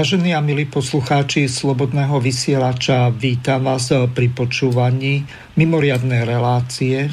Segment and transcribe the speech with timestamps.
[0.00, 5.28] Vážení a milí poslucháči Slobodného vysielača, vítam vás pri počúvaní
[5.60, 7.12] mimoriadnej relácie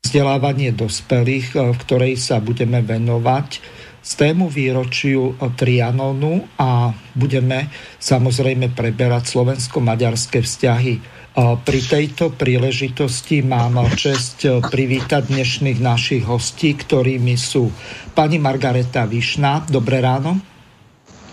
[0.00, 3.60] vzdelávanie dospelých, v ktorej sa budeme venovať
[4.00, 7.68] z tému výročiu Trianonu a budeme
[8.00, 10.94] samozrejme preberať slovensko-maďarské vzťahy.
[11.36, 17.68] Pri tejto príležitosti mám čest privítať dnešných našich hostí, ktorými sú
[18.16, 19.68] pani Margareta Višna.
[19.68, 20.49] Dobré ráno.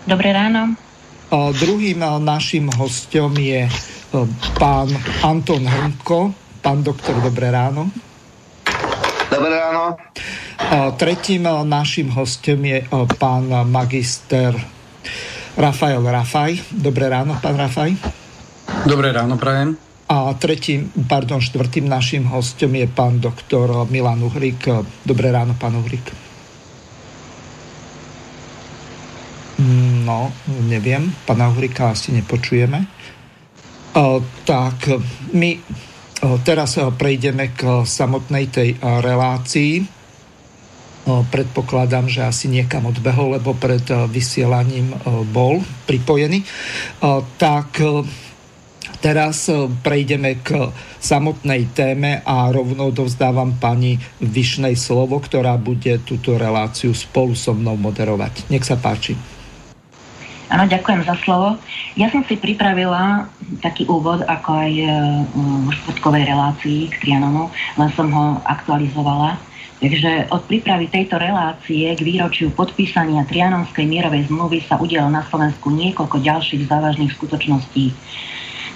[0.08, 0.72] Dobré ráno.
[1.28, 3.68] A druhým našim hostom je
[4.56, 4.88] pán
[5.20, 6.32] Anton Hrnko.
[6.64, 7.92] Pán doktor, dobré ráno.
[9.28, 10.00] Dobré ráno.
[10.56, 12.88] A tretím našim hostom je
[13.20, 14.56] pán magister
[15.60, 16.56] Rafael Rafaj.
[16.72, 17.92] Dobré ráno, pán Rafaj.
[18.88, 19.76] Dobré ráno, prajem.
[20.08, 24.72] A tretím, pardon, štvrtým našim hostom je pán doktor Milan Uhrik.
[25.04, 26.16] Dobré ráno, pán Uhrik.
[30.08, 30.32] No,
[30.64, 32.80] neviem, pana Uhrika asi nepočujeme.
[33.92, 34.88] O, tak
[35.36, 35.60] my
[36.24, 39.84] o, teraz prejdeme k samotnej tej relácii.
[41.04, 44.96] O, predpokladám, že asi niekam odbehol, lebo pred vysielaním
[45.28, 46.40] bol pripojený.
[47.36, 47.68] Tak
[49.04, 49.52] teraz
[49.84, 57.36] prejdeme k samotnej téme a rovno dovzdávam pani Vyšnej slovo, ktorá bude túto reláciu spolu
[57.36, 58.48] so mnou moderovať.
[58.48, 59.37] Nech sa páči.
[60.48, 61.60] Áno, ďakujem za slovo.
[61.92, 63.28] Ja som si pripravila
[63.60, 64.84] taký úvod, ako aj e,
[65.36, 69.36] v štvrtkovej relácii k Trianonu, len som ho aktualizovala.
[69.78, 75.68] Takže od prípravy tejto relácie k výročiu podpísania Trianonskej mierovej zmluvy sa udialo na Slovensku
[75.70, 77.92] niekoľko ďalších závažných skutočností.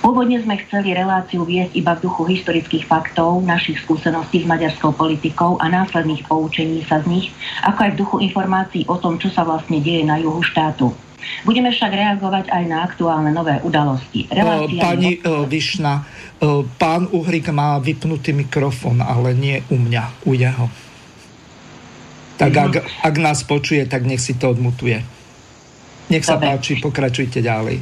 [0.05, 5.57] Pôvodne sme chceli reláciu viesť iba v duchu historických faktov, našich skúseností s maďarskou politikou
[5.63, 7.27] a následných poučení sa z nich,
[7.65, 10.91] ako aj v duchu informácií o tom, čo sa vlastne deje na juhu štátu.
[11.43, 14.31] Budeme však reagovať aj na aktuálne nové udalosti.
[14.31, 15.47] Relácia Pani je...
[15.49, 16.07] Višna,
[16.79, 20.67] pán Uhrik má vypnutý mikrofón, ale nie u mňa, u jeho.
[22.39, 22.75] Tak ak,
[23.07, 24.99] ak nás počuje, tak nech si to odmutuje.
[26.11, 26.59] Nech sa Dobre.
[26.59, 27.79] páči, pokračujte ďalej.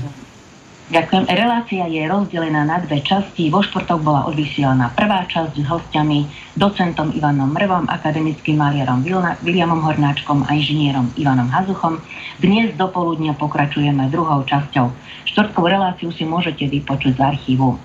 [0.91, 1.31] Ďakujem.
[1.31, 3.47] Relácia je rozdelená na dve časti.
[3.47, 6.27] Vo štvrtok bola odvysielaná prvá časť s hostiami
[6.59, 9.07] docentom Ivanom Mrvom, akademickým maliarom
[9.47, 12.03] Williamom Hornáčkom a inžinierom Ivanom Hazuchom.
[12.43, 14.91] Dnes do poludnia pokračujeme druhou časťou.
[15.31, 17.79] Štvrtkovú reláciu si môžete vypočuť z archívu.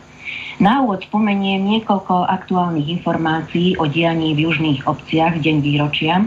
[0.58, 6.26] Na úvod spomeniem niekoľko aktuálnych informácií o dianí v južných obciach deň výročia,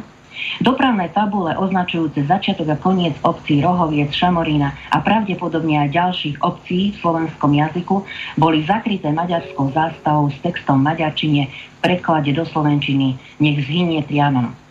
[0.58, 7.00] Dopravné tabule označujúce začiatok a koniec obcí Rohoviec, Šamorína a pravdepodobne aj ďalších obcí v
[7.00, 8.02] slovenskom jazyku
[8.34, 14.68] boli zakryté maďarskou zástavou s textom maďarčine v preklade do slovenčiny Nech zhynie Trianon.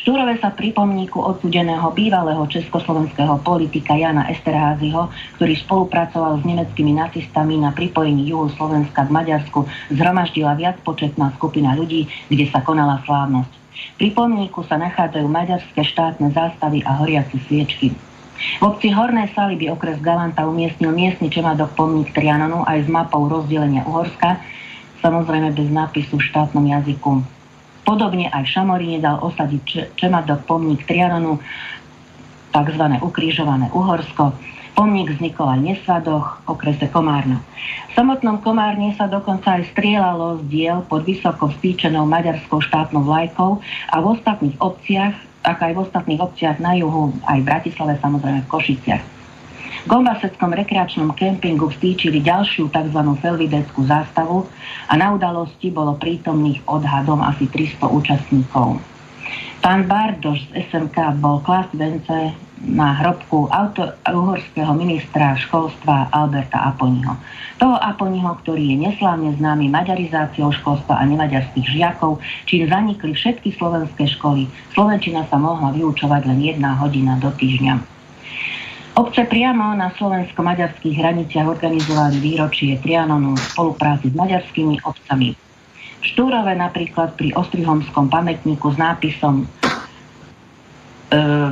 [0.00, 7.60] Štúrove sa pri pomníku odsudeného bývalého československého politika Jana Esterházyho, ktorý spolupracoval s nemeckými nacistami
[7.60, 13.59] na pripojení juhu Slovenska k Maďarsku, zhromaždila viacpočetná skupina ľudí, kde sa konala slávnosť.
[14.00, 17.92] Pri pomníku sa nachádzajú maďarské štátne zástavy a horiace sviečky.
[18.40, 23.84] V obci Horné Saliby okres Galanta umiestnil miestny čemadok pomník Trianonu aj s mapou rozdelenia
[23.84, 24.40] Uhorska,
[25.04, 27.20] samozrejme bez nápisu v štátnom jazyku.
[27.84, 31.36] Podobne aj v Šamoríne dal osadiť čemadok pomník Trianonu,
[32.50, 32.84] tzv.
[33.04, 34.32] ukrižované Uhorsko,
[34.80, 37.44] Pomník vznikol aj v okrese Komárna.
[37.92, 43.60] V samotnom Komárne sa dokonca aj strieľalo z diel pod vysoko vstýčenou maďarskou štátnou vlajkou
[43.92, 45.12] a v ostatných obciach,
[45.44, 49.04] ako aj v ostatných obciach na juhu, aj v Bratislave, samozrejme v Košiciach.
[49.84, 53.00] V Gombaseckom rekreačnom kempingu vstýčili ďalšiu tzv.
[53.20, 54.48] felvideckú zástavu
[54.88, 58.80] a na udalosti bolo prítomných odhadom asi 300 účastníkov.
[59.60, 62.32] Pán Bardoš z SMK bol klas vence
[62.64, 67.12] na hrobku auto, uhorského ministra školstva Alberta Aponiho.
[67.60, 74.08] Toho Aponiho, ktorý je neslávne známy maďarizáciou školstva a nemaďarských žiakov, čím zanikli všetky slovenské
[74.16, 74.48] školy.
[74.72, 78.00] Slovenčina sa mohla vyučovať len jedna hodina do týždňa.
[78.96, 85.49] Obce priamo na slovensko-maďarských hraniciach organizovali výročie Trianonu v spolupráci s maďarskými obcami.
[86.00, 89.46] Štúrove napríklad pri Ostrihomskom pamätníku s nápisom e,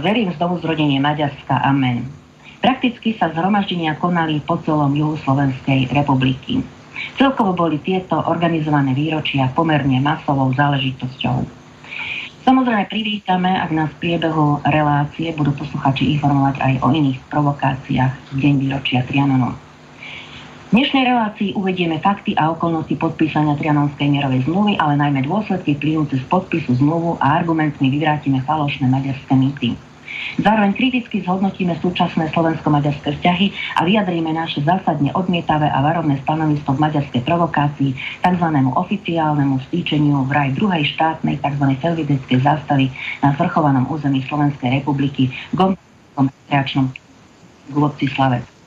[0.00, 1.61] verím znovu zrodenie Maďarska.
[1.61, 2.09] Amen.
[2.59, 6.65] Prakticky sa zhromaždenia konali po celom juhu Slovenskej republiky.
[7.15, 11.47] Celkovo boli tieto organizované výročia pomerne masovou záležitosťou.
[12.49, 18.37] Samozrejme privítame, ak nás v priebehu relácie budú posluchači informovať aj o iných provokáciách v
[18.41, 19.68] deň výročia Trianonu.
[20.69, 26.20] V dnešnej relácii uvedieme fakty a okolnosti podpísania Trianonskej mierovej zmluvy, ale najmä dôsledky plynúce
[26.20, 29.81] z podpisu zmluvu a argumentmi vyvrátime falošné maďarské mýty.
[30.37, 36.82] Zároveň kriticky zhodnotíme súčasné slovensko-maďarské vzťahy a vyjadríme naše zásadne odmietavé a varovné stanovisko k
[36.85, 38.47] maďarskej provokácii, tzv.
[38.76, 41.65] oficiálnemu stýčeniu v raj druhej štátnej tzv.
[41.81, 42.93] felvideckej zástavy
[43.25, 46.93] na zvrchovanom území Slovenskej republiky v Gomskom rekreačnom
[48.12, 48.57] Slavec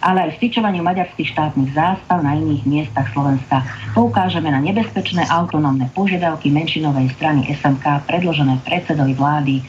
[0.00, 3.62] ale aj vstyčovaniu maďarských štátnych zástav na iných miestach Slovenska.
[3.92, 9.62] Poukážeme na nebezpečné autonómne požiadavky menšinovej strany SMK predložené predsedovi vlády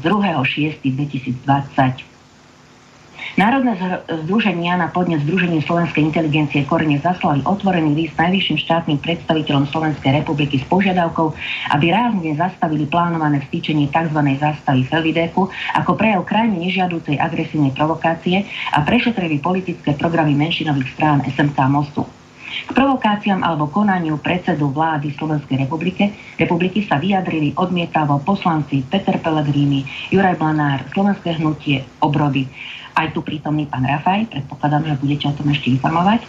[0.00, 2.11] 2.6.2020.
[3.32, 3.80] Národné
[4.28, 10.60] združenia na podnet Združenie Slovenskej inteligencie korene zaslali otvorený list najvyšším štátnym predstaviteľom Slovenskej republiky
[10.60, 11.32] s požiadavkou,
[11.72, 14.20] aby rázne zastavili plánované vstýčenie tzv.
[14.36, 18.44] zástavy Felvideku ako prejav krajne nežiadúcej agresívnej provokácie
[18.76, 22.04] a prešetrili politické programy menšinových strán SMK Mostu.
[22.68, 29.88] K provokáciám alebo konaniu predsedu vlády Slovenskej republike, republiky sa vyjadrili odmietavo poslanci Peter Pellegrini,
[30.12, 32.44] Juraj Blanár, Slovenské hnutie, Obrody,
[32.96, 36.24] aj tu prítomný pán Rafaj, predpokladám, že budete o tom ešte informovať.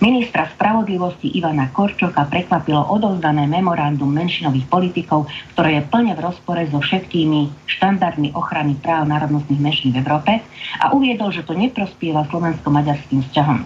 [0.00, 6.80] Ministra spravodlivosti Ivana Korčoka prekvapilo odovzdané memorandum menšinových politikov, ktoré je plne v rozpore so
[6.80, 10.40] všetkými štandardmi ochrany práv národnostných menšín v Európe
[10.80, 13.60] a uviedol, že to neprospieva slovensko-maďarským vzťahom.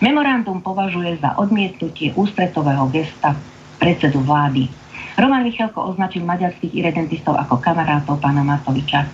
[0.00, 3.36] Memorandum považuje za odmietnutie ústretového gesta
[3.76, 4.72] predsedu vlády.
[5.16, 9.08] Roman Michalko označil maďarských irredentistov ako kamarátov pána Matoviča.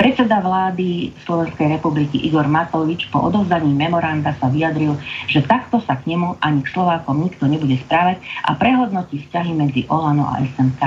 [0.00, 4.96] Predseda vlády Slovenskej republiky Igor Matovič po odovzdaní memoranda sa vyjadril,
[5.28, 9.84] že takto sa k nemu ani k Slovákom nikto nebude správať a prehodnotí vzťahy medzi
[9.92, 10.80] Olano a SMK.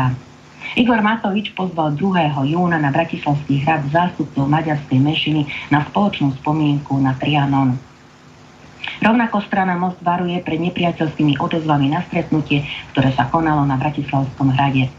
[0.81, 2.49] Igor Matovič pozval 2.
[2.49, 7.77] júna na Bratislavský hrad zástupcov maďarskej menšiny na spoločnú spomienku na Trianon.
[9.03, 14.89] Rovnako strana Most varuje pred nepriateľskými odezvami na stretnutie, ktoré sa konalo na Bratislavskom hrade.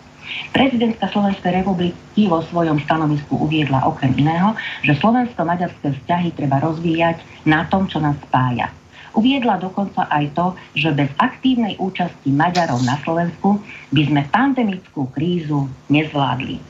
[0.50, 7.64] Prezidentka Slovenskej republiky vo svojom stanovisku uviedla okrem iného, že slovensko-maďarské vzťahy treba rozvíjať na
[7.70, 8.72] tom, čo nás spája.
[9.16, 10.46] Uviedla dokonca aj to,
[10.76, 16.60] že bez aktívnej účasti Maďarov na Slovensku by sme pandemickú krízu nezvládli.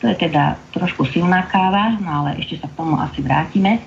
[0.00, 3.78] To je teda trošku silná káva, no ale ešte sa k tomu asi vrátime.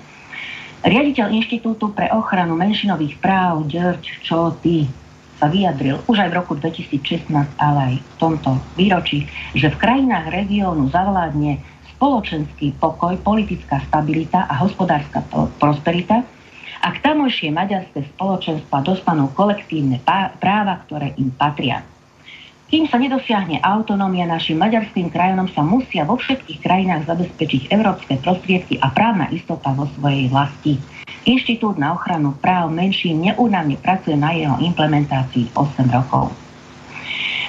[0.86, 4.86] Riaditeľ Inštitútu pre ochranu menšinových práv George Choty
[5.34, 7.26] sa vyjadril už aj v roku 2016,
[7.58, 11.58] ale aj v tomto výročí, že v krajinách regiónu zavládne
[11.98, 15.26] spoločenský pokoj, politická stabilita a hospodárska
[15.58, 16.22] prosperita,
[16.78, 19.98] ak tamojšie maďarské spoločenstva dostanú kolektívne
[20.38, 21.82] práva, ktoré im patria.
[22.66, 28.82] Kým sa nedosiahne autonómia, našim maďarským krajanom sa musia vo všetkých krajinách zabezpečiť európske prostriedky
[28.82, 30.74] a právna istota vo svojej vlasti.
[31.30, 36.34] Inštitút na ochranu práv menšín neúnavne pracuje na jeho implementácii 8 rokov.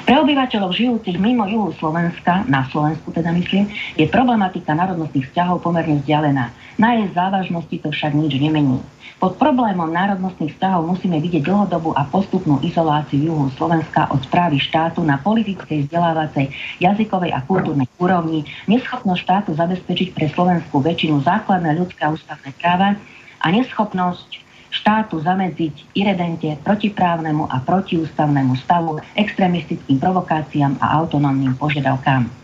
[0.06, 5.98] Pre obyvateľov žijúcich mimo juhu Slovenska, na Slovensku teda myslím, je problematika národnostných vzťahov pomerne
[5.98, 6.53] vzdialená.
[6.77, 8.86] Na jej závažnosti to však nič nemení.
[9.18, 15.02] Pod problémom národnostných vzťahov musíme vidieť dlhodobú a postupnú izoláciu juhu Slovenska od správy štátu
[15.02, 22.06] na politickej, vzdelávacej, jazykovej a kultúrnej úrovni, neschopnosť štátu zabezpečiť pre slovenskú väčšinu základné ľudské
[22.06, 22.94] a ústavné práva
[23.42, 24.38] a neschopnosť
[24.70, 32.37] štátu zamedziť iredente protiprávnemu a protiústavnému stavu, extrémistickým provokáciám a autonómnym požiadavkám.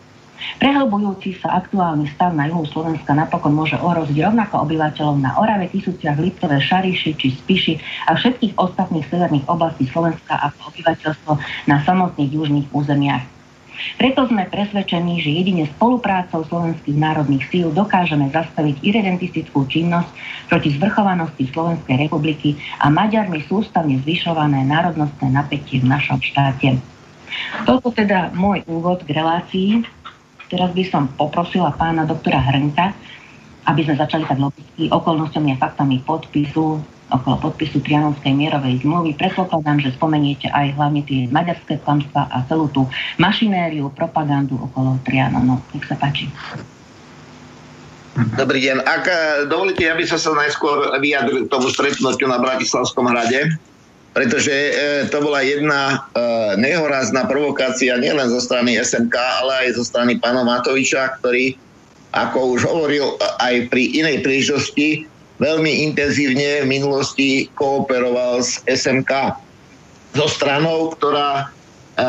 [0.60, 6.20] Prehlbujúci sa aktuálny stav na juhu Slovenska napokon môže ohroziť rovnako obyvateľov na Orave, Tisúciach,
[6.20, 7.74] Liptove, Šariši či Spiši
[8.08, 11.32] a všetkých ostatných severných oblastí Slovenska ako obyvateľstvo
[11.68, 13.34] na samotných južných územiach.
[13.98, 20.14] Preto sme presvedčení, že jedine spoluprácou slovenských národných síl dokážeme zastaviť irredentistickú činnosť
[20.48, 26.78] proti zvrchovanosti Slovenskej republiky a Maďarmi sústavne zvyšované národnostné napätie v našom štáte.
[27.66, 29.70] Toto teda môj úvod k relácii.
[30.54, 32.94] Teraz by som poprosila pána doktora Hrnka,
[33.66, 36.78] aby sme začali tak logicky okolnosťami a faktami podpisu
[37.14, 39.18] okolo podpisu Trianonskej mierovej zmluvy.
[39.18, 42.90] Predpokladám, že spomeniete aj hlavne tie maďarské klamstva a celú tú
[43.22, 45.62] mašinériu, propagandu okolo Trianonu.
[45.74, 46.30] Nech sa páči.
[48.38, 48.78] Dobrý deň.
[48.86, 49.18] Ak eh,
[49.50, 53.58] dovolíte, ja by som sa najskôr vyjadril k tomu stretnutiu na Bratislavskom hrade.
[54.14, 54.74] Pretože e,
[55.10, 55.98] to bola jedna e,
[56.62, 61.58] nehorázna provokácia nielen zo strany SMK, ale aj zo strany pána Matoviča, ktorý,
[62.14, 65.10] ako už hovoril aj pri inej príležitosti,
[65.42, 69.34] veľmi intenzívne v minulosti kooperoval s SMK.
[70.14, 71.50] So stranou, ktorá
[71.98, 72.06] e,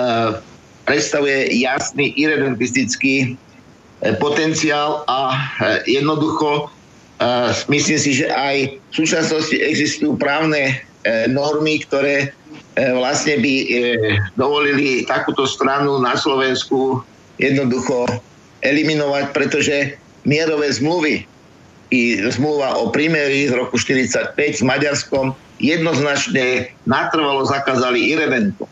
[0.85, 5.37] predstavuje jasný irredentistický e, potenciál a e,
[5.89, 6.69] jednoducho
[7.17, 7.25] e,
[7.73, 10.94] myslím si, že aj v súčasnosti existujú právne E,
[11.29, 12.29] normy, ktoré e,
[12.97, 13.67] vlastne by e,
[14.41, 17.05] dovolili takúto stranu na Slovensku
[17.37, 18.09] jednoducho
[18.65, 19.77] eliminovať, pretože
[20.25, 21.29] mierové zmluvy
[21.93, 28.67] i zmluva o primerí z roku 45 s Maďarskom jednoznačne natrvalo zakázali Irevenku.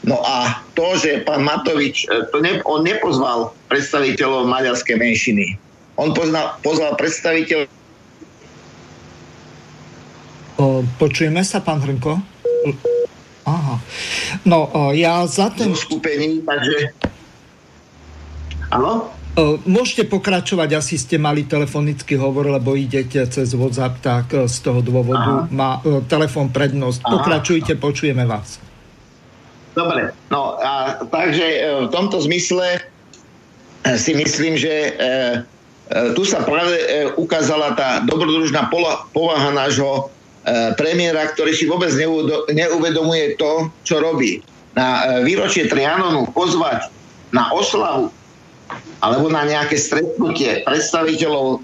[0.00, 5.60] No a to, že pán Matovič, to ne, on nepozval predstaviteľov maďarskej menšiny.
[6.00, 7.68] On poznal, pozval predstaviteľov
[11.00, 12.20] Počujeme sa, pán Hrnko?
[13.48, 13.76] Aha.
[14.44, 15.72] No, ja za ten...
[15.72, 16.92] Skupení, takže...
[18.68, 19.08] Áno?
[19.64, 25.48] Môžete pokračovať, asi ste mali telefonický hovor, lebo idete cez WhatsApp, tak z toho dôvodu
[25.48, 25.54] Aha.
[25.54, 25.70] má
[26.10, 27.00] telefon prednosť.
[27.06, 27.12] Aha.
[27.16, 28.60] Pokračujte, počujeme vás.
[29.72, 32.82] Dobre, no a takže e, v tomto zmysle
[33.86, 34.90] e, si myslím, že e,
[36.18, 36.74] tu sa práve
[37.14, 38.66] ukázala tá dobrodružná
[39.14, 40.19] povaha nášho E,
[40.76, 41.92] premiéra, ktorý si vôbec
[42.48, 44.40] neuvedomuje to, čo robí.
[44.72, 46.88] Na e, výročie Trianonu pozvať
[47.34, 48.08] na oslavu
[49.02, 51.58] alebo na nejaké stretnutie predstaviteľov e,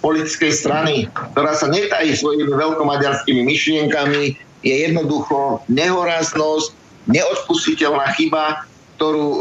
[0.00, 0.94] politickej strany,
[1.36, 6.72] ktorá sa netají svojimi veľkomaďarskými myšlienkami, je jednoducho nehoráznosť,
[7.10, 8.64] neodpustiteľná chyba,
[8.96, 9.40] ktorú e,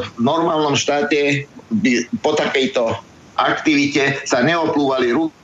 [0.00, 2.96] v normálnom štáte by po takejto
[3.36, 5.39] aktivite sa neoplúvali ruky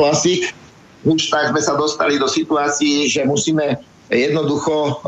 [0.00, 0.56] klasik,
[1.04, 3.76] už tak sme sa dostali do situácií, že musíme
[4.08, 5.04] jednoducho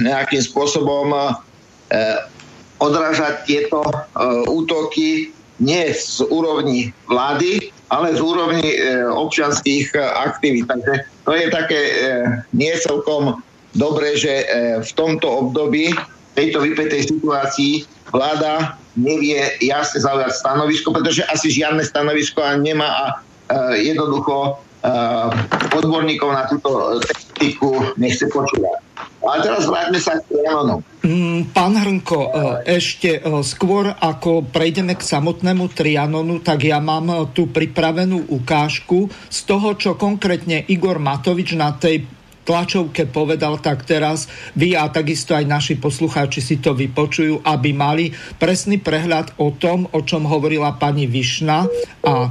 [0.00, 1.12] nejakým spôsobom
[2.80, 3.84] odrážať tieto
[4.48, 8.66] útoky nie z úrovni vlády, ale z úrovni
[9.14, 10.66] občianských uh, aktivít.
[10.66, 11.94] Takže to je také uh,
[12.50, 13.38] nie celkom
[13.78, 15.94] dobré, že uh, v tomto období,
[16.34, 23.06] tejto vypetej situácii, vláda nevie jasne zaujať stanovisko, pretože asi žiadne stanovisko nemá a
[23.78, 28.80] jednoducho eh, odborníkov na túto techniku nechce počúvať.
[29.22, 30.82] Ale teraz vráťme sa k Trianonu.
[31.06, 32.30] Mm, pán Hrnko, eh,
[32.78, 39.78] ešte skôr ako prejdeme k samotnému Trianonu, tak ja mám tu pripravenú ukážku z toho,
[39.78, 44.26] čo konkrétne Igor Matovič na tej tlačovke povedal, tak teraz
[44.58, 49.86] vy a takisto aj naši poslucháči si to vypočujú, aby mali presný prehľad o tom,
[49.90, 51.66] o čom hovorila pani Višna
[52.02, 52.30] a e,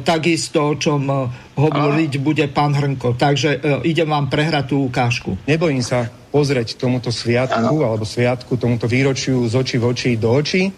[0.00, 1.16] takisto o čom e,
[1.60, 3.20] hovoriť bude pán Hrnko.
[3.20, 5.36] Takže e, idem vám prehrať tú ukážku.
[5.44, 10.72] Nebojím sa pozrieť tomuto sviatku alebo sviatku, tomuto výročiu z očí v oči do očí.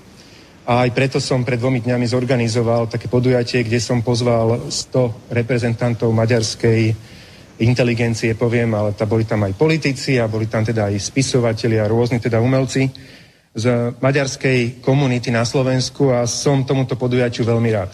[0.62, 6.15] A aj preto som pred dvomi dňami zorganizoval také podujatie, kde som pozval 100 reprezentantov
[6.15, 6.95] maďarskej
[7.62, 11.90] inteligencie, poviem, ale tá, boli tam aj politici a boli tam teda aj spisovateľi a
[11.90, 12.90] rôzni teda umelci
[13.52, 13.64] z
[14.00, 17.92] maďarskej komunity na Slovensku a som tomuto podujatiu veľmi rád.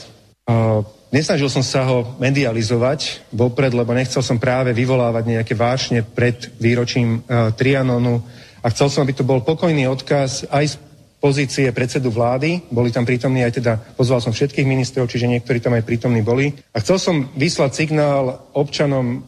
[0.48, 6.48] Uh, nesnažil som sa ho medializovať vopred, lebo nechcel som práve vyvolávať nejaké vášne pred
[6.56, 8.22] výročím uh, Trianonu
[8.62, 10.75] a chcel som, aby to bol pokojný odkaz aj z
[11.18, 15.75] pozície predsedu vlády, boli tam prítomní aj teda, pozval som všetkých ministrov, čiže niektorí tam
[15.75, 16.54] aj prítomní boli.
[16.70, 19.26] A chcel som vyslať signál občanom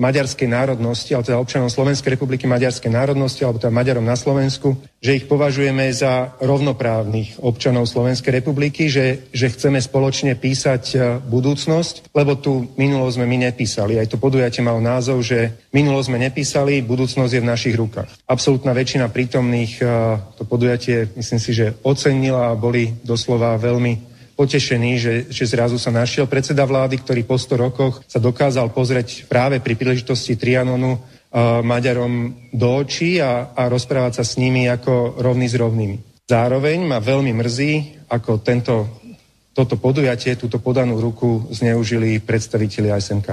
[0.00, 5.18] maďarskej národnosti, ale teda občanom Slovenskej republiky maďarskej národnosti, alebo teda Maďarom na Slovensku, že
[5.18, 12.70] ich považujeme za rovnoprávnych občanov Slovenskej republiky, že, že chceme spoločne písať budúcnosť, lebo tu
[12.80, 13.98] minulosť sme my nepísali.
[14.00, 18.08] Aj to podujatie malo názov, že minulosť sme nepísali, budúcnosť je v našich rukách.
[18.24, 19.82] Absolutná väčšina prítomných
[20.38, 25.88] to podujatie, myslím si, že ocenila a boli doslova veľmi potešený, že, že zrazu sa
[25.88, 31.00] našiel predseda vlády, ktorý po 100 rokoch sa dokázal pozrieť práve pri príležitosti Trianonu uh,
[31.64, 35.96] Maďarom do očí a, a rozprávať sa s nimi ako rovný s rovnými.
[36.28, 37.72] Zároveň ma veľmi mrzí,
[38.12, 38.74] ako tento,
[39.56, 43.28] toto podujatie, túto podanú ruku zneužili predstaviteľi SMK.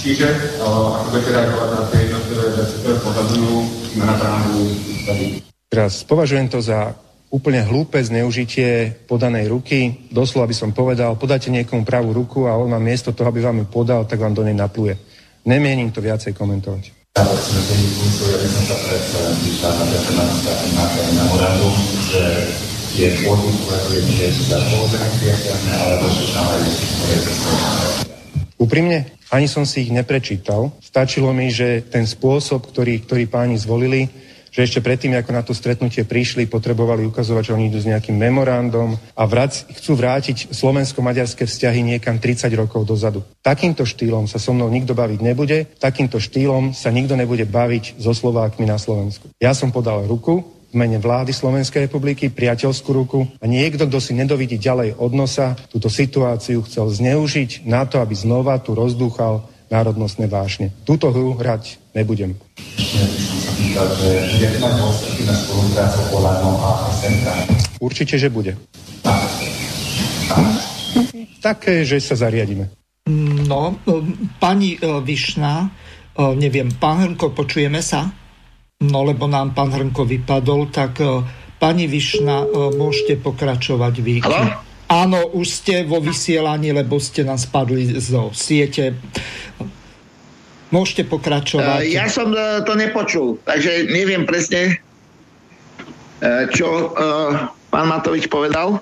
[0.00, 0.28] Čiže,
[0.62, 3.56] uh, ako budete reagovať na tie jednotlivé veci, ktoré podadujú
[3.98, 4.60] na právu
[5.66, 6.94] Teraz považujem to za
[7.30, 10.08] úplne hlúpe zneužitie podanej ruky.
[10.10, 13.62] Doslova by som povedal, podáte niekomu pravú ruku a on vám miesto toho, aby vám
[13.62, 14.94] ju podal, tak vám do nej napluje.
[15.46, 17.06] Nemienim to viacej komentovať.
[26.50, 26.60] aj
[28.56, 28.98] Úprimne,
[29.30, 30.72] ani som si ich neprečítal.
[30.80, 34.08] Stačilo mi, že ten spôsob, ktorý, ktorý páni zvolili,
[34.56, 38.16] že ešte predtým, ako na to stretnutie prišli, potrebovali ukazovať, že oni idú s nejakým
[38.16, 43.20] memorandom a vrát, chcú vrátiť slovensko-maďarské vzťahy niekam 30 rokov dozadu.
[43.44, 48.16] Takýmto štýlom sa so mnou nikto baviť nebude, takýmto štýlom sa nikto nebude baviť so
[48.16, 49.28] Slovákmi na Slovensku.
[49.36, 54.12] Ja som podal ruku, v mene vlády Slovenskej republiky priateľskú ruku a niekto, kto si
[54.18, 60.30] nedovidí ďalej od nosa, túto situáciu chcel zneužiť na to, aby znova tu rozdúchal národnostné
[60.30, 60.70] vášne.
[60.86, 62.38] Túto hru hrať nebudem?
[67.80, 68.52] Určite, že bude.
[71.42, 72.72] Také, že sa zariadíme.
[73.46, 73.78] No,
[74.42, 75.68] pani e, Višna, e,
[76.34, 78.10] neviem, pán Hrnko, počujeme sa?
[78.82, 81.22] No, lebo nám pán Hrnko vypadol, tak e,
[81.62, 84.14] pani Višna, môžete pokračovať vy.
[84.26, 84.66] Halo?
[84.86, 88.94] Áno, už ste vo vysielaní, lebo ste nám spadli zo siete.
[90.70, 91.82] Môžete pokračovať.
[91.82, 94.78] Uh, ja som uh, to nepočul, takže neviem presne,
[96.22, 96.94] uh, čo
[97.70, 98.78] pán Matovič povedal.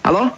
[0.00, 0.32] Haló?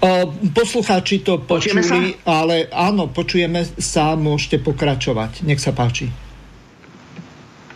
[0.00, 0.24] Uh,
[0.56, 5.44] poslucháči to počuli, ale áno, počujeme sa, môžete pokračovať.
[5.44, 6.08] Nech sa páči.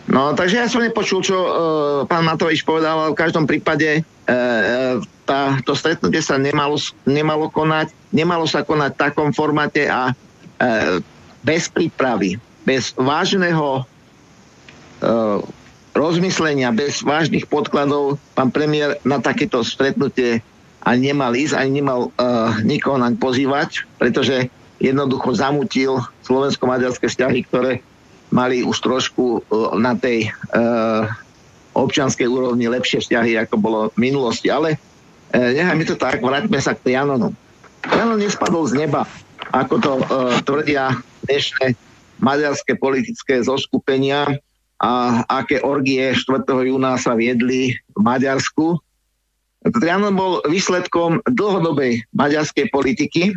[0.07, 1.49] No, takže ja som nepočul, čo uh,
[2.07, 7.91] pán Matovič povedal, ale v každom prípade uh, tá, to stretnutie sa nemalo, nemalo konať,
[8.15, 11.03] nemalo sa konať v takom formáte a uh,
[11.43, 15.43] bez prípravy, bez vážneho uh,
[15.91, 20.39] rozmyslenia, bez vážnych podkladov pán premiér na takéto stretnutie
[20.87, 24.47] ani nemal ísť, ani nemal uh, nikoho naň pozývať, pretože
[24.79, 27.83] jednoducho zamutil slovensko-maďarské vzťahy, ktoré
[28.33, 31.07] mali už trošku uh, na tej uh,
[31.77, 34.51] občianskej úrovni lepšie vzťahy, ako bolo v minulosti.
[34.51, 37.31] Ale uh, nechajme to tak, vráťme sa k Trianonu.
[37.87, 39.07] Trianon nespadol z neba,
[39.55, 39.91] ako to
[40.43, 40.91] tvrdia
[41.23, 41.77] dnešné
[42.19, 44.27] maďarské politické zoskupenia
[44.77, 46.45] a aké orgie 4.
[46.45, 48.77] júna sa viedli v Maďarsku.
[49.65, 53.33] Trianon bol výsledkom dlhodobej maďarskej politiky,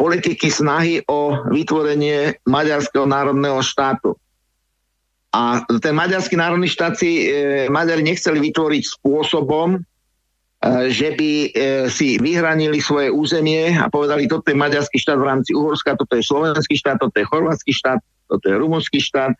[0.00, 4.16] politiky snahy o vytvorenie maďarského národného štátu.
[5.36, 9.78] A ten maďarský národný štát si e, Maďari nechceli vytvoriť spôsobom,
[10.60, 11.48] E, že by e,
[11.88, 16.20] si vyhranili svoje územie a povedali, toto je maďarský štát v rámci Uhorska, toto je
[16.20, 17.96] slovenský štát, toto je chorvátsky štát,
[18.28, 19.32] toto je rumunský štát,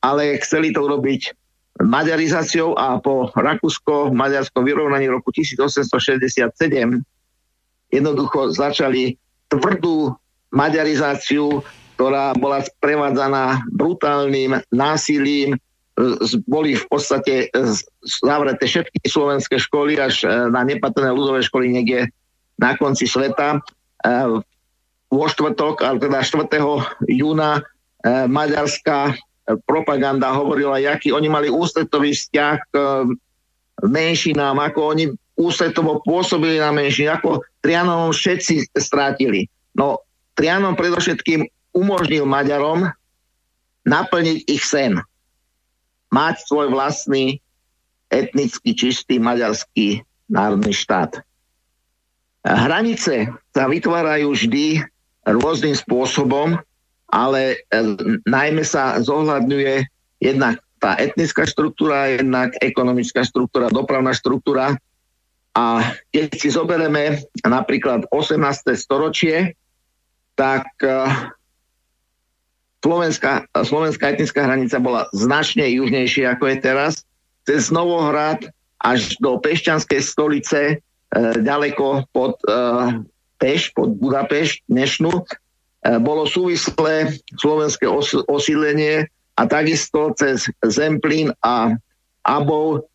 [0.00, 1.36] ale chceli to urobiť
[1.76, 6.56] maďarizáciou a po rakúsko-maďarskom vyrovnaní roku 1867
[7.92, 9.20] jednoducho začali
[9.52, 10.16] tvrdú
[10.52, 11.60] maďarizáciu,
[11.96, 15.60] ktorá bola sprevádzaná brutálnym násilím,
[16.48, 17.68] boli v podstate e,
[18.24, 22.08] zavreté všetky slovenské školy až e, na nepatrné ľudové školy niekde
[22.56, 23.60] na konci sveta.
[23.60, 24.40] E,
[25.12, 26.48] vo štvrtok, ale teda 4.
[27.04, 27.60] júna
[28.08, 29.12] maďarská
[29.68, 32.74] propaganda hovorila, aký oni mali ústretový vzťah k
[33.84, 39.48] menšinám, ako oni ústretovo pôsobili na menšiny, ako Trianon všetci strátili.
[39.72, 40.04] No,
[40.36, 42.88] Trianon predovšetkým umožnil Maďarom
[43.88, 45.00] naplniť ich sen
[46.12, 47.40] mať svoj vlastný
[48.12, 51.24] etnicky čistý maďarský národný štát.
[52.44, 54.84] Hranice sa vytvárajú vždy
[55.24, 56.60] rôznym spôsobom,
[57.08, 57.56] ale e,
[58.28, 59.88] najmä sa zohľadňuje
[60.20, 64.74] jednak tá etnická štruktúra, jednak ekonomická štruktúra, dopravná štruktúra.
[65.52, 68.72] A keď si zoberieme napríklad 18.
[68.72, 69.52] storočie,
[70.32, 71.12] tak e,
[72.82, 76.92] Slovenská, slovenská etnická hranica bola značne južnejšia ako je teraz.
[77.46, 78.50] Cez Novohrad
[78.82, 80.74] až do Pešťanskej stolice e,
[81.38, 82.50] ďaleko pod e,
[83.38, 85.24] Peš, pod Budapešť dnešnú, e,
[86.02, 89.06] bolo súvislé slovenské os, osídlenie
[89.38, 91.78] a takisto cez Zemplín a
[92.26, 92.90] Abov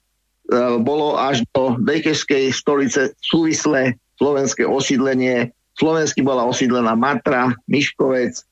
[0.82, 5.52] bolo až do Bekešskej stolice súvislé slovenské osídlenie.
[5.76, 8.48] Slovensky bola osídlená Matra, Miškovec,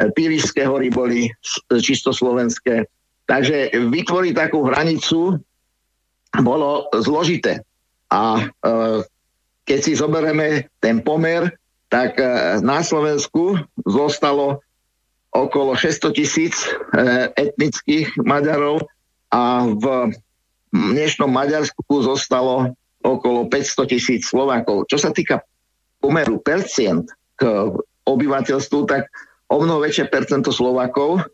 [0.00, 1.28] Pírišské hory boli
[1.80, 2.88] čisto slovenské.
[3.28, 5.36] Takže vytvoriť takú hranicu
[6.40, 7.60] bolo zložité.
[8.10, 8.42] A e,
[9.66, 11.46] keď si zoberieme ten pomer,
[11.90, 14.62] tak e, na Slovensku zostalo
[15.30, 18.82] okolo 600 tisíc e, etnických Maďarov
[19.30, 20.10] a v
[20.70, 24.86] dnešnom Maďarsku zostalo okolo 500 tisíc Slovákov.
[24.86, 25.42] Čo sa týka
[25.98, 27.70] pomeru percent k
[28.06, 29.08] obyvateľstvu, tak
[29.50, 31.24] o mnoho väčšie percento Slovákov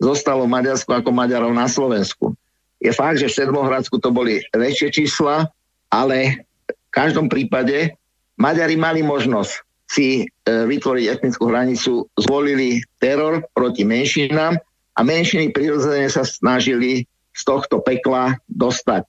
[0.00, 2.32] zostalo v Maďarsku ako Maďarov na Slovensku.
[2.80, 5.52] Je fakt, že v Sedmohradsku to boli väčšie čísla,
[5.92, 7.92] ale v každom prípade
[8.40, 9.52] Maďari mali možnosť
[9.90, 14.56] si e, vytvoriť etnickú hranicu, zvolili teror proti menšinám
[14.96, 19.06] a menšiny prirodzene sa snažili z tohto pekla dostať.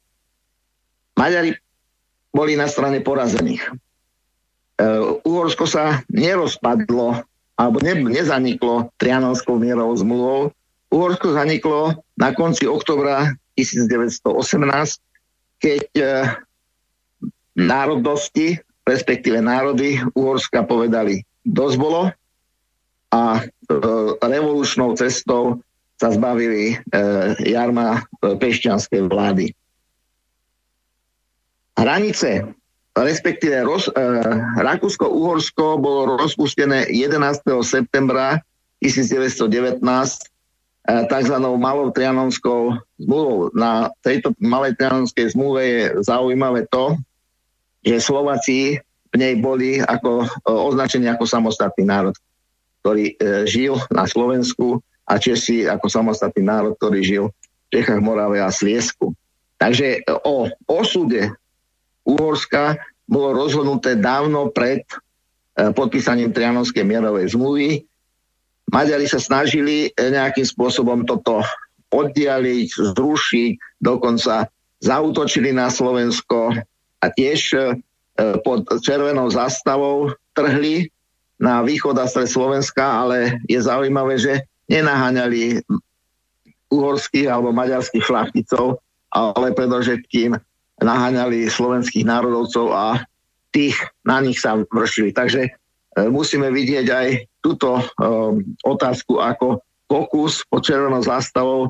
[1.18, 1.58] Maďari
[2.32, 3.64] boli na strane porazených.
[3.68, 3.72] E,
[5.28, 7.22] Uhorsko sa nerozpadlo
[7.60, 10.42] alebo ne, nezaniklo Trianonskou mierovou zmluvou.
[10.90, 14.26] Uhorsko zaniklo na konci oktobra 1918,
[15.62, 16.06] keď e,
[17.54, 18.58] národnosti,
[18.88, 22.02] respektíve národy Uhorska povedali dosť bolo
[23.12, 23.42] a e,
[24.24, 25.60] revolučnou cestou
[26.02, 26.76] sa zbavili e,
[27.46, 29.54] jarma e, pešťanskej vlády.
[31.78, 32.50] Hranice,
[32.98, 33.94] respektíve roz, e,
[34.58, 37.46] Rakúsko-Uhorsko bolo rozpustené 11.
[37.62, 38.42] septembra
[38.82, 40.26] 1919
[40.82, 41.38] E, tzv.
[41.62, 43.54] malou trianonskou zmluvou.
[43.54, 46.98] Na tejto malej trianonskej zmluve je zaujímavé to,
[47.86, 48.82] že Slováci
[49.14, 52.18] v nej boli ako, e, označení ako samostatný národ,
[52.82, 53.14] ktorý
[53.46, 54.82] žil na Slovensku
[55.12, 59.12] a Česi ako samostatný národ, ktorý žil v Čechách, Morave a Sliesku.
[59.60, 61.36] Takže o osude
[62.08, 64.88] Uhorska bolo rozhodnuté dávno pred
[65.54, 67.84] podpísaním Trianonskej mierovej zmluvy
[68.72, 71.44] Maďari sa snažili eh, nejakým spôsobom toto
[71.92, 74.48] oddialiť, zrušiť, dokonca
[74.80, 76.56] zautočili na Slovensko
[77.04, 77.52] a tiež
[78.48, 80.88] pod červenou zastavou trhli
[81.36, 85.60] na východ a stred Slovenska, ale je zaujímavé, že nenaháňali
[86.72, 88.80] uhorských alebo maďarských šlachticov,
[89.12, 90.40] ale predovšetkým
[90.82, 93.04] naháňali slovenských národovcov a
[93.52, 93.76] tých
[94.08, 95.12] na nich sa vršili.
[95.12, 95.52] Takže e,
[96.08, 97.08] musíme vidieť aj
[97.44, 99.60] túto um, otázku ako
[99.92, 101.68] pokus pod červenou zástavou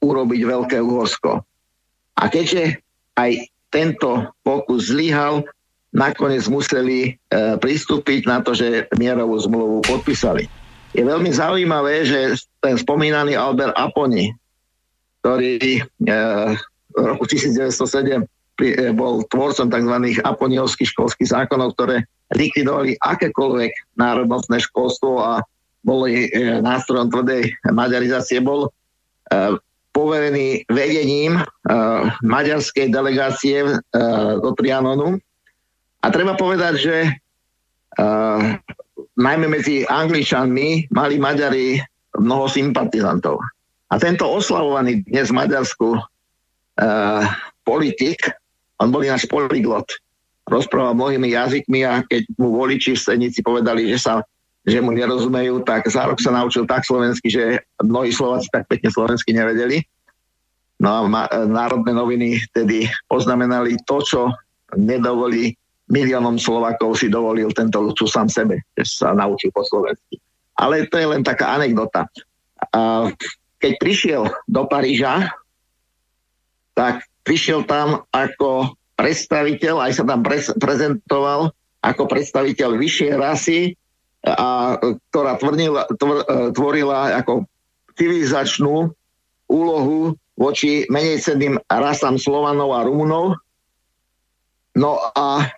[0.00, 1.44] urobiť Veľké Uhorsko.
[2.16, 2.80] A keďže
[3.20, 5.44] aj tento pokus zlyhal,
[5.92, 7.10] nakoniec museli e,
[7.60, 10.48] pristúpiť na to, že mierovú zmluvu podpísali.
[10.94, 14.30] Je veľmi zaujímavé, že ten spomínaný Albert Aponi,
[15.26, 15.82] ktorý e,
[16.94, 18.22] v roku 1907
[18.54, 19.96] pri, e, bol tvorcom tzv.
[20.22, 22.06] aponiovských školských zákonov, ktoré
[22.38, 25.42] likvidovali akékoľvek národnostné školstvo a
[25.82, 28.70] boli e, nástrojom tvrdej maďarizácie, bol
[29.96, 31.40] poverený vedením
[32.22, 33.64] maďarskej delegácie
[34.38, 35.16] do Trianonu.
[36.04, 36.96] A treba povedať, že
[39.14, 41.78] najmä medzi Angličanmi mali Maďari
[42.18, 43.38] mnoho sympatizantov.
[43.90, 45.98] A tento oslavovaný dnes Maďarsku
[47.62, 48.18] politik,
[48.82, 49.86] on bol náš poliglot,
[50.50, 54.14] rozprával mnohými jazykmi a keď mu voliči v Stenici povedali, že, sa,
[54.66, 58.90] že mu nerozumejú, tak za rok sa naučil tak slovensky, že mnohí Slováci tak pekne
[58.90, 59.86] slovensky nevedeli.
[60.82, 64.20] No a ma, národné noviny tedy poznamenali to, čo
[64.74, 65.54] nedovolí
[65.88, 70.16] miliónom Slovakov si dovolil tento luxus sám sebe, že sa naučil po slovensky.
[70.56, 72.08] Ale to je len taká anekdota.
[73.60, 75.28] Keď prišiel do Paríža,
[76.72, 80.20] tak prišiel tam ako predstaviteľ, aj sa tam
[80.58, 81.50] prezentoval
[81.84, 83.60] ako predstaviteľ vyššej rasy,
[84.24, 84.80] a,
[85.12, 87.44] ktorá tvrdila, tvr, e, tvorila ako
[88.00, 88.88] civilizačnú
[89.52, 93.36] úlohu voči menej cenným rasám Slovanov a Rumunov.
[94.74, 95.52] No a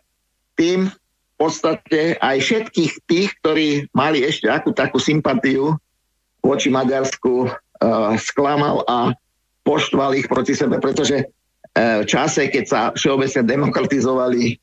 [0.56, 5.76] tým v podstate aj všetkých tých, ktorí mali ešte akú takú sympatiu
[6.40, 9.12] voči Maďarsku, uh, sklamal a
[9.66, 11.28] poštval ich proti sebe, pretože
[11.76, 14.54] v čase, keď sa všeobecne demokratizovali e,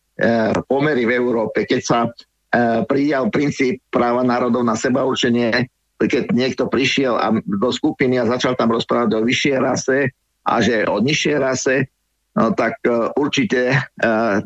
[0.65, 2.09] pomery v Európe, keď sa e,
[2.89, 5.69] prijal princíp práva národov na seba určenie,
[6.01, 10.09] keď niekto prišiel a do skupiny a začal tam rozprávať o vyššej rase
[10.41, 11.85] a že o nižšej rase,
[12.33, 13.77] tak e, určite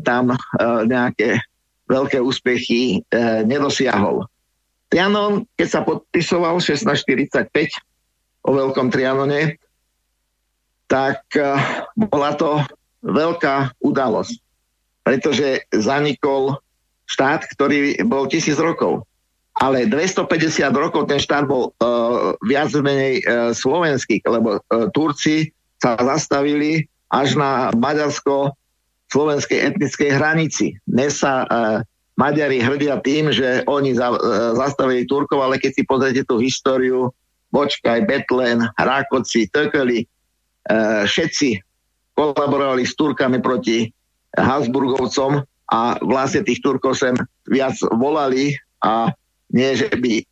[0.04, 0.36] tam
[0.84, 1.39] nejaké
[1.88, 3.00] veľké úspechy
[3.47, 4.28] nedosiahol.
[4.91, 7.47] Trianon, keď sa podpisoval 1645
[8.43, 9.56] o Veľkom Trianone,
[10.91, 11.23] tak
[11.95, 12.60] bola to
[13.08, 14.36] veľká udalosť,
[15.08, 16.60] pretože zanikol
[17.08, 19.08] štát, ktorý bol tisíc rokov.
[19.58, 25.50] Ale 250 rokov ten štát bol uh, viac menej uh, slovenský, lebo uh, Turci
[25.82, 30.76] sa zastavili až na maďarsko-slovenskej etnickej hranici.
[30.84, 31.80] Dnes sa uh,
[32.17, 34.20] Maďari hrdia tým, že oni za, uh,
[34.58, 37.13] zastavili Turkov, ale keď si pozrite tú históriu,
[37.54, 40.04] Bočkaj, Betlen, Rákoci, Tökeli,
[40.67, 41.63] Eh, všetci
[42.12, 43.88] kolaborovali s Turkami proti
[44.36, 45.39] Habsburgovcom
[45.72, 47.15] a vlastne tých Turkov sem
[47.48, 48.52] viac volali
[48.84, 49.15] a
[49.48, 50.24] nie, že by e,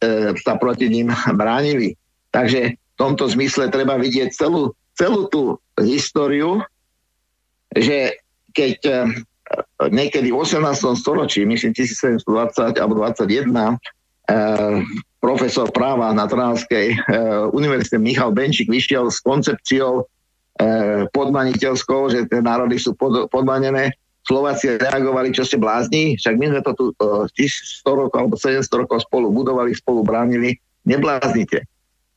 [0.43, 1.07] sa proti ním
[1.39, 1.95] bránili.
[2.35, 6.63] Takže v tomto zmysle treba vidieť celú, celú tú históriu,
[7.75, 8.19] že
[8.55, 8.77] keď
[9.91, 10.63] niekedy v 18.
[10.95, 13.75] storočí, myslím 1720 alebo 21,
[15.19, 16.95] profesor práva na Trnavskej
[17.51, 20.07] univerzite Michal Benčík vyšiel s koncepciou
[21.11, 22.95] podmaniteľskou, že tie národy sú
[23.27, 23.91] podmanené
[24.25, 28.81] Slováci reagovali, čo ste blázni, však my sme to tu uh, 100 rokov alebo 700
[28.81, 31.61] rokov spolu budovali, spolu bránili, nebláznite.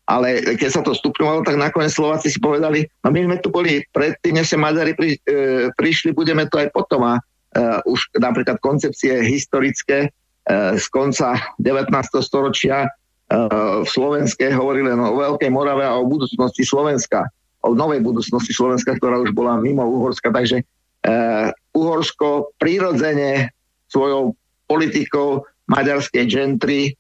[0.09, 3.85] Ale keď sa to stupňovalo, tak nakoniec Slováci si povedali, no my sme tu boli
[3.93, 7.05] predtým, než sa Maďari pri, uh, prišli, budeme to aj potom.
[7.05, 11.93] A uh, už napríklad koncepcie historické uh, z konca 19.
[12.25, 17.29] storočia uh, v Slovenske hovorili len o Veľkej Morave a o budúcnosti Slovenska,
[17.61, 20.65] o novej budúcnosti Slovenska, ktorá už bola mimo Uhorska, takže
[21.05, 23.53] uh, Uhorsko prirodzene
[23.93, 24.33] svojou
[24.65, 26.97] politikou maďarskej gentry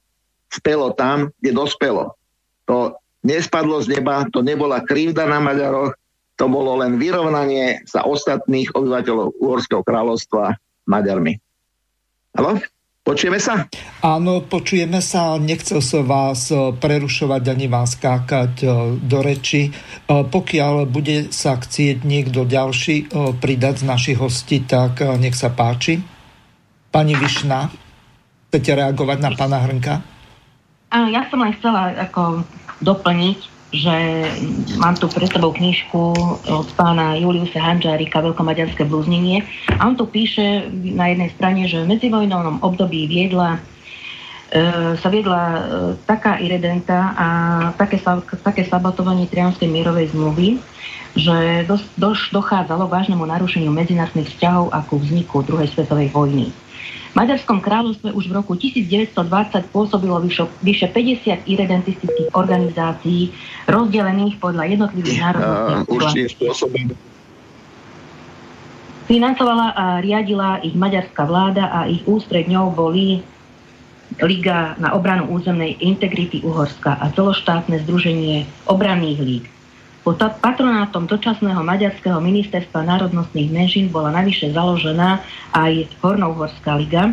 [0.53, 2.18] spelo tam, kde dospelo.
[2.69, 5.97] To nespadlo z neba, to nebola krivda na Maďaroch,
[6.39, 10.55] to bolo len vyrovnanie sa ostatných obyvateľov Uhorského kráľovstva
[10.87, 11.35] Maďarmi.
[12.39, 12.63] Halo?
[13.03, 13.65] Počujeme sa?
[14.05, 15.41] Áno, počujeme sa.
[15.41, 18.67] Nechcel som vás e, prerušovať ani vás skákať e,
[19.01, 19.67] do reči.
[19.67, 19.71] E,
[20.29, 23.09] pokiaľ bude sa chcieť niekto ďalší
[23.41, 26.05] pridať z našich hostí, tak nech sa páči.
[26.93, 27.73] Pani Višna,
[28.53, 30.18] chcete reagovať na pána Hrnka?
[30.88, 32.48] Áno, ja som len chcela ako
[32.81, 33.96] doplniť, že
[34.81, 36.16] mám tu pred sebou knižku
[36.48, 39.44] od pána Juliusa Hanžárika Veľkomaďarské blúznenie
[39.77, 43.61] a on tu píše na jednej strane, že v medzivojnovnom období viedla
[44.48, 45.61] e, sa viedla e,
[46.09, 47.29] taká iredenta a
[47.77, 48.01] také,
[48.40, 50.57] také sabotovanie Trianskej mierovej zmluvy,
[51.12, 56.48] že do, do, dochádzalo k vážnemu narušeniu medzinárodných vzťahov a ku vzniku druhej svetovej vojny.
[57.16, 59.16] Maďarskom kráľovstve už v roku 1920
[59.73, 63.33] pôsobilo vyše, vyše 50 irredentistických organizácií
[63.64, 66.44] rozdelených podľa jednotlivých národností.
[69.09, 73.25] Financovala a riadila ich maďarská vláda a ich ústredňou boli
[74.21, 79.44] Liga na obranu územnej integrity Uhorska a celoštátne združenie obranných líg.
[80.09, 85.21] Pod patronátom dočasného maďarského ministerstva národnostných menšín bola navyše založená
[85.53, 87.12] aj Hornovhorská liga,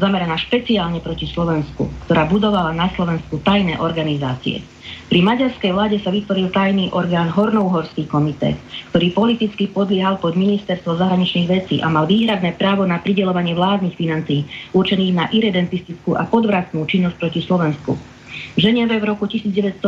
[0.00, 4.64] zameraná špeciálne proti Slovensku, ktorá budovala na Slovensku tajné organizácie.
[5.12, 8.56] Pri maďarskej vláde sa vytvoril tajný orgán Hornovhorský komité,
[8.88, 14.48] ktorý politicky podliehal pod ministerstvo zahraničných vecí a mal výhradné právo na pridelovanie vládnych financií
[14.72, 18.13] určených na irredentistickú a podvratnú činnosť proti Slovensku.
[18.54, 19.82] V Ženeve v roku 1933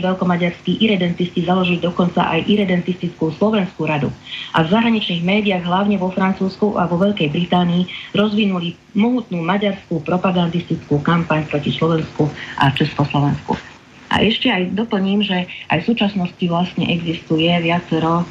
[0.00, 4.08] veľkomaďarskí iredentisti založili dokonca aj iredentistickú Slovenskú radu
[4.56, 11.04] a v zahraničných médiách, hlavne vo Francúzsku a vo Veľkej Británii, rozvinuli mohutnú maďarskú propagandistickú
[11.04, 13.60] kampaň proti Slovensku a Československu.
[14.10, 18.24] A ešte aj doplním, že aj v súčasnosti vlastne existuje viacero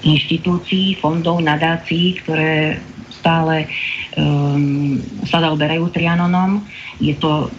[0.00, 2.80] inštitúcií, fondov, nadácií, ktoré
[3.12, 3.68] stále
[4.16, 6.64] um, sa zaoberajú Trianonom.
[6.98, 7.50] Je to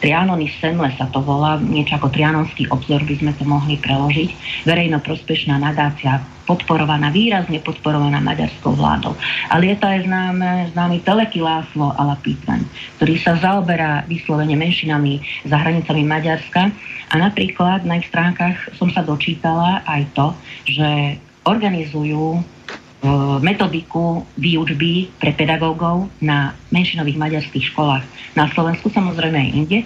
[0.00, 4.30] Trianony Semle sa to volá, niečo ako Trianonský obzor by sme to mohli preložiť.
[4.64, 9.14] Verejnoprospešná nadácia, podporovaná, výrazne podporovaná maďarskou vládou.
[9.52, 12.66] Ale je to aj známe, známy Teleky Láslo Alapítvaň,
[12.98, 16.74] ktorý sa zaoberá vyslovene menšinami za hranicami Maďarska.
[17.10, 20.26] A napríklad na ich stránkach som sa dočítala aj to,
[20.66, 22.42] že organizujú
[23.40, 28.04] metodiku výučby pre pedagógov na menšinových maďarských školách.
[28.36, 29.78] Na Slovensku samozrejme aj inde.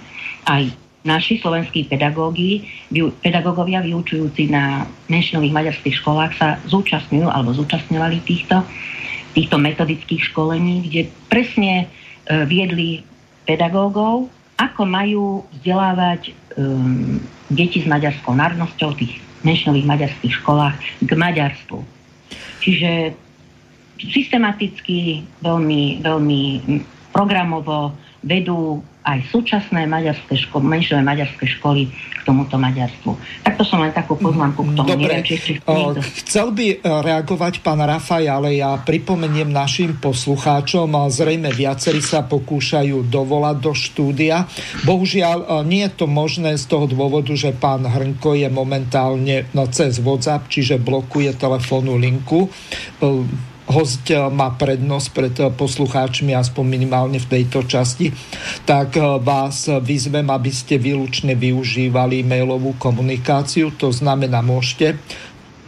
[0.43, 0.63] Aj
[1.07, 2.67] naši slovenskí pedagógi,
[3.23, 8.65] pedagógovia vyučujúci na menšinových maďarských školách sa zúčastňujú alebo zúčastňovali týchto,
[9.31, 11.01] týchto metodických školení, kde
[11.31, 13.05] presne e, viedli
[13.45, 17.19] pedagógov, ako majú vzdelávať um,
[17.51, 21.94] deti s maďarskou národnosťou v tých menšinových maďarských školách k maďarstvu
[22.61, 23.13] Čiže
[23.99, 26.41] systematicky, veľmi, veľmi
[27.15, 27.95] programovo
[28.25, 33.13] vedú aj súčasné maďarské školy, menšové maďarské školy k tomuto Maďarstvu.
[33.45, 34.89] Takto som len takú poznámku k tomu.
[34.89, 35.61] Dobre, Neviem, či
[36.25, 43.05] chcel by e, reagovať pán Rafaj, ale ja pripomeniem našim poslucháčom, zrejme viacerí sa pokúšajú
[43.05, 44.49] dovolať do štúdia.
[44.89, 49.69] Bohužiaľ, e, nie je to možné z toho dôvodu, že pán Hrnko je momentálne no,
[49.69, 57.17] cez WhatsApp, čiže blokuje telefónnu linku e, host má prednosť pred eh, poslucháčmi, aspoň minimálne
[57.17, 58.13] v tejto časti,
[58.63, 63.73] tak eh, vás vyzvem, aby ste výlučne využívali mailovú komunikáciu.
[63.81, 65.01] To znamená, môžete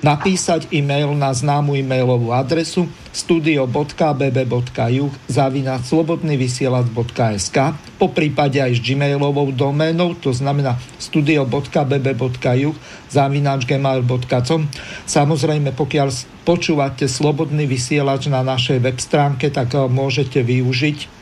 [0.05, 2.85] napísať e-mail na známu e-mailovú adresu
[3.17, 7.57] studio.bb.juh zavinať slobodnyvysielac.sk
[7.97, 12.77] po prípade aj s gmailovou doménou, to znamená studio.bb.juh
[13.09, 14.61] zavináč gmail.com.
[15.09, 16.07] Samozrejme, pokiaľ
[16.45, 21.17] počúvate Slobodný vysielač na našej web stránke, tak eh, môžete využiť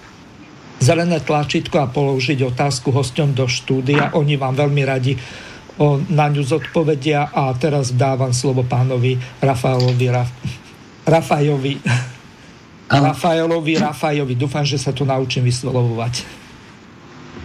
[0.84, 4.12] zelené tlačítko a položiť otázku hosťom do štúdia.
[4.12, 5.16] Oni vám veľmi radi
[5.80, 10.08] o, na ňu zodpovedia a teraz dávam slovo pánovi Rafaelovi
[11.06, 11.74] Raf, Rafajovi
[12.90, 14.34] Rafaelovi Rafajovi.
[14.38, 16.26] Dúfam, že sa to naučím vyslovovať.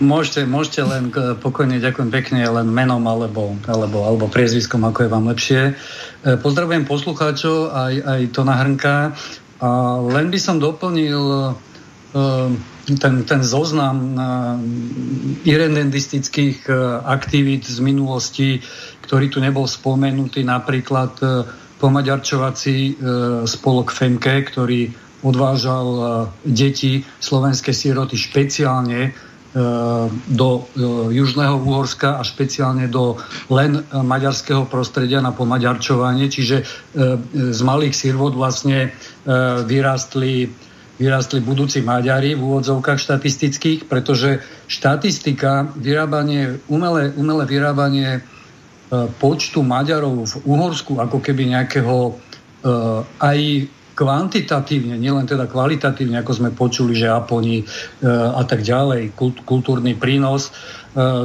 [0.01, 1.13] Môžete, môžete len
[1.45, 5.61] pokojne, ďakujem pekne, len menom alebo, alebo, alebo priezviskom, ako je vám lepšie.
[5.69, 5.73] E,
[6.41, 9.13] pozdravujem poslucháčov, aj, aj to nahrnka.
[9.61, 9.69] A
[10.01, 11.53] len by som doplnil
[12.97, 14.17] ten, ten zoznam
[15.45, 16.73] irrendendistických e,
[17.07, 18.59] aktivít z minulosti,
[19.05, 21.27] ktorý tu nebol spomenutý, napríklad e,
[21.81, 22.93] pomaďarčovací e,
[23.49, 24.81] spolok FEMKE, ktorý
[25.21, 25.89] odvážal
[26.49, 29.13] deti slovenské síroty špeciálne
[30.33, 30.65] do
[31.13, 33.21] Južného Úhorska a špeciálne do
[33.53, 36.33] len maďarského prostredia na pomaďarčovanie.
[36.33, 36.65] Čiže
[37.35, 38.97] z malých sírvod vlastne
[39.69, 40.49] vyrástli
[41.01, 48.40] vyrástli budúci Maďari v úvodzovkách štatistických, pretože štatistika, vyrábanie, umelé, umelé vyrábanie e,
[49.23, 52.13] počtu Maďarov v Uhorsku ako keby nejakého e,
[53.23, 53.39] aj
[53.95, 57.65] kvantitatívne, nielen teda kvalitatívne, ako sme počuli, že Aponi e,
[58.11, 60.51] a tak ďalej, kult, kultúrny prínos,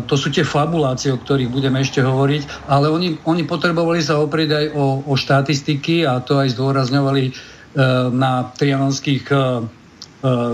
[0.06, 4.50] to sú tie fabulácie, o ktorých budeme ešte hovoriť, ale oni, oni potrebovali sa oprieť
[4.54, 7.34] aj o, o štatistiky a to aj zdôrazňovali
[8.14, 9.26] na trianonských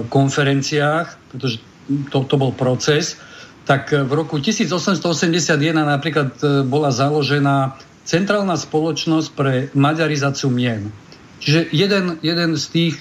[0.07, 1.59] konferenciách, pretože
[2.07, 3.19] to, to bol proces,
[3.65, 6.33] tak v roku 1881 napríklad
[6.65, 10.89] bola založená Centrálna spoločnosť pre maďarizáciu mien.
[11.37, 12.97] Čiže jeden, jeden z tých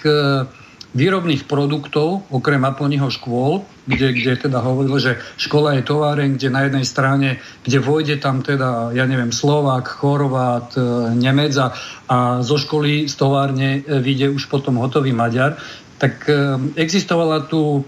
[0.91, 6.67] výrobných produktov, okrem Aponiho škôl, kde, kde teda hovorilo, že škola je továreň, kde na
[6.67, 7.29] jednej strane,
[7.63, 10.83] kde vojde tam teda, ja neviem, Slovák, Chorvát, e,
[11.15, 11.75] Nemec a,
[12.11, 15.63] a zo školy z továrne e, vyjde už potom hotový Maďar,
[16.03, 17.87] tak e, existovala tu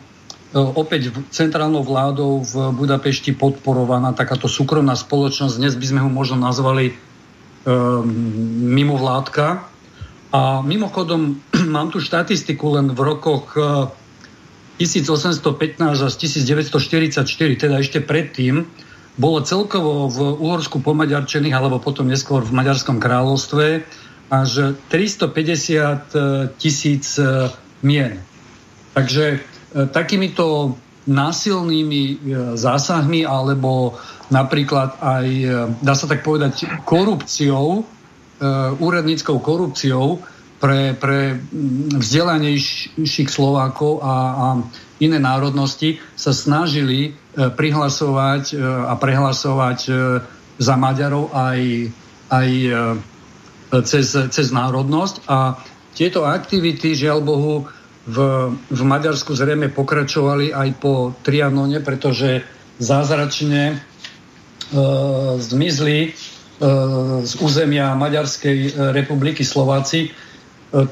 [0.52, 6.92] opäť centrálnou vládou v Budapešti podporovaná takáto súkromná spoločnosť, dnes by sme ho možno nazvali
[6.92, 8.04] um,
[8.72, 9.72] mimovládka,
[10.32, 11.44] a mimochodom,
[11.76, 13.52] mám tu štatistiku len v rokoch
[14.80, 15.44] 1815
[15.78, 17.28] až 1944,
[17.60, 18.64] teda ešte predtým,
[19.20, 23.84] bolo celkovo v Uhorsku pomaďarčených, alebo potom neskôr v Maďarskom kráľovstve,
[24.32, 27.52] až 350 tisíc e,
[27.84, 28.16] mien.
[28.96, 29.38] Takže e,
[29.92, 30.76] takýmito
[31.08, 32.14] násilnými e,
[32.54, 33.98] zásahmi alebo
[34.32, 35.28] napríklad aj,
[35.84, 37.84] dá sa tak povedať, korupciou
[38.42, 40.18] E, úradníckou korupciou
[40.58, 41.38] pre, pre
[41.94, 44.46] vzdelanejších Slovákov a, a
[44.98, 47.10] iné národnosti sa snažili e,
[47.54, 49.78] prihlasovať e, a prehlasovať
[50.58, 51.60] za Maďarov aj,
[52.34, 52.48] aj
[53.86, 55.14] cez, cez národnosť.
[55.30, 55.62] A
[55.94, 57.54] tieto aktivity, žiaľ Bohu,
[58.02, 58.16] v,
[58.56, 62.42] v Maďarsku zrejme pokračovali aj po Trianone, pretože
[62.82, 63.76] zázračne e,
[65.38, 66.12] zmizli
[66.62, 70.06] E, z územia Maďarskej e, republiky Slováci.
[70.06, 70.10] E,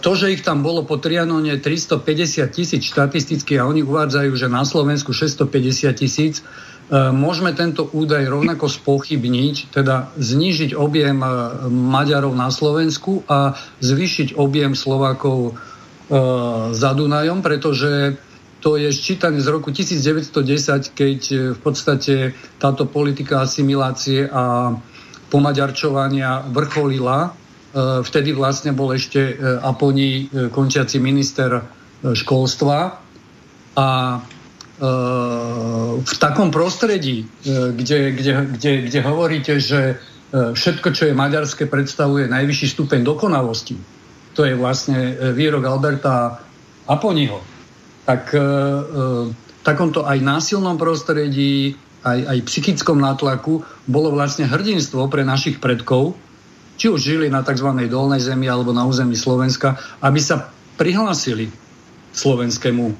[0.02, 4.66] to, že ich tam bolo po Trianone 350 tisíc štatisticky a oni uvádzajú, že na
[4.66, 6.42] Slovensku 650 tisíc,
[6.90, 11.22] môžeme tento údaj rovnako spochybniť, teda znížiť objem
[11.70, 15.54] Maďarov na Slovensku a zvýšiť objem Slovákov
[16.74, 18.18] za Dunajom, pretože
[18.60, 21.20] to je ščítané z roku 1910, keď
[21.56, 24.74] v podstate táto politika asimilácie a
[25.30, 27.18] pomaďarčovania vrcholila.
[27.24, 31.62] E, vtedy vlastne bol ešte e, Aponi e, končiaci minister
[32.00, 32.78] školstva
[33.76, 33.88] a
[36.00, 40.00] v takom prostredí, kde, kde, kde, kde hovoríte, že
[40.32, 43.76] všetko, čo je maďarské, predstavuje najvyšší stupeň dokonalosti,
[44.34, 46.38] to je vlastne výrok Alberta
[46.86, 47.42] Aponiho,
[48.06, 55.60] tak v takomto aj násilnom prostredí, aj, aj psychickom nátlaku bolo vlastne hrdinstvo pre našich
[55.60, 56.16] predkov,
[56.80, 57.68] či už žili na tzv.
[57.92, 60.48] dolnej zemi alebo na území Slovenska, aby sa
[60.80, 61.52] prihlásili
[62.16, 62.94] slovenskému e,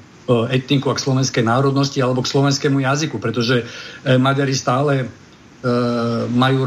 [0.53, 3.65] etniku a k slovenskej národnosti alebo k slovenskému jazyku, pretože
[4.05, 5.09] e, Maďari stále
[5.61, 5.69] e,
[6.29, 6.57] majú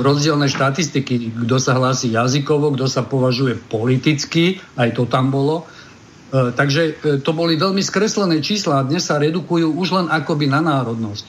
[0.00, 5.66] rozdielne štatistiky, kto sa hlási jazykovo, kto sa považuje politicky, aj to tam bolo.
[6.26, 11.24] Takže to boli veľmi skreslené čísla a dnes sa redukujú už len akoby na národnosť.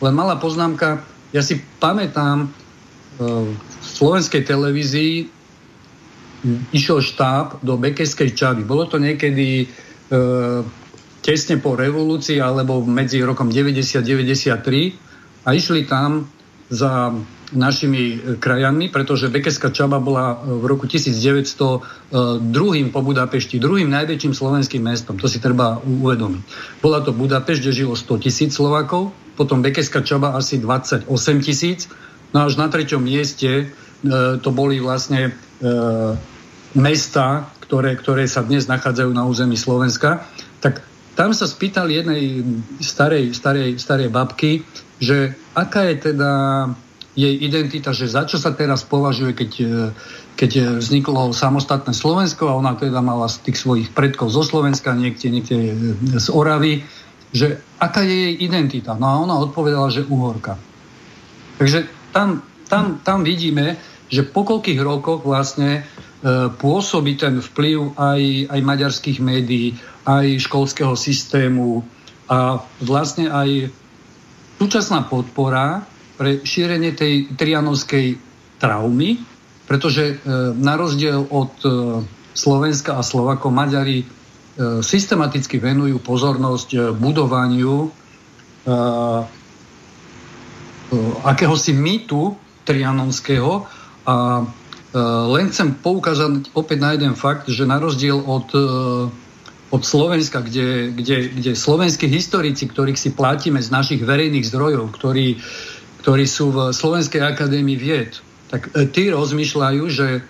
[0.00, 2.48] Len malá poznámka, ja si pamätám e,
[3.54, 5.28] v slovenskej televízii
[6.72, 8.64] išiel štáb do Bekeskej Čavy.
[8.64, 9.66] Bolo to niekedy e,
[11.20, 16.24] tesne po revolúcii alebo medzi rokom 90-93 a išli tam
[16.70, 17.10] za
[17.50, 24.78] našimi krajanmi, pretože Bekeská Čaba bola v roku 1900 druhým po Budapešti, druhým najväčším slovenským
[24.78, 25.18] mestom.
[25.18, 26.42] To si treba uvedomiť.
[26.78, 31.10] Bola to Budapešť, kde žilo 100 tisíc Slovakov, potom Bekeská Čaba asi 28
[31.42, 31.90] tisíc,
[32.30, 33.74] no až na treťom mieste
[34.40, 35.34] to boli vlastne
[36.78, 40.22] mesta, ktoré, ktoré sa dnes nachádzajú na území Slovenska,
[40.62, 40.86] tak
[41.18, 42.46] tam sa spýtali jednej
[42.78, 44.62] starej, starej, starej babky,
[45.00, 46.32] že aká je teda
[47.18, 49.52] jej identita, že za čo sa teraz považuje, keď,
[50.38, 55.26] keď vzniklo samostatné Slovensko a ona teda mala z tých svojich predkov zo Slovenska, niekde,
[55.34, 55.56] niekde
[56.16, 56.86] z Oravy,
[57.34, 58.94] že aká je jej identita.
[58.94, 60.54] No a ona odpovedala, že Uhorka.
[61.58, 63.74] Takže tam, tam, tam vidíme,
[64.06, 65.82] že po koľkých rokoch vlastne
[66.20, 69.72] E, pôsobí ten vplyv aj, aj maďarských médií,
[70.04, 71.80] aj školského systému
[72.28, 73.72] a vlastne aj
[74.60, 75.88] súčasná podpora
[76.20, 78.20] pre šírenie tej trianovskej
[78.60, 79.16] traumy,
[79.64, 80.14] pretože e,
[80.52, 81.68] na rozdiel od e,
[82.36, 84.06] Slovenska a Slovako Maďari e,
[84.84, 87.88] systematicky venujú pozornosť budovaniu
[91.24, 92.36] akéhosi mýtu
[92.68, 93.64] trianonského
[94.04, 94.44] a
[95.32, 98.52] len chcem poukázať opäť na jeden fakt, že na rozdiel od,
[99.70, 105.38] od Slovenska, kde, kde, kde slovenskí historici, ktorých si platíme z našich verejných zdrojov, ktorí,
[106.02, 108.18] ktorí sú v Slovenskej akadémii vied,
[108.50, 110.26] tak eh, tí rozmýšľajú, že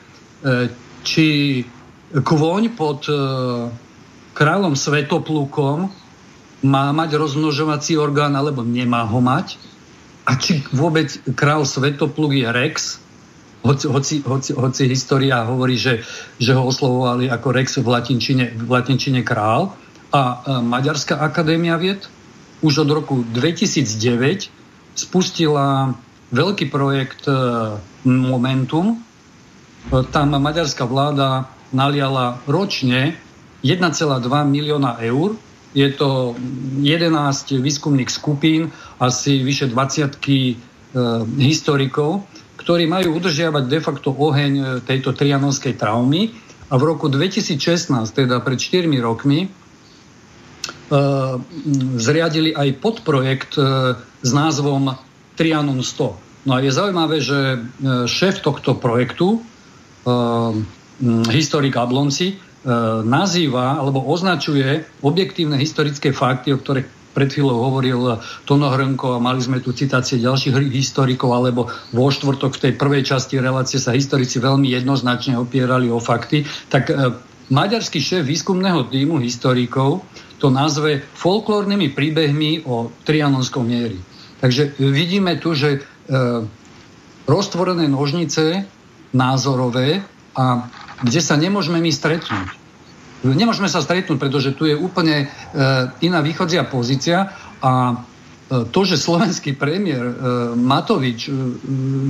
[1.04, 1.28] či
[2.16, 3.04] kôň pod
[4.32, 5.92] kráľom Svetoplukom
[6.64, 9.60] má mať rozmnožovací orgán alebo nemá ho mať?
[10.28, 13.00] A či vôbec král Svetopluk je Rex
[13.62, 16.00] hoci, hoci, hoci, hoci história hovorí, že,
[16.40, 19.76] že ho oslovovali ako Rex v latinčine, v latinčine král.
[20.10, 22.08] A e, Maďarská akadémia vied
[22.64, 24.48] už od roku 2009
[24.96, 25.94] spustila
[26.32, 27.36] veľký projekt e,
[28.08, 28.96] Momentum.
[28.96, 28.98] E,
[30.08, 33.14] tam maďarská vláda naliala ročne
[33.60, 35.36] 1,2 milióna eur.
[35.76, 36.34] Je to
[36.82, 40.18] 11 výskumných skupín, asi vyše 20
[41.38, 42.26] historikov
[42.60, 46.36] ktorí majú udržiavať de facto oheň e, tejto trianonskej traumy.
[46.70, 49.48] A v roku 2016, teda pred 4 rokmi, e,
[51.96, 54.92] zriadili aj podprojekt e, s názvom
[55.40, 56.44] Trianon 100.
[56.44, 57.60] No a je zaujímavé, že
[58.08, 59.44] šéf tohto projektu,
[61.28, 62.40] historik Ablonci,
[63.04, 69.42] nazýva alebo označuje objektívne historické fakty, o ktorých pred chvíľou hovoril Tono Hrnko a mali
[69.42, 74.38] sme tu citácie ďalších historikov, alebo vo štvrtok v tej prvej časti relácie sa historici
[74.38, 77.14] veľmi jednoznačne opierali o fakty, tak e,
[77.50, 80.06] maďarský šéf výskumného týmu historikov
[80.38, 83.98] to nazve folklórnymi príbehmi o trianonskom miery.
[84.40, 85.80] Takže vidíme tu, že e,
[87.28, 88.64] roztvorené nožnice
[89.12, 90.00] názorové
[90.38, 90.70] a
[91.02, 92.59] kde sa nemôžeme my stretnúť.
[93.20, 95.26] Nemôžeme sa stretnúť, pretože tu je úplne e,
[96.00, 97.28] iná východzia pozícia
[97.60, 97.94] a e,
[98.72, 100.14] to, že slovenský premiér e,
[100.56, 101.28] Matovič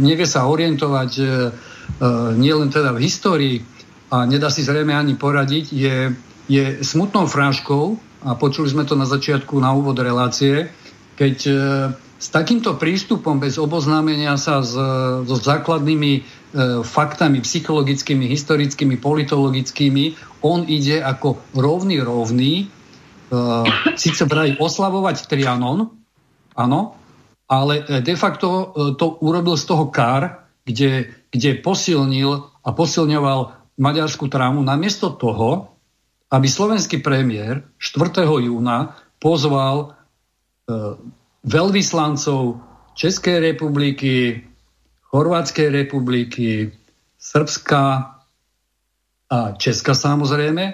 [0.00, 1.10] nevie sa orientovať
[2.38, 3.56] nielen teda v histórii
[4.14, 6.14] a nedá si zrejme ani poradiť, je,
[6.46, 7.98] je smutnou fráškou
[8.30, 10.70] a počuli sme to na začiatku na úvod relácie,
[11.18, 11.36] keď
[12.20, 16.39] s takýmto prístupom bez oboznámenia sa so základnými
[16.82, 20.18] faktami psychologickými, historickými, politologickými.
[20.42, 23.62] On ide ako rovný rovný, uh,
[23.94, 25.94] síce vraj oslavovať Trianon,
[26.58, 26.80] áno,
[27.46, 28.64] ale de facto uh,
[28.98, 33.40] to urobil z toho kar, kde, kde posilnil a posilňoval
[33.78, 35.70] maďarskú trámu namiesto toho,
[36.30, 38.26] aby slovenský premiér 4.
[38.26, 40.98] júna pozval uh,
[41.46, 42.58] veľvyslancov
[42.98, 44.44] Českej republiky,
[45.10, 46.70] Chorvátskej republiky,
[47.18, 47.82] Srbska
[49.30, 50.64] a Česka samozrejme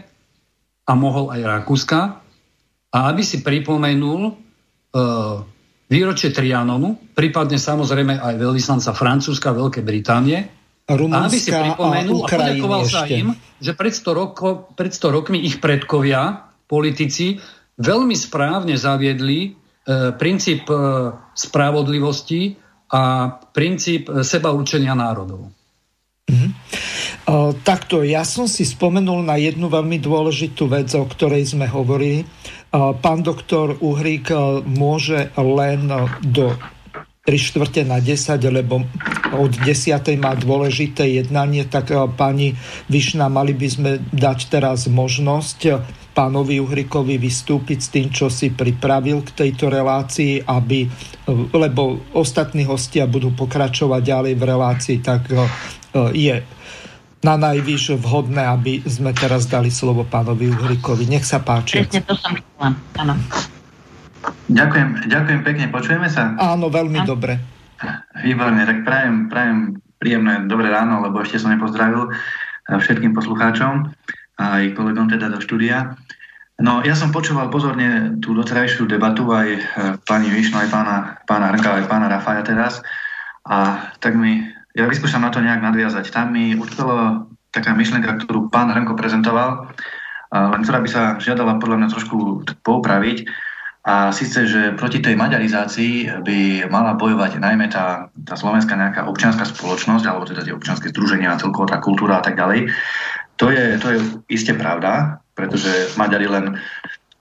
[0.86, 2.00] a mohol aj Rakúska.
[2.92, 4.34] A aby si pripomenul uh,
[5.88, 10.38] výročie Trianonu, prípadne samozrejme aj veľvyslanca Francúzska, Veľkej Británie,
[10.86, 14.94] Rumunska a aby si pripomenul a, a poďakoval sa im, že pred 100, roko, pred
[14.94, 17.42] 100 rokmi ich predkovia, politici,
[17.82, 19.50] veľmi správne zaviedli e,
[20.14, 20.78] princíp e,
[21.34, 22.54] spravodlivosti
[22.90, 25.50] a princíp seba učenia národov.
[26.26, 26.50] Mm-hmm.
[27.26, 32.22] Uh, takto, ja som si spomenul na jednu veľmi dôležitú vec, o ktorej sme hovorili.
[32.70, 35.90] Uh, pán doktor Uhrík uh, môže len
[36.22, 36.54] do
[37.26, 38.86] 3 štvrte na 10, lebo
[39.34, 39.98] od 10.
[40.22, 42.54] má dôležité jednanie, tak e, pani
[42.86, 45.70] Višna, mali by sme dať teraz možnosť e,
[46.14, 50.88] pánovi Uhrikovi vystúpiť s tým, čo si pripravil k tejto relácii, aby, e,
[51.50, 55.26] lebo ostatní hostia budú pokračovať ďalej v relácii, tak
[56.12, 56.44] je
[57.24, 61.10] na najvyš vhodné, aby sme teraz dali slovo pánovi Uhrikovi.
[61.10, 61.82] Nech sa páči.
[61.82, 62.68] Presne to som chcela,
[63.02, 63.14] áno.
[64.46, 66.34] Ďakujem, ďakujem pekne, počujeme sa?
[66.38, 67.08] Áno, veľmi Áno.
[67.16, 67.38] dobre.
[68.24, 69.58] Výborne, tak prajem, prajem
[70.00, 73.90] príjemné dobré ráno, lebo ešte som nepozdravil eh, všetkým poslucháčom
[74.36, 75.96] a aj kolegom teda do štúdia.
[76.56, 79.60] No, ja som počúval pozorne tú doterajšiu debatu aj eh,
[80.04, 82.80] pani Višno, aj pána, pána Hrnka, aj pána Rafaja teraz.
[83.46, 84.42] A tak mi,
[84.74, 86.10] ja vyskúšam na to nejak nadviazať.
[86.10, 89.70] Tam mi utkvelo taká myšlenka, ktorú pán Hrnko prezentoval,
[90.34, 93.24] len ktorá by sa žiadala podľa mňa trošku poupraviť.
[93.86, 99.46] A síce, že proti tej maďarizácii by mala bojovať najmä tá, tá slovenská nejaká občianská
[99.46, 102.66] spoločnosť, alebo teda tie občianske združenia, celkovo tá kultúra a tak ďalej.
[103.38, 106.58] To je, to je iste pravda, pretože Maďari len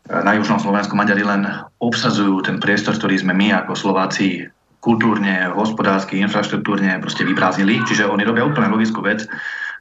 [0.09, 1.45] na južnom Slovensku Maďari len
[1.82, 4.49] obsadzujú ten priestor, ktorý sme my ako Slováci
[4.82, 7.82] kultúrne, hospodársky, infraštruktúrne proste vyprázdnili.
[7.86, 9.26] Čiže oni robia úplne logickú vec,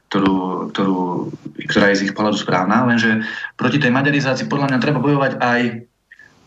[0.09, 0.97] ktorú, ktorú,
[1.69, 3.25] ktorá je z ich pohľadu správna, lenže
[3.57, 5.61] proti tej maďarizácii podľa mňa treba bojovať aj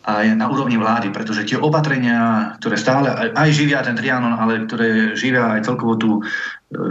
[0.09, 5.13] aj na úrovni vlády, pretože tie opatrenia, ktoré stále aj, živia ten Trianon, ale ktoré
[5.13, 6.23] živia aj celkovo tú e,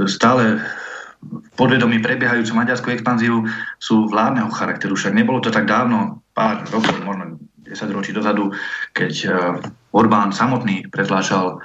[0.05, 0.61] stále
[1.57, 3.41] podvedomí prebiehajúcu maďarskú expanziu,
[3.81, 4.93] sú vládneho charakteru.
[4.93, 8.53] Však nebolo to tak dávno, pár rokov, možno 10 ročí dozadu,
[8.93, 9.29] keď e,
[9.97, 11.57] Orbán samotný pretláčal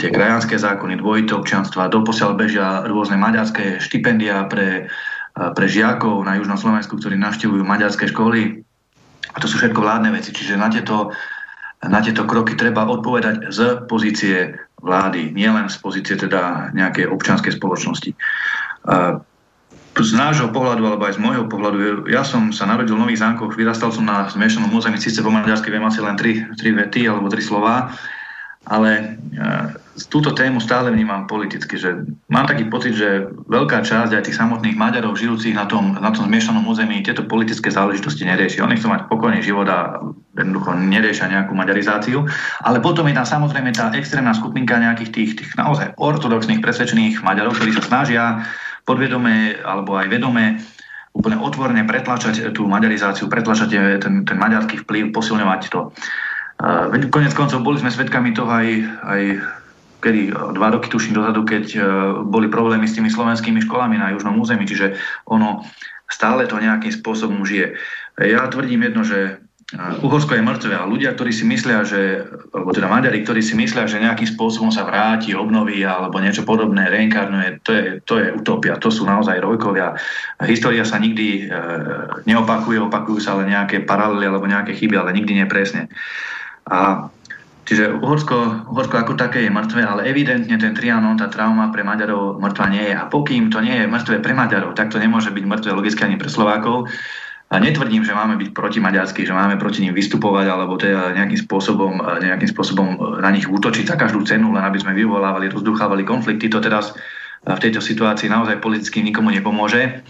[0.00, 4.88] tie krajanské zákony, dvojité občianstva, doposiaľ bežia rôzne maďarské štipendia pre,
[5.36, 8.64] e, pre žiakov na Južnom Slovensku, ktorí navštevujú maďarské školy
[9.34, 10.30] a to sú všetko vládne veci.
[10.30, 11.10] Čiže na tieto,
[11.82, 13.58] na tieto kroky treba odpovedať z
[13.90, 18.14] pozície vlády, nielen z pozície teda nejakej občianskej spoločnosti.
[19.94, 23.54] Z nášho pohľadu, alebo aj z môjho pohľadu, ja som sa narodil v Nových zámkoch,
[23.54, 27.30] vyrastal som na zmiešanom území, síce po maďarsky viem asi len tri, tri vety alebo
[27.30, 27.94] tri slova,
[28.66, 29.18] ale
[30.10, 34.74] túto tému stále vnímam politicky, že mám taký pocit, že veľká časť aj tých samotných
[34.74, 38.58] Maďarov žijúcich na tom, na tom zmiešanom území tieto politické záležitosti nerieši.
[38.62, 40.02] Oni chcú mať pokojný život a
[40.34, 42.26] jednoducho neriešia nejakú maďarizáciu.
[42.66, 47.54] Ale potom je tam samozrejme tá extrémna skupinka nejakých tých, tých naozaj ortodoxných presvedčených Maďarov,
[47.54, 48.42] ktorí sa snažia
[48.82, 50.58] podvedome alebo aj vedome
[51.14, 55.94] úplne otvorene pretlačať tú maďarizáciu, pretlačať ten, ten maďarský vplyv, posilňovať to.
[56.58, 58.68] Uh, konec koncov boli sme svedkami toho aj,
[59.06, 59.22] aj
[60.04, 61.80] kedy e, dva roky tuším dozadu, keď e,
[62.28, 65.64] boli problémy s tými slovenskými školami na južnom území, čiže ono
[66.04, 67.80] stále to nejakým spôsobom žije.
[68.20, 69.32] Ja tvrdím jedno, že e,
[70.04, 73.88] Uhorsko je mŕtve a ľudia, ktorí si myslia, že, alebo teda Maďari, ktorí si myslia,
[73.88, 78.76] že nejakým spôsobom sa vráti, obnoví alebo niečo podobné, reinkarnuje, to je, to je utopia,
[78.76, 79.96] to sú naozaj rojkovia.
[80.44, 81.56] História sa nikdy e,
[82.28, 85.88] neopakuje, opakujú sa ale nejaké paralely alebo nejaké chyby, ale nikdy nepresne.
[86.68, 87.08] A
[87.64, 92.36] Čiže Uhorsko, Uhorsko ako také je mŕtve, ale evidentne ten Trianon, tá trauma pre Maďarov
[92.36, 92.94] mŕtva nie je.
[92.94, 96.20] A pokým to nie je mŕtve pre Maďarov, tak to nemôže byť mŕtve logicky ani
[96.20, 96.92] pre Slovákov.
[97.52, 101.38] A netvrdím, že máme byť proti maďarsky, že máme proti ním vystupovať alebo teda nejakým
[101.44, 106.50] spôsobom, nejakým spôsobom na nich útočiť za každú cenu, len aby sme vyvolávali, rozduchávali konflikty.
[106.50, 106.96] To teraz
[107.44, 110.02] v tejto situácii naozaj politicky nikomu nepomôže.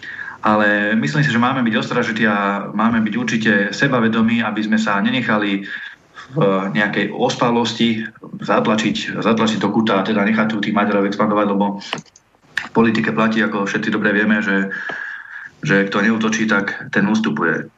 [0.45, 5.01] Ale myslím si, že máme byť ostražití a máme byť určite sebavedomí, aby sme sa
[5.01, 5.65] nenechali
[6.33, 6.39] v
[6.73, 8.09] nejakej ospalosti
[8.41, 11.79] zatlačiť, zatlačiť do kuta a teda nechať tu tých Maďarov expandovať, lebo
[12.65, 14.73] v politike platí, ako všetci dobre vieme, že,
[15.61, 17.69] že kto neutočí, tak ten ustupuje.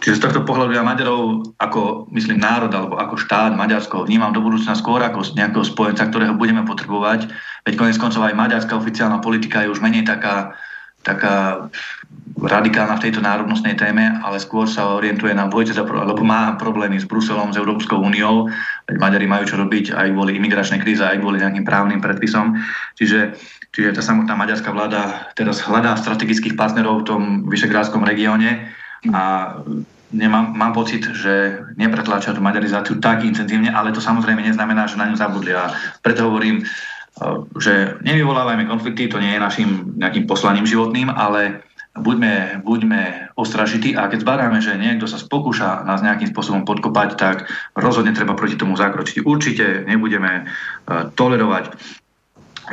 [0.00, 4.40] Čiže z tohto pohľadu ja Maďarov ako, myslím, národ alebo ako štát Maďarsko vnímam do
[4.40, 7.30] budúcna skôr ako nejakého spojenca, ktorého budeme potrebovať.
[7.64, 10.56] Veď konec koncov aj maďarská oficiálna politika je už menej taká,
[11.04, 11.68] taká
[12.34, 17.06] radikálna v tejto národnostnej téme, ale skôr sa orientuje na bojce, lebo má problémy s
[17.06, 18.50] Bruselom, s Európskou úniou.
[18.90, 22.58] Veď Maďari majú čo robiť aj kvôli imigračnej kríze, aj kvôli nejakým právnym predpisom.
[22.98, 23.38] Čiže,
[23.70, 28.66] čiže tá samotná maďarská vláda teraz hľadá strategických partnerov v tom vyšegrádskom regióne
[29.14, 29.54] a
[30.10, 35.06] nemám, mám pocit, že nepretláča tú maďarizáciu tak intenzívne, ale to samozrejme neznamená, že na
[35.10, 35.54] ňu zabudli.
[35.54, 35.70] A
[36.02, 36.66] preto hovorím,
[37.62, 41.62] že nevyvolávajme konflikty, to nie je našim nejakým poslaním životným, ale
[41.94, 43.02] buďme, buďme
[43.38, 47.46] ostražití a keď zbadáme, že niekto sa spokúša nás nejakým spôsobom podkopať, tak
[47.78, 49.22] rozhodne treba proti tomu zakročiť.
[49.22, 51.78] Určite nebudeme uh, tolerovať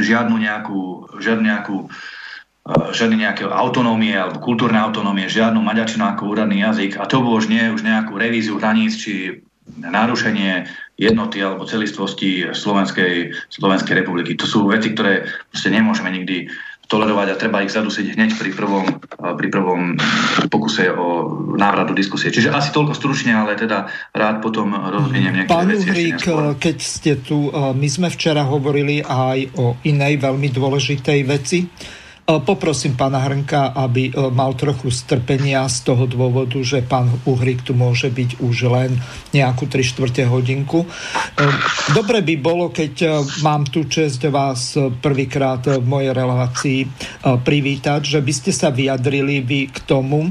[0.02, 6.66] žiadnu nejakú, žiadnu nejakú uh, žiadne nejaké autonómie alebo kultúrne autonómie, žiadnu maďarčinu ako úradný
[6.66, 9.46] jazyk a to už nie už nejakú revíziu hraníc či
[9.78, 10.66] narušenie
[11.02, 14.38] jednoty alebo celistvosti Slovenskej, Slovenskej republiky.
[14.38, 16.46] To sú veci, ktoré proste nemôžeme nikdy
[16.86, 18.84] tolerovať a treba ich zadusiť hneď pri prvom,
[19.16, 19.96] pri prvom
[20.52, 22.36] pokuse o návrat do diskusie.
[22.36, 25.88] Čiže asi toľko stručne, ale teda rád potom rozviniem niektoré Pán veci.
[25.88, 26.20] Uhrík,
[26.60, 31.64] keď ste tu, my sme včera hovorili aj o inej veľmi dôležitej veci
[32.26, 37.74] poprosím pána Hrnka, aby e, mal trochu strpenia z toho dôvodu, že pán Uhrik tu
[37.74, 38.96] môže byť už len
[39.34, 40.86] nejakú 3 čtvrte hodinku.
[40.86, 40.88] E,
[41.92, 46.80] dobre by bolo, keď mám tu čest vás prvýkrát v mojej relácii
[47.42, 50.30] privítať, že by ste sa vyjadrili vy k tomu,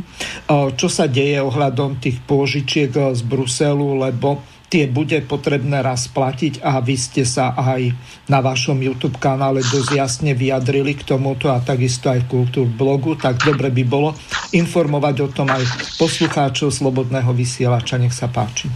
[0.49, 6.79] čo sa deje ohľadom tých pôžičiek z Bruselu, lebo tie bude potrebné raz platiť a
[6.79, 7.91] vy ste sa aj
[8.31, 13.19] na vašom YouTube kanále dosť jasne vyjadrili k tomuto a takisto aj v Kultúr blogu,
[13.19, 14.15] tak dobre by bolo
[14.55, 15.67] informovať o tom aj
[15.99, 17.99] poslucháčov Slobodného vysielača.
[17.99, 18.71] Nech sa páči.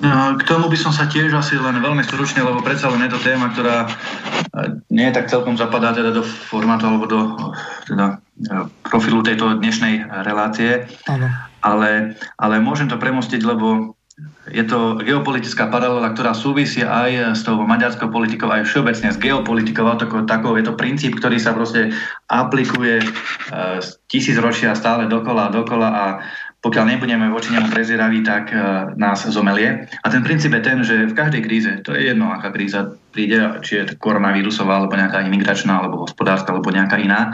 [0.00, 3.12] No, k tomu by som sa tiež asi len veľmi stručne, lebo predsa len je
[3.12, 3.88] to téma, ktorá e,
[4.88, 7.20] nie je tak celkom zapadá teda do formátu alebo do
[7.84, 10.88] teda, e, profilu tejto dnešnej relácie.
[11.04, 11.28] Ano.
[11.60, 13.92] Ale, ale môžem to premostiť, lebo
[14.50, 19.86] je to geopolitická paralela, ktorá súvisí aj s tou maďarskou politikou, aj všeobecne s geopolitikou
[19.86, 20.58] ako takou.
[20.58, 21.94] Je to princíp, ktorý sa proste
[22.26, 23.06] aplikuje e,
[24.10, 26.04] tisíc ročia stále dokola a dokola a
[26.60, 28.56] pokiaľ nebudeme voči nemu prezieraví, tak e,
[29.00, 29.88] nás zomelie.
[30.04, 33.64] A ten princíp je ten, že v každej kríze, to je jedno, aká kríza príde,
[33.64, 37.32] či je koronavírusová, alebo nejaká imigračná, alebo hospodárska, alebo nejaká iná,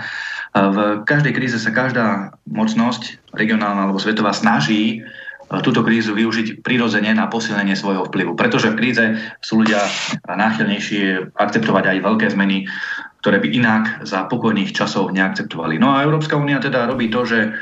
[0.54, 5.02] e, v každej kríze sa každá mocnosť, regionálna alebo svetová, snaží
[5.62, 8.34] túto krízu využiť prirodzene na posilnenie svojho vplyvu.
[8.34, 9.04] Pretože v kríze
[9.38, 9.78] sú ľudia
[10.26, 12.66] náchylnejší akceptovať aj veľké zmeny,
[13.22, 15.78] ktoré by inak za pokojných časov neakceptovali.
[15.78, 17.54] No a Európska únia teda robí to, že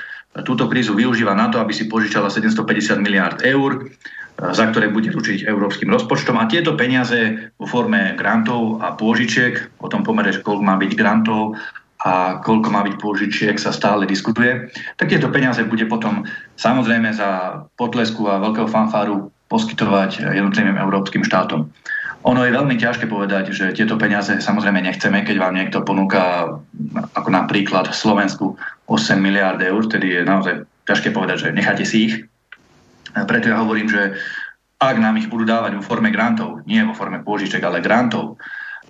[0.42, 3.86] túto krízu využíva na to, aby si požičala 750 miliard eur,
[4.34, 6.34] za ktoré bude ručiť európskym rozpočtom.
[6.42, 11.54] A tieto peniaze vo forme grantov a pôžičiek, o tom pomere, koľko má byť grantov
[12.04, 14.68] a koľko má byť pôžičiek sa stále diskutuje,
[15.00, 16.28] tak tieto peniaze bude potom
[16.60, 21.72] samozrejme za potlesku a veľkého fanfáru poskytovať jednotlivým európskym štátom.
[22.24, 26.56] Ono je veľmi ťažké povedať, že tieto peniaze samozrejme nechceme, keď vám niekto ponúka
[27.16, 28.56] ako napríklad v Slovensku
[28.88, 32.14] 8 miliard eur, tedy je naozaj ťažké povedať, že necháte si ich.
[33.12, 34.16] Preto ja hovorím, že
[34.80, 38.40] ak nám ich budú dávať vo forme grantov, nie vo forme pôžiček, ale grantov,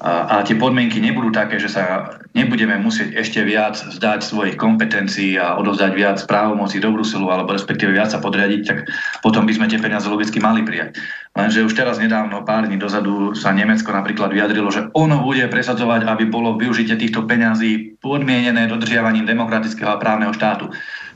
[0.03, 5.55] a, tie podmienky nebudú také, že sa nebudeme musieť ešte viac zdať svojich kompetencií a
[5.55, 8.91] odozdať viac právomocí do Bruselu alebo respektíve viac sa podriadiť, tak
[9.23, 10.99] potom by sme tie peniaze logicky mali prijať.
[11.39, 16.11] Lenže už teraz nedávno, pár dní dozadu sa Nemecko napríklad vyjadrilo, že ono bude presadzovať,
[16.11, 20.75] aby bolo využitie týchto peňazí podmienené dodržiavaním demokratického a právneho štátu.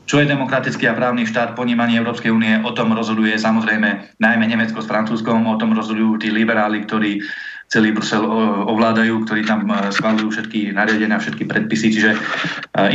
[0.09, 4.81] Čo je demokratický a právny štát ponímaní Európskej únie, o tom rozhoduje samozrejme najmä Nemecko
[4.81, 7.21] s Francúzskom, o tom rozhodujú tí liberáli, ktorí
[7.69, 8.25] celý Brusel
[8.65, 11.93] ovládajú, ktorí tam e, schválujú všetky nariadenia, všetky predpisy.
[11.93, 12.19] Čiže e,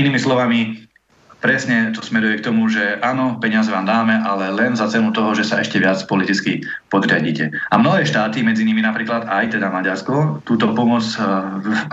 [0.03, 0.83] inými slovami,
[1.39, 5.31] presne to smeruje k tomu, že áno, peniaze vám dáme, ale len za cenu toho,
[5.39, 7.55] že sa ešte viac politicky podriadíte.
[7.71, 11.23] A mnohé štáty, medzi nimi napríklad aj teda Maďarsko, túto pomoc e,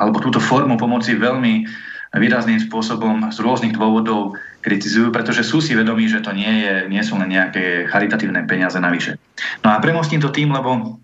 [0.01, 1.69] alebo túto formu pomoci veľmi
[2.11, 6.99] výrazným spôsobom z rôznych dôvodov kritizujú, pretože sú si vedomí, že to nie, je, nie
[6.99, 9.15] sú len nejaké charitatívne peniaze navyše.
[9.63, 10.99] No a premostím to tým, lebo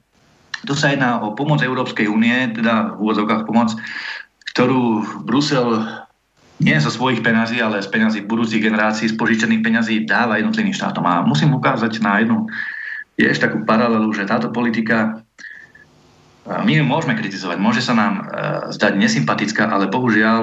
[0.66, 3.76] to sa jedná o pomoc Európskej únie, teda v úvodzovkách pomoc,
[4.56, 5.86] ktorú Brusel
[6.58, 11.06] nie zo svojich peňazí, ale z peňazí budúcich generácií, z požičených peňazí dáva jednotlivým štátom.
[11.06, 12.50] A musím ukázať na jednu
[13.22, 15.22] tiež takú paralelu, že táto politika
[16.48, 18.14] my ju môžeme kritizovať, môže sa nám
[18.72, 20.42] zdať nesympatická, ale bohužiaľ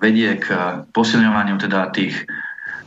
[0.00, 0.48] vedie k
[0.96, 2.24] posilňovaniu teda tých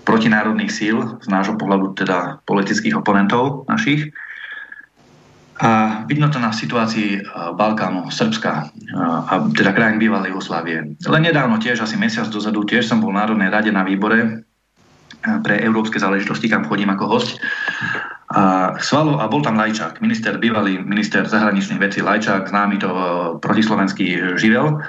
[0.01, 4.09] protinárodných síl z nášho pohľadu teda politických oponentov našich
[5.59, 8.65] a vidno to na situácii e, Balkánu, Srbska e,
[9.03, 10.95] a teda krajín bývalej Jugoslávie.
[10.95, 14.29] Len nedávno tiež, asi mesiac dozadu, tiež som bol v Národnej rade na výbore e,
[15.43, 17.43] pre európske záležitosti, kam chodím ako host.
[18.31, 22.89] A, svalo, a bol tam Lajčák, minister, bývalý minister zahraničných vecí Lajčák, známy to
[23.43, 24.79] protislovenský živel.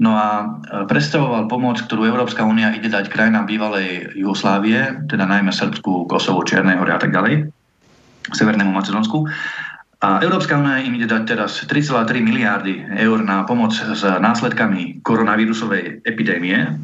[0.00, 0.58] No a
[0.88, 6.78] predstavoval pomoc, ktorú Európska únia ide dať krajinám bývalej Jugoslávie, teda najmä Srbsku, Kosovo, Čiernej
[6.78, 7.50] hore a tak ďalej,
[8.32, 9.26] Severnému Macedónsku.
[10.02, 16.02] A Európska únia im ide dať teraz 3,3 miliardy eur na pomoc s následkami koronavírusovej
[16.02, 16.74] epidémie,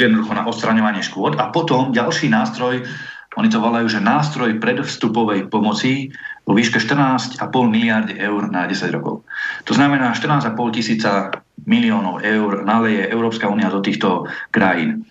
[0.00, 1.38] jednoducho na odstraňovanie škôd.
[1.38, 2.82] A potom ďalší nástroj,
[3.38, 6.10] oni to volajú, že nástroj predvstupovej pomoci
[6.42, 7.38] vo výške 14,5
[7.70, 9.22] miliardy eur na 10 rokov.
[9.70, 11.30] To znamená 14,5 tisíca
[11.62, 15.06] miliónov eur naleje Európska únia do týchto krajín.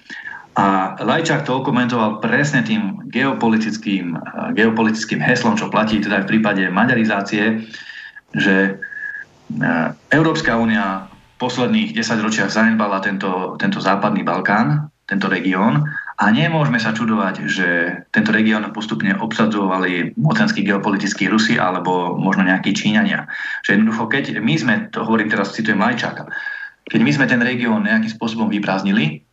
[0.60, 4.12] A Lajčák to okomentoval presne tým geopolitickým,
[4.60, 7.64] geopolitickým heslom, čo platí teda v prípade maďarizácie,
[8.36, 8.76] že
[10.12, 15.88] Európska únia v posledných 10 ročiach zanedbala tento, tento západný Balkán, tento región
[16.20, 17.68] a nemôžeme sa čudovať, že
[18.12, 23.32] tento región postupne obsadzovali mocenskí geopolitickí Rusi alebo možno nejakí Číňania.
[23.64, 26.28] Že jednoducho, keď my sme, to hovorím teraz, citujem Lajčáka,
[26.84, 29.24] keď my sme ten región nejakým spôsobom vyprázdnili,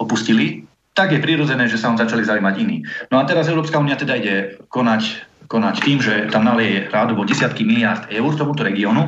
[0.00, 0.64] opustili,
[0.96, 2.82] tak je prirodzené, že sa on začali zaujímať iní.
[3.12, 5.02] No a teraz Európska únia teda ide konať,
[5.46, 9.06] konať tým, že tam nalieje rádovo desiatky miliard eur tomuto regiónu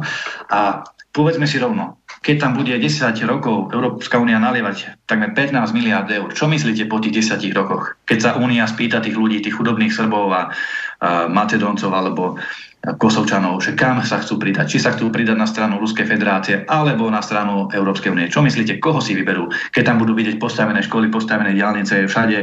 [0.52, 6.06] a povedzme si rovno, keď tam bude 10 rokov Európska únia nalievať takmer 15 miliard
[6.06, 7.98] eur, čo myslíte po tých 10 rokoch?
[8.06, 10.42] Keď sa únia spýta tých ľudí, tých chudobných Srbov a,
[11.02, 12.38] a Macedóncov alebo
[12.82, 14.74] Kosovčanov, že kam sa chcú pridať.
[14.74, 18.26] Či sa chcú pridať na stranu Ruskej federácie alebo na stranu Európskej únie.
[18.26, 22.38] Čo myslíte, koho si vyberú, keď tam budú vidieť postavené školy, postavené diálnice, všade,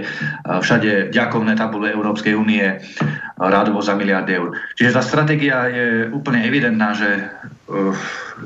[0.47, 2.63] všade ďakovné tabule Európskej únie,
[3.35, 4.55] rádovo za miliardy eur.
[4.79, 7.48] Čiže tá stratégia je úplne evidentná, že uh,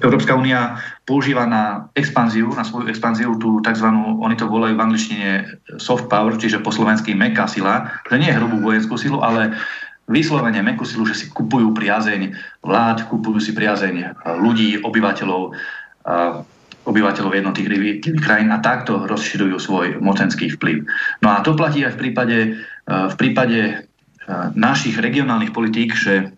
[0.03, 3.87] Európska únia používa na expanziu, na svoju expanziu tú tzv.
[3.95, 5.29] oni to volajú v angličtine
[5.79, 9.55] soft power, čiže po slovensky meká sila, že nie je hrubú vojenskú silu, ale
[10.11, 14.05] vyslovene mekú silu, že si kupujú priazeň vlád, kupujú si priazeň e,
[14.35, 15.55] ľudí, obyvateľov,
[16.83, 20.83] obyvateľov jednotlivých krajín a takto rozširujú svoj mocenský vplyv.
[21.23, 22.37] No a to platí aj v prípade,
[22.83, 23.87] v prípade
[24.51, 26.35] našich regionálnych politík, že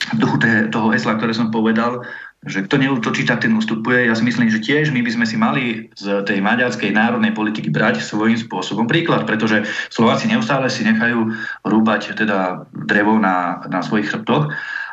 [0.00, 0.36] v duchu
[0.72, 2.02] toho hesla, ktoré som povedal,
[2.40, 4.08] že kto neutočí, tak ten ustupuje.
[4.08, 7.68] Ja si myslím, že tiež my by sme si mali z tej maďarskej národnej politiky
[7.68, 11.36] brať svojím spôsobom príklad, pretože Slováci neustále si nechajú
[11.68, 14.48] rúbať teda drevo na, na svojich chrbtoch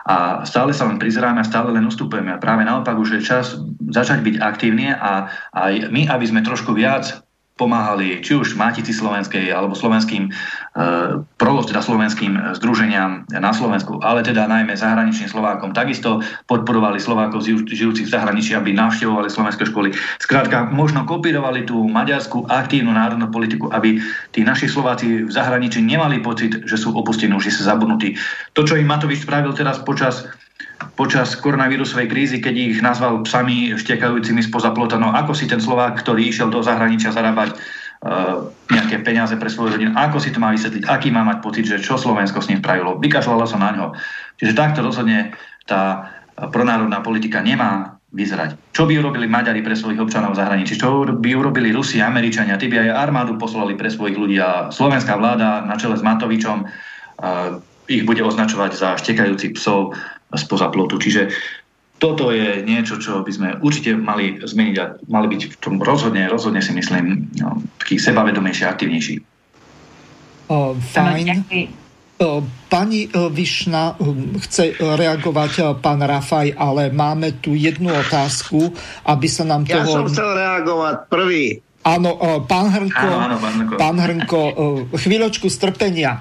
[0.08, 2.36] a stále sa len prizeráme a stále len ustupujeme.
[2.36, 3.55] A práve naopak už je čas
[3.91, 7.26] začať byť aktívne a aj my, aby sme trošku viac
[7.58, 10.32] pomáhali či už Mátici slovenskej alebo slovenským e,
[11.38, 15.74] teda slovenským združeniam na Slovensku, ale teda najmä zahraničným Slovákom.
[15.74, 19.91] Takisto podporovali Slovákov žijúcich v zahraničí, aby navštevovali slovenské školy.
[20.22, 23.97] Skrátka, možno kopírovali tú maďarskú aktívnu národnú politiku, aby
[24.32, 28.16] tí naši Slováci v zahraničí nemali pocit, že sú opustení, že sú zabudnutí.
[28.53, 30.30] To, čo im Matovič spravil teraz počas
[30.97, 34.97] počas koronavírusovej krízy, keď ich nazval psami štekajúcimi spoza plota.
[34.97, 39.78] No ako si ten Slovák, ktorý išiel do zahraničia zarábať uh, nejaké peniaze pre svoju
[39.78, 42.61] rodinu, ako si to má vysvetliť, aký má mať pocit, že čo Slovensko s ním
[42.61, 42.97] spravilo.
[42.97, 43.86] Vykašľalo sa na ňo.
[44.41, 45.38] Čiže takto rozhodne
[45.69, 46.13] tá
[46.53, 48.55] pronárodná politika nemá vyzerať.
[48.71, 50.80] Čo by urobili Maďari pre svojich občanov v zahraničí?
[50.80, 52.55] Čo by urobili Rusi, Američania?
[52.55, 56.57] Tí by aj armádu poslali pre svojich ľudí a slovenská vláda na čele s Matovičom
[56.63, 59.95] uh, ich bude označovať za štekajúcich psov
[60.36, 60.99] spoza plotu.
[60.99, 61.32] Čiže
[61.97, 66.30] toto je niečo, čo by sme určite mali zmeniť a mali byť v tom rozhodne,
[66.30, 69.15] rozhodne si myslím, no, taký sebavedomejší a aktivnejší.
[70.47, 71.28] O, fajn.
[72.17, 73.93] O, pani Višna
[74.45, 78.73] chce reagovať pán Rafaj, ale máme tu jednu otázku,
[79.05, 79.89] aby sa nám ja toho...
[79.89, 81.61] Ja som chcel reagovať prvý.
[81.88, 83.75] Áno, pán Hrnko, áno, áno, pán, Hrnko.
[83.79, 84.41] pán Hrnko,
[84.91, 86.19] chvíľočku strpenia.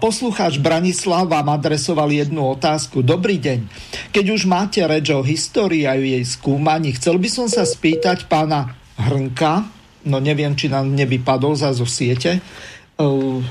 [0.00, 3.04] Poslucháč Branislav vám adresoval jednu otázku.
[3.04, 3.68] Dobrý deň.
[4.16, 8.72] Keď už máte reč o histórii a jej skúmaní, chcel by som sa spýtať pána
[8.96, 9.68] Hrnka,
[10.08, 12.40] no neviem, či nám nevypadol za zo siete,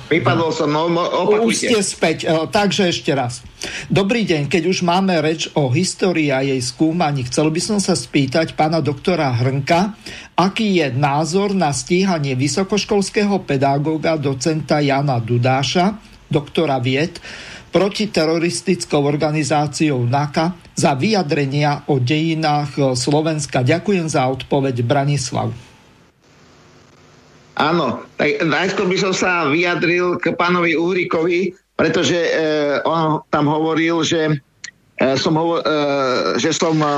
[0.09, 1.45] Vypadol som, no, opakujte.
[1.45, 3.45] Už ste späť, takže ešte raz.
[3.93, 7.93] Dobrý deň, keď už máme reč o histórii a jej skúmaní, chcel by som sa
[7.93, 9.93] spýtať pána doktora Hrnka,
[10.33, 15.93] aký je názor na stíhanie vysokoškolského pedagóga docenta Jana Dudáša,
[16.25, 17.21] doktora vied,
[17.69, 23.61] protiteroristickou organizáciou NAKA za vyjadrenia o dejinách Slovenska.
[23.61, 25.53] Ďakujem za odpoveď Branislav.
[27.55, 32.31] Áno, tak najskôr by som sa vyjadril k pánovi Uhrikovi, pretože e,
[32.83, 34.43] on tam hovoril, že,
[34.99, 35.65] e, som, hovo, e,
[36.35, 36.91] že som e,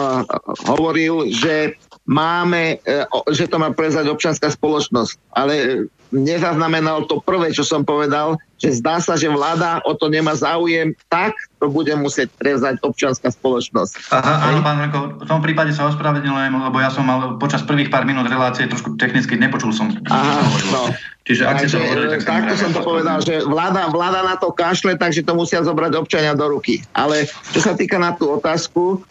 [0.65, 1.77] hovoril, že
[2.09, 5.13] máme, e, že to má prezať občianská spoločnosť.
[5.37, 10.33] Ale nezaznamenal to prvé, čo som povedal, že zdá sa, že vláda o to nemá
[10.33, 14.09] záujem, tak to bude musieť prevzať občianská spoločnosť.
[14.13, 17.93] Aha, áno, pán Renko, v tom prípade sa ospravedlňujem, lebo ja som mal počas prvých
[17.93, 20.41] pár minút relácie trošku technicky nepočul som, Aha,
[20.73, 20.89] no.
[21.27, 24.95] Čiže ak to hovorili, tak takto som to povedal, že vláda, vláda na to kašle,
[24.95, 26.79] takže to musia zobrať občania do ruky.
[26.95, 29.03] Ale čo sa týka na tú otázku,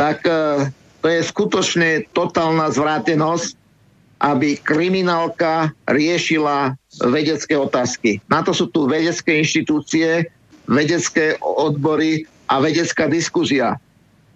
[0.00, 0.64] tak uh,
[1.04, 3.57] to je skutočne totálna zvrátenosť,
[4.18, 6.74] aby kriminálka riešila
[7.06, 8.18] vedecké otázky.
[8.26, 10.26] Na to sú tu vedecké inštitúcie,
[10.66, 13.78] vedecké odbory a vedecká diskúzia.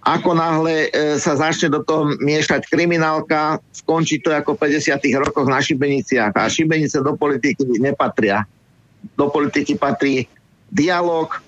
[0.02, 4.98] ako náhle e, sa začne do toho miešať kriminálka, skončí to ako v 50.
[5.14, 6.34] rokoch na Šibeniciach.
[6.34, 8.42] A Šibenice do politiky nepatria.
[9.14, 10.26] Do politiky patrí
[10.74, 11.38] dialog, e,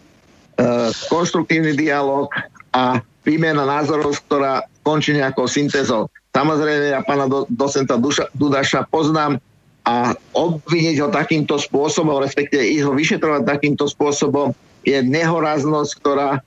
[1.10, 2.30] konštruktívny dialog
[2.70, 6.06] a výmena názorov, ktorá končí nejakou syntézou.
[6.34, 9.38] Samozrejme, ja pána do, docenta Duša, Dudaša poznám
[9.86, 14.50] a obviniť ho takýmto spôsobom, respektíve ich ho vyšetrovať takýmto spôsobom,
[14.82, 16.42] je nehoraznosť, ktorá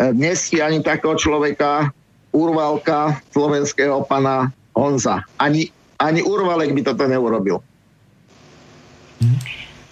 [0.00, 1.92] dnes ani takého človeka,
[2.32, 5.24] urvalka slovenského pana Honza.
[5.40, 7.60] Ani, ani urvalek by toto neurobil.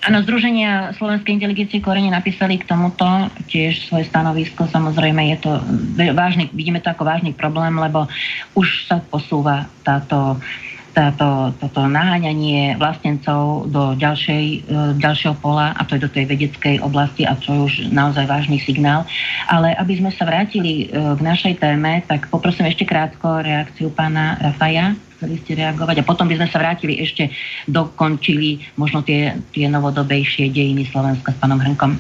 [0.05, 3.09] Áno, Združenia Slovenskej inteligencie korene napísali k tomuto
[3.49, 4.69] tiež svoje stanovisko.
[4.69, 5.51] Samozrejme je to
[6.13, 8.05] vážny, vidíme to ako vážny problém, lebo
[8.53, 10.37] už sa posúva táto
[10.95, 14.59] táto, toto naháňanie vlastencov do ďalšej, e,
[15.03, 18.63] ďalšieho pola, a to je do tej vedeckej oblasti, a to je už naozaj vážny
[18.63, 19.03] signál.
[19.51, 24.39] Ale aby sme sa vrátili e, k našej téme, tak poprosím ešte krátko reakciu pána
[24.39, 27.31] Rafaja, chceli ste reagovať, a potom by sme sa vrátili ešte,
[27.71, 31.97] dokončili možno tie, tie novodobejšie dejiny Slovenska s pánom Hrnkom.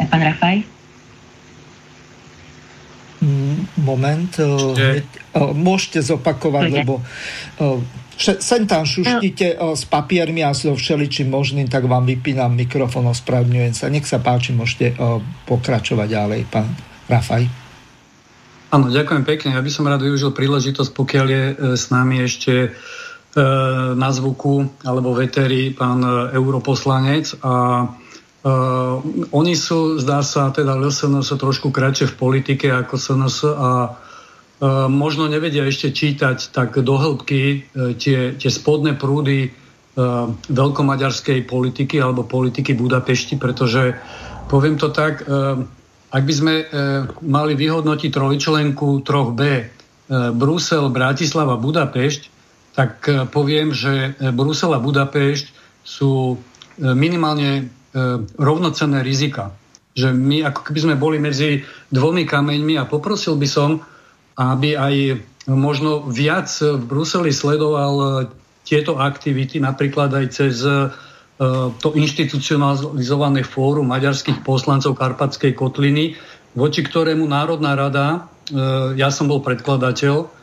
[0.00, 0.64] E, pán Rafaj?
[3.24, 4.32] Mm, moment,
[5.56, 7.00] môžete zopakovať, lebo
[8.14, 9.74] Sem tam šuštíte no.
[9.74, 13.90] s papiermi a so všeličím možným, tak vám vypínam mikrofón, ospravedlňujem sa.
[13.90, 14.94] Nech sa páči, môžete
[15.50, 16.70] pokračovať ďalej, pán
[17.10, 17.63] Rafaj.
[18.74, 19.54] Áno, ďakujem pekne.
[19.54, 22.68] Ja by som rád využil príležitosť, pokiaľ je e, s nami ešte e,
[23.94, 27.54] na zvuku alebo veteri pán e, europoslanec a
[28.44, 29.00] Uh,
[29.32, 33.96] oni sú, zdá sa, teda LSNS trošku kratšie v politike ako SNS a
[34.54, 37.56] E, možno nevedia ešte čítať tak do hĺbky e,
[37.98, 39.50] tie, tie spodné prúdy e,
[40.46, 43.98] veľkomaďarskej politiky alebo politiky Budapešti, pretože
[44.46, 45.24] poviem to tak,
[46.14, 46.54] ak by sme
[47.26, 49.40] mali vyhodnotiť trojčlenku 3B
[50.38, 52.22] Brusel, Bratislava, Budapešť,
[52.78, 53.02] tak
[53.34, 55.50] poviem, že Brusel a Budapešť
[55.82, 56.38] sú
[56.78, 57.66] minimálne
[58.38, 59.50] rovnocenné rizika.
[59.94, 63.82] Že my ako keby sme boli medzi dvomi kameňmi a poprosil by som,
[64.34, 64.94] aby aj
[65.50, 68.06] možno viac v Bruseli sledoval e,
[68.64, 70.88] tieto aktivity, napríklad aj cez e,
[71.82, 76.14] to inštitucionalizované fórum maďarských poslancov Karpatskej kotliny,
[76.54, 78.18] voči ktorému Národná rada, e,
[78.94, 80.42] ja som bol predkladateľ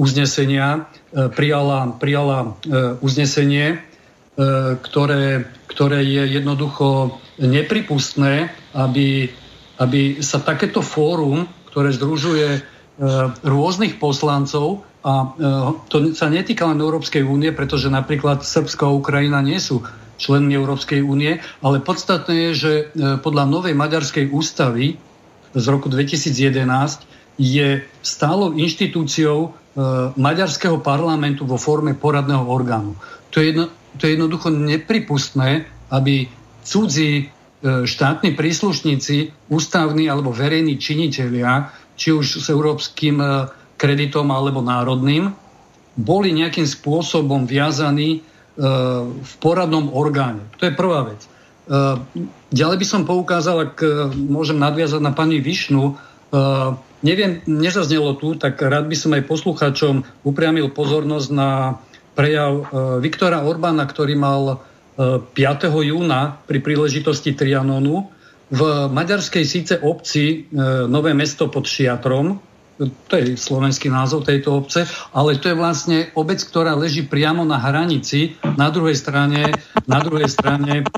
[0.00, 0.90] uznesenia,
[1.36, 2.56] prijala, prijala
[2.98, 3.78] uznesenie,
[4.82, 9.30] ktoré, ktoré je jednoducho nepripustné, aby,
[9.78, 12.60] aby sa takéto fórum ktoré združuje e,
[13.46, 15.28] rôznych poslancov a e,
[15.88, 19.80] to sa netýka len Európskej únie, pretože napríklad Srbsko a Ukrajina nie sú
[20.20, 22.84] členmi Európskej únie, ale podstatné je, že e,
[23.20, 25.00] podľa novej maďarskej ústavy
[25.56, 26.30] z roku 2011
[27.40, 29.56] je stálou inštitúciou
[30.18, 32.98] maďarského parlamentu vo forme poradného orgánu.
[33.32, 33.64] To je, jedno,
[33.96, 36.28] to je jednoducho nepripustné, aby
[36.66, 43.28] cudzí E, štátni príslušníci, ústavní alebo verejní činitelia, či už s európskym e,
[43.80, 45.32] kreditom alebo národným,
[45.96, 48.20] boli nejakým spôsobom viazaní e,
[49.08, 50.44] v poradnom orgáne.
[50.60, 51.24] To je prvá vec.
[52.50, 53.78] Ďalej by som poukázal, ak
[54.10, 55.94] môžem nadviazať na pani Višnu,
[57.06, 61.78] neviem, nezaznelo tu, tak rád by som aj posluchačom upriamil pozornosť na
[62.18, 62.66] prejav
[62.98, 64.66] Viktora Orbána, ktorý mal
[64.98, 65.30] 5.
[65.86, 68.10] júna pri príležitosti Trianonu
[68.50, 70.58] v maďarskej síce obci e,
[70.90, 72.42] Nové mesto pod Šiatrom,
[72.88, 77.60] to je slovenský názov tejto obce, ale to je vlastne obec, ktorá leží priamo na
[77.60, 79.52] hranici, na druhej strane,
[79.84, 80.88] na druhej strane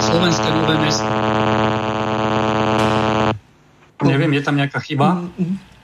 [0.00, 1.08] Slovenské nové mesto.
[4.04, 5.28] Neviem, je tam nejaká chyba?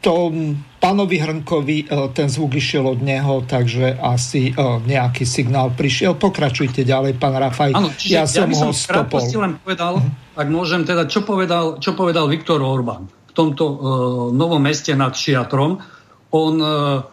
[0.00, 0.32] To
[0.80, 4.52] pánovi Hrnkovi e, ten zvuk išiel od neho, takže asi e,
[4.88, 6.16] nejaký signál prišiel.
[6.16, 7.76] Pokračujte ďalej, pán Rafaj.
[7.76, 9.20] Ano, ja, ja som by ho stopol.
[9.20, 10.00] len povedal,
[10.40, 13.76] ak môžem teda, čo povedal, čo povedal Viktor Orbán v tomto uh,
[14.34, 15.78] novom meste nad Šiatrom.
[16.34, 17.06] On uh,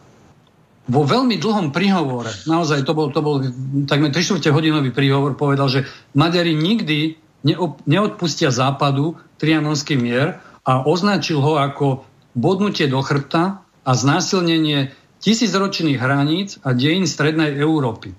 [0.88, 3.43] vo veľmi dlhom príhovore, naozaj to bol, to bol
[3.86, 5.84] takmer 3 hodinový príhovor, povedal, že
[6.15, 13.91] Maďari nikdy neop, neodpustia západu trianonský mier a označil ho ako bodnutie do chrbta a
[13.91, 18.15] znásilnenie tisícročných hraníc a dejín strednej Európy.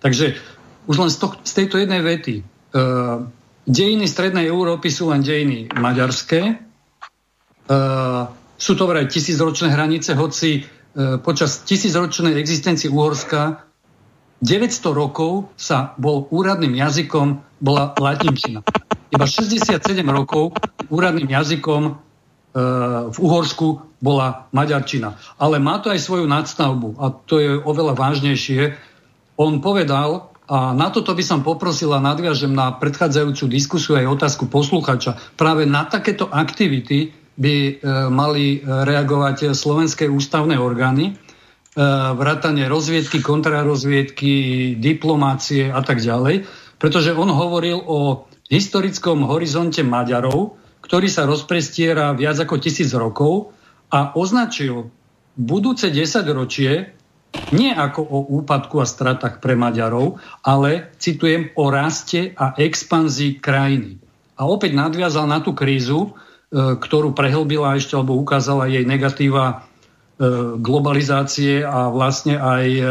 [0.00, 0.36] Takže
[0.88, 2.34] už len z, to, z tejto jednej vety.
[2.40, 2.42] E,
[3.68, 6.69] dejiny strednej Európy sú len dejiny maďarské.
[7.70, 7.76] E,
[8.58, 10.60] sú to vraj tisícročné hranice, hoci e,
[11.22, 13.62] počas tisícročnej existencie Uhorska
[14.42, 18.66] 900 rokov sa bol úradným jazykom bola latinčina.
[19.14, 20.56] Iba 67 rokov
[20.88, 22.10] úradným jazykom
[23.10, 25.14] v Uhorsku bola maďarčina.
[25.38, 28.74] Ale má to aj svoju nadstavbu a to je oveľa vážnejšie.
[29.38, 34.50] On povedal, a na toto by som poprosil a nadviažem na predchádzajúcu diskusiu aj otázku
[34.50, 35.14] posluchača.
[35.38, 37.72] Práve na takéto aktivity by e,
[38.10, 41.14] mali reagovať slovenské ústavné orgány, e,
[42.16, 44.32] vrátanie rozviedky, kontrarozviedky,
[44.78, 46.48] diplomácie a tak ďalej,
[46.80, 53.54] pretože on hovoril o historickom horizonte Maďarov, ktorý sa rozprestiera viac ako tisíc rokov
[53.92, 54.90] a označil
[55.38, 56.98] budúce 10 ročie
[57.54, 64.02] nie ako o úpadku a stratách pre Maďarov, ale, citujem, o raste a expanzii krajiny.
[64.34, 69.56] A opäť nadviazal na tú krízu, e, ktorú prehlbila ešte, alebo ukázala jej negatíva e,
[70.58, 72.84] globalizácie a vlastne aj e,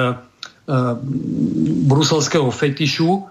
[1.90, 3.26] bruselského fetišu,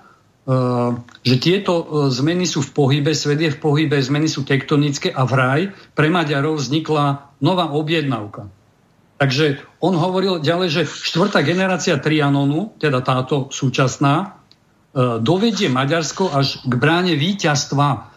[1.23, 5.77] že tieto zmeny sú v pohybe, svet je v pohybe, zmeny sú tektonické a vraj
[5.93, 8.49] pre Maďarov vznikla nová objednávka.
[9.19, 14.27] Takže on hovoril ďalej, že štvrtá generácia Trianonu, teda táto súčasná, e,
[15.19, 18.15] dovedie Maďarsko až k bráne víťazstva.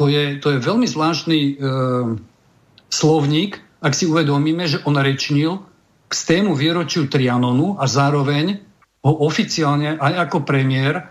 [0.00, 1.52] To je, to je veľmi zvláštny e,
[2.88, 5.60] slovník, ak si uvedomíme, že on rečnil
[6.08, 8.60] k stému výročiu Trianonu a zároveň
[9.02, 11.02] ho oficiálne aj ako premiér e,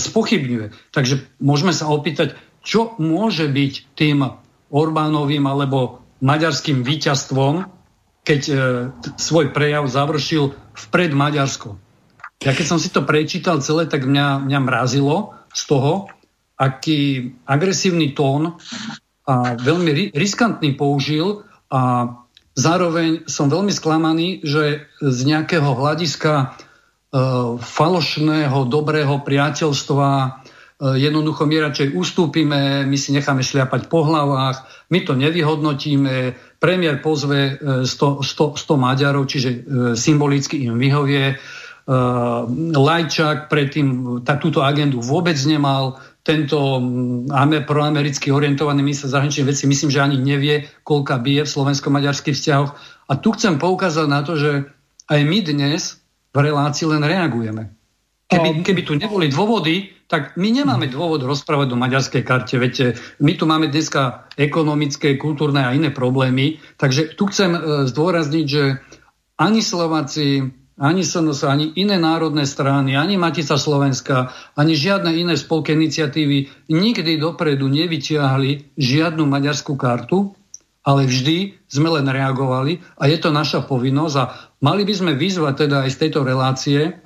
[0.00, 0.94] spochybňuje.
[0.94, 2.34] Takže môžeme sa opýtať,
[2.64, 4.26] čo môže byť tým
[4.70, 7.68] Orbánovým alebo maďarským víťazstvom,
[8.24, 8.52] keď e,
[9.16, 11.76] svoj prejav završil vpred Maďarsko.
[12.40, 16.08] Ja keď som si to prečítal celé, tak mňa, mňa mrazilo z toho,
[16.60, 18.60] aký agresívny tón
[19.24, 22.12] a veľmi riskantný použil a
[22.52, 26.46] zároveň som veľmi sklamaný, že z nejakého hľadiska e,
[27.56, 30.08] falošného, dobrého priateľstva
[30.80, 37.04] Eh, jednoducho my radšej ustúpime, my si necháme šliapať po hlavách, my to nevyhodnotíme, premiér
[37.04, 39.58] pozve 100, 100, 100 Maďarov, čiže eh,
[39.92, 41.36] symbolicky im vyhovie.
[42.70, 50.04] Lajčák predtým túto agendu vôbec nemal, tento mm, proamericky orientovaný minister zahraničných vecí myslím, že
[50.04, 52.70] ani nevie, koľka bije v slovensko-maďarských vzťahoch.
[53.08, 54.68] A tu chcem poukázať na to, že
[55.08, 55.98] aj my dnes
[56.30, 57.74] v relácii len reagujeme.
[58.30, 62.54] Keby, keby tu neboli dôvody, tak my nemáme dôvod rozprávať do maďarskej karte.
[62.62, 66.62] Viete, my tu máme dneska ekonomické, kultúrne a iné problémy.
[66.78, 67.60] Takže tu chcem e,
[67.90, 68.78] zdôrazniť, že
[69.34, 70.46] ani Slováci,
[70.80, 77.20] ani SNS, ani iné národné strany, ani Matica Slovenska, ani žiadne iné spolky iniciatívy nikdy
[77.20, 80.32] dopredu nevyťahli žiadnu maďarskú kartu,
[80.80, 84.24] ale vždy sme len reagovali a je to naša povinnosť a
[84.64, 86.96] mali by sme vyzvať teda aj z tejto relácie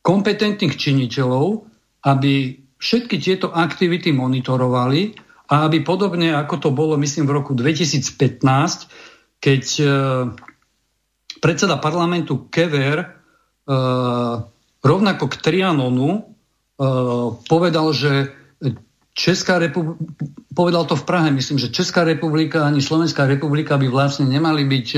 [0.00, 1.68] kompetentných činiteľov,
[2.08, 5.20] aby všetky tieto aktivity monitorovali
[5.52, 8.40] a aby podobne ako to bolo, myslím, v roku 2015,
[9.36, 9.84] keď e,
[11.44, 13.17] predseda parlamentu Kever
[14.80, 16.20] rovnako k Trianonu e,
[17.44, 18.32] povedal, že
[19.12, 19.98] Česká republika,
[20.54, 24.88] povedal to v Prahe, myslím, že Česká republika ani Slovenská republika by vlastne nemali byť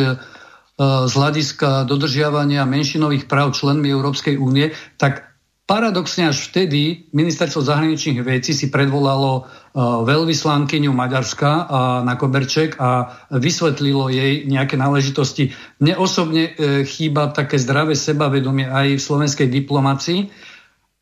[0.81, 5.31] z hľadiska dodržiavania menšinových práv členmi Európskej únie, tak
[5.71, 9.47] Paradoxne až vtedy ministerstvo zahraničných vecí si predvolalo
[9.79, 11.65] veľvyslankyňu Maďarska uh,
[12.03, 15.55] na Koberček a vysvetlilo jej nejaké náležitosti.
[15.79, 20.31] Mne osobne uh, chýba také zdravé sebavedomie aj v slovenskej diplomácii.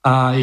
[0.05, 0.41] Aj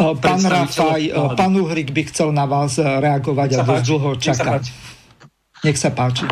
[0.00, 4.56] Pán Rafaj, pán Uhrik by chcel na vás reagovať a dosť dlho čaká.
[5.60, 6.24] Nech sa páči.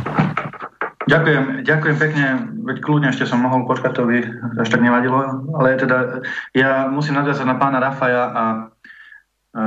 [1.08, 2.24] Ďakujem, ďakujem pekne,
[2.68, 4.20] veď kľudne ešte som mohol počkať, to by
[4.60, 5.24] až tak nevadilo,
[5.56, 6.20] ale teda
[6.52, 8.42] ja musím nadviazať na pána Rafaja a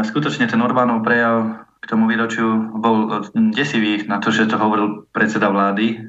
[0.08, 5.50] skutočne ten Orbánov prejav k tomu výročiu bol desivý na to, že to hovoril predseda
[5.50, 6.08] vlády,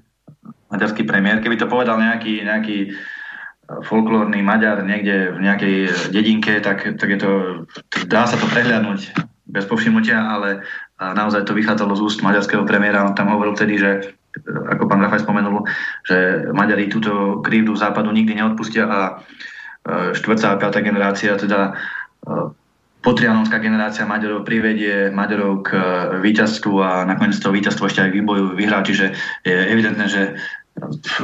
[0.69, 1.41] maďarský premiér.
[1.41, 2.93] Keby to povedal nejaký, nejaký
[3.81, 5.77] folklórny Maďar niekde v nejakej
[6.13, 7.31] dedinke, tak, tak je to,
[8.05, 9.17] dá sa to prehľadnúť
[9.49, 10.65] bez povšimnutia, ale
[11.01, 13.05] naozaj to vychádzalo z úst maďarského premiéra.
[13.05, 13.91] On tam hovoril vtedy, že
[14.49, 15.65] ako pán Rafaj spomenul,
[16.09, 19.13] že Maďari túto krivdu západu nikdy neodpustia a e,
[20.17, 22.53] štvrtá a piatá generácia, teda e,
[23.03, 25.83] potrianonská generácia Maďarov privedie Maďarov k e,
[26.23, 30.23] víťazstvu a nakoniec to víťazstvo ešte aj výboju vyhrá, čiže je evidentné, že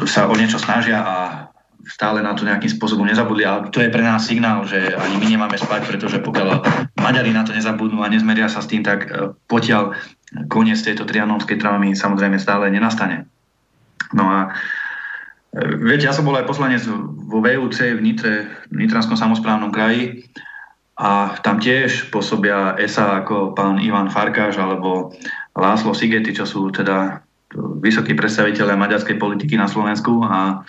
[0.05, 1.15] sa o niečo snažia a
[1.89, 5.27] stále na to nejakým spôsobom nezabudli, ale to je pre nás signál, že ani my
[5.31, 6.61] nemáme spať, pretože pokiaľ
[7.01, 9.09] Maďari na to nezabudnú a nezmeria sa s tým, tak
[9.49, 9.97] potiaľ
[10.53, 13.25] koniec tejto trianonskej traumy samozrejme stále nenastane.
[14.13, 14.39] No a
[15.55, 16.83] e, viete, ja som bol aj poslanec
[17.25, 20.29] vo VUC v Nitre, v Nitranskom samozprávnom kraji
[20.99, 25.15] a tam tiež pôsobia ESA ako pán Ivan Farkáš alebo
[25.55, 27.23] Láslo Sigety, čo sú teda
[27.79, 30.67] vysokí predstaviteľe maďarskej politiky na Slovensku a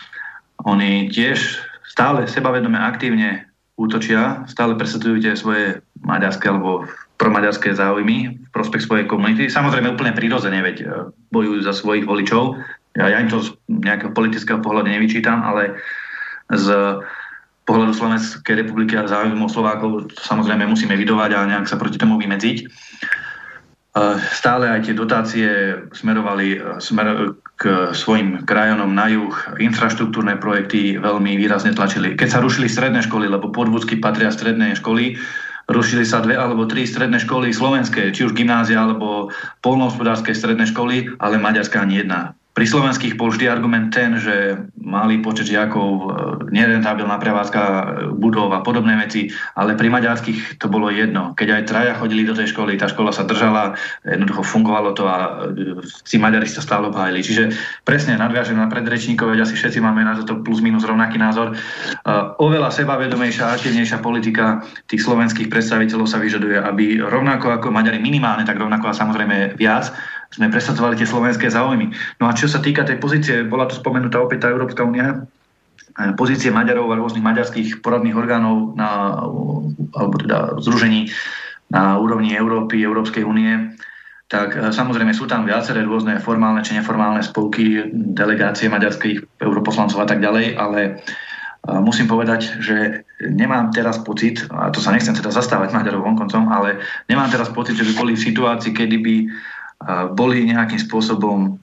[0.69, 6.85] oni tiež stále sebavedome aktívne útočia, stále presadzujú tie svoje maďarské alebo
[7.19, 9.49] promaďarské záujmy v prospech svojej komunity.
[9.49, 10.85] Samozrejme úplne prirodzene, veď e,
[11.31, 12.55] bojujú za svojich voličov.
[12.95, 15.79] Ja, ja im to z nejakého politického pohľadu nevyčítam, ale
[16.51, 16.67] z
[17.69, 22.57] pohľadu Slovenskej republiky a záujmov Slovákov samozrejme musíme vydovať a nejak sa proti tomu vymedziť.
[22.57, 22.65] E,
[24.33, 25.49] stále aj tie dotácie
[25.93, 29.35] smerovali e, smer k svojim krajonom na juh.
[29.61, 32.17] Infraštruktúrne projekty veľmi výrazne tlačili.
[32.17, 35.19] Keď sa rušili stredné školy, lebo podvúdsky patria stredné školy,
[35.69, 39.29] rušili sa dve alebo tri stredné školy slovenské, či už gymnázia alebo
[39.61, 42.38] polnohospodárske stredné školy, ale maďarská ani jedna.
[42.49, 46.05] Pri slovenských bol vždy argument ten, že malý počet žiakov, e,
[46.49, 47.83] nerentabilná prevádzka e,
[48.17, 51.37] budov a podobné veci, ale pri maďarských to bolo jedno.
[51.37, 55.45] Keď aj traja chodili do tej školy, tá škola sa držala, jednoducho fungovalo to a
[56.03, 57.21] si e, Maďari sa stále obhájili.
[57.21, 57.43] Čiže
[57.85, 61.55] presne nadviažem na predrečníkov, asi všetci máme na to plus minus rovnaký názor.
[62.43, 68.43] Oveľa sebavedomejšia a aktívnejšia politika tých slovenských predstaviteľov sa vyžaduje, aby rovnako ako Maďari minimálne,
[68.43, 69.95] tak rovnako a samozrejme viac,
[70.29, 71.89] sme presadzovali tie slovenské záujmy.
[72.21, 75.25] No a čo sa týka tej pozície, bola tu spomenutá opäť tá Európska únia,
[75.97, 79.19] e, pozície Maďarov a rôznych maďarských poradných orgánov na,
[79.97, 81.09] alebo teda združení
[81.69, 83.73] na úrovni Európy, Európskej únie,
[84.29, 90.07] tak e, samozrejme sú tam viaceré rôzne formálne či neformálne spolky, delegácie maďarských europoslancov a
[90.07, 90.91] tak ďalej, ale e,
[91.81, 96.77] musím povedať, že nemám teraz pocit, a to sa nechcem teda zastávať Maďarov vonkoncom, ale
[97.09, 99.15] nemám teraz pocit, že by boli v situácii, kedy by
[100.13, 101.55] boli nejakým spôsobom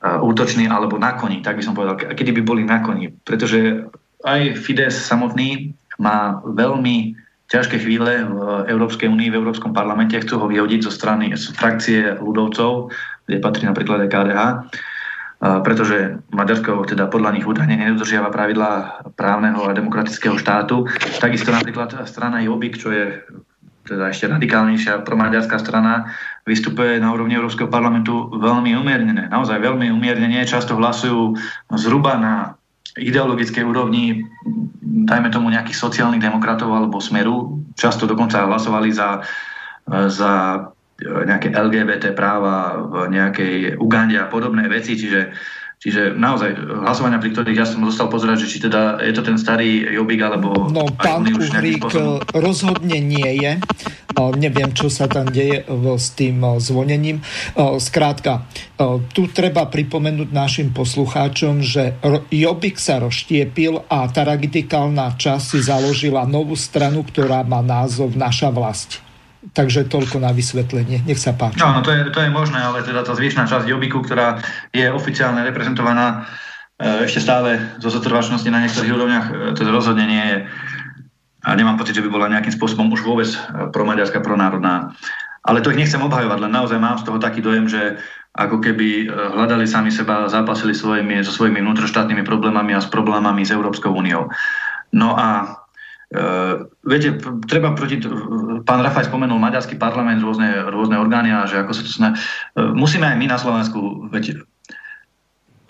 [0.00, 3.12] útoční alebo na koni, tak by som povedal, kedy by boli na koni.
[3.26, 3.84] Pretože
[4.24, 7.12] aj Fides samotný má veľmi
[7.50, 8.38] ťažké chvíle v
[8.70, 12.94] Európskej únii, v Európskom parlamente, chcú ho vyhodiť zo strany z frakcie ľudovcov,
[13.26, 14.40] kde patrí napríklad aj KDH,
[15.66, 20.86] pretože Maďarsko teda podľa nich údajne nedodržiava pravidlá právneho a demokratického štátu.
[21.18, 23.18] Takisto napríklad strana Jobbik, čo je
[23.90, 26.14] teda ešte radikálnejšia promaďarská strana,
[26.46, 29.26] vystupuje na úrovni Európskeho parlamentu veľmi umiernene.
[29.26, 30.46] Naozaj veľmi umiernene.
[30.46, 31.34] Často hlasujú
[31.74, 32.34] zhruba na
[32.94, 34.22] ideologickej úrovni,
[35.10, 37.66] dajme tomu nejakých sociálnych demokratov alebo smeru.
[37.74, 39.26] Často dokonca hlasovali za,
[39.90, 40.32] za
[41.02, 44.94] nejaké LGBT práva v nejakej Ugande a podobné veci.
[44.94, 45.34] Čiže
[45.80, 49.40] Čiže naozaj hlasovania, pri ktorých ja som dostal pozerať, že či teda je to ten
[49.40, 50.68] starý Jobik, alebo...
[50.68, 51.80] No, pán Kuhrík
[52.36, 53.56] rozhodne nie je.
[54.36, 55.64] Neviem, čo sa tam deje
[55.96, 57.24] s tým zvonením.
[57.80, 58.44] Skrátka,
[59.16, 61.96] tu treba pripomenúť našim poslucháčom, že
[62.28, 68.52] Jobik sa rozštiepil a tá radikálna časť si založila novú stranu, ktorá má názov Naša
[68.52, 69.00] vlast.
[69.50, 71.02] Takže toľko na vysvetlenie.
[71.02, 71.58] Nech sa páči.
[71.58, 74.38] No, no to, je, to je možné, ale teda tá zvyšná časť Jobiku, ktorá
[74.70, 76.30] je oficiálne reprezentovaná
[76.78, 80.36] e, ešte stále zo zotrvačnosti na niektorých úrovniach, e, to rozhodne nie je
[81.40, 83.38] a nemám pocit, že by bola nejakým spôsobom už vôbec e,
[83.74, 84.94] promaďarská, pronárodná.
[85.42, 87.98] Ale to ich nechcem obhajovať, len naozaj mám z toho taký dojem, že
[88.30, 93.50] ako keby hľadali sami seba, zápasili svojimi, so svojimi vnútroštátnymi problémami a s problémami s
[93.50, 94.30] Európskou úniou.
[94.94, 95.59] No a
[96.10, 98.02] Uh, viete, treba proti...
[98.66, 102.08] Pán Rafaj spomenul maďarský parlament, rôzne, rôzne orgány a že ako sa to sna...
[102.58, 104.42] Uh, musíme aj my na Slovensku, veď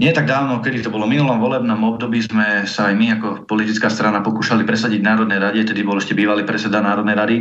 [0.01, 3.45] nie tak dávno, kedy to bolo v minulom volebnom období, sme sa aj my ako
[3.45, 7.37] politická strana pokúšali presadiť Národnej rade, tedy bol ešte bývalý predseda Národnej rady,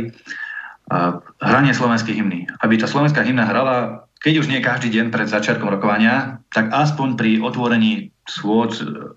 [0.92, 2.52] uh, hranie slovenských hymny.
[2.60, 7.16] Aby tá slovenská hymna hrala keď už nie každý deň pred začiatkom rokovania, tak aspoň
[7.16, 8.70] pri otvorení schôd,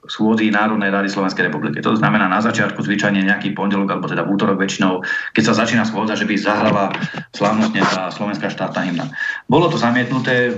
[0.09, 1.85] schôdzi Národnej rady Slovenskej republiky.
[1.85, 5.05] To znamená na začiatku zvyčajne nejaký pondelok, alebo teda útorok väčšinou,
[5.37, 6.89] keď sa začína schôdza, že by zahrala
[7.37, 9.05] slávnostne tá slovenská štátna hymna.
[9.45, 10.57] Bolo to zamietnuté,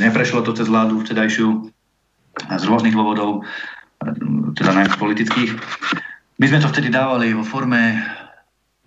[0.00, 1.68] neprešlo to cez vládu vtedajšiu
[2.48, 3.44] z rôznych dôvodov,
[4.56, 5.60] teda najmä politických.
[6.40, 8.00] My sme to vtedy dávali vo forme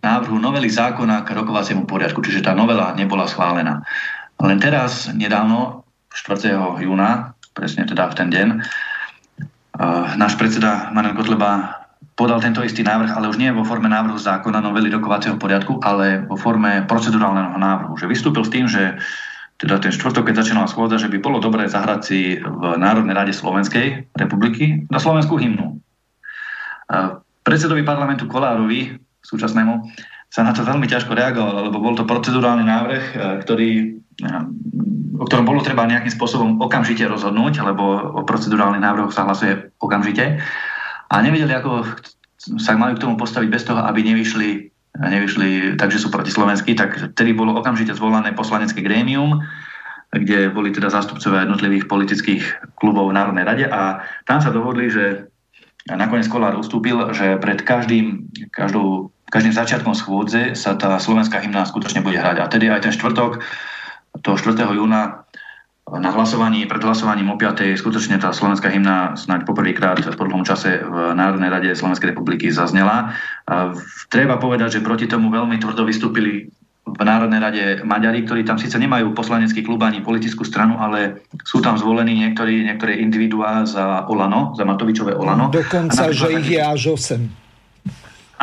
[0.01, 3.85] návrhu novely zákona k rokovaciemu poriadku, čiže tá novela nebola schválená.
[4.41, 6.57] Len teraz, nedávno, 4.
[6.81, 8.47] júna, presne teda v ten deň,
[10.19, 11.81] náš predseda Manuel Kotleba
[12.13, 16.21] podal tento istý návrh, ale už nie vo forme návrhu zákona novely rokovacieho poriadku, ale
[16.29, 17.97] vo forme procedurálneho návrhu.
[17.97, 19.01] Že vystúpil s tým, že
[19.57, 23.33] teda ten štvrtok, keď začínala schôdza, že by bolo dobré zahrať si v Národnej rade
[23.33, 25.79] Slovenskej republiky na slovenskú hymnu.
[27.41, 28.93] Predsedovi parlamentu Kolárovi,
[29.25, 29.89] súčasnému,
[30.29, 33.03] sa na to veľmi ťažko reagoval, lebo bol to procedurálny návrh,
[33.45, 34.02] ktorý
[35.13, 40.41] o ktorom bolo treba nejakým spôsobom okamžite rozhodnúť, lebo o procedurálnych návrhoch sa hlasuje okamžite.
[41.09, 41.85] A nevedeli, ako
[42.37, 44.49] sa majú k tomu postaviť bez toho, aby nevyšli,
[44.99, 49.39] nevyšli takže sú proti Slovensky, tak vtedy bolo okamžite zvolané poslanecké grémium,
[50.13, 52.43] kde boli teda zástupcovia jednotlivých politických
[52.77, 55.25] klubov v Národnej rade a tam sa dohodli, že
[55.89, 62.05] nakoniec Kolár ustúpil, že pred každým, každou, každým začiatkom schôdze sa tá slovenská hymna skutočne
[62.05, 62.37] bude hrať.
[62.39, 63.41] A tedy aj ten štvrtok,
[64.23, 64.55] to 4.
[64.71, 65.27] júna
[65.83, 67.75] na hlasovaní, pred hlasovaním o 5.
[67.75, 73.11] skutočne tá slovenská hymna snáď poprvýkrát v dlhom čase v Národnej rade Slovenskej republiky zaznela.
[73.51, 73.75] A
[74.07, 76.47] treba povedať, že proti tomu veľmi tvrdo vystúpili
[76.83, 81.59] v Národnej rade Maďari, ktorí tam síce nemajú poslanecký klub ani politickú stranu, ale sú
[81.59, 85.51] tam zvolení niektorí, niektoré individuá za Olano, za Matovičové Olano.
[85.51, 87.27] Dokonca, že ich je až 8.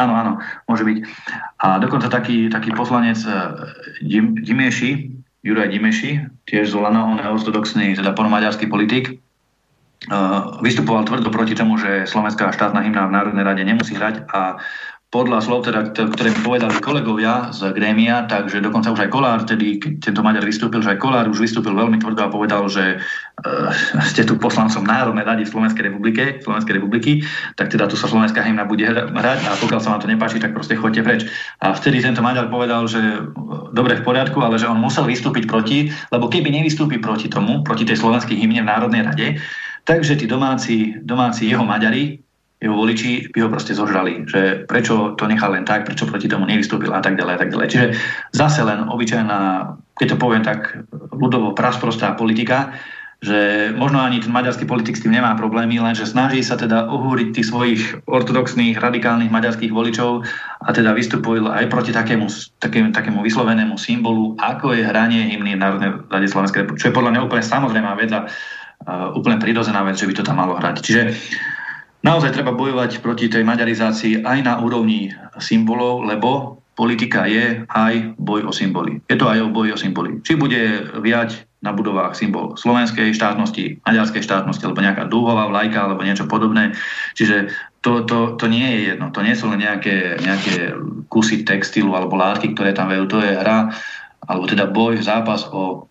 [0.00, 0.32] Áno, áno,
[0.64, 0.98] môže byť.
[1.60, 3.20] A dokonca taký, taký poslanec
[4.00, 9.16] Dim, Dimieši, Juraj Dimeši, tiež z Olano, on je ortodoxný, teda ponomaďarský politik,
[10.60, 14.56] vystupoval tvrdo proti tomu, že slovenská štátna hymna v Národnej rade nemusí hrať a
[15.10, 19.82] podľa slov, teda, ktoré mi povedali kolegovia z grémia, takže dokonca už aj Kolár, tedy
[19.98, 23.74] tento Maďar vystúpil, že aj Kolár už vystúpil veľmi tvrdo a povedal, že uh,
[24.06, 27.26] ste tu poslancom Národnej rady v Slovenskej republike, Slovenskej republiky,
[27.58, 30.54] tak teda tu sa slovenská hymna bude hrať a pokiaľ sa vám to nepáči, tak
[30.54, 31.20] proste choďte preč.
[31.58, 33.18] A vtedy tento Maďar povedal, že e,
[33.74, 37.82] dobre v poriadku, ale že on musel vystúpiť proti, lebo keby nevystúpi proti tomu, proti
[37.82, 39.26] tej slovenskej hymne v Národnej rade,
[39.82, 42.29] takže tí domáci, domáci jeho Maďari
[42.60, 46.44] jeho voliči by ho proste zožrali, že prečo to nechal len tak, prečo proti tomu
[46.44, 47.68] nevystúpil a tak ďalej a tak ďalej.
[47.72, 47.86] Čiže
[48.36, 49.40] zase len obyčajná,
[49.96, 52.76] keď to poviem tak ľudovo prasprostá politika,
[53.20, 57.36] že možno ani ten maďarský politik s tým nemá problémy, lenže snaží sa teda ohúriť
[57.36, 60.24] tých svojich ortodoxných, radikálnych maďarských voličov
[60.64, 65.60] a teda vystupuje aj proti takému, takému, takému vyslovenému symbolu, ako je hranie hymny v
[65.60, 68.20] Národnej rade Slovenskej republiky, čo je podľa mňa úplne samozrejmá vec a
[69.12, 70.80] úplne prirodzená vec, že by to tam malo hrať.
[70.80, 71.02] Čiže
[72.00, 78.48] Naozaj treba bojovať proti tej maďarizácii aj na úrovni symbolov, lebo politika je aj boj
[78.48, 79.04] o symboly.
[79.04, 80.16] Je to aj o boj o symboly.
[80.24, 86.00] Či bude viať na budovách symbol slovenskej štátnosti, maďarskej štátnosti, alebo nejaká dúhová vlajka, alebo
[86.00, 86.72] niečo podobné.
[87.12, 87.52] Čiže
[87.84, 89.12] to, to, to nie je jedno.
[89.12, 90.72] To nie sú len nejaké, nejaké
[91.12, 93.04] kusy textilu alebo látky, ktoré tam vejú.
[93.12, 93.76] To je hra,
[94.24, 95.89] alebo teda boj, zápas o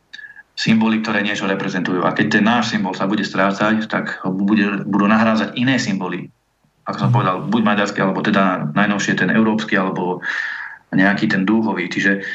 [0.59, 2.03] symboly, ktoré niečo reprezentujú.
[2.03, 6.27] A keď ten náš symbol sa bude strácať, tak bude, budú nahrázať iné symboly.
[6.83, 10.19] Ako som povedal, buď maďarský, alebo teda najnovšie ten európsky, alebo
[10.91, 11.87] nejaký ten dúhový.
[11.87, 12.27] Čiže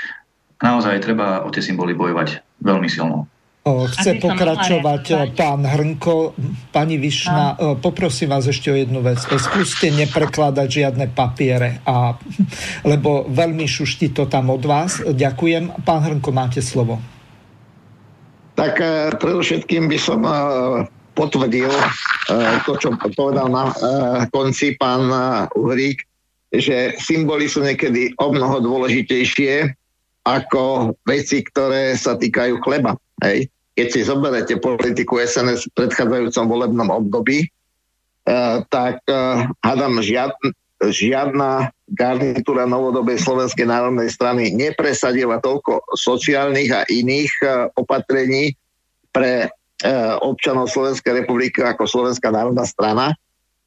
[0.64, 3.28] naozaj treba o tie symboly bojovať veľmi silno.
[3.64, 6.36] Chce pokračovať pán Hrnko.
[6.68, 7.80] Pani Višna, no.
[7.80, 9.20] poprosím vás ešte o jednu vec.
[9.24, 12.12] Skúste neprekladať žiadne papiere, a,
[12.84, 15.00] lebo veľmi šušti to tam od vás.
[15.00, 15.80] Ďakujem.
[15.80, 17.13] Pán Hrnko, máte slovo.
[18.54, 18.86] Tak e,
[19.18, 20.34] predovšetkým by som e,
[21.18, 21.88] potvrdil e,
[22.62, 23.74] to, čo povedal na
[24.30, 25.10] konci pán
[25.58, 26.06] Uhrík,
[26.54, 29.74] že symboly sú niekedy o mnoho dôležitejšie
[30.24, 32.94] ako veci, ktoré sa týkajú chleba.
[33.26, 33.50] Hej.
[33.74, 37.50] Keď si zoberete politiku SNS v predchádzajúcom volebnom období,
[38.70, 39.02] tak
[39.60, 40.32] hádam žiad,
[40.90, 47.46] žiadna garnitúra novodobej Slovenskej národnej strany nepresadila toľko sociálnych a iných e,
[47.76, 48.56] opatrení
[49.12, 49.48] pre e,
[50.24, 53.12] občanov Slovenskej republiky ako Slovenská národná strana,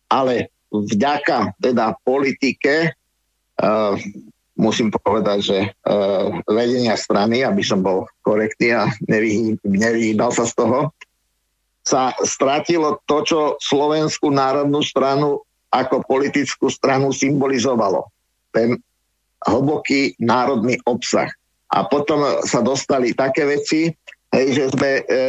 [0.09, 2.89] ale vďaka teda politike e,
[4.57, 5.57] musím povedať, že
[6.49, 8.89] vedenia strany, aby som bol korektný a
[9.61, 10.89] nevyhýbal sa z toho,
[11.85, 18.07] sa stratilo to, čo Slovenskú národnú stranu ako politickú stranu symbolizovalo.
[18.55, 18.79] Ten
[19.45, 21.29] hlboký národný obsah.
[21.67, 23.91] A potom sa dostali také veci,
[24.31, 25.19] hej, že sme e, e,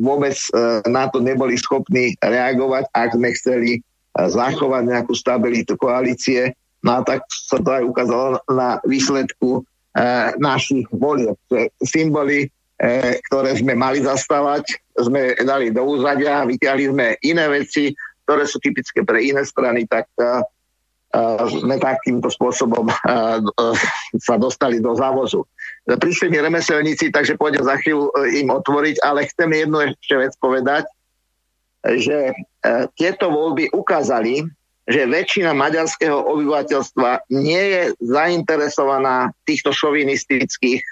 [0.00, 0.50] vôbec e,
[0.88, 3.80] na to neboli schopní reagovať, ak sme chceli e,
[4.16, 6.56] zachovať nejakú stabilitu koalície.
[6.80, 9.62] No a tak sa to aj ukázalo na výsledku e,
[10.40, 11.36] našich volieb.
[11.84, 12.48] Symboly,
[12.80, 17.92] e, ktoré sme mali zastávať, sme dali do úzadia, vyťahli sme iné veci,
[18.26, 20.42] ktoré sú typické pre iné strany, tak uh,
[21.46, 23.38] sme takýmto spôsobom uh,
[24.18, 25.46] sa dostali do závozu.
[25.86, 30.84] Prišli mi remeselníci, takže pôjdem za chvíľu im otvoriť, ale chcem jednu ešte vec povedať,
[31.94, 32.34] že
[32.98, 34.42] tieto voľby ukázali,
[34.90, 40.82] že väčšina maďarského obyvateľstva nie je zainteresovaná v týchto šovinistických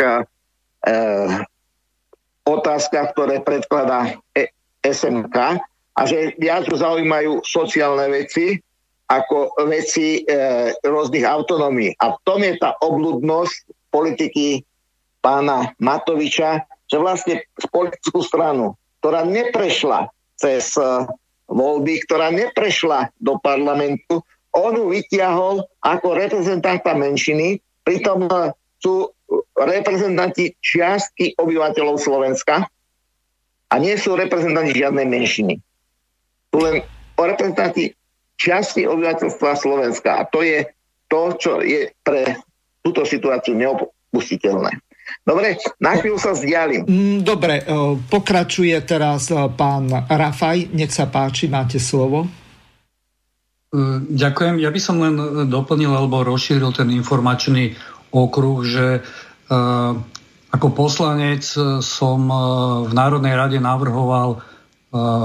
[2.46, 4.54] otázkach, ktoré predkladá e-
[4.84, 5.64] SMK,
[5.94, 8.58] a že viac zaujímajú sociálne veci
[9.06, 11.92] ako veci e, rôznych autonómií.
[12.00, 14.64] A v tom je tá obludnosť politiky
[15.20, 20.08] pána Matoviča, že vlastne politickú stranu, ktorá neprešla
[20.40, 21.04] cez e,
[21.52, 29.12] voľby, ktorá neprešla do parlamentu, on ju vytiahol ako reprezentanta menšiny, pritom e, sú
[29.56, 32.64] reprezentanti čiastky obyvateľov Slovenska
[33.68, 35.54] a nie sú reprezentanti žiadnej menšiny.
[36.54, 36.86] Len
[37.18, 37.90] reprezentanti
[38.38, 40.66] čiastky obyvateľstva Slovenska a to je
[41.06, 42.38] to, čo je pre
[42.82, 44.82] túto situáciu neopustiteľné.
[45.24, 46.84] Dobre, na chvíľu sa vzdialím.
[46.84, 47.64] Mm, dobre, e,
[47.96, 50.72] pokračuje teraz e, pán Rafaj.
[50.72, 52.24] Nech sa páči, máte slovo.
[52.24, 52.28] E,
[54.04, 54.60] ďakujem.
[54.60, 55.14] Ja by som len
[55.48, 57.76] doplnil alebo rozšíril ten informačný
[58.12, 58.86] okruh, že
[60.54, 61.44] ako poslanec
[61.82, 62.20] som
[62.86, 64.40] v Národnej rade navrhoval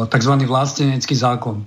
[0.10, 0.34] tzv.
[0.50, 1.62] vlastenecký zákon.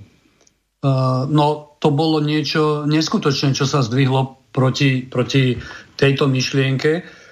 [1.31, 1.47] No,
[1.79, 5.55] to bolo niečo neskutočné, čo sa zdvihlo proti, proti
[5.95, 7.23] tejto myšlienke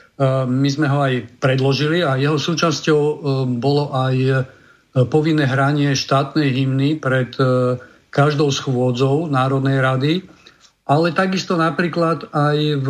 [0.48, 3.02] my sme ho aj predložili a jeho súčasťou
[3.58, 4.46] bolo aj
[5.10, 7.34] povinné hranie štátnej hymny pred
[8.12, 10.14] každou schôdzou Národnej rady,
[10.86, 12.90] ale takisto napríklad aj v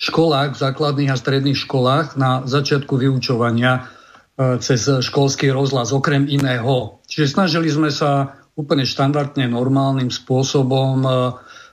[0.00, 3.90] školách, v základných a stredných školách na začiatku vyučovania
[4.38, 7.02] cez školský rozhlas, okrem iného.
[7.10, 11.04] Čiže snažili sme sa úplne štandardne, normálnym spôsobom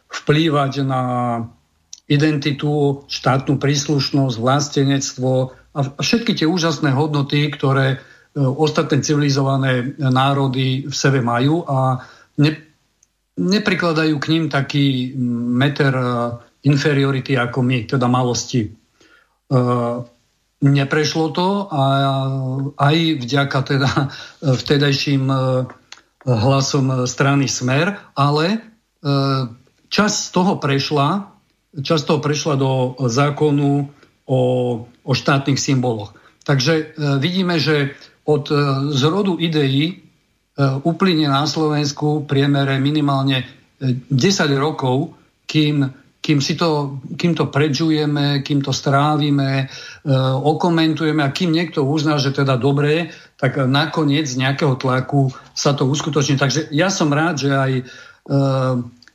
[0.07, 1.03] vplývať na
[2.07, 5.31] identitu, štátnu príslušnosť, vlastenectvo
[5.75, 7.97] a všetky tie úžasné hodnoty, ktoré e,
[8.39, 12.01] ostatné civilizované národy v sebe majú a
[12.39, 12.51] ne,
[13.35, 15.13] neprikladajú k ním taký
[15.51, 16.07] meter e,
[16.65, 18.71] inferiority ako my, teda malosti.
[20.61, 21.83] E, neprešlo to a
[22.77, 23.89] aj vďaka teda
[24.41, 25.29] vtedajším
[26.27, 28.59] hlasom strany Smer, ale
[29.87, 31.37] čas z toho prešla
[31.83, 33.89] často prešla do zákonu
[34.25, 34.39] o,
[34.87, 36.15] o štátnych symboloch.
[36.47, 36.83] Takže e,
[37.19, 37.93] vidíme, že
[38.23, 38.55] od e,
[38.95, 39.95] zrodu ideí e,
[40.83, 43.45] uplyne na Slovensku priemere minimálne
[43.77, 44.09] 10
[44.57, 45.13] rokov,
[45.45, 45.85] kým,
[46.27, 49.71] kým, si to, kým to predžujeme, kým to strávime,
[50.43, 55.87] okomentujeme a kým niekto uzná, že teda dobré, tak nakoniec z nejakého tlaku sa to
[55.87, 56.35] uskutoční.
[56.35, 57.71] Takže ja som rád, že aj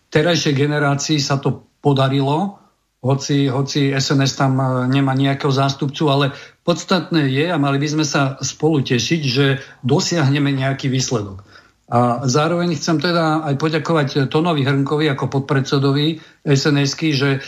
[0.08, 2.62] terajšej generácii sa to podarilo,
[3.02, 6.30] hoci, hoci SNS tam e, nemá nejakého zástupcu, ale
[6.62, 11.42] podstatné je a mali by sme sa spolu tešiť, že dosiahneme nejaký výsledok.
[11.92, 16.16] A zároveň chcem teda aj poďakovať Tonovi Hrnkovi ako podpredsedovi
[16.48, 17.40] sns že e,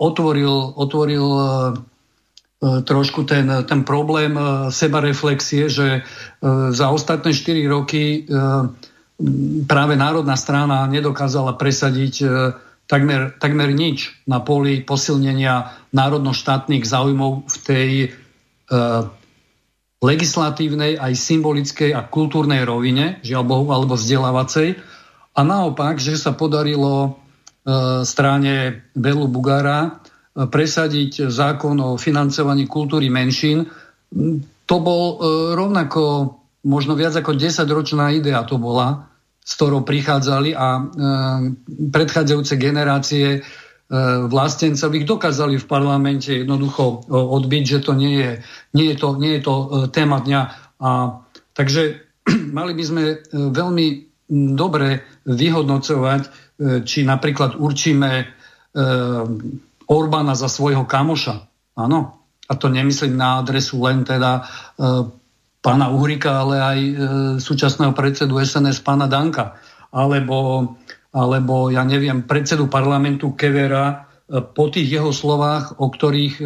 [0.00, 1.42] otvoril, otvoril e,
[2.64, 4.32] trošku ten, ten problém
[4.72, 6.00] sebareflexie, že
[6.72, 8.24] za ostatné 4 roky
[9.68, 12.24] práve Národná strana nedokázala presadiť
[12.86, 18.08] takmer, takmer nič na poli posilnenia národno-štátnych záujmov v tej e,
[20.04, 24.76] legislatívnej, aj symbolickej a kultúrnej rovine, žiaľ Bohu, alebo vzdelávacej.
[25.34, 27.10] A naopak, že sa podarilo e,
[28.04, 29.90] strane Belu Bugara e,
[30.44, 33.64] presadiť zákon o financovaní kultúry menšín.
[34.68, 35.16] To bol e,
[35.56, 36.02] rovnako
[36.64, 39.08] možno viac ako 10-ročná idea to bola,
[39.44, 40.82] s ktorou prichádzali a e,
[41.92, 43.44] predchádzajúce generácie
[44.32, 48.32] vlastencov ich dokázali v parlamente jednoducho e, odbiť, že to nie je,
[48.72, 50.40] nie je, to, nie je to e, téma dňa.
[50.80, 51.20] A,
[51.52, 52.00] takže
[52.58, 53.86] mali by sme e, veľmi
[54.56, 56.28] dobre vyhodnocovať, e,
[56.82, 58.24] či napríklad určíme e,
[59.84, 61.44] Orbána za svojho kamoša.
[61.76, 62.24] Áno.
[62.44, 65.12] A to nemyslím na adresu len teda e,
[65.64, 66.92] pána Uhrika, ale aj e,
[67.40, 69.56] súčasného predsedu SNS pána Danka.
[69.94, 70.68] Alebo,
[71.14, 73.86] alebo ja neviem, predsedu parlamentu Kevera
[74.26, 76.44] e, po tých jeho slovách, o ktorých, e,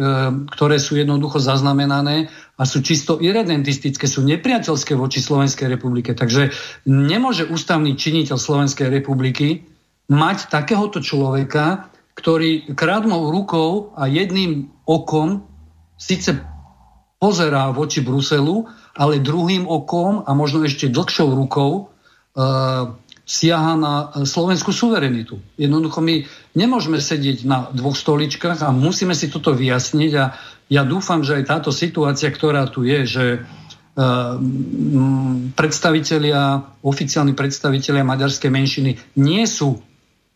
[0.53, 6.13] ktoré sú jednoducho zaznamenané a sú čisto irredentistické, sú nepriateľské voči Slovenskej republike.
[6.13, 6.53] Takže
[6.85, 9.65] nemôže ústavný činiteľ Slovenskej republiky
[10.05, 15.49] mať takéhoto človeka, ktorý krádnou rukou a jedným okom
[15.97, 16.37] síce
[17.17, 21.83] pozerá voči Bruselu, ale druhým okom a možno ešte dlhšou rukou e,
[23.29, 23.93] siaha na
[24.25, 25.37] slovenskú suverenitu.
[25.53, 26.25] Jednoducho my
[26.57, 30.33] nemôžeme sedieť na dvoch stoličkách a musíme si toto vyjasniť a
[30.65, 33.39] ja dúfam, že aj táto situácia, ktorá tu je, že e,
[35.53, 38.91] predstavitelia, oficiálni predstavitelia maďarskej menšiny
[39.21, 39.77] nie sú,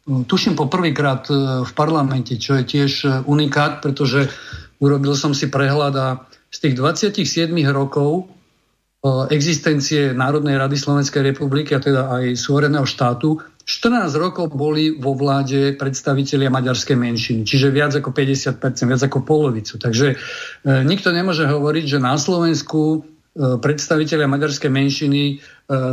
[0.05, 4.29] tuším po prvýkrát e, v parlamente, čo je tiež e, unikát, pretože
[4.77, 6.07] urobil som si prehľad a
[6.53, 8.29] z tých 27 rokov
[9.27, 15.75] existencie Národnej rady Slovenskej republiky, a teda aj súvereného štátu, 14 rokov boli vo vláde
[15.79, 18.59] predstavitelia maďarskej menšiny, čiže viac ako 50%,
[18.91, 19.79] viac ako polovicu.
[19.79, 20.15] Takže e,
[20.83, 25.33] nikto nemôže hovoriť, že na Slovensku predstavitelia maďarskej menšiny e,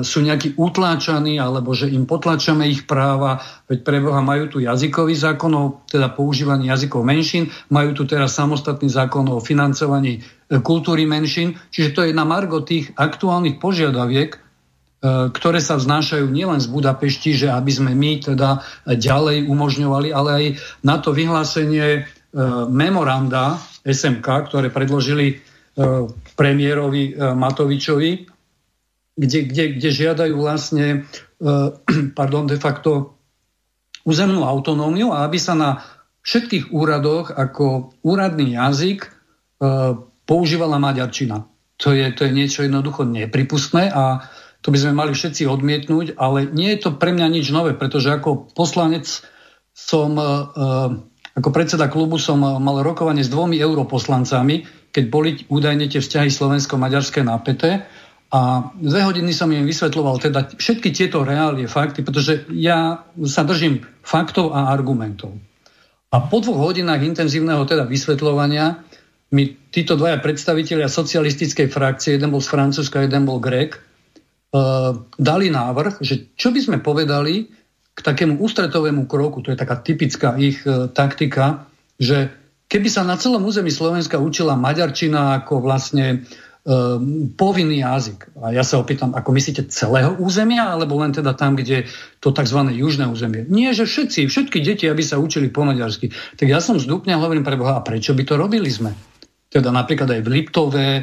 [0.04, 5.16] sú nejakí utláčaní, alebo že im potlačame ich práva, veď pre Boha majú tu jazykový
[5.16, 10.20] zákon o teda používaní jazykov menšín, majú tu teraz samostatný zákon o financovaní
[10.60, 14.36] kultúry menšín, čiže to je na margo tých aktuálnych požiadaviek,
[15.32, 20.44] ktoré sa vznášajú nielen z Budapešti, že aby sme my teda ďalej umožňovali, ale aj
[20.84, 22.04] na to vyhlásenie
[22.68, 25.49] memoranda SMK, ktoré predložili E,
[26.34, 28.10] premiérovi e, Matovičovi,
[29.16, 31.48] kde, kde, kde žiadajú vlastne e,
[32.18, 33.20] pardon, de facto
[34.02, 35.84] územnú autonómiu a aby sa na
[36.24, 39.08] všetkých úradoch ako úradný jazyk
[40.24, 41.44] používala maďarčina.
[41.84, 44.24] To je, to je niečo jednoducho nepripustné a
[44.60, 48.12] to by sme mali všetci odmietnúť, ale nie je to pre mňa nič nové, pretože
[48.12, 49.08] ako poslanec
[49.72, 50.12] som,
[51.32, 57.22] ako predseda klubu som mal rokovanie s dvomi europoslancami, keď boli údajne tie vzťahy slovensko-maďarské
[57.22, 57.86] napäté.
[58.30, 63.82] A dve hodiny som im vysvetloval teda všetky tieto reálie, fakty, pretože ja sa držím
[64.06, 65.34] faktov a argumentov.
[66.10, 68.82] A po dvoch hodinách intenzívneho teda vysvetľovania
[69.30, 75.54] mi títo dvaja predstavitelia socialistickej frakcie, jeden bol z Francúzska, jeden bol Grek, uh, dali
[75.54, 77.46] návrh, že čo by sme povedali
[77.94, 82.39] k takému ústretovému kroku, to je taká typická ich uh, taktika, že
[82.70, 86.16] Keby sa na celom území Slovenska učila maďarčina ako vlastne e,
[87.34, 88.30] povinný jazyk.
[88.38, 91.90] A ja sa opýtam, ako myslíte celého územia, alebo len teda tam, kde
[92.22, 92.70] to tzv.
[92.70, 93.42] južné územie?
[93.50, 96.14] Nie, že všetci, všetky deti, aby sa učili po maďarsky.
[96.38, 98.94] Tak ja som z Dupňa hovorím pre Boha, a prečo by to robili sme?
[99.50, 101.02] Teda napríklad aj v Liptove, e,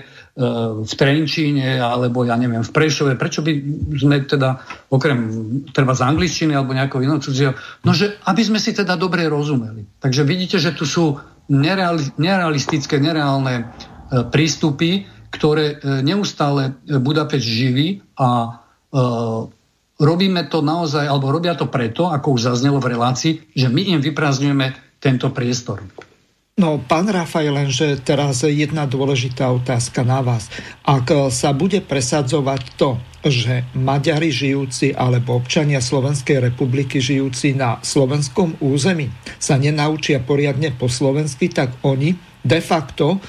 [0.87, 3.19] v Trenčíne, alebo ja neviem, v Prešove.
[3.19, 3.51] Prečo by
[3.91, 4.55] sme teda,
[4.87, 5.19] okrem
[5.75, 9.99] treba z angličtiny alebo nejakého iného cudzieho, no že aby sme si teda dobre rozumeli.
[9.99, 11.19] Takže vidíte, že tu sú
[11.49, 13.63] nerealistické, nereálne e,
[14.27, 17.87] prístupy, ktoré e, neustále e, Budapešť živí
[18.19, 18.61] a
[19.99, 23.99] robíme to naozaj, alebo robia to preto, ako už zaznelo v relácii, že my im
[23.99, 25.83] vyprázdňujeme tento priestor.
[26.57, 30.49] No, pán Rafael, lenže teraz jedna dôležitá otázka na vás.
[30.81, 38.57] Ak sa bude presadzovať to, že Maďari žijúci alebo občania Slovenskej republiky žijúci na slovenskom
[38.57, 39.05] území
[39.37, 43.21] sa nenaučia poriadne po slovensky, tak oni de facto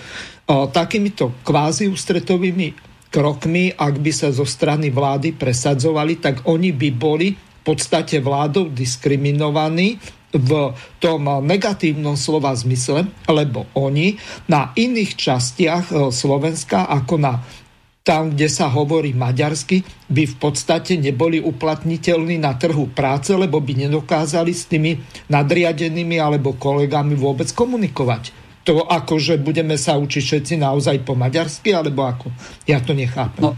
[0.49, 2.73] takýmito kvázi ústretovými
[3.13, 8.73] krokmi, ak by sa zo strany vlády presadzovali, tak oni by boli v podstate vládou
[8.73, 10.01] diskriminovaní
[10.33, 17.41] v tom negatívnom slova zmysle, lebo oni na iných častiach e, Slovenska ako na
[18.09, 23.85] tam, kde sa hovorí maďarsky, by v podstate neboli uplatniteľní na trhu práce, lebo by
[23.85, 24.97] nedokázali s tými
[25.29, 28.33] nadriadenými alebo kolegami vôbec komunikovať.
[28.65, 32.33] To ako, že budeme sa učiť všetci naozaj po maďarsky, alebo ako?
[32.65, 33.45] Ja to nechápem.
[33.45, 33.53] No,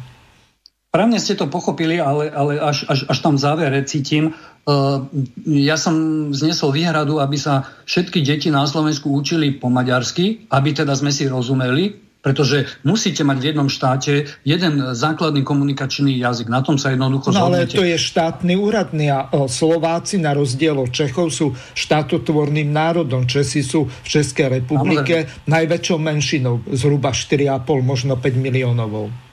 [0.91, 4.35] Právne ste to pochopili, ale, ale až, až, až tam v závere cítim.
[4.67, 5.07] Uh,
[5.47, 5.95] ja som
[6.35, 11.31] znesol výhradu, aby sa všetky deti na Slovensku učili po maďarsky, aby teda sme si
[11.31, 16.51] rozumeli, pretože musíte mať v jednom štáte jeden základný komunikačný jazyk.
[16.51, 20.91] Na tom sa jednoducho no, ale to je štátny úradný a Slováci na rozdiel od
[20.91, 23.31] Čechov sú štátotvorným národom.
[23.31, 29.30] Česi sú v Českej republike najväčšou menšinou, zhruba 4,5, možno 5 miliónovou.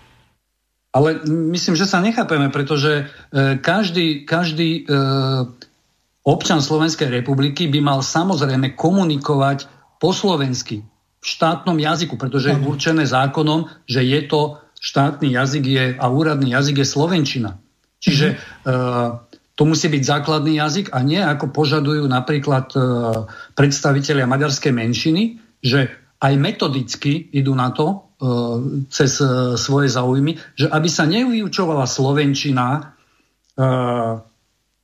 [0.97, 1.21] Ale
[1.53, 4.83] myslím, že sa nechápeme, pretože e, každý, každý e,
[6.25, 9.69] občan Slovenskej republiky by mal samozrejme komunikovať
[10.01, 10.81] po slovensky,
[11.21, 16.57] v štátnom jazyku, pretože je určené zákonom, že je to štátny jazyk je, a úradný
[16.57, 17.61] jazyk je slovenčina.
[17.97, 19.25] Čiže uh,
[19.57, 22.69] to musí byť základný jazyk a nie ako požadujú napríklad
[23.57, 25.89] predstavitelia maďarskej menšiny, že
[26.21, 28.06] aj metodicky idú na to, E,
[28.89, 32.81] cez e, svoje záujmy, že aby sa nevyučovala slovenčina e,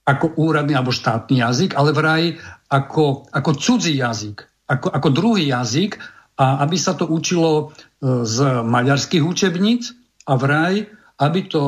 [0.03, 2.37] ako úradný alebo štátny jazyk, ale vraj
[2.69, 5.97] ako, ako cudzí jazyk, ako, ako druhý jazyk
[6.37, 7.71] a aby sa to učilo
[8.03, 8.37] z
[8.67, 9.95] maďarských učebníc
[10.27, 10.83] a vraj,
[11.23, 11.63] aby to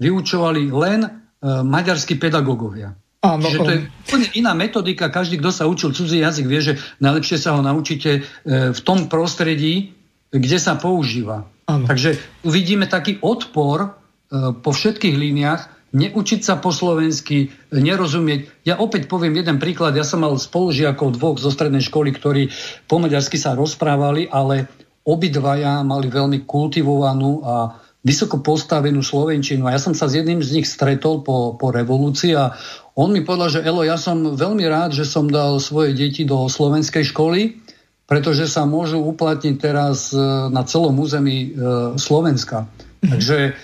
[0.00, 1.04] vyučovali len
[1.44, 2.96] maďarskí pedagógovia.
[3.20, 5.12] Áno, Čiže to je úplne iná metodika.
[5.12, 9.92] Každý, kto sa učil cudzí jazyk, vie, že najlepšie sa ho naučíte v tom prostredí,
[10.30, 11.46] kde sa používa.
[11.66, 11.86] Ano.
[11.86, 13.88] Takže uvidíme taký odpor e,
[14.54, 15.62] po všetkých líniách,
[15.96, 18.66] neučiť sa po slovensky, nerozumieť.
[18.68, 19.96] Ja opäť poviem jeden príklad.
[19.96, 22.42] Ja som mal spolužiakov dvoch zo strednej školy, ktorí
[22.86, 24.68] po maďarsky sa rozprávali, ale
[25.06, 27.54] obidvaja mali veľmi kultivovanú a
[28.06, 29.66] vysoko postavenú slovenčinu.
[29.66, 32.54] A ja som sa s jedným z nich stretol po, po revolúcii a
[32.94, 36.46] on mi povedal, že Elo, ja som veľmi rád, že som dal svoje deti do
[36.46, 37.65] slovenskej školy,
[38.06, 40.18] pretože sa môžu uplatniť teraz e,
[40.50, 41.48] na celom území e,
[41.98, 42.70] Slovenska.
[43.02, 43.54] Takže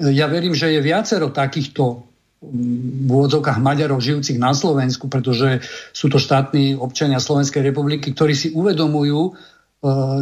[0.00, 2.08] ja verím, že je viacero takýchto
[2.42, 5.62] v úvodzovkách Maďarov žijúcich na Slovensku, pretože
[5.94, 9.32] sú to štátni občania Slovenskej republiky, ktorí si uvedomujú, e,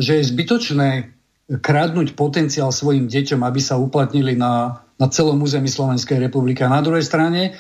[0.05, 0.89] že je zbytočné
[1.51, 6.61] kradnúť potenciál svojim deťom, aby sa uplatnili na, na celom území Slovenskej republiky.
[6.63, 7.53] A na druhej strane e,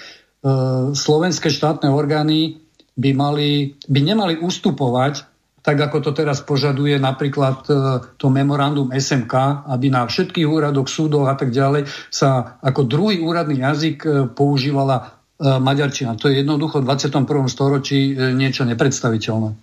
[0.92, 2.60] slovenské štátne orgány
[3.00, 5.24] by, mali, by nemali ustupovať
[5.70, 7.72] tak ako to teraz požaduje napríklad e,
[8.18, 13.62] to memorandum SMK, aby na všetkých úradoch, súdoch a tak ďalej sa ako druhý úradný
[13.62, 16.20] jazyk e, používala maďarčina.
[16.20, 17.24] To je jednoducho v 21.
[17.48, 19.56] storočí e, niečo nepredstaviteľné.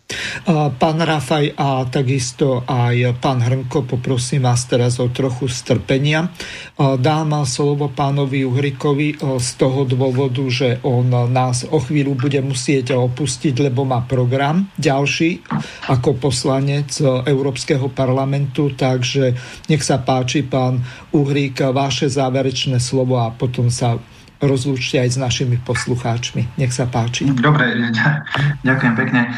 [0.81, 6.33] Pán Rafaj a takisto aj pán Hrnko, poprosím vás teraz o trochu strpenia.
[6.77, 12.97] Dám slovo pánovi Uhrikovi e, z toho dôvodu, že on nás o chvíľu bude musieť
[12.97, 15.45] opustiť, lebo má program ďalší
[15.93, 19.37] ako poslanec Európskeho parlamentu, takže
[19.69, 20.81] nech sa páči, pán
[21.13, 24.01] Uhrík, vaše záverečné slovo a potom sa
[24.41, 26.59] rozlúčte aj s našimi poslucháčmi.
[26.61, 27.25] Nech sa páči.
[27.29, 27.93] Dobre,
[28.67, 29.21] ďakujem pekne.
[29.27, 29.31] E,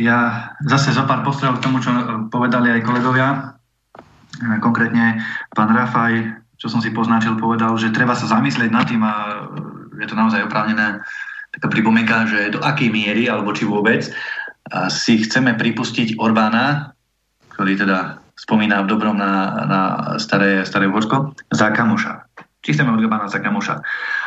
[0.00, 1.90] ja zase zo pár postrehov k tomu, čo
[2.32, 3.28] povedali aj kolegovia.
[3.28, 3.38] E,
[4.62, 5.20] konkrétne
[5.52, 9.14] pán Rafaj, čo som si poznačil, povedal, že treba sa zamyslieť nad tým a
[9.98, 11.02] je to naozaj oprávnené
[11.54, 14.04] taká pripomienka, že do akej miery, alebo či vôbec,
[14.92, 16.92] si chceme pripustiť Orbána,
[17.56, 19.32] ktorý teda spomína v dobrom na,
[19.66, 19.80] na
[20.20, 22.27] staré, staré Uhorsko, za kamoša
[22.58, 23.78] či chceme od Orbána za kamoša.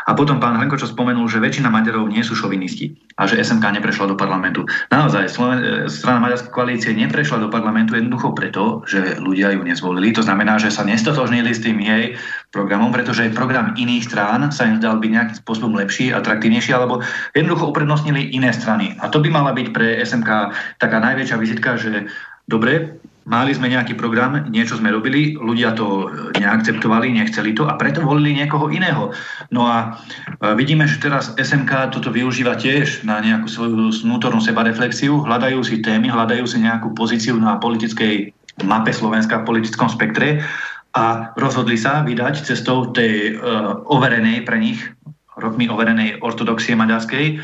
[0.08, 3.76] A potom pán Hlenko, čo spomenul, že väčšina Maďarov nie sú šovinisti a že SMK
[3.80, 4.64] neprešla do parlamentu.
[4.88, 10.16] Naozaj, Sloven- strana Maďarskej koalície neprešla do parlamentu jednoducho preto, že ľudia ju nezvolili.
[10.16, 12.16] To znamená, že sa nestotožnili s tým jej
[12.56, 17.04] programom, pretože program iných strán sa im zdal byť nejakým spôsobom lepší, atraktívnejší, alebo
[17.36, 18.96] jednoducho uprednostnili iné strany.
[19.04, 22.08] A to by mala byť pre SMK taká najväčšia vizitka, že
[22.48, 26.10] dobre, Mali sme nejaký program, niečo sme robili, ľudia to
[26.42, 29.14] neakceptovali, nechceli to a preto volili niekoho iného.
[29.54, 30.02] No a
[30.42, 35.86] e, vidíme, že teraz SMK toto využíva tiež na nejakú svoju vnútornú sebareflexiu, hľadajú si
[35.86, 38.34] témy, hľadajú si nejakú pozíciu na politickej
[38.66, 40.42] mape Slovenska v politickom spektre
[40.98, 44.82] a rozhodli sa vydať cestou tej uh, overenej pre nich
[45.40, 47.40] rokmi overenej ortodoxie maďarskej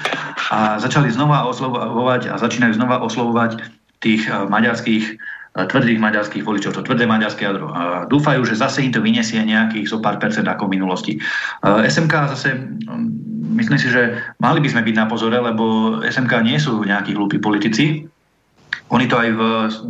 [0.51, 3.63] a začali znova oslovovať a začínajú znova oslovovať
[4.03, 5.17] tých maďarských
[5.57, 7.73] tvrdých maďarských voličov, to tvrdé maďarské jadro.
[8.05, 11.13] Dúfajú, že zase im to vyniesie nejakých zo pár percent ako v minulosti.
[11.65, 12.61] SMK zase,
[13.57, 17.41] myslím si, že mali by sme byť na pozore, lebo SMK nie sú nejakí hlúpi
[17.41, 18.05] politici,
[18.87, 19.41] oni to aj v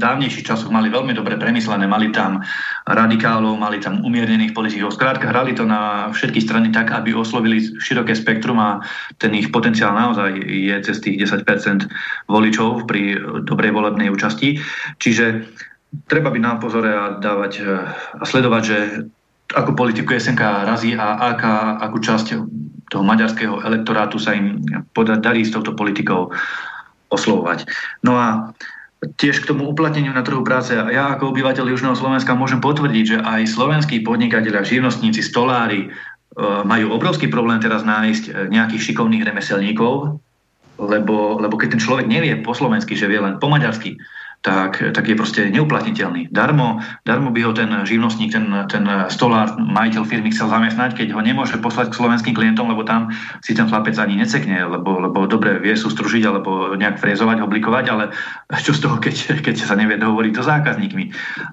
[0.01, 2.41] dávnejších časoch mali veľmi dobre premyslené, mali tam
[2.89, 4.97] radikálov, mali tam umiernených politikov.
[4.97, 8.81] Skrátka, hrali to na všetky strany tak, aby oslovili široké spektrum a
[9.21, 11.85] ten ich potenciál naozaj je cez tých 10%
[12.25, 14.57] voličov pri dobrej volebnej účasti.
[14.97, 15.45] Čiže
[16.09, 17.53] treba byť na pozore a dávať
[18.17, 18.77] a sledovať, že
[19.53, 22.27] ako politiku SNK razí a aká, akú časť
[22.87, 24.63] toho maďarského elektorátu sa im
[25.21, 26.31] darí s touto politikou
[27.07, 27.67] oslovovať.
[28.03, 28.51] No a
[28.97, 30.73] tiež k tomu uplatneniu na trhu práce.
[30.73, 35.89] Ja ako obyvateľ Južného Slovenska môžem potvrdiť, že aj slovenskí podnikatelia, živnostníci, stolári e,
[36.65, 40.17] majú obrovský problém teraz nájsť e, nejakých šikovných remeselníkov,
[40.81, 44.01] lebo, lebo keď ten človek nevie po slovensky, že vie len po maďarsky,
[44.45, 46.31] tak, tak je proste neuplatniteľný.
[46.31, 51.21] Darmo, darmo by ho ten živnostník, ten, ten stolár, majiteľ firmy chcel zamestnať, keď ho
[51.25, 53.11] nemôže poslať k slovenským klientom, lebo tam
[53.43, 58.13] si ten chlapec ani necekne, lebo, lebo dobre vie sústružiť alebo nejak frézovať, oblikovať, ale
[58.65, 61.05] čo z toho, keď, keď sa nevie dohovoriť so zákazníkmi.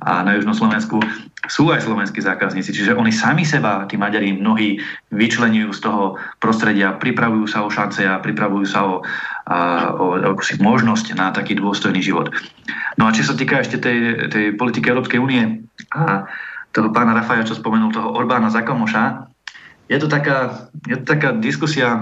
[0.04, 1.00] A na Južnom Slovensku
[1.48, 4.80] sú aj slovenskí zákazníci, čiže oni sami seba, tí Maďari, mnohí
[5.12, 9.04] vyčlenujú z toho prostredia, pripravujú sa o šance a pripravujú sa o,
[9.44, 10.16] a, o
[10.60, 12.32] možnosť na taký dôstojný život.
[12.96, 16.24] No a čo sa týka ešte tej, tej politiky Európskej únie a
[16.74, 19.30] toho pána Rafaja, čo spomenul, toho Orbána Zakomoša,
[19.84, 22.00] je to taká, je to taká diskusia, e,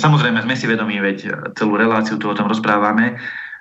[0.00, 3.20] samozrejme sme si vedomí, veď celú reláciu tu o tom rozprávame,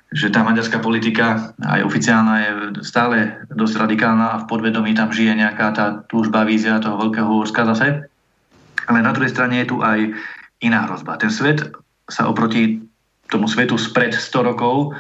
[0.10, 2.52] že tá maďarská politika aj oficiálna je
[2.82, 7.62] stále dosť radikálna a v podvedomí tam žije nejaká tá túžba, vízia toho veľkého Úrska
[7.70, 8.10] zase.
[8.90, 10.18] Ale na druhej strane je tu aj
[10.66, 11.22] iná hrozba.
[11.22, 11.62] Ten svet
[12.10, 12.82] sa oproti
[13.30, 14.98] tomu svetu spred 100 rokov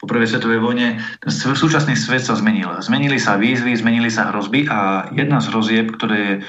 [0.00, 2.72] po prvej svetovej vojne, ten súčasný svet sa zmenil.
[2.80, 6.40] Zmenili sa výzvy, zmenili sa hrozby a jedna z hrozieb, ktoré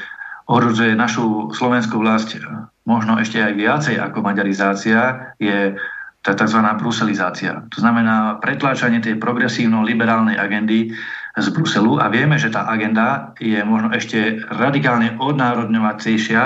[0.47, 2.39] ohrozuje našu slovenskú vlast
[2.87, 5.75] možno ešte aj viacej ako maďarizácia, je
[6.21, 6.59] tá tzv.
[6.77, 7.65] bruselizácia.
[7.73, 10.93] To znamená pretláčanie tej progresívno-liberálnej agendy
[11.33, 16.43] z Bruselu a vieme, že tá agenda je možno ešte radikálne odnárodňovacejšia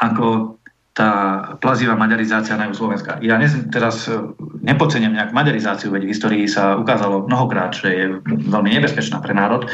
[0.00, 0.58] ako
[0.92, 1.10] tá
[1.56, 3.16] plazivá maďarizácia na Slovenska.
[3.24, 4.16] Ja ne, teraz e,
[4.60, 9.64] nepodcením nejak maďarizáciu, veď v histórii sa ukázalo mnohokrát, že je veľmi nebezpečná pre národ,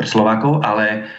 [0.00, 1.12] pre Slovákov, ale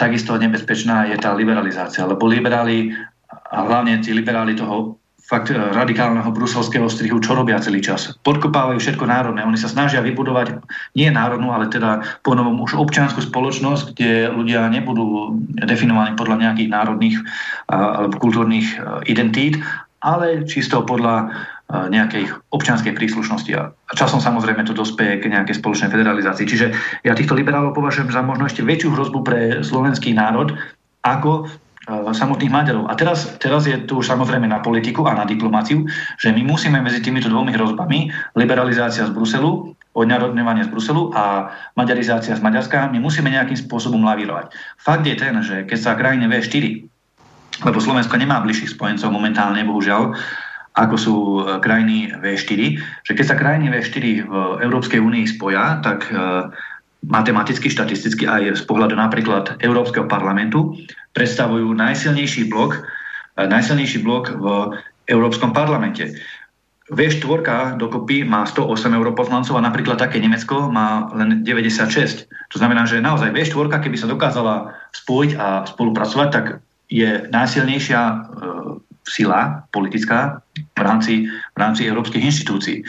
[0.00, 2.96] takisto nebezpečná je tá liberalizácia, lebo liberáli,
[3.28, 4.96] a hlavne tí liberáli toho
[5.26, 8.14] fakt e, radikálneho bruselského strihu, čo robia celý čas.
[8.22, 9.42] Podkopávajú všetko národné.
[9.42, 10.62] Oni sa snažia vybudovať
[10.94, 15.34] nie národnú, ale teda po novom už občianskú spoločnosť, kde ľudia nebudú
[15.66, 17.16] definovaní podľa nejakých národných
[17.66, 19.58] alebo kultúrnych e, identít,
[19.98, 21.34] ale čisto podľa
[21.66, 26.46] nejakej občianskej príslušnosti a časom samozrejme to dospeje k nejakej spoločnej federalizácii.
[26.46, 26.66] Čiže
[27.02, 30.54] ja týchto liberálov považujem za možno ešte väčšiu hrozbu pre slovenský národ,
[31.02, 32.90] ako Eh, samotných Maďarov.
[32.90, 35.86] A teraz, teraz je tu samozrejme na politiku a na diplomáciu,
[36.18, 42.36] že my musíme medzi týmito dvomi hrozbami, liberalizácia z Bruselu, odňarodňovanie z Bruselu a maďarizácia
[42.36, 44.52] z Maďarska, my musíme nejakým spôsobom lavírovať.
[44.76, 46.84] Fakt je ten, že keď sa krajine V4,
[47.64, 50.12] lebo Slovensko nemá bližších spojencov momentálne, bohužiaľ,
[50.76, 52.60] ako sú eh, krajiny V4,
[53.08, 56.52] že keď sa krajiny V4 v Európskej únii spoja, tak eh,
[57.06, 60.74] matematicky, štatisticky aj z pohľadu napríklad Európskeho parlamentu
[61.14, 62.82] predstavujú najsilnejší blok,
[63.38, 64.44] e, najsilnejší blok v
[65.06, 66.18] Európskom parlamente.
[66.86, 72.30] V4 dokopy má 108 europoslancov a napríklad také Nemecko má len 96.
[72.30, 76.46] To znamená, že naozaj V4, keby sa dokázala spojiť a spolupracovať, tak
[76.86, 78.14] je najsilnejšia e,
[79.06, 82.82] sila politická v rámci, v rámci európskych inštitúcií.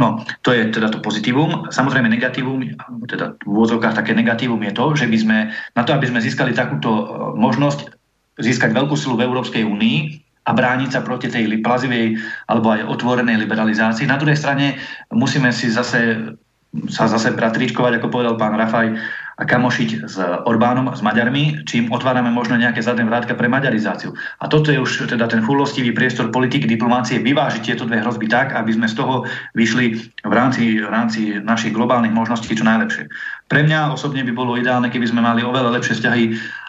[0.00, 1.68] No, to je teda to pozitívum.
[1.68, 2.64] Samozrejme negatívum,
[3.04, 5.38] teda v úvodzovkách také negatívum je to, že by sme,
[5.76, 7.04] na to, aby sme získali takúto e,
[7.36, 7.92] možnosť
[8.40, 9.98] získať veľkú silu v Európskej únii
[10.48, 12.16] a brániť sa proti tej plazivej
[12.48, 14.08] alebo aj otvorenej liberalizácii.
[14.08, 14.80] Na druhej strane
[15.12, 16.32] musíme si zase
[16.86, 18.94] sa zase bratričkovať, ako povedal pán Rafaj,
[19.40, 24.12] a kamošiť s Orbánom, s Maďarmi, čím otvárame možno nejaké zadné vrátka pre maďarizáciu.
[24.36, 28.52] A toto je už teda ten chulostivý priestor politiky, diplomácie, vyvážiť tieto dve hrozby tak,
[28.52, 29.24] aby sme z toho
[29.56, 33.08] vyšli v rámci, v rámci našich globálnych možností čo najlepšie.
[33.48, 36.24] Pre mňa osobne by bolo ideálne, keby sme mali oveľa lepšie vzťahy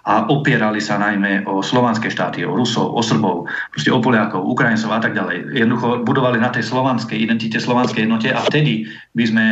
[0.07, 4.89] a opierali sa najmä o slovanské štáty, o Rusov, o Srbov, proste o Poliakov, Ukrajincov
[4.95, 5.59] a tak ďalej.
[5.59, 9.45] Jednoducho budovali na tej slovanskej identite, slovanskej jednote a vtedy by sme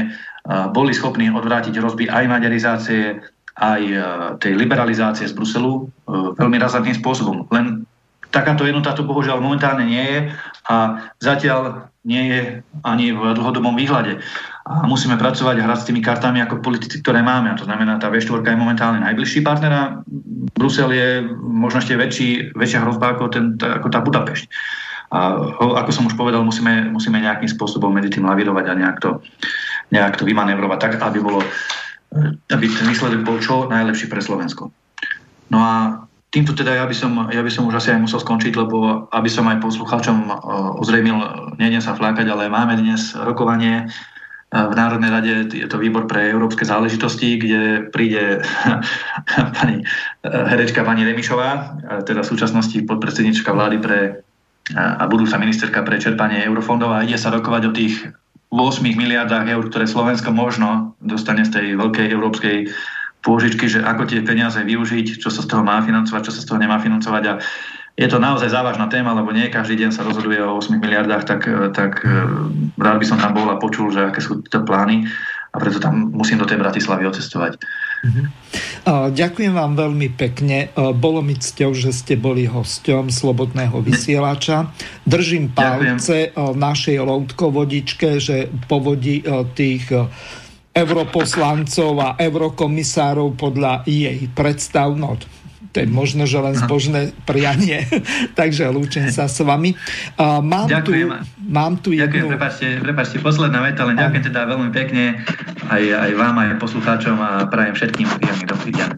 [0.73, 3.09] boli schopní odvrátiť hrozby aj maďarizácie,
[3.60, 3.98] aj e,
[4.40, 5.84] tej liberalizácie z Bruselu e,
[6.40, 7.48] veľmi razantným spôsobom.
[7.52, 7.84] Len
[8.30, 10.19] takáto jednota tu bohužiaľ momentálne nie je
[10.69, 10.76] a
[11.19, 12.41] zatiaľ nie je
[12.86, 14.22] ani v dlhodobom výhľade.
[14.69, 17.49] A musíme pracovať a hrať s tými kartami ako politici, ktoré máme.
[17.49, 19.84] A to znamená, tá V4 je momentálne najbližší partner a
[20.56, 21.10] Brusel je
[21.41, 24.45] možno ešte väčší, väčšia hrozba ako, ten, ako tá Budapešť.
[25.10, 29.26] A ako som už povedal, musíme, musíme nejakým spôsobom medzi tým lavirovať a nejak to,
[29.90, 31.41] nejak to vymanevrovať tak, aby, bolo,
[32.49, 34.73] aby ten výsledok bol čo najlepší pre Slovensko.
[35.49, 35.73] No a
[36.34, 39.30] týmto teda ja by som, ja by som už asi aj musel skončiť, lebo aby
[39.30, 40.30] som aj poslucháčom
[40.81, 41.18] ozrejmil,
[41.61, 43.90] nejdem sa flákať, ale máme dnes rokovanie
[44.49, 48.41] v Národnej rade je to výbor pre európske záležitosti, kde príde
[49.61, 49.86] pani
[50.26, 53.99] herečka pani Remišová, teda v súčasnosti podpredsednička vlády pre
[54.77, 58.06] a budúca ministerka pre čerpanie eurofondov a ide sa rokovať o tých
[58.49, 62.57] 8 miliardách eur, ktoré Slovensko možno dostane z tej veľkej európskej
[63.21, 66.47] pôžičky, že ako tie peniaze využiť, čo sa z toho má financovať, čo sa z
[66.49, 67.23] toho nemá financovať.
[67.30, 67.34] A
[67.99, 71.41] je to naozaj závažná téma, lebo nie každý deň sa rozhoduje o 8 miliardách, tak,
[71.76, 72.11] tak eh,
[72.80, 75.05] rád by som tam bol a počul, že aké sú tie plány
[75.49, 77.57] a preto tam musím do tej Bratislavy ocestovať.
[78.05, 78.26] Uh-huh.
[79.09, 80.69] Ďakujem vám veľmi pekne.
[80.77, 84.69] Bolo mi cťou, že ste boli hosťom Slobodného vysielača.
[85.09, 86.53] Držím palce Ďakujem.
[86.53, 89.26] našej loutkovodičke, že povodí
[89.57, 89.89] tých
[90.69, 94.93] europoslancov a eurokomisárov podľa jej predstav.
[94.93, 95.17] No,
[95.69, 97.85] to je možno, že len zbožné prianie.
[98.39, 99.77] Takže lúčim sa s vami.
[100.17, 101.07] Uh, mám, ďakujem.
[101.09, 102.09] tu, mám tu jednu...
[102.09, 105.21] Ďakujem, prepáčte, prepáčte, posledná veta, len ďakujem teda veľmi pekne
[105.69, 108.89] aj, aj vám, aj poslucháčom a prajem všetkým príjemný dobrý deň.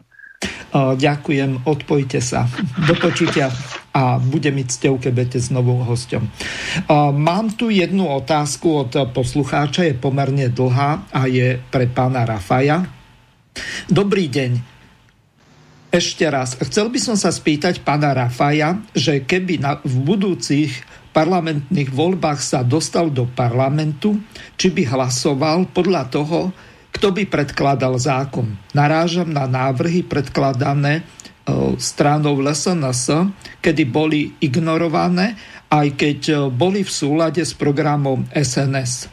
[0.72, 2.48] Uh, ďakujem, odpojte sa.
[2.88, 3.52] Do počutia
[3.92, 6.24] a bude mi cťou, keď budete znovu hosťom.
[6.24, 12.88] Uh, mám tu jednu otázku od poslucháča, je pomerne dlhá a je pre pána Rafaja.
[13.92, 14.71] Dobrý deň.
[15.92, 20.72] Ešte raz, chcel by som sa spýtať pána Rafaja, že keby na, v budúcich
[21.12, 24.16] parlamentných voľbách sa dostal do parlamentu,
[24.56, 26.56] či by hlasoval podľa toho,
[26.96, 28.56] kto by predkladal zákon.
[28.72, 31.04] Narážam na návrhy predkladané e,
[31.76, 35.36] stranou LSNS, kedy boli ignorované,
[35.68, 39.11] aj keď e, boli v súlade s programom SNS.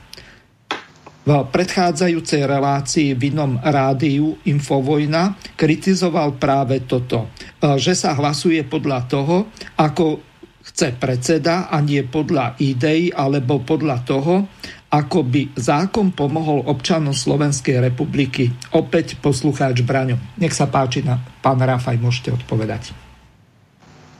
[1.28, 9.04] V predchádzajúcej relácii v inom rádiu Infovojna kritizoval práve toto, e, že sa hlasuje podľa
[9.04, 10.24] toho, ako
[10.72, 14.48] chce predseda a nie podľa ideí alebo podľa toho,
[14.88, 18.48] ako by zákon pomohol občanom Slovenskej republiky.
[18.72, 20.16] Opäť poslucháč Braňo.
[20.40, 23.07] Nech sa páči, na pán Rafaj, môžete odpovedať.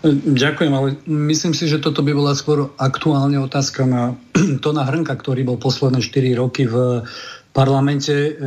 [0.06, 4.14] Ďakujem, ale myslím si, že toto by bola skôr aktuálne otázka na
[4.62, 7.02] Tona Hrnka, ktorý bol posledné 4 roky v
[7.50, 8.38] parlamente.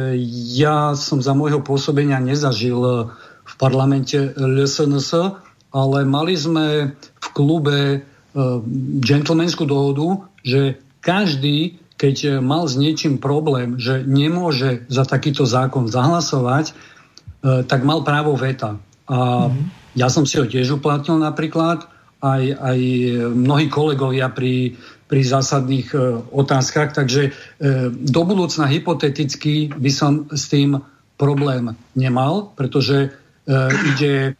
[0.55, 3.11] Ja som za môjho pôsobenia nezažil
[3.43, 5.11] v parlamente LSNS,
[5.75, 7.97] ale mali sme v klube e,
[9.03, 16.71] džentlmenskú dohodu, že každý, keď mal s niečím problém, že nemôže za takýto zákon zahlasovať,
[16.71, 16.73] e,
[17.67, 18.79] tak mal právo veta.
[19.11, 19.80] A mm-hmm.
[19.95, 21.87] Ja som si ho tiež uplatnil napríklad,
[22.21, 22.79] aj, aj
[23.33, 24.77] mnohí kolegovia pri,
[25.09, 25.97] pri zásadných e,
[26.29, 27.33] otázkach, takže
[27.89, 30.77] do budúcna hypoteticky by som s tým
[31.17, 33.13] problém nemal, pretože
[33.89, 34.37] ide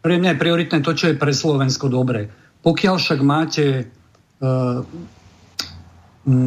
[0.00, 2.32] pre mňa je prioritné to, čo je pre Slovensko dobre.
[2.64, 3.84] Pokiaľ však máte e,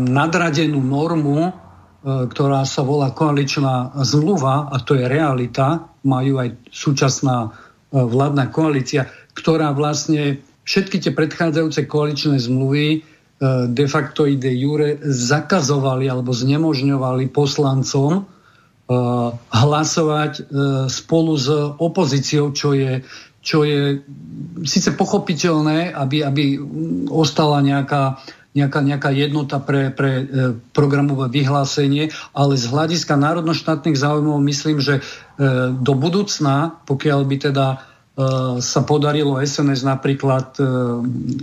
[0.10, 1.52] nadradenú normu, e,
[2.34, 7.50] ktorá sa volá koaličná zmluva, a to je realita, majú aj súčasná e,
[7.94, 9.06] vládna koalícia,
[9.38, 13.00] ktorá vlastne všetky tie predchádzajúce koaličné zmluvy e,
[13.70, 18.24] de facto ide jure zakazovali alebo znemožňovali poslancom e,
[19.54, 20.44] hlasovať e,
[20.90, 21.48] spolu s
[21.78, 23.06] opozíciou, čo je
[23.44, 24.00] čo je
[24.64, 26.44] síce pochopiteľné, aby, aby
[27.12, 28.24] ostala nejaká,
[28.54, 30.24] nejaká, nejaká jednota pre, pre e,
[30.78, 35.02] programové vyhlásenie, ale z hľadiska národnoštátnych záujmov myslím, že e,
[35.74, 37.78] do budúcna, pokiaľ by teda e,
[38.62, 40.62] sa podarilo SNS napríklad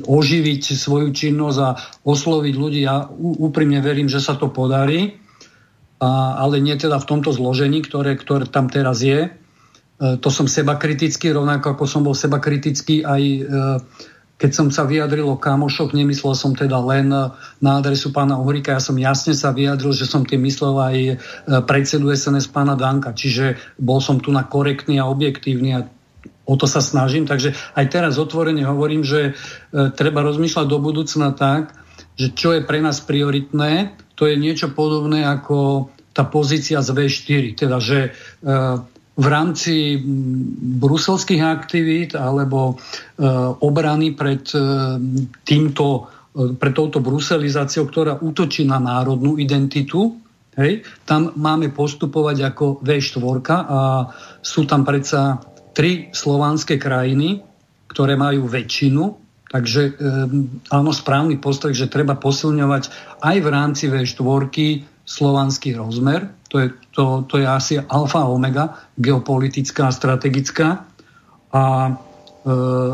[0.06, 1.70] oživiť svoju činnosť a
[2.06, 2.80] osloviť ľudí.
[2.86, 5.18] Ja úprimne verím, že sa to podarí,
[6.00, 9.28] ale nie teda v tomto zložení, ktoré, ktoré tam teraz je.
[10.00, 13.20] To som seba kritický, rovnako ako som bol seba kritický aj
[14.40, 17.12] keď som sa vyjadril o kamošoch, nemyslel som teda len
[17.60, 21.14] na adresu pána Uhrika, ja som jasne sa vyjadril, že som tým myslel aj e,
[21.68, 25.84] predsedu SNS pána Danka, čiže bol som tu na korektný a objektívny a
[26.48, 27.28] o to sa snažím.
[27.28, 29.38] Takže aj teraz otvorene hovorím, že
[29.94, 31.76] treba rozmýšľať do budúcna tak,
[32.18, 37.44] že čo je pre nás prioritné, to je niečo podobné ako tá pozícia z V4,
[37.54, 38.12] teda že
[39.20, 40.00] v rámci
[40.80, 42.74] bruselských aktivít alebo e,
[43.60, 44.60] obrany pred e,
[45.44, 50.16] týmto e, pred touto bruselizáciou, ktorá útočí na národnú identitu,
[50.56, 53.20] hej, tam máme postupovať ako V4
[53.68, 54.08] a
[54.40, 55.44] sú tam predsa
[55.76, 57.44] tri slovanské krajiny,
[57.92, 59.02] ktoré majú väčšinu,
[59.50, 59.98] takže
[60.70, 62.82] áno, správny postreh, že treba posilňovať
[63.18, 64.46] aj v rámci V4
[65.10, 70.86] slovanský rozmer, to je, to, to je asi alfa omega, geopolitická a strategická.
[71.50, 71.92] A e,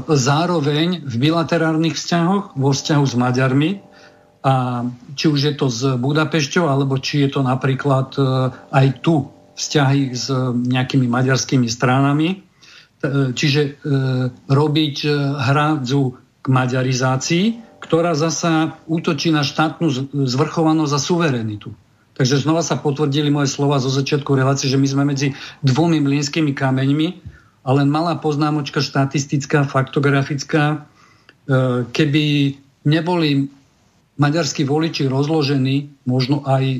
[0.08, 3.70] zároveň v bilaterárnych vzťahoch, vo vzťahu s Maďarmi,
[4.46, 4.86] a
[5.18, 8.22] či už je to s Budapešťou, alebo či je to napríklad e,
[8.72, 10.32] aj tu vzťahy s
[10.68, 12.46] nejakými maďarskými stranami.
[12.96, 13.70] E, čiže e,
[14.48, 16.02] robiť e, hrádzu
[16.40, 17.44] k maďarizácii,
[17.82, 19.92] ktorá zasa útočí na štátnu
[20.24, 21.68] zvrchovanosť a suverenitu.
[22.16, 26.56] Takže znova sa potvrdili moje slova zo začiatku relácie, že my sme medzi dvomi mlínskymi
[26.56, 27.08] kameňmi
[27.66, 30.64] a len malá poznámočka štatistická, faktografická.
[30.72, 30.76] E,
[31.92, 32.24] keby
[32.88, 33.52] neboli
[34.16, 36.78] maďarskí voliči rozložení, možno aj e,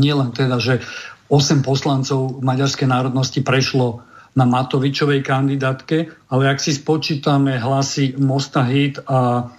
[0.00, 0.80] nielen teda, že
[1.28, 4.00] 8 poslancov maďarskej národnosti prešlo
[4.32, 9.50] na Matovičovej kandidátke, ale ak si spočítame hlasy Mosta Hit a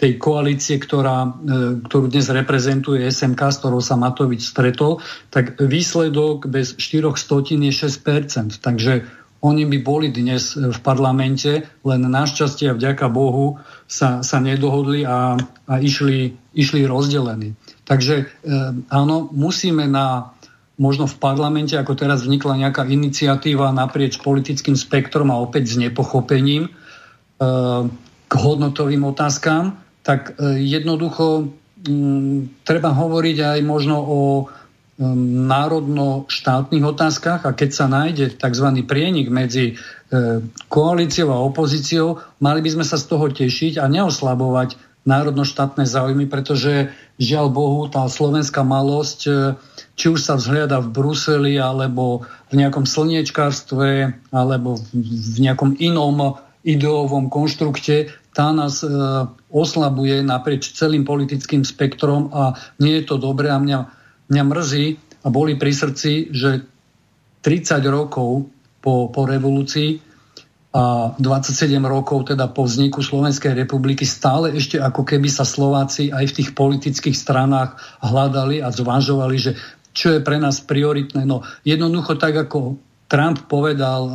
[0.00, 1.30] tej koalície, ktorá, e,
[1.84, 7.72] ktorú dnes reprezentuje SMK, s ktorou sa Matovič stretol, tak výsledok bez 4 stotín je
[7.76, 8.64] 6%.
[8.64, 9.04] Takže
[9.44, 15.36] oni by boli dnes v parlamente, len našťastie a vďaka Bohu sa, sa nedohodli a,
[15.68, 17.52] a išli, išli rozdelení.
[17.84, 18.24] Takže e,
[18.88, 20.32] áno, musíme na
[20.80, 26.68] možno v parlamente, ako teraz vznikla nejaká iniciatíva naprieč politickým spektrom a opäť s nepochopením
[26.68, 26.70] e,
[28.30, 31.52] k hodnotovým otázkam, tak e, jednoducho
[31.84, 34.44] mm, treba hovoriť aj možno o e,
[35.50, 38.68] národno-štátnych otázkach a keď sa nájde tzv.
[38.88, 39.74] prienik medzi e,
[40.72, 46.92] koalíciou a opozíciou, mali by sme sa z toho tešiť a neoslabovať národno-štátne záujmy, pretože
[47.16, 49.18] žiaľ Bohu tá slovenská malosť,
[49.96, 56.36] či už sa vzhľada v Bruseli, alebo v nejakom slniečkárstve, alebo v nejakom inom
[56.68, 58.88] ideovom konštrukte, tá nás e,
[59.52, 63.80] oslabuje naprieč celým politickým spektrom a nie je to dobré a mňa,
[64.32, 64.86] mňa mrzí
[65.20, 66.64] a boli pri srdci, že
[67.44, 68.48] 30 rokov
[68.80, 70.00] po, po revolúcii
[70.72, 76.32] a 27 rokov teda po vzniku Slovenskej republiky stále ešte ako keby sa Slováci aj
[76.32, 79.52] v tých politických stranách hľadali a zvažovali, že
[79.92, 81.28] čo je pre nás prioritné.
[81.28, 82.80] No jednoducho tak, ako
[83.10, 84.14] Trump povedal uh,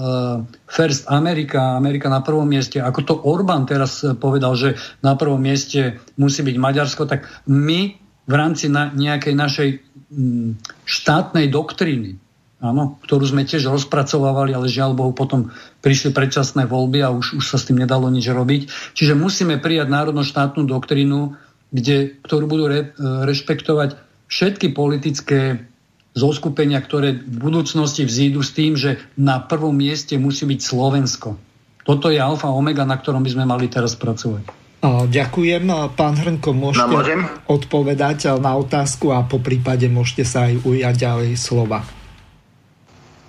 [0.71, 5.99] first Amerika, Amerika na prvom mieste, ako to Orbán teraz povedal, že na prvom mieste
[6.15, 7.91] musí byť Maďarsko, tak my
[8.25, 9.69] v rámci na, nejakej našej
[10.15, 10.55] m,
[10.87, 12.23] štátnej doktríny
[12.63, 15.53] áno, ktorú sme tiež rozpracovávali, ale žiaľ Bohu potom
[15.85, 18.61] prišli predčasné voľby a už, už sa s tým nedalo nič robiť.
[18.97, 21.37] Čiže musíme prijať národno-štátnu doktrínu,
[21.69, 22.87] kde, ktorú budú re, e,
[23.27, 23.99] rešpektovať
[24.31, 25.67] všetky politické
[26.15, 31.35] zoskupenia, ktoré v budúcnosti vzídu s tým, že na prvom mieste musí byť Slovensko.
[31.83, 34.63] Toto je alfa omega, na ktorom by sme mali teraz pracovať.
[34.85, 35.65] Ďakujem.
[35.97, 41.31] Pán Hrnko, môžete no, odpovedať na otázku a po prípade môžete sa aj ujať ďalej
[41.37, 41.83] slova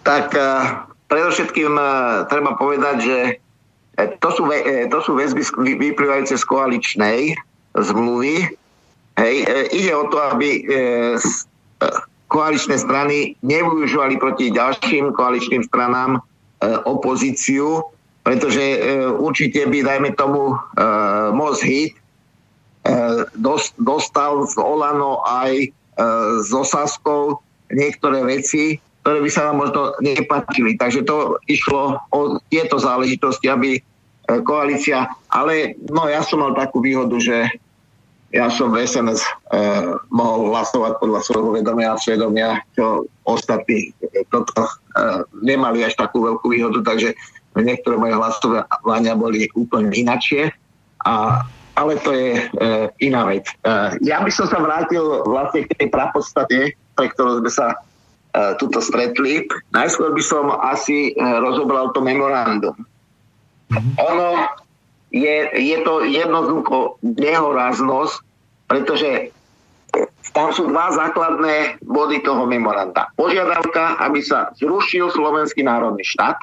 [0.06, 3.18] tak uh, predovšetkým uh, treba povedať, že
[3.98, 4.46] eh, to sú,
[4.86, 5.42] to sú väzby
[5.82, 7.34] vyplývajúce z koaličnej
[7.74, 8.54] zmluvy.
[9.16, 9.34] Hej,
[9.72, 10.60] ide o to, aby
[12.26, 16.18] koaličné strany nevyužívali proti ďalším koaličným stranám
[16.84, 17.86] opozíciu,
[18.26, 18.82] pretože
[19.20, 20.58] určite by, dajme tomu,
[21.36, 21.94] Most Hit
[23.78, 25.70] dostal z Olano aj
[26.42, 27.38] z Osaskou
[27.70, 30.74] niektoré veci, ktoré by sa nám možno nepatili.
[30.74, 33.80] Takže to išlo o tieto záležitosti, aby e,
[34.42, 37.46] koalícia, ale no ja som mal takú výhodu, že
[38.34, 43.94] ja som v SNS eh, mohol hlasovať podľa svojho vedomia a svedomia, čo ostatní
[44.30, 47.14] toto eh, nemali až takú veľkú výhodu, takže
[47.56, 50.52] niektoré moje hlasovania boli úplne inačie.
[51.06, 51.46] A,
[51.78, 53.46] ale to je eh, iná vec.
[53.62, 56.58] Eh, ja by som sa vrátil vlastne k tej prapodstate,
[56.96, 57.78] pre ktorú sme sa
[58.36, 59.48] E, tuto stretli.
[59.72, 62.76] Najskôr by som asi e, rozobral to memorandum.
[63.96, 64.26] Ono
[65.16, 68.14] je, je to jednoducho nehoráznosť,
[68.68, 69.32] pretože
[70.36, 73.08] tam sú dva základné body toho memoranda.
[73.16, 76.36] Požiadavka, aby sa zrušil slovenský národný štát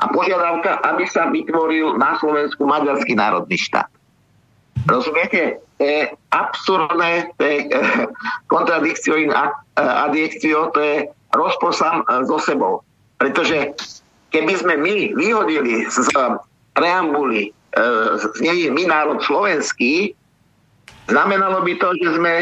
[0.00, 3.88] a požiadavka, aby sa vytvoril na Slovensku maďarský národný štát.
[4.84, 5.64] Rozumiete?
[5.80, 7.56] To je absurdné, to je
[8.52, 9.32] kontradikcio in
[9.80, 10.96] adjekcio, to je
[11.32, 12.84] rozpor sám e, so sebou.
[13.16, 13.72] Pretože
[14.28, 16.04] keby sme my vyhodili z
[16.74, 17.50] preambuly e,
[18.38, 20.14] znení my národ slovenský,
[21.10, 22.34] znamenalo by to, že sme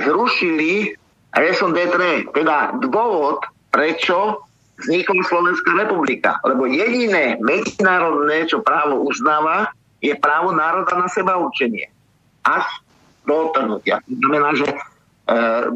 [0.00, 0.96] zrušili
[1.34, 3.42] raison d'être, teda dôvod,
[3.74, 4.42] prečo
[4.78, 6.38] vznikla Slovenská republika.
[6.46, 9.70] Lebo jediné medzinárodné, čo právo uznáva,
[10.02, 11.90] je právo národa na seba určenie.
[12.44, 12.66] Až
[13.24, 14.04] do otrhnutia.
[14.04, 14.76] To znamená, že e,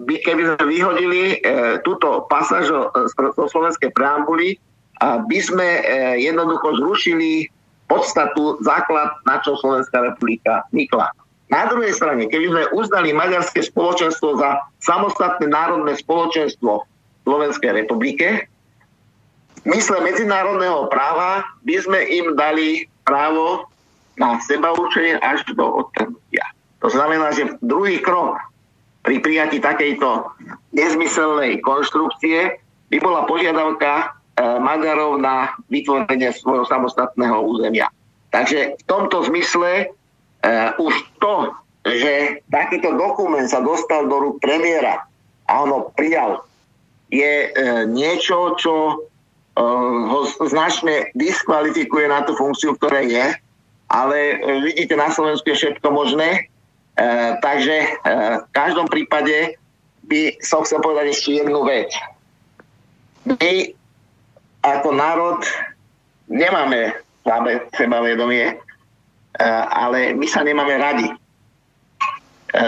[0.04, 4.60] by, keby sme vyhodili e, túto pasáž zo slovenskej preambuly,
[4.98, 5.82] by sme e,
[6.26, 7.48] jednoducho zrušili
[7.88, 11.08] podstatu, základ, na čo Slovenská republika vznikla.
[11.48, 16.84] Na druhej strane, keby sme uznali maďarské spoločenstvo za samostatné národné spoločenstvo
[17.24, 18.44] Slovenskej republike,
[19.64, 23.64] v mysle medzinárodného práva by sme im dali právo
[24.20, 26.44] na seba určenie až do odtrhnutia.
[26.84, 28.38] To znamená, že druhý krok
[29.02, 30.28] pri prijati takejto
[30.76, 32.60] nezmyselnej konštrukcie
[32.92, 37.90] by bola požiadavka Maďarov na vytvorenie svojho samostatného územia.
[38.30, 39.86] Takže v tomto zmysle e,
[40.78, 41.52] už to,
[41.88, 45.08] že takýto dokument sa dostal do rúk premiéra
[45.48, 46.44] a ono prijal,
[47.08, 48.94] je e, niečo, čo e,
[50.12, 53.26] ho značne diskvalifikuje na tú funkciu, ktoré je
[53.88, 54.34] ale e,
[54.68, 56.28] vidíte, na Slovensku je všetko možné.
[56.28, 56.40] E,
[57.40, 57.88] takže e,
[58.44, 59.56] v každom prípade
[60.04, 61.88] by som chcel povedať ešte jednu vec.
[63.24, 63.72] My
[64.62, 65.40] ako národ
[66.28, 68.56] nemáme slabé sebavedomie, e,
[69.68, 71.08] ale my sa nemáme radi.
[71.08, 71.14] E,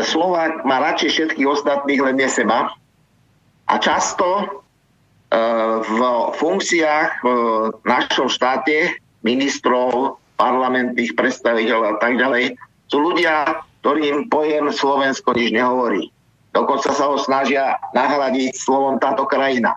[0.05, 2.73] Slovák má radšej všetkých ostatných, len nie seba.
[3.71, 4.45] A často e,
[5.81, 6.01] v
[6.37, 7.29] funkciách v
[7.89, 8.93] našom štáte
[9.25, 12.57] ministrov, parlamentných predstaviteľov a tak ďalej,
[12.89, 16.09] sú ľudia, ktorým pojem Slovensko nič nehovorí.
[16.51, 19.77] Dokonca sa ho snažia nahradiť slovom táto krajina.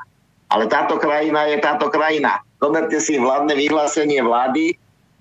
[0.53, 2.37] Ale táto krajina je táto krajina.
[2.61, 4.75] Zoberte si vládne vyhlásenie vlády e,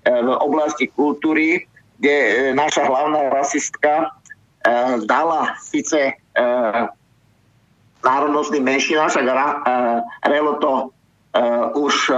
[0.05, 1.65] v oblasti kultúry,
[1.97, 4.07] kde e, naša hlavná rasistka e,
[5.09, 6.13] dala síce
[8.01, 9.21] národnostný menšina, však
[10.25, 10.89] Relo to
[11.77, 12.09] už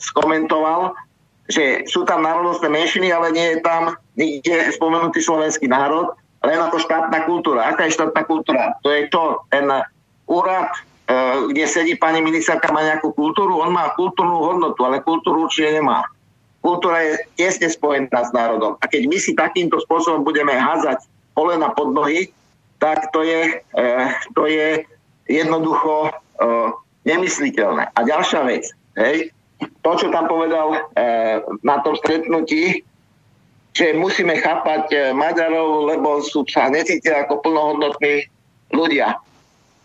[0.00, 0.96] skomentoval,
[1.52, 6.80] že sú tam národnostné menšiny, ale nie je tam nikde spomenutý slovenský národ, len ako
[6.80, 7.68] štátna kultúra.
[7.68, 8.72] Aká je štátna kultúra?
[8.80, 9.68] To je to, ten
[10.24, 10.72] úrad
[11.50, 16.06] kde sedí pani ministerka, má nejakú kultúru, on má kultúrnu hodnotu, ale kultúru určite nemá.
[16.60, 18.76] Kultúra je tesne spojená s národom.
[18.78, 22.28] A keď my si takýmto spôsobom budeme házať polena pod nohy,
[22.78, 23.84] tak to je, e,
[24.36, 24.84] to je
[25.26, 26.10] jednoducho e,
[27.08, 27.90] nemysliteľné.
[27.96, 28.64] A ďalšia vec,
[29.00, 29.32] hej,
[29.80, 30.78] to, čo tam povedal e,
[31.64, 32.84] na tom stretnutí,
[33.70, 38.26] že musíme chápať Maďarov, lebo sú, sa necítia ako plnohodnotní
[38.74, 39.16] ľudia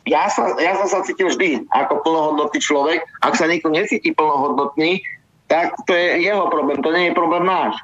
[0.06, 3.02] ja, sa, ja som sa cítil vždy ako plnohodnotný človek.
[3.26, 5.02] Ak sa niekto necíti plnohodnotný,
[5.50, 7.78] tak to je jeho problém, to nie je problém náš.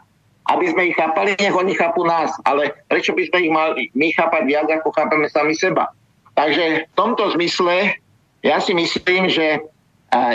[0.50, 4.10] Aby sme ich chápali, nech oni chápu nás, ale prečo by sme ich mali my
[4.14, 5.94] chápať viac, ako chápeme sami seba.
[6.34, 7.94] Takže v tomto zmysle
[8.42, 9.62] ja si myslím, že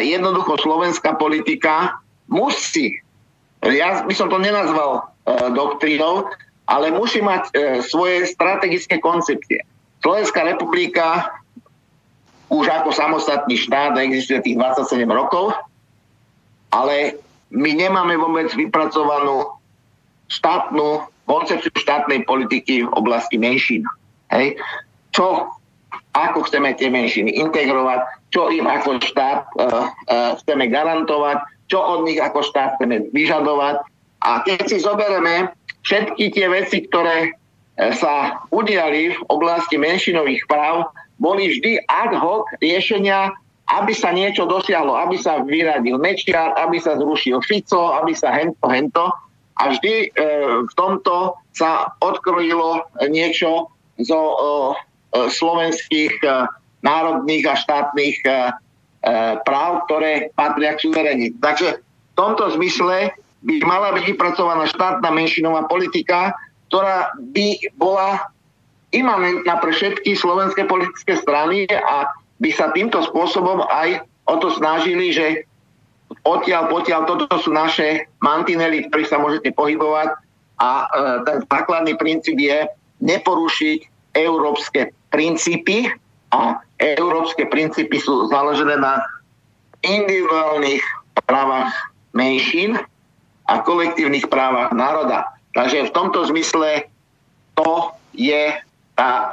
[0.03, 1.99] jednoducho slovenská politika
[2.31, 3.03] musí,
[3.67, 6.31] ja by som to nenazval e, doktrínou,
[6.71, 7.53] ale musí mať e,
[7.83, 9.63] svoje strategické koncepcie.
[10.03, 11.35] Slovenská republika
[12.51, 15.55] už ako samostatný štát existuje tých 27 rokov,
[16.70, 17.18] ale
[17.51, 19.51] my nemáme vôbec vypracovanú
[20.31, 23.82] štátnu koncepciu štátnej politiky v oblasti menšín.
[24.31, 24.59] Hej.
[25.10, 25.51] Čo,
[26.14, 32.06] ako chceme tie menšiny integrovať, čo im ako štát uh, uh, chceme garantovať, čo od
[32.06, 33.82] nich ako štát chceme vyžadovať.
[34.23, 35.51] A keď si zoberieme
[35.86, 37.35] všetky tie veci, ktoré
[37.77, 43.33] sa udiali v oblasti menšinových práv, boli vždy ad hoc riešenia,
[43.67, 48.67] aby sa niečo dosiahlo, aby sa vyradil Mečiar, aby sa zrušil Fico, aby sa hento,
[48.71, 49.11] hento.
[49.57, 50.07] A vždy e,
[50.69, 54.35] v tomto sa odkrojilo niečo zo e,
[55.33, 56.29] slovenských e,
[56.85, 58.35] národných a štátnych e, e,
[59.43, 61.41] práv, ktoré patria k suverenite.
[61.41, 66.37] Takže v tomto zmysle by mala byť vypracovaná štátna menšinová politika,
[66.69, 68.31] ktorá by bola
[68.97, 72.09] imanentná pre všetky slovenské politické strany a
[72.40, 75.44] by sa týmto spôsobom aj o to snažili, že
[76.24, 80.09] odtiaľ potiaľ toto sú naše mantinely, v ktorých sa môžete pohybovať
[80.56, 80.86] a e,
[81.28, 82.64] ten základný princíp je
[83.05, 83.78] neporušiť
[84.16, 85.93] európske princípy
[86.32, 89.05] a európske princípy sú založené na
[89.85, 90.82] individuálnych
[91.24, 91.73] právach
[92.16, 92.81] menšín
[93.47, 95.28] a kolektívnych právach národa.
[95.55, 96.89] Takže v tomto zmysle
[97.56, 98.52] to je
[98.97, 99.28] tá e,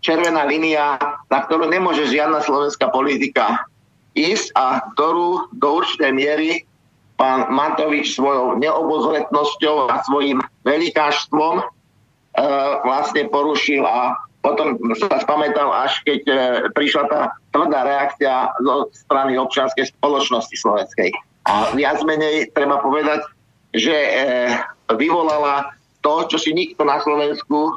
[0.00, 0.96] červená línia,
[1.28, 3.66] na ktorú nemôže žiadna slovenská politika
[4.14, 6.50] ísť a ktorú do určitej miery
[7.18, 11.64] pán Matovič svojou neobozretnosťou a svojim velikáštvom e,
[12.86, 16.34] vlastne porušil a potom sa spamätal, až keď e,
[16.72, 21.10] prišla tá tvrdá reakcia zo strany občianskej spoločnosti slovenskej.
[21.50, 23.26] A viac menej treba povedať,
[23.74, 24.10] že e,
[24.94, 25.74] vyvolala
[26.06, 27.72] to, čo si nikto na Slovensku e,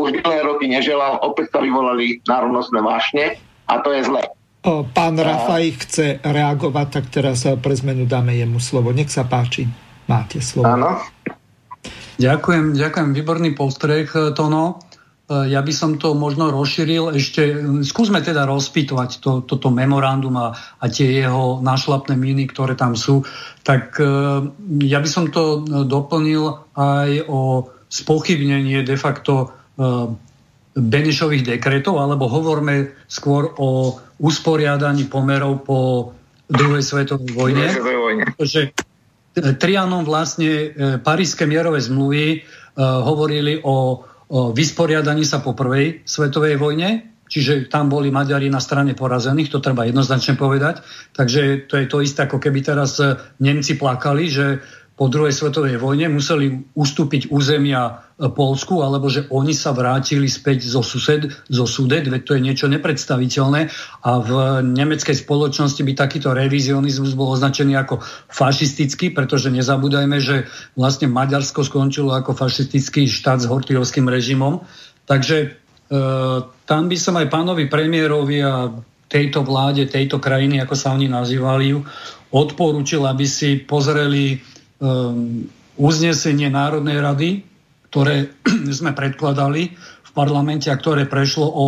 [0.00, 3.24] už dlhé roky neželal, opäť sa vyvolali národnostné vášne
[3.68, 4.22] a to je zle.
[4.66, 8.92] Pán Rafaj chce reagovať, tak teraz pre zmenu dáme jemu slovo.
[8.92, 9.64] Nech sa páči,
[10.04, 10.68] máte slovo.
[10.68, 11.00] Áno.
[12.20, 14.04] Ďakujem, ďakujem, výborný postreh,
[14.36, 14.84] Tono.
[15.30, 17.54] Ja by som to možno rozšíril ešte,
[17.86, 23.24] skúsme teda rozpýtovať to, toto memorandum a, a tie jeho našlapné míny, ktoré tam sú.
[23.62, 23.96] Tak
[24.84, 29.59] ja by som to doplnil aj o spochybnenie de facto Eh,
[30.70, 35.78] Benešových dekretov, alebo hovorme skôr o usporiadaní pomerov po
[36.46, 37.66] druhej svetovej vojne.
[38.34, 40.70] Pretože eh, Trianom vlastne eh,
[41.02, 42.46] Paríske mierové zmluvy
[42.80, 48.94] hovorili o, o vysporiadaní sa po prvej svetovej vojne, čiže tam boli Maďari na strane
[48.94, 50.80] porazených, to treba jednoznačne povedať.
[51.12, 53.02] Takže to je to isté, ako keby teraz
[53.42, 54.62] Nemci plakali, že
[55.00, 60.68] po druhej svetovej vojne museli ustúpiť územia e, Polsku, alebo že oni sa vrátili späť
[60.68, 63.72] zo, sused, zo Sudet, veď to je niečo nepredstaviteľné
[64.04, 70.44] a v nemeckej spoločnosti by takýto revizionizmus bol označený ako fašistický, pretože nezabúdajme, že
[70.76, 74.68] vlastne Maďarsko skončilo ako fašistický štát s hortijovským režimom.
[75.08, 75.48] Takže e,
[76.44, 78.68] tam by som aj pánovi premiérovi a
[79.08, 81.72] tejto vláde, tejto krajiny, ako sa oni nazývali,
[82.30, 84.49] odporúčil, aby si pozreli
[85.80, 87.28] uznesenie Národnej rady,
[87.92, 88.32] ktoré
[88.78, 91.66] sme predkladali v parlamente a ktoré prešlo o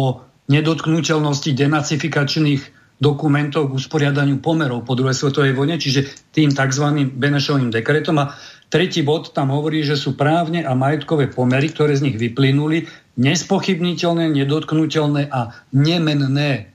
[0.51, 7.10] nedotknutelnosti denacifikačných dokumentov k usporiadaniu pomerov po druhej svetovej vojne, čiže tým tzv.
[7.10, 8.22] Benešovým dekretom.
[8.22, 8.39] A
[8.70, 12.86] tretí bod tam hovorí, že sú právne a majetkové pomery, ktoré z nich vyplynuli,
[13.18, 16.72] nespochybniteľné, nedotknutelné a nemenné.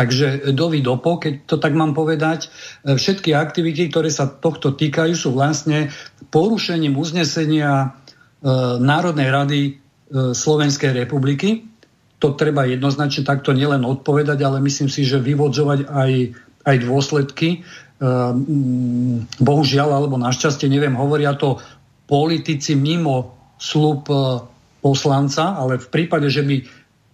[0.00, 5.12] Takže dovi dopo, keď to tak mám povedať, e, všetky aktivity, ktoré sa tohto týkajú,
[5.12, 5.92] sú vlastne
[6.32, 7.88] porušením uznesenia e,
[8.80, 9.72] Národnej rady e,
[10.32, 11.68] Slovenskej republiky.
[12.16, 16.12] to treba jednoznačne takto nielen odpovedať, ale myslím si, že vyvodzovať aj,
[16.64, 17.64] aj dôsledky.
[18.00, 21.60] Ehm, bohužiaľ, alebo našťastie, neviem, hovoria to
[22.08, 24.16] politici mimo slub e,
[24.80, 26.60] poslanca, ale v prípade, že by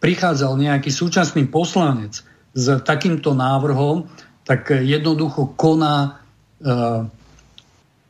[0.02, 2.25] prichádzal nejaký súčasný poslanec
[2.56, 4.08] s takýmto návrhom,
[4.48, 6.24] tak jednoducho koná
[6.56, 7.12] e,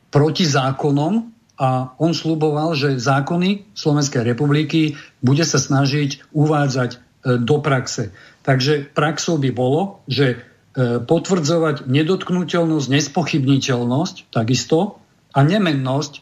[0.07, 4.93] proti zákonom a on sluboval, že zákony Slovenskej republiky
[5.25, 6.97] bude sa snažiť uvádzať e,
[7.41, 8.13] do praxe.
[8.45, 10.37] Takže praxou by bolo, že e,
[11.01, 15.01] potvrdzovať nedotknutelnosť, nespochybniteľnosť takisto
[15.33, 16.21] a nemennosť e,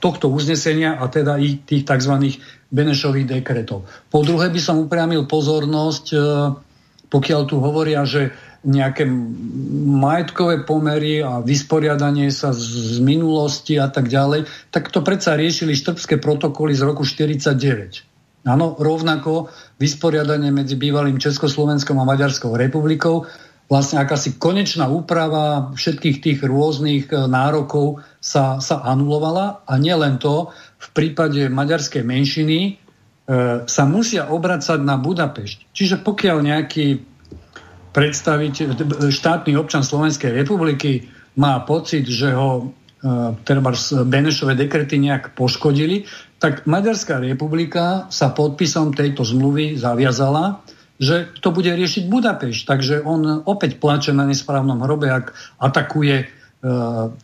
[0.00, 2.34] tohto uznesenia a teda i tých tzv.
[2.72, 3.84] Benešových dekretov.
[4.08, 6.16] Po druhé by som upriamil pozornosť,
[7.12, 8.32] pokiaľ tu hovoria, že
[8.64, 9.04] nejaké
[10.00, 16.16] majetkové pomery a vysporiadanie sa z minulosti a tak ďalej, tak to predsa riešili štrbské
[16.16, 18.48] protokoly z roku 49.
[18.48, 23.28] Áno, rovnako vysporiadanie medzi bývalým Československom a Maďarskou republikou,
[23.70, 30.50] vlastne akási konečná úprava všetkých tých rôznych e, nárokov sa, sa anulovala a nielen to,
[30.82, 32.81] v prípade maďarskej menšiny
[33.70, 35.70] sa musia obracať na Budapešť.
[35.70, 36.86] Čiže pokiaľ nejaký
[37.92, 38.52] predstaviť,
[39.12, 42.62] štátny občan Slovenskej republiky má pocit, že ho e,
[43.44, 43.72] treba
[44.08, 46.08] Benešové dekrety nejak poškodili,
[46.40, 50.64] tak Maďarská republika sa podpisom tejto zmluvy zaviazala,
[50.96, 52.60] že to bude riešiť Budapešť.
[52.64, 56.26] Takže on opäť plače na nesprávnom hrobe, ak atakuje e,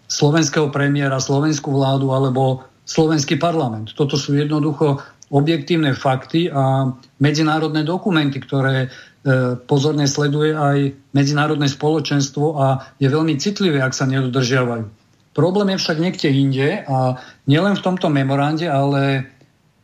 [0.09, 3.93] slovenského premiéra, slovenskú vládu alebo slovenský parlament.
[3.93, 8.89] Toto sú jednoducho objektívne fakty a medzinárodné dokumenty, ktoré
[9.29, 14.89] E, pozorne sleduje aj medzinárodné spoločenstvo a je veľmi citlivé, ak sa nedodržiavajú.
[15.37, 19.29] Problém je však niekde inde a nielen v tomto memorande, ale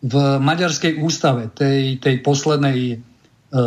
[0.01, 2.97] v maďarskej ústave, tej, tej poslednej e,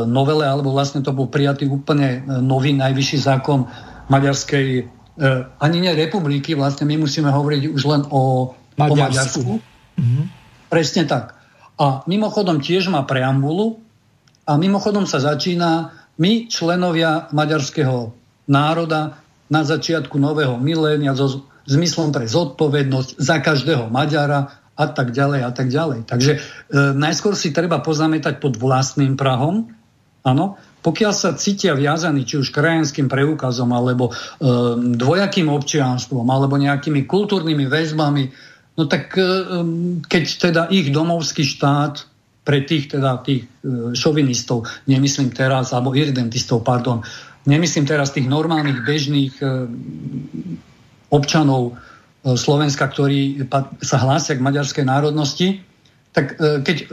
[0.08, 3.70] novele, alebo vlastne to bol prijatý úplne e, nový najvyšší zákon
[4.08, 4.98] maďarskej,
[5.60, 8.94] ani nie republiky, vlastne my musíme hovoriť už len o Maďarsku.
[8.94, 9.52] O Maďarsku.
[9.98, 10.26] Mm-hmm.
[10.70, 11.36] Presne tak.
[11.78, 13.82] A mimochodom tiež má preambulu,
[14.48, 18.16] a mimochodom sa začína, my členovia maďarského
[18.48, 19.20] národa
[19.52, 24.48] na začiatku nového milénia so zmyslom pre zodpovednosť za každého Maďara
[24.78, 26.08] a tak ďalej a tak ďalej.
[26.08, 26.40] Takže e,
[26.95, 29.68] najskôr si treba pozametať pod vlastným Prahom,
[30.24, 34.14] áno, pokiaľ sa cítia viazaní či už krajanským preukazom alebo e,
[34.95, 38.32] dvojakým občianstvom alebo nejakými kultúrnymi väzbami,
[38.78, 39.26] no tak e,
[40.06, 42.06] keď teda ich domovský štát
[42.45, 47.02] pre tých, teda tých e, šovinistov, nemyslím teraz, alebo irredentistov, pardon,
[47.49, 49.45] nemyslím teraz tých normálnych, bežných e,
[51.10, 51.76] občanov
[52.28, 53.48] Slovenska, ktorí
[53.80, 55.64] sa hlásia k maďarskej národnosti,
[56.12, 56.91] tak keď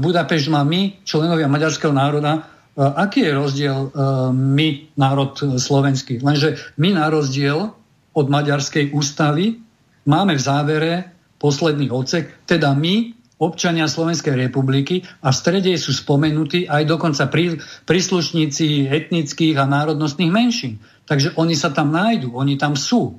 [0.00, 2.48] Budapešť má my, členovia maďarského národa,
[2.80, 3.92] aký je rozdiel
[4.32, 6.24] my, národ slovenský?
[6.24, 7.76] Lenže my na rozdiel
[8.16, 9.60] od maďarskej ústavy
[10.08, 10.94] máme v závere
[11.40, 17.56] posledný odsek, teda my občania Slovenskej republiky a v strede sú spomenutí aj dokonca prí,
[17.88, 20.76] príslušníci etnických a národnostných menšín.
[21.08, 23.16] Takže oni sa tam nájdu, oni tam sú.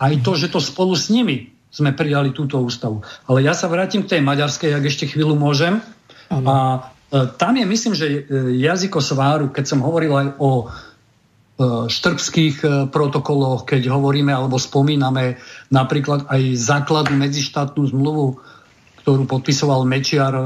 [0.00, 3.04] Aj to, že to spolu s nimi sme prijali túto ústavu.
[3.28, 5.84] Ale ja sa vrátim k tej maďarskej, ak ešte chvíľu môžem.
[6.32, 6.44] Ano.
[6.48, 6.56] A
[7.12, 8.20] e, tam je, myslím, že e,
[8.60, 10.68] jazyko sváru, keď som hovoril aj o
[11.88, 15.40] štrbských e, protokoloch, keď hovoríme alebo spomíname
[15.70, 18.40] napríklad aj základnú medzištátnu zmluvu
[19.02, 20.42] ktorú podpisoval Mečiar e,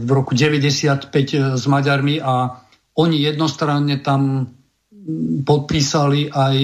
[0.00, 2.64] v roku 95 e, s Maďarmi a
[2.98, 4.48] oni jednostranne tam
[5.44, 6.56] podpísali aj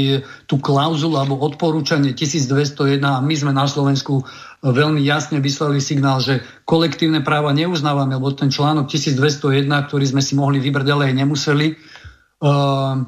[0.44, 4.24] tú klauzulu alebo odporúčanie 1201 a my sme na Slovensku e,
[4.64, 10.32] veľmi jasne vyslali signál, že kolektívne práva neuznávame, lebo ten článok 1201, ktorý sme si
[10.32, 11.66] mohli vybrať, ale aj nemuseli,
[12.44, 13.04] uh,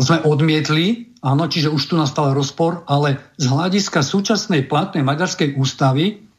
[0.00, 6.32] sme odmietli, áno, čiže už tu nastal rozpor, ale z hľadiska súčasnej platnej maďarskej ústavy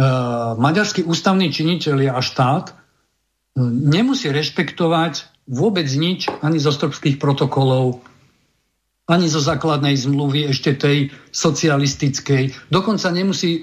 [0.00, 0.04] E,
[0.56, 2.74] maďarskí ústavní činiteľi a štát e,
[3.68, 8.00] nemusí rešpektovať vôbec nič ani zo stropských protokolov,
[9.04, 12.70] ani zo základnej zmluvy ešte tej socialistickej.
[12.70, 13.58] Dokonca nemusí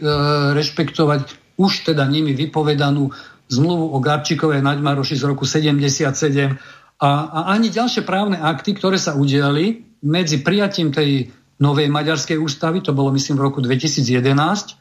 [0.51, 3.15] rešpektovať už teda nimi vypovedanú
[3.47, 6.59] zmluvu o Gabčikovej Naďmaroši z roku 77
[6.97, 11.29] a, a ani ďalšie právne akty, ktoré sa udiali medzi prijatím tej
[11.61, 14.77] novej maďarskej ústavy, to bolo myslím v roku 2011,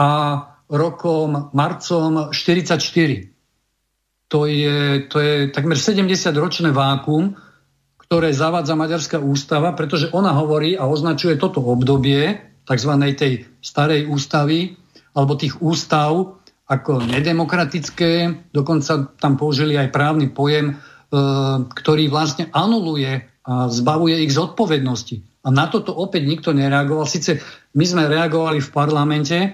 [0.00, 0.08] a
[0.72, 2.80] rokom, marcom 44.
[4.30, 7.34] To je, to je takmer 70-ročné vákum,
[7.98, 12.92] ktoré zavádza Maďarská ústava, pretože ona hovorí a označuje toto obdobie tzv.
[13.14, 14.78] tej starej ústavy
[15.14, 16.38] alebo tých ústav
[16.70, 20.78] ako nedemokratické, dokonca tam použili aj právny pojem,
[21.74, 25.26] ktorý vlastne anuluje a zbavuje ich zodpovednosti.
[25.42, 27.08] A na toto opäť nikto nereagoval.
[27.08, 27.40] Sice
[27.74, 29.48] my sme reagovali v parlamente, e,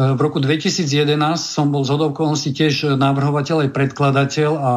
[0.00, 4.72] v roku 2011 som bol z okolností tiež navrhovateľ aj predkladateľ a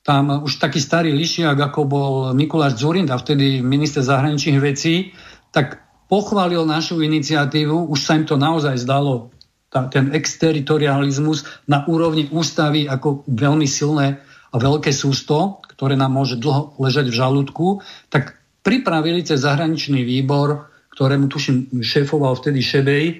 [0.00, 5.12] tam už taký starý lišiak, ako bol Mikuláš Zurinda, vtedy minister zahraničných vecí,
[5.52, 9.28] tak pochválil našu iniciatívu, už sa im to naozaj zdalo
[9.68, 16.36] tá, ten exteritorializmus na úrovni ústavy ako veľmi silné a veľké sústo, ktoré nám môže
[16.36, 17.66] dlho ležať v žalúdku,
[18.10, 23.14] tak pripravili cez zahraničný výbor, ktorému tuším šéfoval vtedy Šebej, e,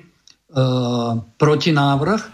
[1.39, 2.29] protinávrh, e,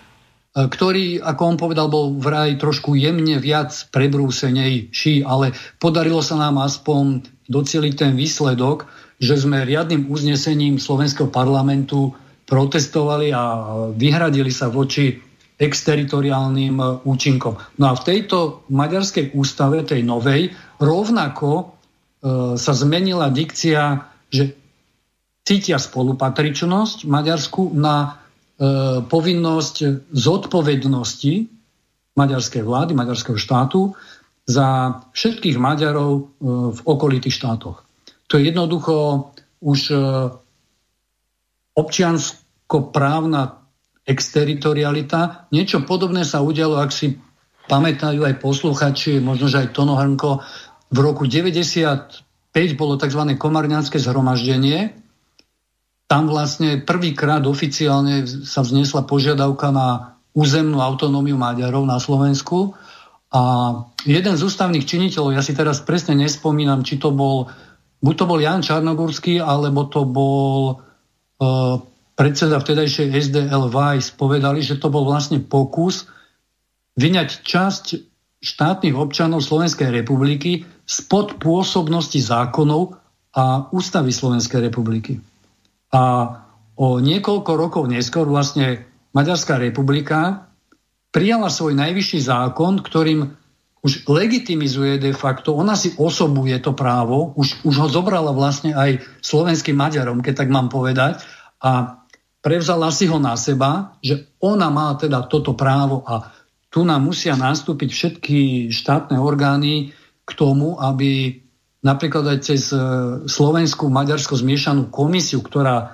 [0.66, 7.28] ktorý, ako on povedal, bol vraj trošku jemne viac prebrúsenejší, ale podarilo sa nám aspoň
[7.46, 8.90] docieliť ten výsledok,
[9.22, 12.12] že sme riadnym uznesením slovenského parlamentu
[12.46, 13.42] protestovali a
[13.94, 15.25] vyhradili sa voči
[15.56, 17.56] exteritoriálnym e, účinkom.
[17.80, 21.64] No a v tejto maďarskej ústave, tej novej, rovnako e,
[22.60, 24.56] sa zmenila dikcia, že
[25.46, 28.08] cítia spolupatričnosť Maďarsku na e,
[29.06, 31.34] povinnosť zodpovednosti
[32.16, 33.92] maďarskej vlády, maďarského štátu
[34.46, 36.22] za všetkých Maďarov e,
[36.72, 37.84] v okolitých štátoch.
[38.26, 39.30] To je jednoducho
[39.62, 39.96] už e,
[41.76, 43.65] občiansko-právna
[44.06, 45.50] exteritorialita.
[45.50, 47.18] Niečo podobné sa udialo, ak si
[47.66, 50.40] pamätajú aj posluchači, možno, že aj Tono Hrnko,
[50.94, 53.22] v roku 95 bolo tzv.
[53.34, 54.94] komarňanské zhromaždenie.
[56.06, 62.78] Tam vlastne prvýkrát oficiálne sa vznesla požiadavka na územnú autonómiu Maďarov na Slovensku.
[63.34, 63.42] A
[64.06, 67.50] jeden z ústavných činiteľov, ja si teraz presne nespomínam, či to bol,
[67.98, 70.78] buď to bol Jan Čarnogórský, alebo to bol
[72.16, 76.08] predseda vtedajšej SDL Weiss povedali, že to bol vlastne pokus
[76.96, 77.84] vyňať časť
[78.40, 82.96] štátnych občanov Slovenskej republiky spod pôsobnosti zákonov
[83.36, 85.20] a ústavy Slovenskej republiky.
[85.92, 86.32] A
[86.80, 90.48] o niekoľko rokov neskôr vlastne Maďarská republika
[91.12, 93.28] prijala svoj najvyšší zákon, ktorým
[93.84, 99.04] už legitimizuje de facto, ona si osobuje to právo, už, už ho zobrala vlastne aj
[99.22, 101.22] slovenským Maďarom, keď tak mám povedať,
[101.62, 102.02] a
[102.46, 106.30] prevzala si ho na seba, že ona má teda toto právo a
[106.70, 108.38] tu nám musia nastúpiť všetky
[108.70, 109.90] štátne orgány
[110.22, 111.42] k tomu, aby
[111.82, 112.78] napríklad aj cez e,
[113.26, 115.86] slovenskú maďarsko zmiešanú komisiu, ktorá e,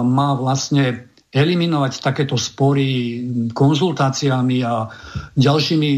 [0.00, 3.20] má vlastne eliminovať takéto spory
[3.52, 4.88] konzultáciami a
[5.34, 5.90] ďalšími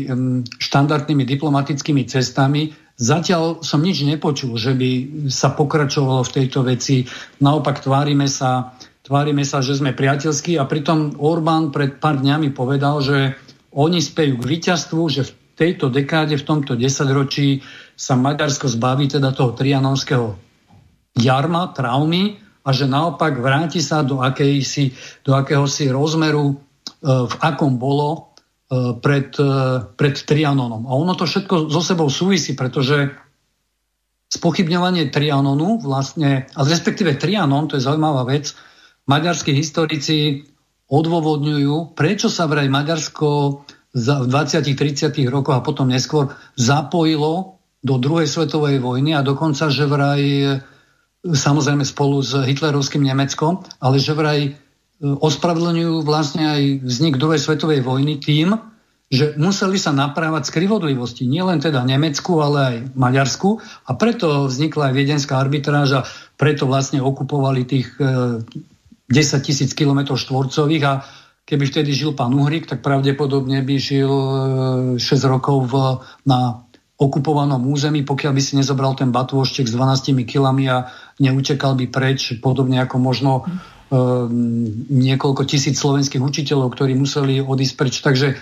[0.57, 2.73] štandardnými diplomatickými cestami.
[2.97, 4.91] Zatiaľ som nič nepočul, že by
[5.29, 7.05] sa pokračovalo v tejto veci.
[7.45, 8.73] Naopak tvárime sa,
[9.07, 13.39] tvárime sa, že sme priateľskí a pritom Orbán pred pár dňami povedal, že
[13.71, 17.63] oni spejú k víťazstvu, že v tejto dekáde, v tomto desaťročí
[17.95, 20.35] sa Maďarsko zbaví teda toho trianonského
[21.15, 24.91] jarma, traumy a že naopak vráti sa do, akejsi,
[25.23, 26.55] do akéhosi rozmeru, e,
[27.07, 28.35] v akom bolo
[28.67, 30.91] e, pred, e, pred Trianonom.
[30.91, 33.15] A ono to všetko so sebou súvisí, pretože
[34.35, 38.51] spochybňovanie Trianonu vlastne, a respektíve Trianon, to je zaujímavá vec,
[39.07, 40.47] maďarskí historici
[40.87, 43.29] odôvodňujú, prečo sa vraj Maďarsko
[43.97, 50.23] v 20-30 rokoch a potom neskôr zapojilo do druhej svetovej vojny a dokonca, že vraj
[51.27, 54.51] samozrejme spolu s hitlerovským Nemeckom, ale že vraj e,
[55.03, 58.55] ospravedlňujú vlastne aj vznik druhej svetovej vojny tým,
[59.07, 63.63] že museli sa naprávať skrivodlivosti, nielen teda Nemecku, ale aj Maďarsku.
[63.87, 66.01] A preto vznikla aj viedenská arbitráž a
[66.35, 67.95] preto vlastne okupovali tých
[69.09, 70.93] 10 e, tisíc kilometrov štvorcových a
[71.47, 74.13] keby vtedy žil pán Uhrik, tak pravdepodobne by žil
[74.99, 75.75] 6 e, rokov v,
[76.27, 76.67] na
[76.97, 80.89] okupovanom území, pokiaľ by si nezobral ten batôštek s 12 kilami a
[81.21, 83.43] neutekal by preč, podobne ako možno e,
[84.91, 87.95] niekoľko tisíc slovenských učiteľov, ktorí museli odísť preč.
[88.01, 88.37] Takže e,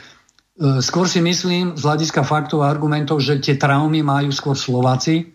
[0.81, 5.35] skôr si myslím z hľadiska faktov a argumentov, že tie traumy majú skôr Slováci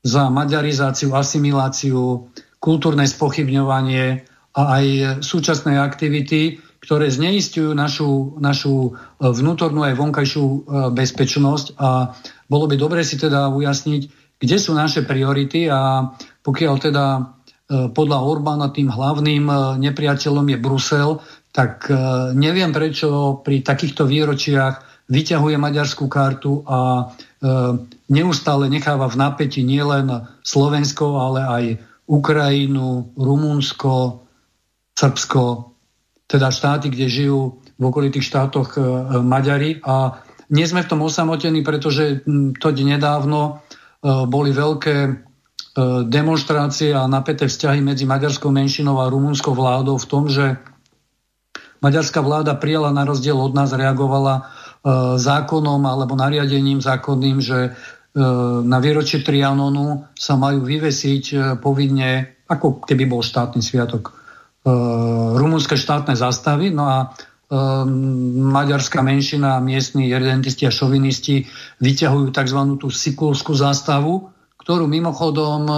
[0.00, 2.32] za maďarizáciu, asimiláciu,
[2.64, 4.86] kultúrne spochybňovanie a aj
[5.26, 8.90] súčasné aktivity, ktoré zneistujú našu, našu e,
[9.32, 10.58] vnútornú aj vonkajšiu e,
[10.92, 11.80] bezpečnosť.
[11.80, 12.12] A
[12.44, 14.02] bolo by dobre si teda ujasniť,
[14.36, 16.12] kde sú naše priority a
[16.44, 17.20] pokiaľ teda e,
[17.88, 19.48] podľa Orbána tým hlavným
[19.80, 21.10] nepriateľom je Brusel,
[21.54, 21.86] tak
[22.34, 27.14] neviem prečo pri takýchto výročiach vyťahuje maďarskú kartu a
[28.10, 30.10] neustále necháva v napätí nielen
[30.42, 31.64] Slovensko, ale aj
[32.10, 34.23] Ukrajinu, Rumunsko,
[34.94, 35.74] Srbsko,
[36.30, 38.78] teda štáty, kde žijú v okolitých štátoch
[39.22, 39.82] Maďari.
[39.84, 42.22] A nie sme v tom osamotení, pretože
[42.62, 43.60] to nedávno
[44.04, 44.96] boli veľké
[46.06, 50.54] demonstrácie a napäté vzťahy medzi maďarskou menšinou a rumunskou vládou v tom, že
[51.82, 54.48] maďarská vláda prijala na rozdiel od nás, reagovala
[55.18, 57.74] zákonom alebo nariadením zákonným, že
[58.62, 64.14] na výročie Trianonu sa majú vyvesiť povinne, ako keby bol štátny sviatok,
[65.36, 66.72] rumunské štátne zástavy.
[66.72, 66.98] No a
[68.34, 71.44] maďarská menšina, miestni redentisti a šovinisti
[71.84, 72.60] vyťahujú tzv.
[72.80, 75.68] tú sikulskú zástavu, ktorú mimochodom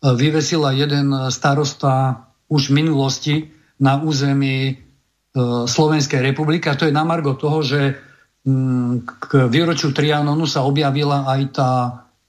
[0.00, 3.34] vyvesila jeden starosta už v minulosti
[3.76, 4.80] na území
[5.68, 6.72] Slovenskej republiky.
[6.72, 8.00] A to je na margo toho, že
[9.04, 11.70] k výročiu Trianonu sa objavila aj tá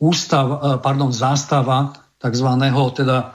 [0.01, 2.49] ústav, pardon, zástava tzv.
[2.97, 3.25] teda e,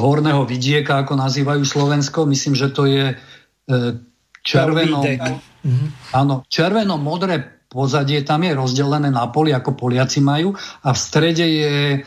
[0.00, 2.28] horného vidieka, ako nazývajú Slovensko.
[2.28, 3.16] Myslím, že to je e,
[4.44, 5.04] červeno,
[5.62, 5.86] mhm.
[6.16, 11.74] áno, červeno-modré pozadie, tam je rozdelené na poli, ako Poliaci majú a v strede je
[11.94, 11.98] e,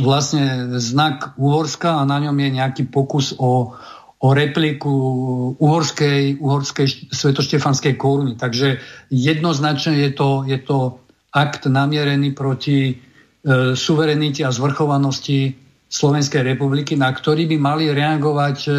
[0.00, 3.76] vlastne znak Uhorska a na ňom je nejaký pokus o,
[4.16, 4.92] o repliku
[5.60, 8.40] uhorskej, uhorskej svetoštefanskej koruny.
[8.40, 8.80] Takže
[9.12, 11.00] jednoznačne je to, je to
[11.36, 12.94] akt namierený proti e,
[13.76, 18.70] suverenite a zvrchovanosti Slovenskej republiky, na ktorý by mali reagovať e,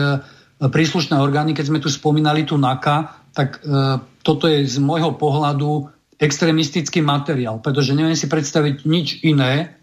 [0.67, 5.88] príslušné orgány, keď sme tu spomínali tu NAKA, tak e, toto je z môjho pohľadu
[6.19, 9.77] extrémistický materiál, pretože neviem si predstaviť nič iné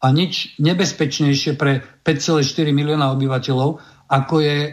[0.00, 4.70] a nič nebezpečnejšie pre 5,4 milióna obyvateľov, ako je e,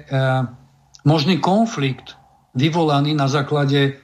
[1.04, 2.16] možný konflikt
[2.56, 4.02] vyvolaný na základe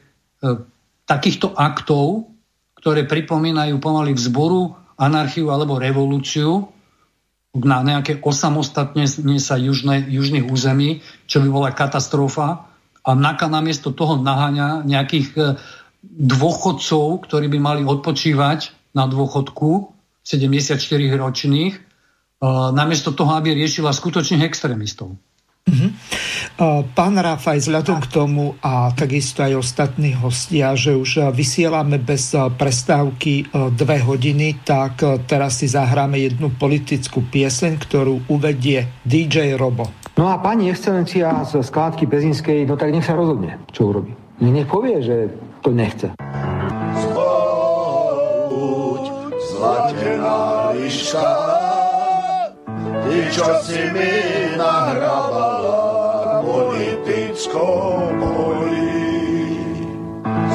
[1.10, 2.30] takýchto aktov,
[2.78, 6.75] ktoré pripomínajú pomaly vzboru, anarchiu alebo revolúciu,
[7.64, 11.00] na nejaké osamostatnenie sa južné, južných území,
[11.30, 12.68] čo by bola katastrofa.
[13.06, 15.42] A NAKA namiesto toho naháňa nejakých e,
[16.06, 19.94] dôchodcov, ktorí by mali odpočívať na dôchodku
[20.26, 20.82] 74
[21.16, 21.82] ročných, e,
[22.74, 25.16] namiesto toho, aby riešila skutočných extrémistov.
[25.66, 25.90] Uh-huh.
[26.94, 33.50] Pán Rafaj, vzhľadom k tomu a takisto aj ostatní hostia, že už vysielame bez prestávky
[33.74, 39.90] dve hodiny, tak teraz si zahráme jednu politickú pieseň, ktorú uvedie DJ Robo.
[40.16, 44.16] No a pani excelencia z skládky Pezinskej, no tak nech sa rozhodne, čo urobí.
[44.40, 45.28] Nech povie, že
[45.60, 46.16] to nechce.
[47.04, 49.04] Zbobuď,
[49.44, 51.28] zlatená liška,
[53.06, 54.14] ty, čo si mi
[54.58, 59.06] nahrabala politickou poli.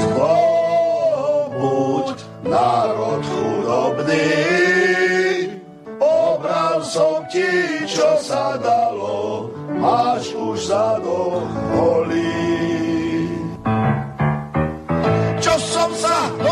[0.02, 0.86] Zbobuď,
[2.47, 4.31] národ chudobný,
[6.02, 10.98] obral som ti, čo sa dalo, máš už za
[11.78, 12.69] holí.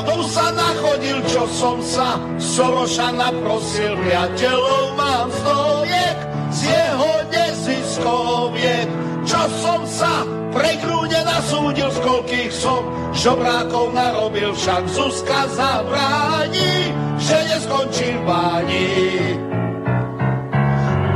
[0.04, 6.18] Tu sa nachodil, čo som sa, Soroša naprosil, priateľov mám stoviek,
[6.50, 8.88] z jeho neziskoviek.
[9.28, 17.36] Čo som sa pre grúde nasúdil, z koľkých som žobrákov narobil, však Zuzka zabráni, že
[17.52, 18.92] neskončím v báni.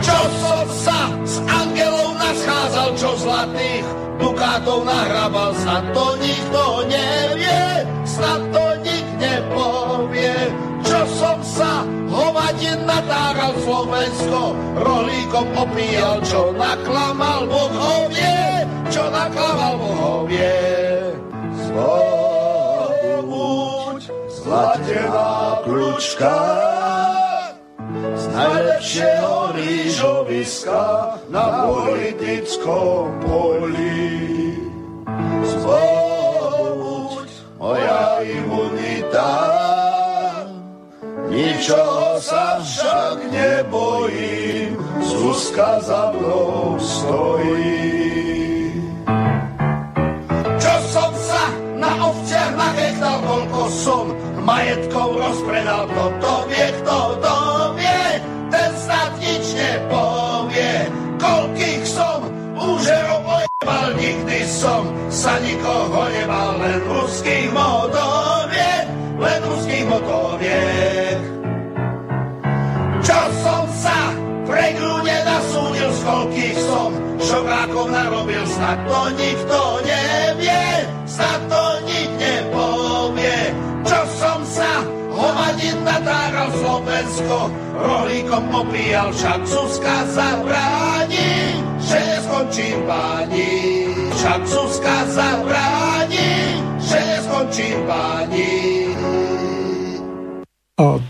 [0.02, 3.86] Čo som sa s angelou naschádzal, čo zlatých
[4.20, 7.62] dukátov nahrabal, sa to nikto nevie,
[8.22, 8.51] nik
[9.32, 10.36] nepovie.
[10.82, 20.52] Čo som sa hovadin natáral Slovensko, rohlíkom opíjal, čo naklamal bohovie, čo naklamal bohovie.
[21.70, 22.42] Zlobuď,
[24.28, 26.36] zlatená kľúčka,
[27.92, 30.82] z najlepšieho rýžoviska
[31.30, 34.58] na politickom poli.
[35.46, 36.11] Zlobuď,
[37.62, 39.34] moja imunita,
[41.30, 48.02] ničoho sa však nebojím, Zuzka za mnou stojí.
[50.58, 51.42] Čo som sa
[51.78, 54.04] na ovciach nachechtal, koľko som
[54.42, 57.51] majetkov rozpredal, kto to vie, kto to
[63.82, 68.86] ojebal, nikdy som sa nikoho nebal, len ruských motoviek,
[69.18, 71.18] len ruských motoviek.
[73.02, 73.98] Čo som sa
[74.46, 80.64] pre grúne nasúdil, z koľkých som šokákov narobil, snad to nikto nevie,
[81.06, 83.40] snad to nik nepovie.
[83.82, 87.38] Čo som sa hovadin natáral Slovensko,
[87.74, 93.52] rohlíkom opíjal, však Zuzka zabráni, že neskončím páni,
[94.16, 94.40] však
[95.12, 96.32] zabráni,
[96.80, 98.56] že neskončím báni.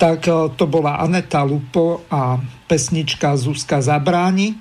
[0.02, 0.26] Tak
[0.58, 2.34] to bola Aneta Lupo a
[2.66, 4.58] pesnička Zuzka zabráni.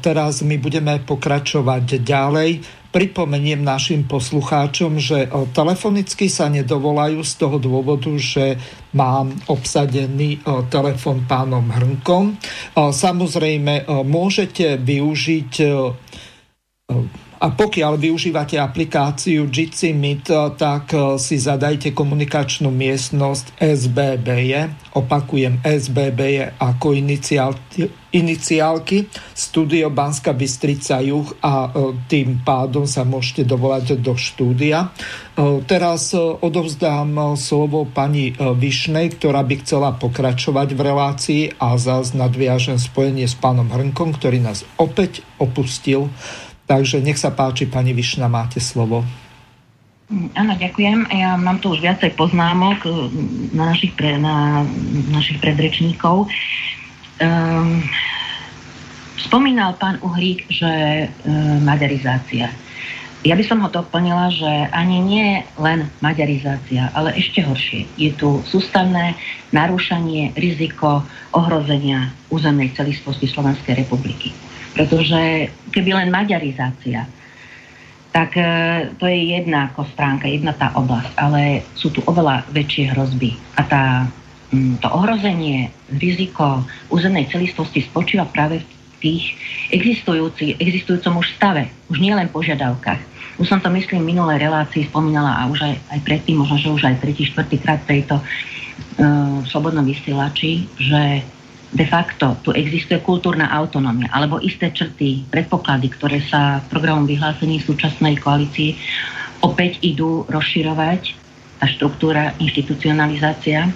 [0.00, 2.50] Teraz my budeme pokračovať ďalej.
[2.92, 5.24] Pripomeniem našim poslucháčom, že
[5.56, 8.60] telefonicky sa nedovolajú z toho dôvodu, že
[8.92, 12.36] mám obsadený telefon pánom Hrnkom.
[12.76, 15.52] Samozrejme, môžete využiť
[17.42, 24.28] a pokiaľ využívate aplikáciu Jitsi Meet, tak eh, si zadajte komunikačnú miestnosť SBB,
[24.94, 26.94] opakujem SBB je ako
[28.14, 28.98] iniciálky
[29.34, 34.94] Studio Banska Bystrica Juh a eh, tým pádom sa môžete dovolať do štúdia.
[34.94, 42.78] Eh, teraz odovzdám slovo pani Višnej, ktorá by chcela pokračovať v relácii a zás nadviažem
[42.78, 46.06] spojenie s pánom Hrnkom, ktorý nás opäť opustil.
[46.66, 49.02] Takže nech sa páči, pani Višna, máte slovo.
[50.36, 51.08] Áno, ďakujem.
[51.08, 52.92] Ja mám tu už viacej poznámok eh,
[53.56, 54.60] na našich, pre, na
[55.08, 56.28] našich predrečníkov.
[57.22, 57.80] Um,
[59.16, 60.68] spomínal pán Uhrík, že
[61.24, 62.52] um, maďarizácia.
[63.22, 67.86] Ja by som ho doplnila, že ani nie len maďarizácia, ale ešte horšie.
[67.94, 69.14] Je tu sústavné
[69.54, 74.34] narúšanie, riziko ohrozenia územnej celistvosti Slovenskej republiky.
[74.72, 77.04] Pretože keby len maďarizácia,
[78.12, 78.44] tak e,
[79.00, 83.36] to je jedna ako stránka, jedna tá oblasť, ale sú tu oveľa väčšie hrozby.
[83.56, 83.84] A tá,
[84.52, 86.60] to ohrozenie, riziko
[86.92, 88.66] územnej celistvosti spočíva práve v
[89.00, 89.24] tých
[89.72, 93.00] existujúci, existujúcom už stave, už nielen požiadavkách.
[93.40, 96.68] Už som to, myslím, v minulej relácii spomínala a už aj, aj predtým, možno, že
[96.68, 101.24] už aj tretí, štvrtý krát tejto uh, slobodnom vysielači, že
[101.72, 107.64] de facto tu existuje kultúrna autonómia alebo isté črty, predpoklady, ktoré sa v programom vyhlásení
[107.64, 108.76] súčasnej koalícii
[109.40, 111.16] opäť idú rozširovať,
[111.58, 113.72] tá štruktúra, inštitucionalizácia.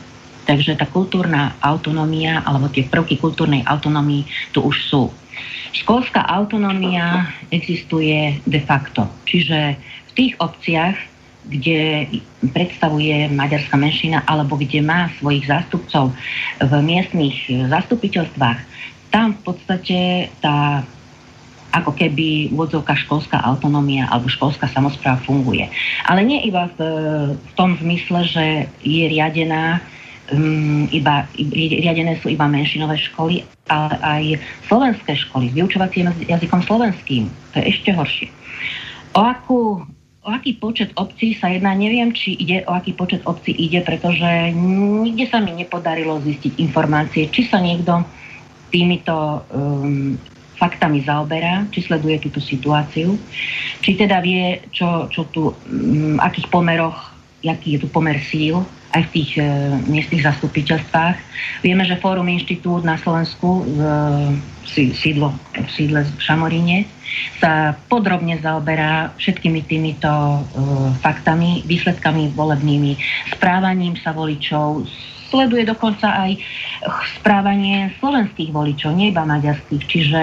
[0.47, 5.03] Takže tá kultúrna autonómia alebo tie prvky kultúrnej autonómii tu už sú.
[5.75, 10.95] Školská autonómia existuje de facto, čiže v tých obciach,
[11.47, 12.11] kde
[12.53, 16.11] predstavuje maďarská menšina alebo kde má svojich zástupcov
[16.59, 18.59] v miestnych zastupiteľstvách,
[19.15, 19.99] tam v podstate
[20.43, 20.83] tá
[21.77, 25.69] ako keby vodzovka školská autonómia alebo školská samozpráva funguje.
[26.09, 26.79] Ale nie iba v,
[27.37, 28.45] v tom zmysle, že
[28.81, 29.85] je riadená
[30.33, 34.25] um, iba, riadené sú iba menšinové školy, ale aj
[34.73, 37.29] slovenské školy s vyučovacím jazykom slovenským.
[37.53, 38.29] To je ešte horšie.
[39.13, 39.85] O akú
[40.27, 44.51] o aký počet obcí sa jedná, neviem, či ide, o aký počet obcí ide, pretože
[44.59, 48.03] nikde sa mi nepodarilo zistiť informácie, či sa niekto
[48.75, 50.19] týmito um,
[50.59, 53.15] faktami zaoberá, či sleduje túto situáciu,
[53.79, 57.15] či teda vie, čo, čo tu, um, akých pomeroch,
[57.47, 58.67] aký je tu pomer síl
[58.97, 59.45] aj v tých e,
[59.93, 61.17] miestnych zastupiteľstvách.
[61.61, 63.79] Vieme, že Fórum Inštitút na Slovensku v
[64.65, 66.89] e, sídlo, v sídle v Šamoríne
[67.39, 70.41] sa podrobne zaoberá všetkými týmito e,
[71.01, 72.97] faktami, výsledkami volebnými,
[73.37, 74.89] správaním sa voličov,
[75.29, 76.39] sleduje dokonca aj
[77.21, 79.83] správanie slovenských voličov, nie iba maďarských.
[79.85, 80.23] Čiže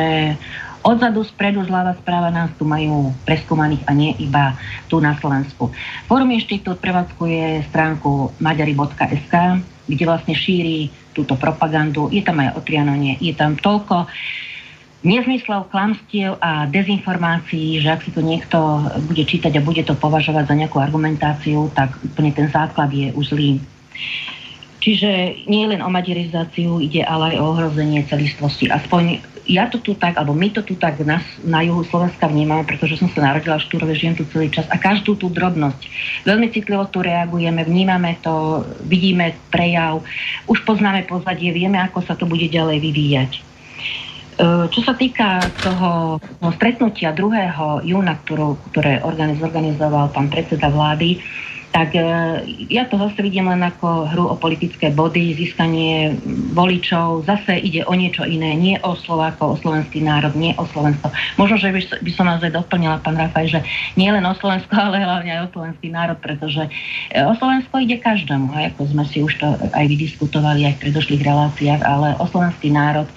[0.83, 4.51] Odzadu, spredu, zľava, správa nás tu majú preskúmaných a nie iba
[4.91, 5.71] tu na Slovensku.
[6.11, 12.11] Fórum Inštitút prevádzkuje stránku maďari.sk, kde vlastne šíri túto propagandu.
[12.11, 14.11] Je tam aj o Trianone, je tam toľko
[15.03, 18.57] nezmyslov, klamstiev a dezinformácií, že ak si to niekto
[19.03, 23.35] bude čítať a bude to považovať za nejakú argumentáciu, tak úplne ten základ je už
[23.35, 23.59] zlý.
[24.83, 28.67] Čiže nie len o maďarizáciu ide, ale aj o ohrozenie celistvosti.
[28.67, 32.63] Aspoň ja to tu tak, alebo my to tu tak na, na juhu Slovenska vnímame,
[32.63, 35.87] pretože som sa narodila v Štúrove, žijem tu celý čas a každú tú drobnosť.
[36.27, 40.03] Veľmi citlivo tu reagujeme, vnímame to, vidíme prejav,
[40.47, 43.52] už poznáme pozadie, vieme, ako sa to bude ďalej vyvíjať.
[44.33, 47.85] E, čo sa týka toho, toho stretnutia 2.
[47.85, 51.21] júna, ktorú, ktoré organizoval pán predseda vlády,
[51.73, 52.05] tak e,
[52.69, 56.13] ja to zase vidím len ako hru o politické body, získanie
[56.53, 61.09] voličov, zase ide o niečo iné, nie o Slovákov, o slovenský národ, nie o Slovensko.
[61.41, 63.59] Možno, že by, som nás aj doplnila, pán Rafaj, že
[63.97, 66.61] nie len o Slovensko, ale hlavne aj o slovenský národ, pretože
[67.09, 71.25] e, o Slovensko ide každému, ako sme si už to aj vydiskutovali aj v predošlých
[71.25, 73.09] reláciách, ale o slovenský národ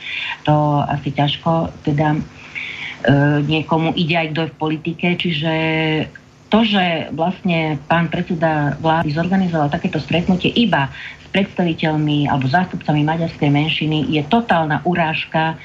[0.48, 2.20] to asi ťažko teda e,
[3.44, 5.52] niekomu ide aj kto je v politike, čiže
[6.56, 10.88] to, že vlastne pán predseda vlády zorganizoval takéto stretnutie iba
[11.20, 15.60] s predstaviteľmi alebo zástupcami maďarskej menšiny, je totálna urážka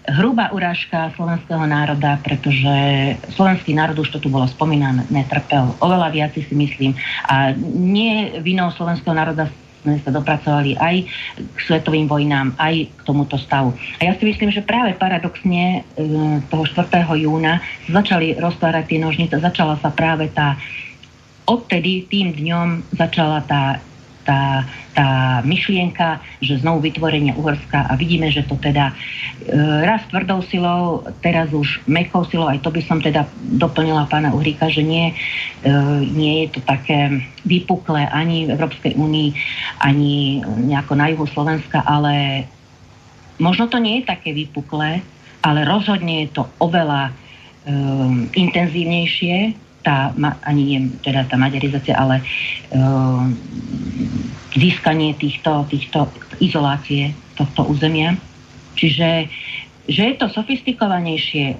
[0.00, 2.72] hrubá urážka slovenského národa, pretože
[3.36, 6.96] slovenský národ, už to tu bolo spomínané, netrpel oveľa viac si myslím.
[7.28, 10.96] A nie vinou slovenského národa sme sa dopracovali aj
[11.40, 13.72] k svetovým vojnám, aj k tomuto stavu.
[14.00, 16.00] A ja si myslím, že práve paradoxne e,
[16.52, 16.88] toho 4.
[17.16, 20.60] júna začali roztvárať tie nožnice, začala sa práve tá
[21.50, 23.82] odtedy tým dňom začala tá
[24.24, 28.94] tá, tá myšlienka, že znovu vytvorenie Uhorska a vidíme, že to teda e,
[29.84, 33.24] raz tvrdou silou, teraz už mekou silou, aj to by som teda
[33.56, 35.12] doplnila pána Uhríka, že nie,
[35.64, 35.72] e,
[36.04, 39.30] nie je to také vypuklé ani v Európskej únii,
[39.80, 42.44] ani nejako na juhu Slovenska, ale
[43.40, 45.00] možno to nie je také vypuklé,
[45.40, 47.12] ale rozhodne je to oveľa e,
[48.36, 50.12] intenzívnejšie tá,
[50.44, 52.20] ani nie teda tá maďarizácia, ale
[52.72, 53.24] uh,
[54.52, 56.08] získanie týchto, týchto
[56.42, 58.16] izolácie tohto územia.
[58.76, 59.28] Čiže,
[59.88, 61.56] že je to sofistikovanejšie,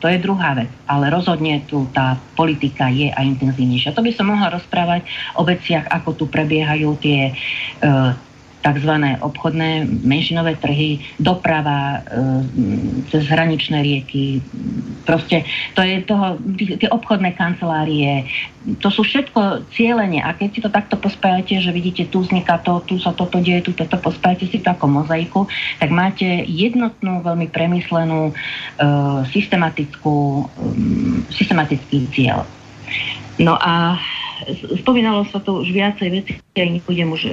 [0.00, 3.92] to je druhá vec, ale rozhodne tu tá politika je aj intenzívnejšia.
[3.92, 5.04] To by som mohla rozprávať
[5.36, 7.36] o veciach, ako tu prebiehajú tie
[7.84, 8.16] uh,
[8.60, 8.92] tzv.
[9.20, 12.00] obchodné menšinové trhy, doprava e,
[13.08, 14.44] cez hraničné rieky.
[15.08, 18.28] Proste to je toho, tie obchodné kancelárie,
[18.84, 20.20] to sú všetko cieľenie.
[20.20, 23.64] A keď si to takto pospájate, že vidíte, tu vzniká to, tu sa toto deje,
[23.64, 25.48] tu toto pospájate si to ako mozaiku,
[25.80, 28.34] tak máte jednotnú, veľmi premyslenú, e,
[29.32, 30.72] systematickú, e,
[31.32, 32.44] systematický cieľ.
[33.40, 33.96] No a
[34.80, 37.30] spomínalo sa tu už viacej veci, ja nebudem už e,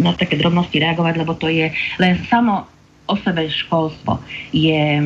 [0.00, 1.70] na také drobnosti reagovať, lebo to je
[2.00, 2.64] len samo
[3.08, 4.20] o sebe školstvo
[4.52, 5.00] je,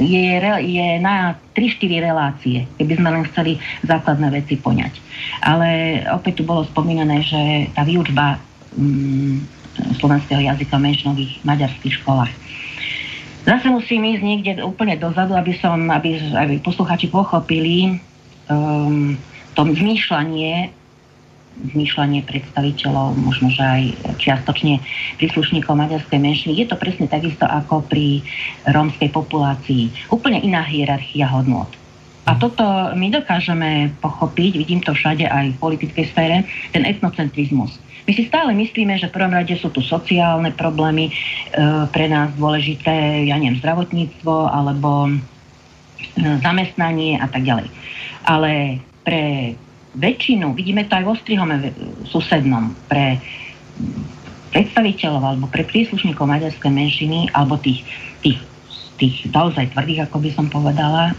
[0.00, 0.26] je,
[0.64, 4.96] je na 3-4 relácie, keby sme len chceli základné veci poňať.
[5.44, 8.40] Ale opäť tu bolo spomínané, že tá výučba
[8.80, 9.44] mm,
[10.00, 12.32] slovenského jazyka v menšinových maďarských školách
[13.46, 18.02] Zase musím ísť niekde úplne dozadu, aby som, aby, aby posluchači pochopili
[18.50, 19.14] um,
[19.56, 20.70] to zmýšľanie,
[21.72, 23.82] zmýšľanie predstaviteľov, možno že aj
[24.20, 24.84] čiastočne
[25.16, 28.20] príslušníkov maďarskej menšiny, je to presne takisto ako pri
[28.68, 30.12] rómskej populácii.
[30.12, 31.72] Úplne iná hierarchia hodnot.
[32.26, 32.66] A toto
[32.98, 36.36] my dokážeme pochopiť, vidím to všade aj v politickej sfére,
[36.74, 37.78] ten etnocentrizmus.
[38.06, 41.12] My si stále myslíme, že v prvom rade sú tu sociálne problémy, e,
[41.90, 45.12] pre nás dôležité, ja neviem, zdravotníctvo alebo e,
[46.42, 47.70] zamestnanie a tak ďalej.
[48.26, 49.54] Ale pre
[49.94, 51.56] väčšinu, vidíme to aj v Ostrihome
[52.10, 53.22] susednom, pre
[54.50, 57.86] predstaviteľov alebo pre príslušníkov maďarskej menšiny alebo tých,
[58.24, 58.42] tých,
[58.98, 61.14] tých naozaj tvrdých, ako by som povedala,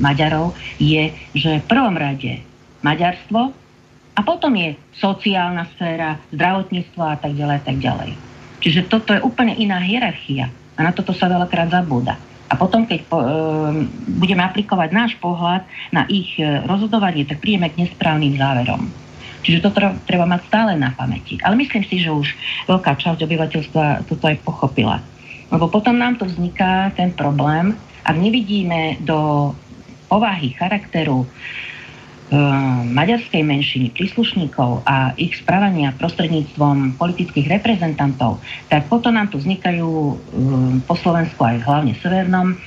[0.00, 2.40] Maďarov, je, že v prvom rade
[2.80, 3.52] Maďarstvo
[4.16, 8.10] a potom je sociálna sféra, zdravotníctvo a tak ďalej a tak ďalej.
[8.60, 12.16] Čiže toto je úplne iná hierarchia a na toto sa veľakrát zabúda.
[12.50, 13.26] A potom, keď po, e,
[14.18, 15.62] budeme aplikovať náš pohľad
[15.94, 18.90] na ich e, rozhodovanie, tak príjeme k nesprávnym záverom.
[19.40, 19.70] Čiže to
[20.04, 21.40] treba mať stále na pamäti.
[21.40, 22.28] Ale myslím si, že už
[22.68, 25.00] veľká časť obyvateľstva toto aj pochopila.
[25.48, 27.72] Lebo potom nám to vzniká ten problém,
[28.04, 29.50] ak nevidíme do
[30.10, 31.24] povahy, charakteru
[32.86, 38.38] maďarskej menšiny, príslušníkov a ich správania prostredníctvom politických reprezentantov,
[38.70, 40.16] tak potom nám tu vznikajú eh,
[40.86, 42.58] po Slovensku aj hlavne severnom eh,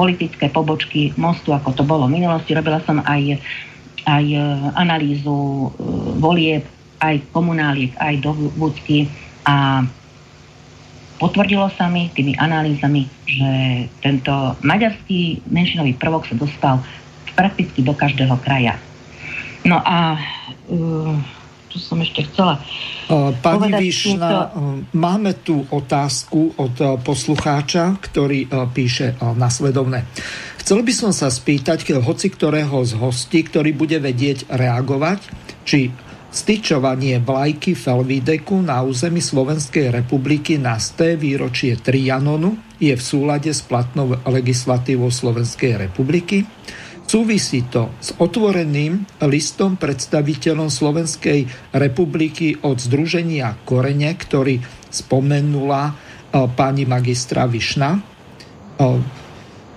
[0.00, 2.56] politické pobočky mostu, ako to bolo v minulosti.
[2.56, 3.36] Robila som aj,
[4.08, 4.24] aj
[4.80, 5.68] analýzu
[6.16, 6.64] volieb,
[7.04, 9.08] aj komunáliek, aj do Vúcky
[9.44, 9.84] a
[11.20, 13.50] potvrdilo sa mi tými analýzami, že
[14.00, 14.32] tento
[14.64, 16.80] maďarský menšinový prvok sa dostal
[17.34, 18.78] prakticky do každého kraja.
[19.66, 20.18] No a
[20.70, 21.14] uh,
[21.70, 22.58] čo som ešte chcela
[23.42, 24.86] Pani Výšna, týmto...
[24.94, 30.06] máme tu otázku od e, poslucháča, ktorý e, píše e, nasledovne.
[30.62, 35.26] Chcel by som sa spýtať hoci ktorého z hostí, ktorý bude vedieť reagovať,
[35.66, 35.90] či
[36.30, 43.66] styčovanie vlajky Felvideku na území Slovenskej republiky na sté výročie Trianonu je v súlade s
[43.66, 46.46] platnou legislatívou Slovenskej republiky.
[47.10, 51.42] Súvisí to s otvoreným listom predstaviteľom Slovenskej
[51.74, 54.62] republiky od Združenia Korene, ktorý
[54.94, 55.92] spomenula e,
[56.54, 57.98] pani magistra Višna.
[57.98, 58.00] E,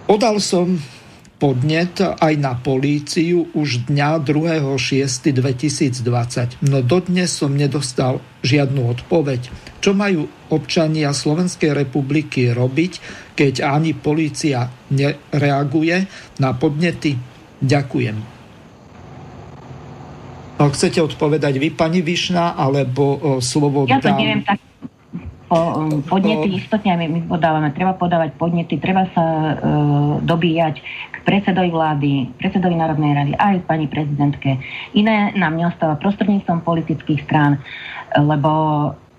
[0.05, 0.77] podal som
[1.41, 9.49] podnet aj na políciu už dňa 2.6.2020, no dodnes som nedostal žiadnu odpoveď.
[9.81, 12.93] Čo majú občania Slovenskej republiky robiť,
[13.33, 16.05] keď ani policia nereaguje
[16.37, 17.17] na podnety.
[17.63, 18.17] Ďakujem.
[20.63, 24.21] Chcete odpovedať vy, pani Višna, alebo slovo ja to dám...
[24.21, 24.61] neviem tak
[25.53, 29.53] po, podnety istotne my, my podávame, treba podávať podnety, treba sa e,
[30.25, 30.75] dobíjať
[31.13, 32.11] k predsedovi vlády,
[32.41, 34.57] predsedovi Národnej rady, aj pani prezidentke.
[34.97, 37.61] Iné nám neostáva prostredníctvom politických strán,
[38.17, 38.51] lebo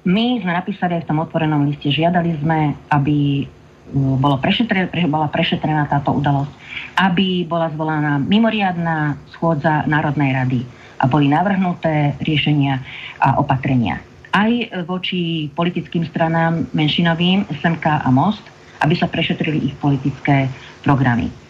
[0.05, 3.49] my sme napísali aj v tom otvorenom liste, žiadali sme, aby
[3.93, 6.53] bolo prešetrená, bola prešetrená táto udalosť,
[7.01, 10.61] aby bola zvolaná mimoriadná schôdza Národnej rady
[11.01, 12.81] a boli navrhnuté riešenia
[13.21, 14.01] a opatrenia.
[14.35, 14.51] Aj
[14.89, 18.43] voči politickým stranám menšinovým SMK a Most,
[18.83, 20.51] aby sa prešetrili ich politické
[20.83, 21.44] programy.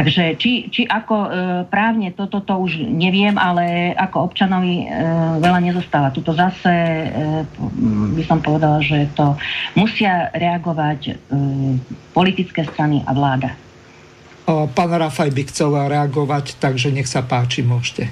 [0.00, 1.28] Takže či, či ako e,
[1.68, 4.96] právne toto to už neviem, ale ako občanovi e,
[5.44, 6.08] veľa nezostáva.
[6.08, 7.06] Tuto zase e,
[8.16, 9.36] by som povedala, že to
[9.76, 11.12] musia reagovať e,
[12.16, 13.52] politické strany a vláda.
[14.48, 18.08] Pán Rafaj by chcel reagovať, takže nech sa páči, môžete.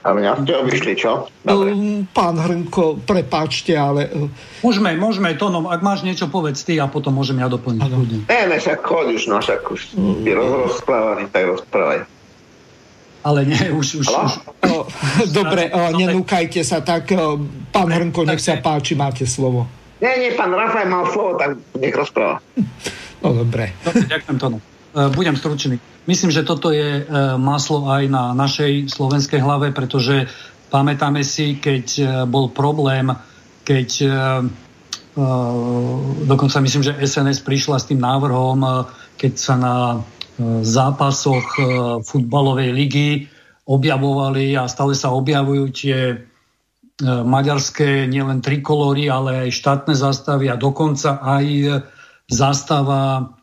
[0.00, 1.28] A mňa ste obišli, čo?
[1.44, 1.76] Dobre.
[1.76, 4.08] Um, pán Hrnko, prepáčte, ale...
[4.08, 4.32] Uh,
[4.64, 7.84] môžeme, môžeme, Tonom, ak máš niečo, povedz ty a potom môžem ja doplniť.
[7.84, 8.00] Ano.
[8.08, 10.24] Ne, ne, však choď už, no však už mm.
[10.24, 12.08] ty rozprávaný, tak rozprávaj.
[13.20, 14.00] Ale nie, už...
[14.00, 14.32] už, už.
[14.72, 14.88] O,
[15.28, 17.12] dobre, o, nenúkajte sa, tak
[17.68, 19.68] pán Hrnko, nech sa páči, máte slovo.
[20.00, 22.40] Nie, nie, pán Rafaj mal slovo, tak nech rozpráva.
[23.20, 23.76] No dobre.
[23.84, 24.60] Dobre, ďakujem, Tonom.
[24.90, 25.78] E, budem stručný.
[26.10, 27.04] Myslím, že toto je e,
[27.38, 30.26] maslo aj na našej slovenskej hlave, pretože
[30.74, 33.14] pamätáme si, keď e, bol problém,
[33.62, 33.90] keď
[36.26, 39.74] dokonca myslím, že SNS prišla s tým návrhom, keď sa na
[40.64, 41.54] zápasoch
[42.02, 43.10] futbalovej ligy
[43.68, 45.98] objavovali a stále sa objavujú tie
[47.04, 51.46] maďarské nielen trikolory, ale aj štátne zástavy a dokonca aj
[52.30, 53.39] zástava Ehm,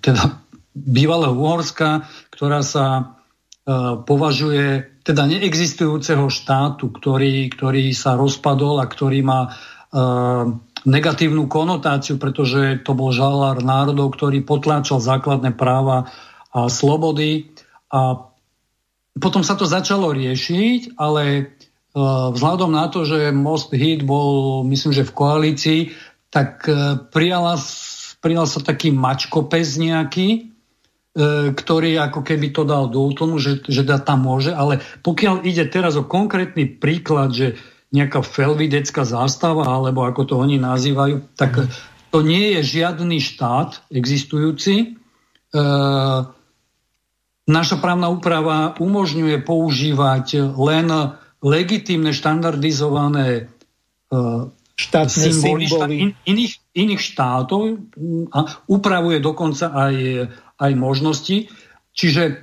[0.00, 0.40] teda
[0.74, 3.02] bývalého Uhorska, ktorá sa e,
[4.00, 9.50] považuje teda neexistujúceho štátu, ktorý, ktorý sa rozpadol a ktorý má e,
[10.86, 16.08] negatívnu konotáciu, pretože to bol žalár národov, ktorý potláčal základné práva
[16.50, 17.52] a slobody.
[17.92, 18.30] A
[19.20, 21.42] potom sa to začalo riešiť, ale e,
[22.32, 25.80] vzhľadom na to, že Most Hit bol, myslím, že v koalícii,
[26.30, 26.62] tak
[27.10, 27.58] prijala
[28.22, 30.40] sa taký mačkopes nejaký, e,
[31.56, 35.64] ktorý ako keby to dal do útlmu, že, že da tam môže, ale pokiaľ ide
[35.68, 37.56] teraz o konkrétny príklad, že
[37.90, 41.66] nejaká felvidecká zástava, alebo ako to oni nazývajú, tak
[42.14, 44.74] to nie je žiadny štát existujúci.
[44.76, 44.86] E,
[47.50, 53.42] naša právna úprava umožňuje používať len legitímne štandardizované e,
[54.80, 55.94] štátne symboly, symboly.
[56.00, 57.62] In, iných, iných štátov
[58.32, 59.94] a upravuje dokonca aj,
[60.56, 61.52] aj možnosti.
[61.92, 62.34] Čiže e,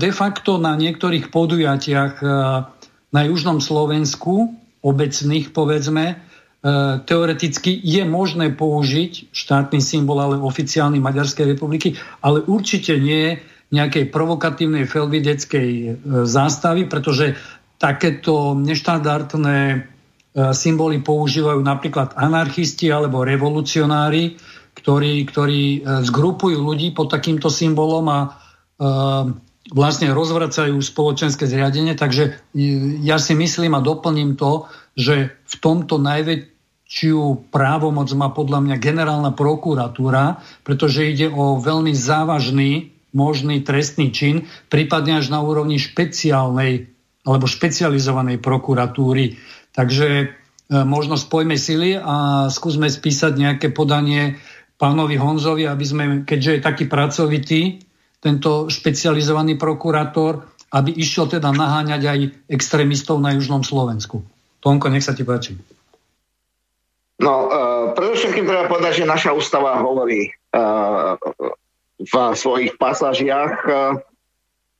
[0.00, 2.26] de facto na niektorých podujatiach e,
[3.12, 6.14] na južnom Slovensku, obecných povedzme, e,
[7.04, 13.36] teoreticky je možné použiť štátny symbol, ale oficiálny Maďarskej republiky, ale určite nie
[13.72, 17.40] nejakej provokatívnej felvideckej zástavy, pretože
[17.80, 19.91] takéto neštandardné
[20.32, 24.40] symboly používajú napríklad anarchisti alebo revolucionári,
[24.72, 25.78] ktorí, ktorí e,
[26.08, 28.28] zgrupujú ľudí pod takýmto symbolom a e,
[29.76, 31.92] vlastne rozvracajú spoločenské zriadenie.
[31.92, 32.40] Takže
[33.04, 39.30] ja si myslím a doplním to, že v tomto najväčšiu právomoc má podľa mňa generálna
[39.36, 46.88] prokuratúra, pretože ide o veľmi závažný možný trestný čin, prípadne až na úrovni špeciálnej
[47.22, 49.38] alebo špecializovanej prokuratúry.
[49.72, 50.26] Takže e,
[50.84, 54.36] možno spojme sily a skúsme spísať nejaké podanie
[54.76, 57.60] pánovi Honzovi, aby sme, keďže je taký pracovitý,
[58.22, 62.18] tento špecializovaný prokurátor, aby išiel teda naháňať aj
[62.48, 64.22] extrémistov na južnom Slovensku.
[64.62, 65.58] Tonko, nech sa ti páči.
[67.18, 71.18] No, uh, predovšetkým treba povedať, že naša ústava hovorí uh,
[71.98, 73.98] v svojich pasážiach uh,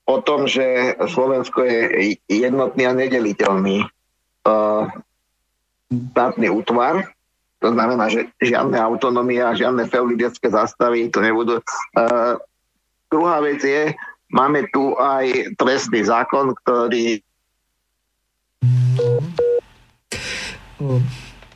[0.06, 1.80] o tom, že Slovensko je
[2.26, 3.86] jednotný a nedeliteľný
[5.92, 7.10] štátny útvar,
[7.62, 11.62] to znamená, že žiadne autonomia, žiadne feulidecké zastavy to nebudú.
[11.94, 12.34] Uh,
[13.06, 13.94] druhá vec je,
[14.34, 17.22] máme tu aj trestný zákon, ktorý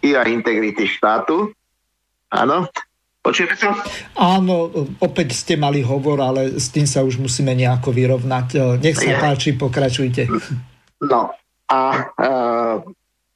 [0.07, 1.51] i aj integrity štátu.
[2.31, 2.71] Áno.
[3.27, 3.75] Počujete sa?
[4.15, 4.71] Áno,
[5.03, 8.79] opäť ste mali hovor, ale s tým sa už musíme nejako vyrovnať.
[8.79, 10.31] Nech sa páči, pokračujte.
[11.03, 11.35] No,
[11.67, 12.03] a e,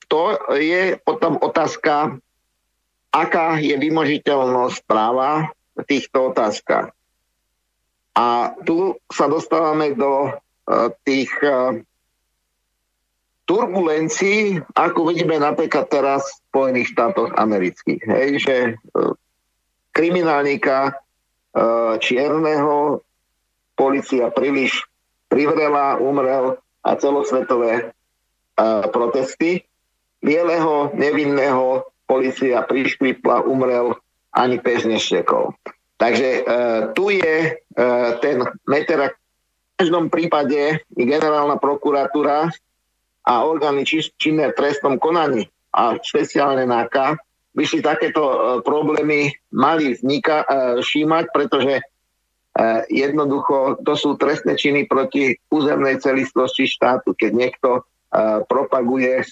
[0.07, 0.23] to
[0.55, 2.19] je potom otázka,
[3.11, 6.95] aká je vymožiteľnosť práva v týchto otázkach.
[8.15, 10.31] A tu sa dostávame do e,
[11.03, 11.83] tých e,
[13.51, 18.03] turbulencií, ako vidíme napríklad teraz v Spojených štátoch amerických.
[18.07, 18.57] Hej, že
[19.91, 20.95] kriminálnika
[21.99, 23.03] čierneho
[23.75, 24.87] policia príliš
[25.27, 27.91] privrela, umrel a celosvetové
[28.93, 29.65] protesty.
[30.21, 33.97] Bieleho, nevinného policia priškripla, umrel
[34.37, 35.57] ani pes neštekol.
[36.01, 36.43] Takže e,
[36.97, 37.83] tu je e,
[38.25, 39.17] ten meter.
[39.77, 42.53] V každom prípade generálna prokuratúra
[43.25, 43.85] a orgány
[44.21, 47.17] činné v trestnom konaní a špeciálne NAKA
[47.55, 50.47] by si takéto e, problémy mali vznika, e,
[50.85, 51.83] všímať, pretože e,
[52.89, 57.69] jednoducho to sú trestné činy proti územnej celistvosti štátu, keď niekto
[58.47, 59.23] propaguje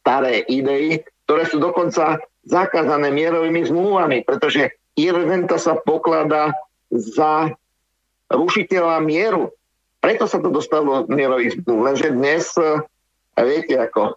[0.00, 6.56] staré idei, ktoré sú dokonca zakázané mierovými zmluvami, pretože Irventa sa pokladá
[6.90, 7.54] za
[8.32, 9.54] rušiteľa mieru.
[10.00, 11.78] Preto sa to dostalo do mierových zmluv.
[11.86, 12.50] Lenže dnes,
[13.36, 14.16] viete ako,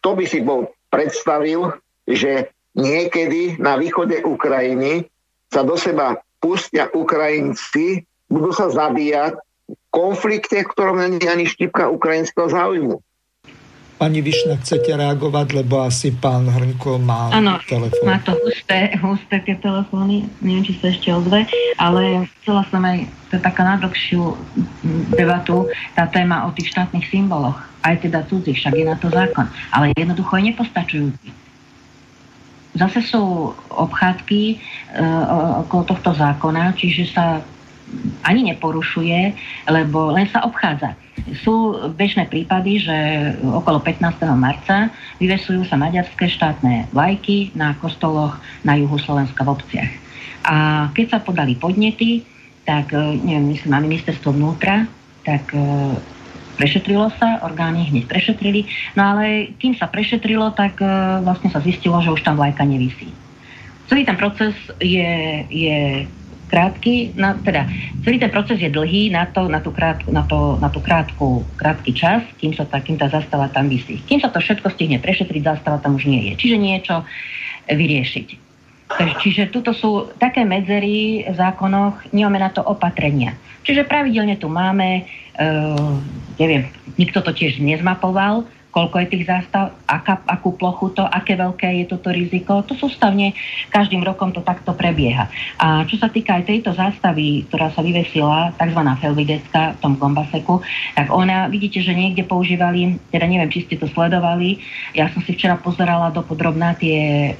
[0.00, 1.74] kto by si bol predstavil,
[2.06, 2.48] že
[2.78, 5.10] niekedy na východe Ukrajiny
[5.50, 9.36] sa do seba pustia Ukrajinci, budú sa zabíjať
[9.90, 13.02] konflikte, v ktorom není ani štipka ukrajinského záujmu.
[14.00, 18.08] Pani Višna, chcete reagovať, lebo asi pán Hrnko má ano, telefón.
[18.08, 21.44] má to husté, husté tie telefóny, neviem, či sa ešte ozve,
[21.76, 24.40] ale chcela som aj, to je taká najdlhšiu
[25.12, 29.44] debatu, tá téma o tých štátnych symboloch, aj teda cudzích, však je na to zákon,
[29.68, 31.28] ale jednoducho je nepostačujúci.
[32.80, 34.56] Zase sú obchádky e,
[35.68, 37.44] okolo tohto zákona, čiže sa
[38.22, 39.34] ani neporušuje,
[39.66, 40.94] lebo len sa obchádza.
[41.44, 42.96] Sú bežné prípady, že
[43.44, 44.24] okolo 15.
[44.38, 44.88] marca
[45.20, 49.92] vyvesujú sa maďarské štátne vlajky na kostoloch na juhu Slovenska v obciach.
[50.46, 52.24] A keď sa podali podnety,
[52.64, 54.88] tak e, neviem, myslím, má ministerstvo vnútra,
[55.26, 55.60] tak e,
[56.56, 58.64] prešetrilo sa, orgány hneď prešetrili,
[58.96, 60.88] no ale kým sa prešetrilo, tak e,
[61.20, 63.12] vlastne sa zistilo, že už tam vlajka nevisí.
[63.90, 66.06] Celý ten proces je, je
[66.50, 67.70] krátky, na, teda
[68.02, 71.46] celý ten proces je dlhý na, to, na, tú, krátku, na, to, na tú krátku,
[71.54, 74.02] krátky čas, kým sa tá, kým tá zastava tam vysí.
[74.10, 76.32] Kým sa to všetko stihne prešetriť, zastava tam už nie je.
[76.34, 76.94] Čiže niečo
[77.70, 78.50] vyriešiť.
[79.22, 83.38] Čiže tuto sú také medzery v zákonoch, nemáme na to opatrenia.
[83.62, 85.06] Čiže pravidelne tu máme,
[85.38, 85.94] uh,
[86.42, 86.66] neviem,
[86.98, 91.84] nikto to tiež nezmapoval, koľko je tých zástav, aká, akú plochu to, aké veľké je
[91.90, 92.62] toto riziko.
[92.66, 93.34] To sústavne
[93.74, 95.26] každým rokom to takto prebieha.
[95.58, 98.80] A čo sa týka aj tejto zástavy, ktorá sa vyvesila, tzv.
[99.02, 100.62] Felvidecka v tom Gombaseku,
[100.94, 104.62] tak ona, vidíte, že niekde používali, teda neviem, či ste to sledovali,
[104.94, 107.34] ja som si včera pozerala do podrobná tie,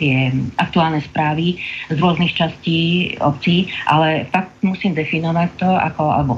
[0.00, 0.14] tie
[0.56, 1.60] aktuálne správy
[1.92, 6.32] z rôznych častí obcí, ale fakt musím definovať to ako, alebo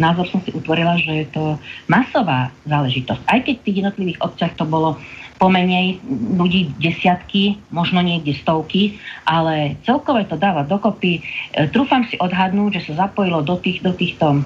[0.00, 1.44] názor som si utvorila, že je to
[1.86, 3.22] masová záležitosť.
[3.28, 4.96] Aj keď v tých jednotlivých obciach to bolo
[5.40, 6.00] pomenej
[6.36, 11.20] ľudí desiatky, možno niekde stovky, ale celkové to dáva dokopy.
[11.56, 14.44] E, trúfam si odhadnúť, že sa zapojilo do, tých, do týchto,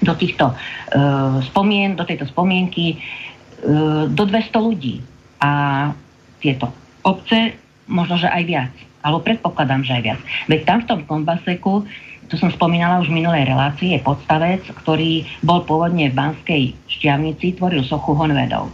[0.00, 0.54] do týchto e,
[1.52, 2.96] spomien, do tejto spomienky e,
[4.08, 5.04] do 200 ľudí.
[5.36, 5.92] A
[6.40, 6.72] tieto
[7.04, 8.72] obce možno, že aj viac.
[9.04, 10.20] Alebo predpokladám, že aj viac.
[10.48, 11.84] Veď tam v tom kombaseku
[12.26, 17.58] tu som spomínala už v minulej relácii, je podstavec, ktorý bol pôvodne v Banskej šťavnici,
[17.58, 18.70] tvoril sochu honvedov.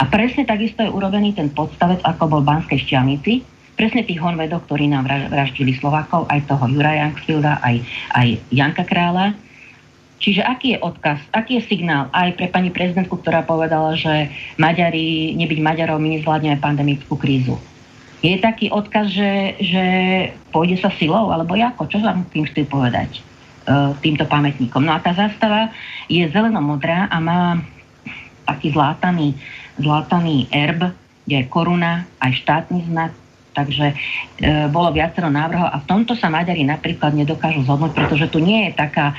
[0.00, 3.32] A presne takisto je urobený ten podstavec, ako bol v Banskej šťavnici,
[3.78, 7.76] presne tých honvedov, ktorí nám vraždili Slovákov, aj toho Jura Youngsfielda, aj,
[8.16, 9.36] aj Janka Krála.
[10.16, 15.36] Čiže aký je odkaz, aký je signál aj pre pani prezidentku, ktorá povedala, že Maďari,
[15.36, 17.60] nebyť Maďarov, my nezvládneme pandemickú krízu
[18.24, 19.84] je taký odkaz, že, že
[20.52, 21.88] pôjde sa silou, alebo ako?
[21.88, 23.20] Čo vám tým chcú povedať?
[23.66, 24.86] Uh, týmto pamätníkom.
[24.86, 25.74] No a tá zastava
[26.06, 27.58] je zeleno-modrá a má
[28.46, 29.34] taký zlátaný,
[29.82, 30.94] zlátaný erb,
[31.26, 33.10] kde je koruna, aj štátny znak,
[33.56, 33.94] takže e,
[34.70, 38.78] bolo viacero návrhov a v tomto sa Maďari napríklad nedokážu zhodnúť, pretože tu nie je
[38.78, 39.14] taká e,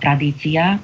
[0.00, 0.80] tradícia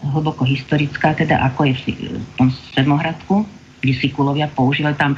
[0.00, 1.82] hlboko historická, teda ako je v,
[2.16, 3.44] v tom Sedmohradku,
[3.84, 4.96] kde Sikulovia používali.
[4.96, 5.12] Tam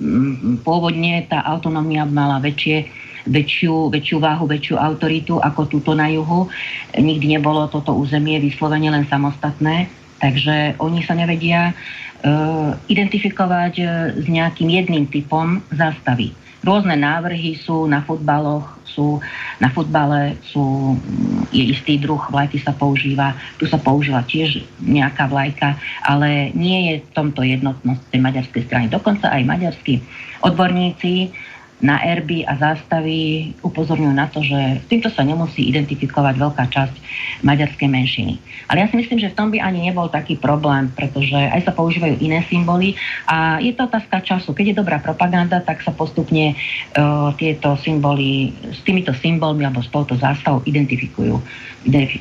[0.00, 2.88] mm, pôvodne tá autonómia mala väčšie,
[3.28, 6.48] väčšiu, väčšiu váhu, väčšiu autoritu ako túto na juhu.
[6.96, 9.92] Nikdy nebolo toto územie vyslovene len samostatné,
[10.24, 16.32] takže oni sa nevedia uh, identifikovať uh, s nejakým jedným typom zástavy.
[16.66, 19.22] Rôzne návrhy sú na futbaloch, sú
[19.62, 20.96] na futbale, sú,
[21.54, 26.94] je istý druh vlajky sa používa, tu sa používa tiež nejaká vlajka, ale nie je
[27.06, 28.86] v tomto jednotnosť tej maďarskej strany.
[28.90, 29.94] Dokonca aj maďarskí
[30.42, 31.30] odborníci
[31.76, 36.94] na erby a zástavy upozorňujú na to, že s týmto sa nemusí identifikovať veľká časť
[37.44, 38.34] maďarskej menšiny.
[38.72, 41.72] Ale ja si myslím, že v tom by ani nebol taký problém, pretože aj sa
[41.76, 42.96] používajú iné symboly
[43.28, 44.56] a je to otázka času.
[44.56, 49.92] Keď je dobrá propaganda, tak sa postupne uh, tieto symboly s týmito symbolmi alebo s
[49.92, 51.36] touto zástavou identifikujú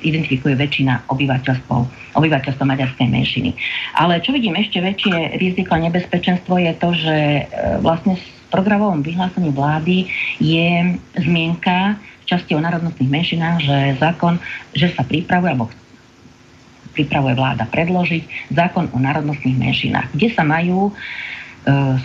[0.06, 1.76] identifikuje väčšina obyvateľstva,
[2.14, 3.50] obyvateľstva maďarskej menšiny.
[3.98, 7.44] Ale čo vidím ešte väčšie riziko a nebezpečenstvo je to, že e,
[7.82, 8.14] vlastne
[8.50, 14.42] programovom vyhlásení vlády je zmienka v časti o národnostných menšinách, že zákon,
[14.74, 15.70] že sa pripravuje, alebo
[16.96, 20.94] pripravuje vláda predložiť zákon o národnostných menšinách, kde sa majú e,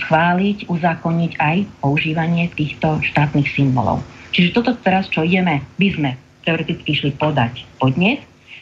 [0.04, 4.02] schváliť, uzákoniť aj používanie týchto štátnych symbolov.
[4.34, 6.10] Čiže toto teraz, čo ideme, by sme
[6.42, 8.20] teoreticky išli podať podnet,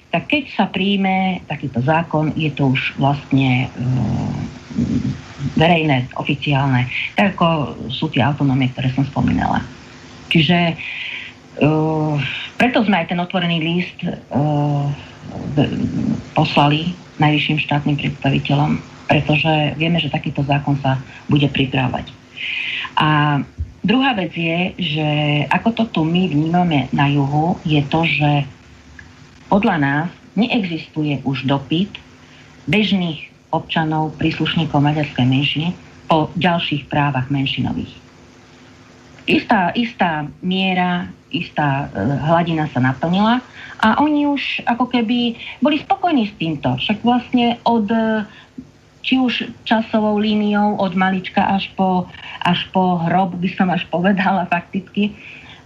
[0.08, 3.88] tak keď sa príjme takýto zákon, je to už vlastne e,
[5.54, 9.62] verejné, oficiálne, tak ako sú tie autonómie, ktoré som spomínala.
[10.28, 10.76] Čiže
[11.62, 12.14] uh,
[12.58, 14.86] preto sme aj ten otvorený list uh,
[16.34, 18.78] poslali najvyšším štátnym predstaviteľom,
[19.10, 22.12] pretože vieme, že takýto zákon sa bude pripravať.
[22.98, 23.40] A
[23.82, 25.08] druhá vec je, že
[25.50, 28.46] ako to tu my vnímame na juhu, je to, že
[29.48, 30.08] podľa nás
[30.38, 31.90] neexistuje už dopyt
[32.68, 35.68] bežných občanov, príslušníkov maďarskej menšiny
[36.08, 37.92] po ďalších právach menšinových.
[39.28, 43.44] Istá, istá miera, istá e, hladina sa naplnila
[43.84, 46.72] a oni už ako keby boli spokojní s týmto.
[46.80, 48.24] Však vlastne od e,
[49.04, 52.08] či už časovou líniou od malička až po,
[52.44, 55.16] až po hrob, by som až povedala fakticky,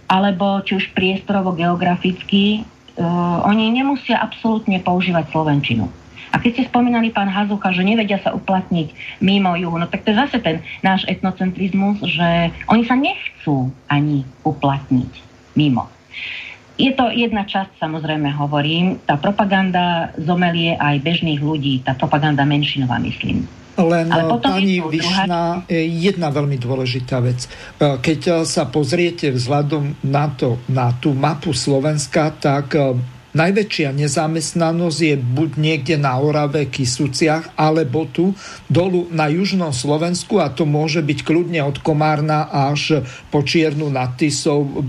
[0.07, 5.89] alebo či už priestorovo geograficky, uh, oni nemusia absolútne používať slovenčinu.
[6.33, 10.11] A keď ste spomínali pán Hazucha, že nevedia sa uplatniť mimo juhu, no tak to
[10.11, 15.11] je zase ten náš etnocentrizmus, že oni sa nechcú ani uplatniť
[15.53, 15.85] mimo.
[16.73, 22.97] Je to jedna časť, samozrejme hovorím, tá propaganda zomelie aj bežných ľudí, tá propaganda menšinová,
[22.97, 23.45] myslím.
[23.77, 25.85] Len Ale potom pani Vyšná, druhá...
[25.85, 27.45] jedna veľmi dôležitá vec.
[27.45, 32.73] E, keď sa pozriete vzhľadom na, to, na tú mapu Slovenska, tak
[33.33, 38.37] Najväčšia nezamestnanosť je buď niekde na Orave, Kisuciach, alebo tu
[38.69, 43.01] dolu na južnom Slovensku a to môže byť kľudne od Komárna až
[43.33, 44.85] po Čiernu nad Tisou,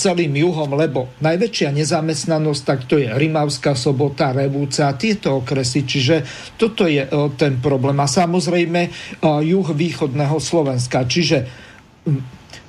[0.00, 6.24] celým juhom, lebo najväčšia nezamestnanosť, tak to je Rimavská sobota, Revúca a tieto okresy, čiže
[6.56, 7.04] toto je
[7.36, 8.00] ten problém.
[8.00, 8.88] A samozrejme
[9.20, 11.44] juh východného Slovenska, čiže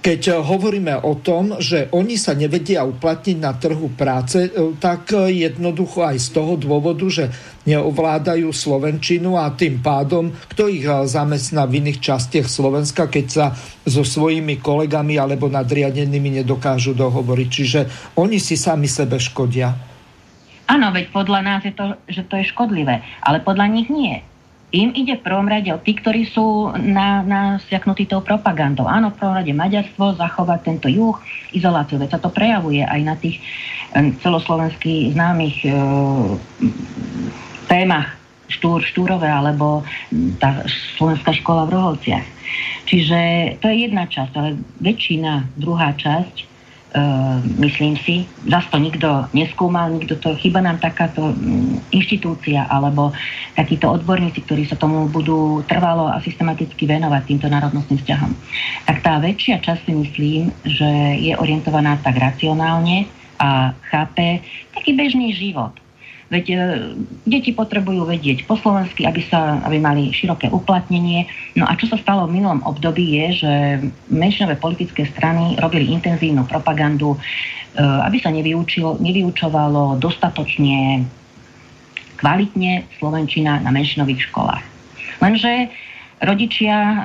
[0.07, 5.11] keď eh, hovoríme o tom, že oni sa nevedia uplatniť na trhu práce, eh, tak
[5.11, 7.27] eh, jednoducho aj z toho dôvodu, že
[7.67, 13.45] neovládajú Slovenčinu a tým pádom, kto ich zamestná v iných častiach Slovenska, keď sa
[13.83, 17.47] so svojimi kolegami alebo nadriadenými nedokážu dohovoriť.
[17.51, 17.79] Čiže
[18.15, 19.75] oni si sami sebe škodia.
[20.71, 24.23] Áno, veď podľa nás je to, že to je škodlivé, ale podľa nich nie
[24.71, 28.83] im ide v prvom rade o tí, ktorí sú na, nasiaknutí tou propagandou.
[28.83, 31.15] Áno, v prvom rade Maďarstvo, zachovať tento juh,
[31.55, 31.95] izoláciu.
[31.95, 33.39] Veď sa to prejavuje aj na tých
[33.95, 35.71] celoslovenských známych e,
[37.71, 38.19] témach
[38.51, 39.87] štúr, štúrové alebo
[40.39, 40.67] tá
[40.99, 42.27] slovenská škola v Rohovciach.
[42.87, 43.19] Čiže
[43.59, 46.56] to je jedna časť, ale väčšina, druhá časť
[47.59, 51.35] myslím si, zase to nikto neskúmal, nikto to, chyba nám takáto
[51.91, 53.11] inštitúcia alebo
[53.53, 58.31] takíto odborníci, ktorí sa tomu budú trvalo a systematicky venovať týmto národnostným vzťahom.
[58.87, 60.89] Tak tá väčšia časť si myslím, že
[61.21, 63.05] je orientovaná tak racionálne
[63.37, 64.41] a chápe
[64.73, 65.75] taký bežný život
[66.27, 66.55] Veď e,
[67.23, 71.23] deti potrebujú vedieť po slovensky, aby, sa, aby mali široké uplatnenie.
[71.55, 73.51] No a čo sa stalo v minulom období je, že
[74.11, 77.19] menšinové politické strany robili intenzívnu propagandu, e,
[77.79, 78.27] aby sa
[78.99, 81.07] nevyučovalo dostatočne
[82.19, 84.63] kvalitne slovenčina na menšinových školách.
[85.23, 85.71] Lenže
[86.19, 86.97] rodičia, e,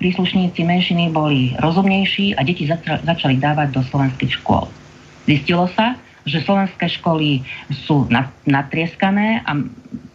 [0.00, 2.64] príslušníci menšiny boli rozumnejší a deti
[3.04, 4.64] začali dávať do slovenských škôl.
[5.28, 7.46] Zistilo sa, že slovenské školy
[7.86, 8.10] sú
[8.44, 9.54] natrieskané a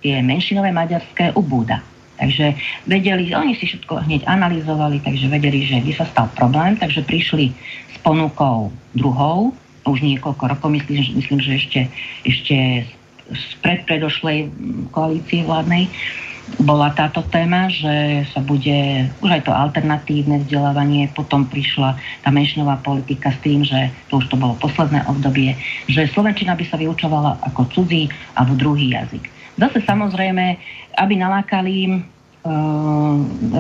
[0.04, 1.80] tie menšinové maďarské ubúda.
[2.22, 2.54] Takže
[2.86, 7.50] vedeli, oni si všetko hneď analyzovali, takže vedeli, že by sa stal problém, takže prišli
[7.90, 9.58] s ponukou druhou,
[9.90, 11.82] už niekoľko rokov, myslím, myslím, že ešte,
[12.22, 12.86] ešte
[13.32, 14.54] z predpredošlej
[14.94, 15.90] koalície vládnej,
[16.60, 22.82] bola táto téma, že sa bude už aj to alternatívne vzdelávanie, potom prišla tá menšinová
[22.84, 25.56] politika s tým, že to už to bolo posledné obdobie,
[25.88, 29.24] že Slovenčina by sa vyučovala ako cudzí alebo druhý jazyk.
[29.60, 30.58] Zase samozrejme,
[30.98, 32.02] aby nalákali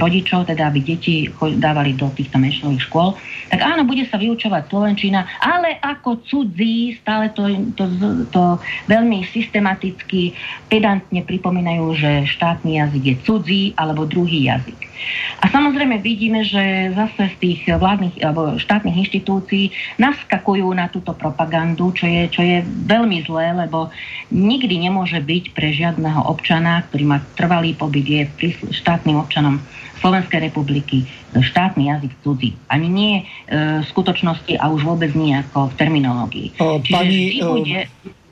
[0.01, 1.29] rodičov, teda aby deti
[1.61, 3.13] dávali do týchto menšinových škôl,
[3.53, 7.45] tak áno, bude sa vyučovať Slovenčina, ale ako cudzí, stále to,
[7.77, 7.85] to,
[8.33, 8.43] to
[8.89, 10.33] veľmi systematicky,
[10.65, 14.91] pedantne pripomínajú, že štátny jazyk je cudzí alebo druhý jazyk.
[15.41, 21.89] A samozrejme vidíme, že zase z tých vládnych alebo štátnych inštitúcií naskakujú na túto propagandu,
[21.97, 23.89] čo je, čo je veľmi zlé, lebo
[24.29, 28.23] nikdy nemôže byť pre žiadneho občana, ktorý má trvalý pobyt, je
[28.71, 29.59] štátnym občanom
[30.01, 31.05] Slovenskej republiky
[31.37, 32.57] štátny jazyk cudzí.
[32.67, 33.23] Ani nie e,
[33.79, 36.47] v skutočnosti a už vôbec nie ako v terminológii.
[36.57, 37.87] O, pani, bude...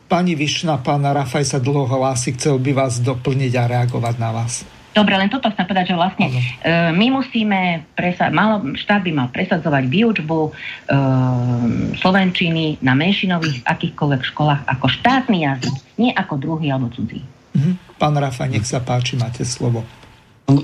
[0.09, 4.65] pani Višna, pán Rafaj sa dlho hlási, chcel by vás doplniť a reagovať na vás.
[4.89, 6.35] Dobre, len toto chcem povedať, že vlastne e,
[6.91, 10.51] my musíme, presa- malo, štát by mal presadzovať výučbu e,
[12.01, 17.21] slovenčiny na menšinových akýchkoľvek školách ako štátny jazyk, nie ako druhý alebo cudzí.
[17.53, 18.01] Mhm.
[18.01, 19.85] Pán Rafa, nech sa páči, máte slovo.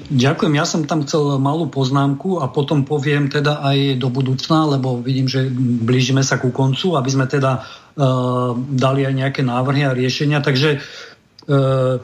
[0.09, 4.97] Ďakujem, ja som tam chcel malú poznámku a potom poviem teda aj do budúcna, lebo
[4.97, 9.93] vidím, že blížime sa ku koncu, aby sme teda uh, dali aj nejaké návrhy a
[9.93, 10.41] riešenia.
[10.41, 12.01] Takže uh,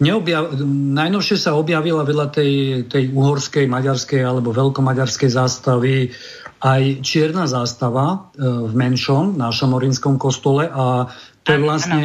[0.00, 0.56] neobjav,
[0.96, 2.52] najnovšie sa objavila vedľa tej,
[2.88, 6.16] tej uhorskej, maďarskej alebo veľkomaďarskej zástavy
[6.64, 11.12] aj čierna zástava uh, v menšom, našom orinskom kostole a
[11.44, 12.02] to je vlastne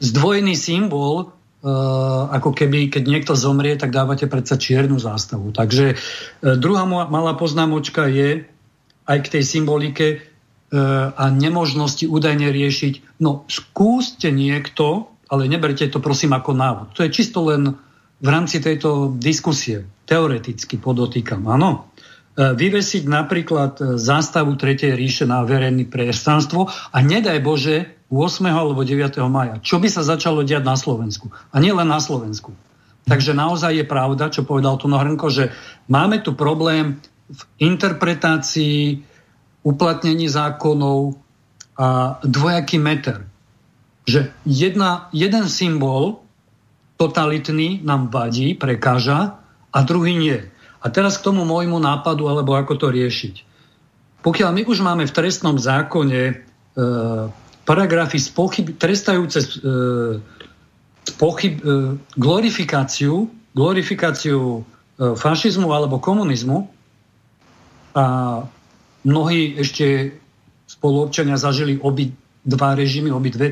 [0.00, 1.35] zdvojený symbol
[2.30, 5.50] ako keby, keď niekto zomrie, tak dávate predsa čiernu zástavu.
[5.50, 8.46] Takže uh, druhá malá poznámočka je
[9.06, 13.18] aj k tej symbolike uh, a nemožnosti údajne riešiť.
[13.18, 16.94] No skúste niekto, ale neberte to prosím ako návod.
[16.94, 17.74] To je čisto len
[18.22, 19.84] v rámci tejto diskusie.
[20.06, 21.90] Teoreticky podotýkam, áno.
[22.36, 28.46] Vyvesiť napríklad zástavu Tretej ríše na verejný priestranstvo a nedaj Bože 8.
[28.46, 29.18] alebo 9.
[29.26, 29.58] maja.
[29.58, 31.34] Čo by sa začalo diať na Slovensku?
[31.50, 32.54] A nie len na Slovensku.
[33.06, 35.54] Takže naozaj je pravda, čo povedal tu Hrnko, že
[35.86, 39.02] máme tu problém v interpretácii,
[39.66, 41.18] uplatnení zákonov
[41.74, 43.26] a dvojaký meter.
[44.06, 46.22] Že jedna, jeden symbol
[46.98, 49.38] totalitný nám vadí, prekáža
[49.74, 50.38] a druhý nie.
[50.82, 53.34] A teraz k tomu môjmu nápadu, alebo ako to riešiť.
[54.22, 56.34] Pokiaľ my už máme v trestnom zákone e,
[57.66, 59.46] paragrafy spochyb, trestajúce e,
[61.02, 66.70] spochyb, e, glorifikáciu, glorifikáciu e, fašizmu alebo komunizmu.
[67.98, 68.04] A
[69.02, 70.14] mnohí ešte
[70.70, 72.14] spoluobčania zažili obi
[72.46, 73.48] dva režimy, obi dve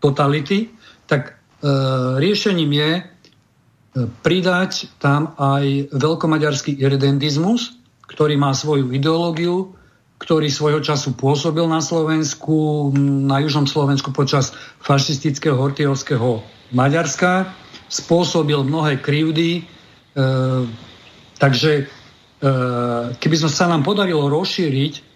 [0.00, 0.72] totality,
[1.04, 1.68] tak e,
[2.16, 3.02] riešením je e,
[4.24, 7.76] pridať tam aj veľkomaďarský irredentizmus,
[8.08, 9.76] ktorý má svoju ideológiu,
[10.18, 14.50] ktorý svojho času pôsobil na Slovensku, na južnom Slovensku počas
[14.82, 16.42] fašistického hortiovského
[16.74, 17.48] Maďarska,
[17.86, 19.62] spôsobil mnohé krivdy.
[19.62, 20.22] E,
[21.38, 21.84] takže e,
[23.16, 25.06] keby sme sa nám podarilo rozšíriť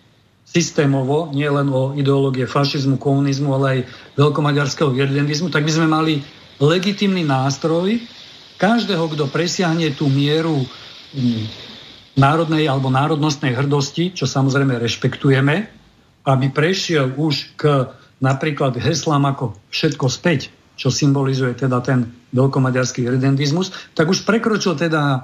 [0.46, 3.80] systémovo, nie len o ideológie fašizmu, komunizmu, ale aj
[4.20, 6.14] veľkomaďarského irredentizmu, tak by sme mali
[6.62, 7.98] legitimný nástroj
[8.60, 10.62] každého, kto presiahne tú mieru
[12.16, 15.54] národnej alebo národnostnej hrdosti, čo samozrejme rešpektujeme,
[16.28, 17.88] aby prešiel už k
[18.22, 25.02] napríklad heslám ako všetko späť, čo symbolizuje teda ten veľkomaďarský redentizmus, tak už prekročil teda
[25.12, 25.20] e,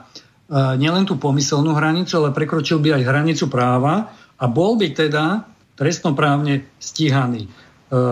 [0.76, 5.46] nielen tú pomyselnú hranicu, ale prekročil by aj hranicu práva a bol by teda
[5.78, 7.46] trestnoprávne stíhaný.
[7.46, 7.48] E,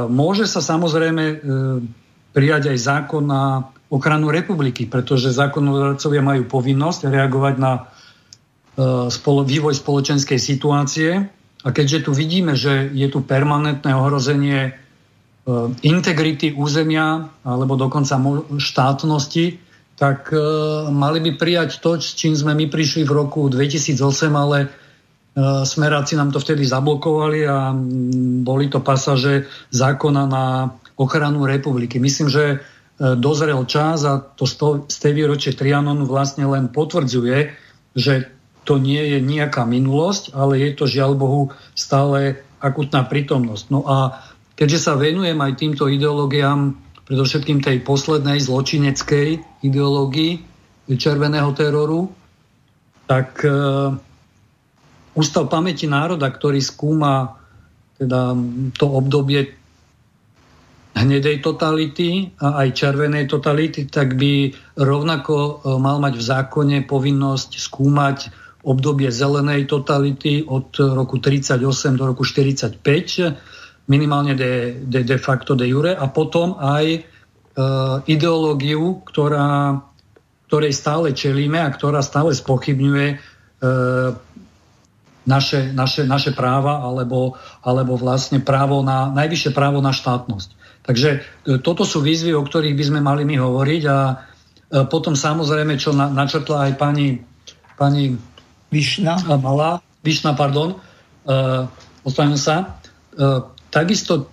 [0.06, 1.36] môže sa samozrejme e,
[2.30, 7.90] prijať aj zákon na ochranu republiky, pretože zákonodarcovia majú povinnosť reagovať na
[9.08, 11.10] spolo, vývoj spoločenskej situácie.
[11.66, 14.72] A keďže tu vidíme, že je tu permanentné ohrozenie e,
[15.82, 18.20] integrity územia alebo dokonca
[18.60, 19.58] štátnosti,
[19.96, 20.38] tak e,
[20.92, 23.96] mali by prijať to, s čím sme my prišli v roku 2008,
[24.36, 24.70] ale
[25.68, 27.76] smeráci nám to vtedy zablokovali a
[28.40, 32.00] boli to pasaže zákona na ochranu republiky.
[32.00, 32.64] Myslím, že
[32.96, 34.48] dozrel čas a to
[34.88, 37.52] z tej výročie Trianonu vlastne len potvrdzuje,
[37.92, 38.35] že
[38.66, 43.64] to nie je nejaká minulosť, ale je to žiaľ Bohu stále akutná prítomnosť.
[43.70, 44.26] No a
[44.58, 46.74] keďže sa venujem aj týmto ideológiám,
[47.06, 50.42] predovšetkým tej poslednej zločineckej ideológii
[50.90, 52.10] červeného teroru,
[53.06, 53.54] tak e,
[55.16, 57.40] Ústav pamäti národa, ktorý skúma
[57.96, 58.36] teda
[58.76, 59.56] to obdobie
[60.92, 67.50] hnedej totality a aj červenej totality, tak by rovnako e, mal mať v zákone povinnosť
[67.56, 68.18] skúmať
[68.66, 71.62] obdobie zelenej totality od roku 38
[71.94, 72.82] do roku 45,
[73.86, 77.00] minimálne de, de, de facto de jure, a potom aj e,
[78.10, 79.78] ideológiu, ktorá
[80.46, 83.16] ktorej stále čelíme a ktorá stále spochybňuje e,
[85.26, 87.34] naše, naše, naše práva alebo,
[87.66, 90.48] alebo vlastne právo na, najvyššie právo na štátnosť.
[90.86, 91.18] Takže e,
[91.58, 94.14] toto sú výzvy, o ktorých by sme mali my hovoriť a e,
[94.86, 97.18] potom samozrejme, čo na, načrtla aj pani,
[97.74, 98.14] pani
[98.70, 99.20] Vyšna.
[99.38, 100.78] Malá, Vyšna, pardon,
[101.26, 101.66] uh,
[102.38, 102.56] sa,
[103.18, 104.30] uh, takisto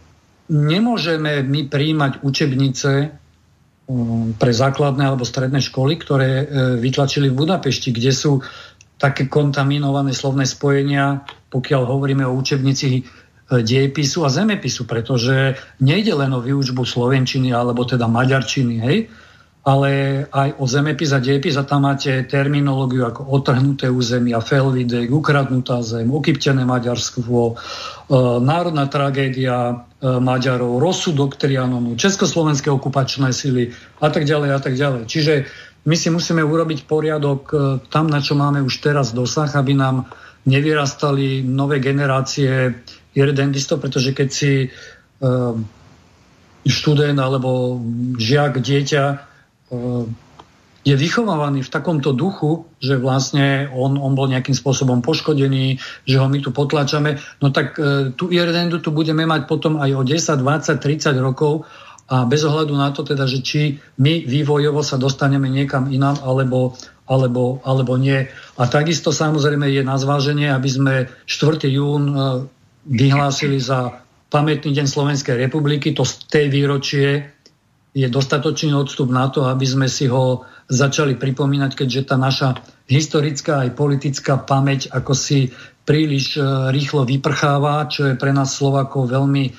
[0.50, 2.92] nemôžeme my príjmať učebnice
[3.90, 6.45] um, pre základné alebo stredné školy, ktoré uh,
[6.78, 8.42] vytlačili v Budapešti, kde sú
[9.03, 13.02] také kontaminované slovné spojenia, pokiaľ hovoríme o učebnici e,
[13.60, 18.98] diepisu a zemepisu, pretože nejde len o výučbu slovenčiny alebo teda maďarčiny, hej,
[19.64, 25.80] ale aj o zemepis a diepis a tam máte terminológiu ako otrhnuté územia, felvidek, ukradnutá
[25.80, 27.53] zem, okyptené Maďarstvo, e,
[28.43, 29.75] národná tragédia e,
[30.19, 33.72] Maďarov, rozsudok Trianonu, československé okupačné sily
[34.03, 35.08] a tak ďalej a tak ďalej.
[35.08, 35.33] Čiže
[35.88, 37.56] my si musíme urobiť poriadok e,
[37.88, 40.11] tam, na čo máme už teraz dosah, aby nám
[40.43, 42.83] nevyrastali nové generácie
[43.16, 44.67] irredentistov, pretože keď si
[46.67, 47.80] študent alebo
[48.19, 49.33] žiak, dieťa
[50.84, 56.27] je vychovávaný v takomto duchu, že vlastne on, on bol nejakým spôsobom poškodený, že ho
[56.27, 60.43] my tu potlačame, no tak e, tú irredentu tu budeme mať potom aj o 10,
[60.43, 61.64] 20, 30 rokov
[62.11, 66.76] a bez ohľadu na to teda, že či my vývojovo sa dostaneme niekam inám alebo,
[67.08, 68.27] alebo, alebo nie.
[68.60, 70.93] A takisto samozrejme je na zváženie, aby sme
[71.32, 71.64] 4.
[71.72, 72.16] jún e,
[72.92, 75.95] vyhlásili za pamätný deň Slovenskej republiky.
[75.95, 77.33] To z tej výročie
[77.94, 82.58] je dostatočný odstup na to, aby sme si ho začali pripomínať, keďže tá naša
[82.90, 85.54] historická aj politická pamäť ako si
[85.86, 86.42] príliš e,
[86.74, 89.54] rýchlo vyprcháva, čo je pre nás Slovakov veľmi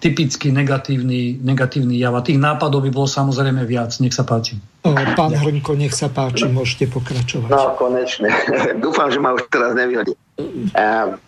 [0.00, 2.16] typicky negatívny, negatívny jav.
[2.16, 3.92] A tých nápadov by bolo samozrejme viac.
[4.00, 4.60] Nech sa páči.
[4.84, 7.48] Pán Hrnko, nech sa páči, môžete pokračovať.
[7.52, 8.32] No, konečne.
[8.84, 10.16] Dúfam, že ma už teraz nevyhodí.
[10.76, 11.20] Uh,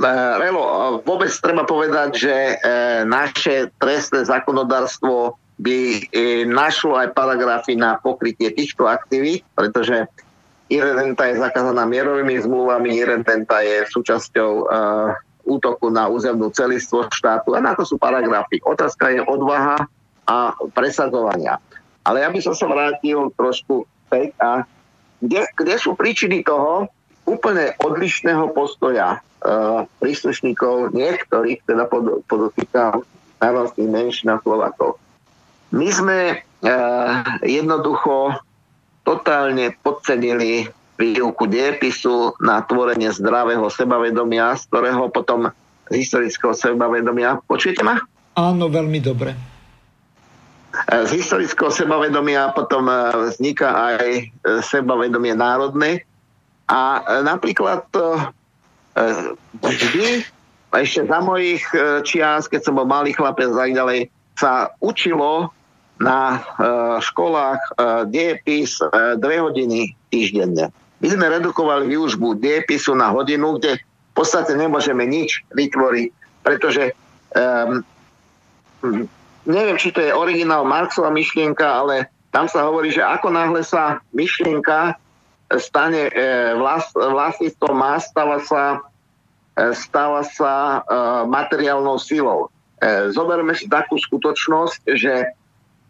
[0.00, 0.64] Relo,
[1.04, 2.34] vôbec treba povedať, že
[3.04, 6.08] naše trestné zákonodárstvo by
[6.48, 10.08] našlo aj paragrafy na pokrytie týchto aktivít, pretože
[10.72, 14.66] irredenta je zakázaná mierovými zmluvami, irredenta je súčasťou
[15.44, 17.52] útoku na územnú celistvo štátu.
[17.56, 18.62] A na to sú paragrafy.
[18.64, 19.84] Otázka je odvaha
[20.24, 21.58] a presadzovania.
[22.06, 24.64] Ale ja by som sa vrátil trošku späť a
[25.20, 26.88] kde, kde sú príčiny toho
[27.28, 33.04] úplne odlišného postoja uh, príslušníkov niektorých, teda pod, podotýkam
[33.42, 34.96] národných menšín a Slovakov.
[35.70, 37.10] My sme uh,
[37.46, 38.38] jednoducho
[39.06, 40.68] totálne podcenili
[41.00, 45.48] výuku diepisu na tvorenie zdravého sebavedomia, z ktorého potom
[45.90, 47.98] z historického sebavedomia, počujete ma?
[48.38, 49.34] Áno, veľmi dobre.
[49.34, 52.94] E, z historického sebavedomia potom e,
[53.32, 54.22] vzniká aj e,
[54.62, 56.06] sebavedomie národné
[56.70, 57.82] a napríklad
[59.58, 60.22] vždy,
[60.70, 61.66] ešte za mojich
[62.06, 64.06] čias, keď som bol malý chlapec a tak ďalej,
[64.38, 65.50] sa učilo
[66.00, 66.40] na
[67.04, 67.60] školách
[68.08, 68.80] diepis
[69.20, 70.72] dve hodiny týždenne.
[71.00, 76.08] My sme redukovali výužbu diepisu na hodinu, kde v podstate nemôžeme nič vytvoriť,
[76.44, 76.92] pretože
[77.36, 77.84] um,
[79.48, 83.98] neviem, či to je originál Marxova myšlienka, ale tam sa hovorí, že ako náhle sa
[84.14, 84.94] myšlienka
[85.58, 88.78] stane e, vlast, vlastníctvom má, stáva sa,
[89.58, 90.80] e, stáva sa e,
[91.26, 92.46] materiálnou silou.
[92.78, 95.28] E, zoberme si takú skutočnosť, že e,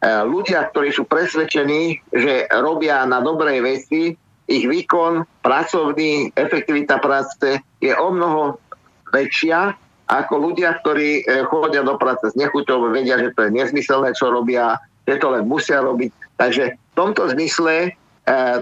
[0.00, 4.16] ľudia, ktorí sú presvedčení, že robia na dobrej veci,
[4.50, 8.58] ich výkon pracovný, efektivita práce je o mnoho
[9.14, 9.78] väčšia
[10.10, 14.34] ako ľudia, ktorí e, chodia do práce s nechuťou, vedia, že to je nezmyselné, čo
[14.34, 14.74] robia,
[15.06, 16.10] že to len musia robiť.
[16.34, 17.90] Takže v tomto zmysle e,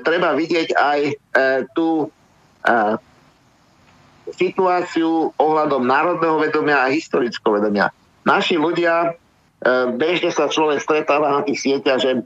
[0.04, 1.12] treba vidieť aj e,
[1.72, 2.06] tú e,
[4.36, 7.88] situáciu ohľadom národného vedomia a historického vedomia.
[8.28, 9.10] Naši ľudia, e,
[9.98, 12.20] bežne sa človek stretáva na tých sieťach, že e,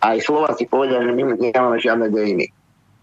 [0.00, 2.48] aj Slováci povedia, že my nemáme žiadne dejiny.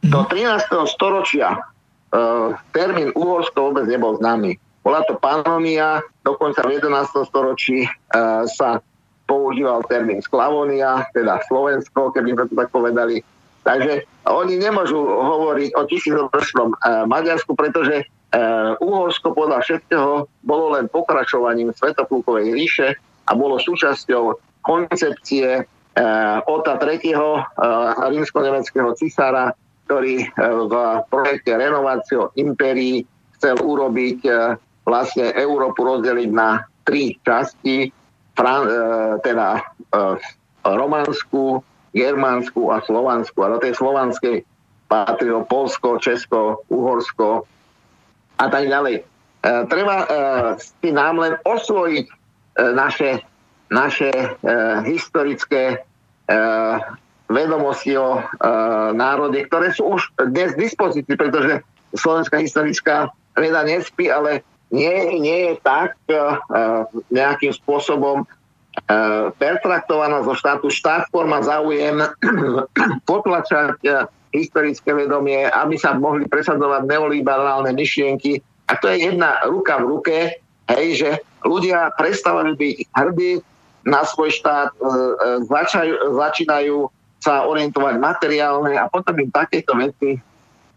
[0.05, 0.69] Do 13.
[0.93, 4.55] storočia uh, termín Uhorsko vôbec nebol známy.
[4.85, 7.27] Bola to panomia, dokonca v 11.
[7.27, 7.89] storočí
[8.47, 8.79] sa
[9.27, 13.19] používal termín Sklavonia, teda Slovensko, keby sme to tak povedali.
[13.67, 16.71] Takže oni nemôžu hovoriť o tisícročnom
[17.11, 22.95] Maďarsku, pretože uh, Uhorsko podľa všetkého bolo len pokračovaním Svetopulkovej ríše
[23.27, 27.15] a bolo súčasťou koncepcie uh, Ota III.
[27.15, 27.43] Uh,
[28.11, 29.51] rímsko-nemeckého cisára,
[29.87, 30.27] ktorý e,
[30.67, 30.73] v
[31.07, 33.07] projekte renovácio impérií
[33.39, 34.19] chcel urobiť
[34.83, 37.87] vlastne Európu rozdeliť na tri časti,
[38.35, 38.67] Fran-
[39.23, 39.63] teda
[40.67, 41.63] Románsku,
[41.95, 43.37] Germánsku a Slovansku.
[43.47, 44.43] A do tej slovanskej
[44.91, 47.47] patrilo Polsko, Česko, Uhorsko
[48.43, 49.07] a tak ďalej.
[49.71, 49.95] Treba
[50.59, 52.16] si nám len osvojiť
[52.57, 53.21] naše,
[53.69, 54.27] naše e,
[54.89, 55.77] historické e,
[57.29, 58.21] vedomosti o e,
[58.97, 61.61] národe, ktoré sú už dnes v dispozícii, pretože
[61.93, 65.95] slovenská historická veda nespí, ale nie, nie je tak
[67.07, 68.27] nejakým spôsobom
[69.39, 70.67] pertraktovaná zo štátu.
[70.67, 72.03] Štát forma záujem
[73.09, 73.79] potlačať
[74.35, 78.43] historické vedomie, aby sa mohli presadzovať neoliberálne myšlienky.
[78.67, 80.15] A to je jedna ruka v ruke,
[80.71, 81.09] hej, že
[81.43, 83.31] ľudia prestávajú byť hrdí
[83.87, 84.75] na svoj štát,
[85.47, 86.91] začajú, začínajú
[87.23, 90.19] sa orientovať materiálne a potom im takéto veci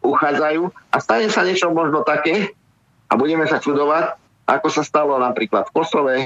[0.00, 0.62] uchádzajú
[0.94, 2.54] a stane sa niečo možno také,
[3.10, 4.14] a budeme sa čudovať,
[4.46, 6.16] ako sa stalo napríklad v Kosove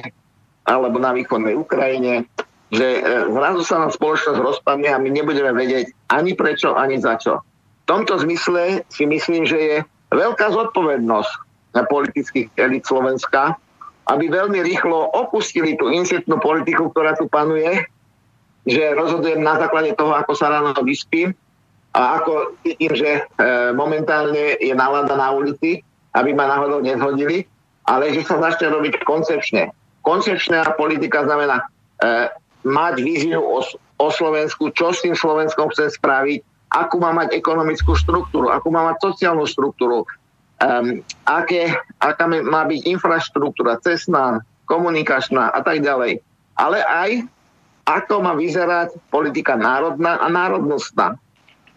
[0.69, 2.29] alebo na východnej Ukrajine,
[2.73, 3.03] že e,
[3.33, 7.41] zrazu sa nám spoločnosť rozpadne a my nebudeme vedieť ani prečo, ani za čo.
[7.85, 9.77] V tomto zmysle si myslím, že je
[10.13, 11.33] veľká zodpovednosť
[11.83, 13.59] politických elit Slovenska,
[14.07, 17.83] aby veľmi rýchlo opustili tú insetnú politiku, ktorá tu panuje,
[18.69, 21.35] že rozhodujem na základe toho, ako sa ráno vyspím
[21.97, 23.23] a ako cítim, že e,
[23.77, 25.81] momentálne je nálada na ulici,
[26.17, 27.49] aby ma náhodou nezhodili,
[27.85, 29.73] ale že sa začne robiť koncepčne.
[30.05, 31.65] Koncepčná politika znamená e,
[32.65, 33.61] mať víziu o,
[34.01, 36.41] o Slovensku, čo s tým Slovenskom chce spraviť,
[36.73, 40.09] akú má mať ekonomickú štruktúru, akú má mať sociálnu štruktúru,
[40.65, 46.25] um, aké, aká má byť infraštruktúra, cestná, komunikačná a tak ďalej.
[46.57, 47.29] Ale aj
[47.85, 51.21] ako má vyzerať politika národná a národnostná,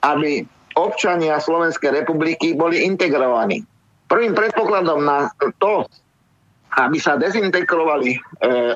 [0.08, 0.48] aby
[0.80, 3.68] občania Slovenskej republiky boli integrovaní
[4.08, 5.28] Prvým predpokladom na
[5.60, 5.84] to,
[6.80, 8.20] aby sa dezintegrovali e,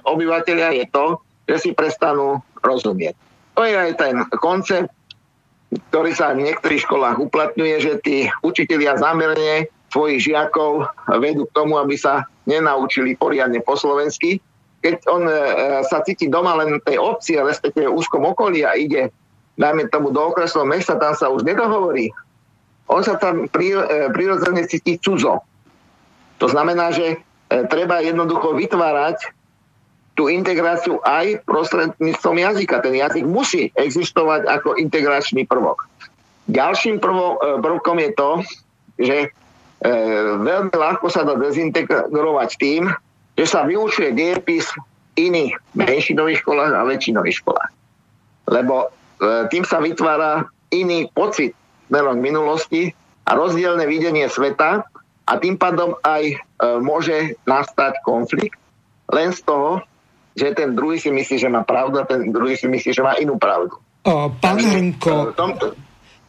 [0.03, 1.05] obyvateľia, je to,
[1.47, 3.15] že si prestanú rozumieť.
[3.55, 4.91] To je aj ten koncept,
[5.87, 10.87] ktorý sa v niektorých školách uplatňuje, že tí učitelia zamerne svojich žiakov
[11.19, 14.39] vedú k tomu, aby sa nenaučili poriadne po slovensky.
[14.81, 15.35] Keď on e,
[15.85, 19.13] sa cíti doma len tej obci, respektíve úzkom okolí a ide,
[19.59, 22.09] dajme tomu do okresného mesta, tam sa už nedohovorí
[22.91, 23.49] on sa tam e,
[24.11, 25.39] prirodzene cíti cudzo.
[26.43, 27.17] To znamená, že e,
[27.71, 29.31] treba jednoducho vytvárať
[30.19, 32.83] tú integráciu aj prostredníctvom jazyka.
[32.83, 35.87] Ten jazyk musí existovať ako integračný prvok.
[36.51, 38.31] Ďalším prvo, prvkom je to,
[38.99, 39.17] že
[40.41, 42.89] veľmi ľahko sa dá dezintegrovať tým,
[43.33, 44.69] že sa vyučuje diepis
[45.17, 47.71] iných menšinových školách a väčšinových školách.
[48.51, 48.87] Lebo e,
[49.51, 51.57] tým sa vytvára iný pocit
[51.91, 52.95] smerom minulosti
[53.27, 54.87] a rozdielne videnie sveta
[55.27, 56.35] a tým pádom aj e,
[56.79, 58.55] môže nastať konflikt
[59.11, 59.83] len z toho,
[60.31, 63.19] že ten druhý si myslí, že má pravdu a ten druhý si myslí, že má
[63.19, 63.75] inú pravdu.
[64.07, 65.75] O, pán Hrnko, tomto...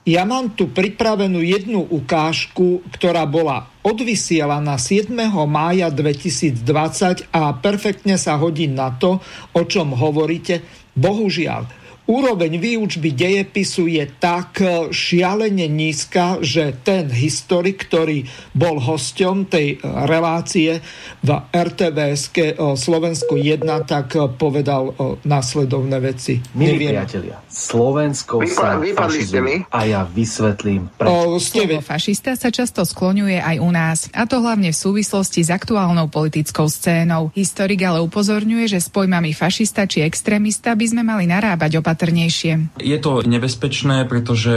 [0.02, 5.14] ja mám tu pripravenú jednu ukážku, ktorá bola odvysielaná 7.
[5.46, 9.22] mája 2020 a perfektne sa hodí na to,
[9.54, 10.62] o čom hovoríte.
[10.98, 11.66] Bohužiaľ,
[12.02, 14.58] úroveň výučby dejepisu je tak
[14.90, 18.26] šialene nízka, že ten historik, ktorý
[18.58, 20.82] bol hosťom tej relácie
[21.22, 22.34] v RTVS
[22.74, 26.42] Slovensku 1, tak povedal následovné veci.
[26.58, 26.90] Milí Neviem.
[26.98, 31.36] priatelia, Slovensko sa fašizuje a ja vysvetlím prečo.
[31.38, 36.08] Slovo fašista sa často skloňuje aj u nás, a to hlavne v súvislosti s aktuálnou
[36.08, 37.28] politickou scénou.
[37.36, 42.52] Historik ale upozorňuje, že s pojmami fašista či extrémista by sme mali narábať opatrne opatrnejšie.
[42.82, 44.54] Je to nebezpečné, pretože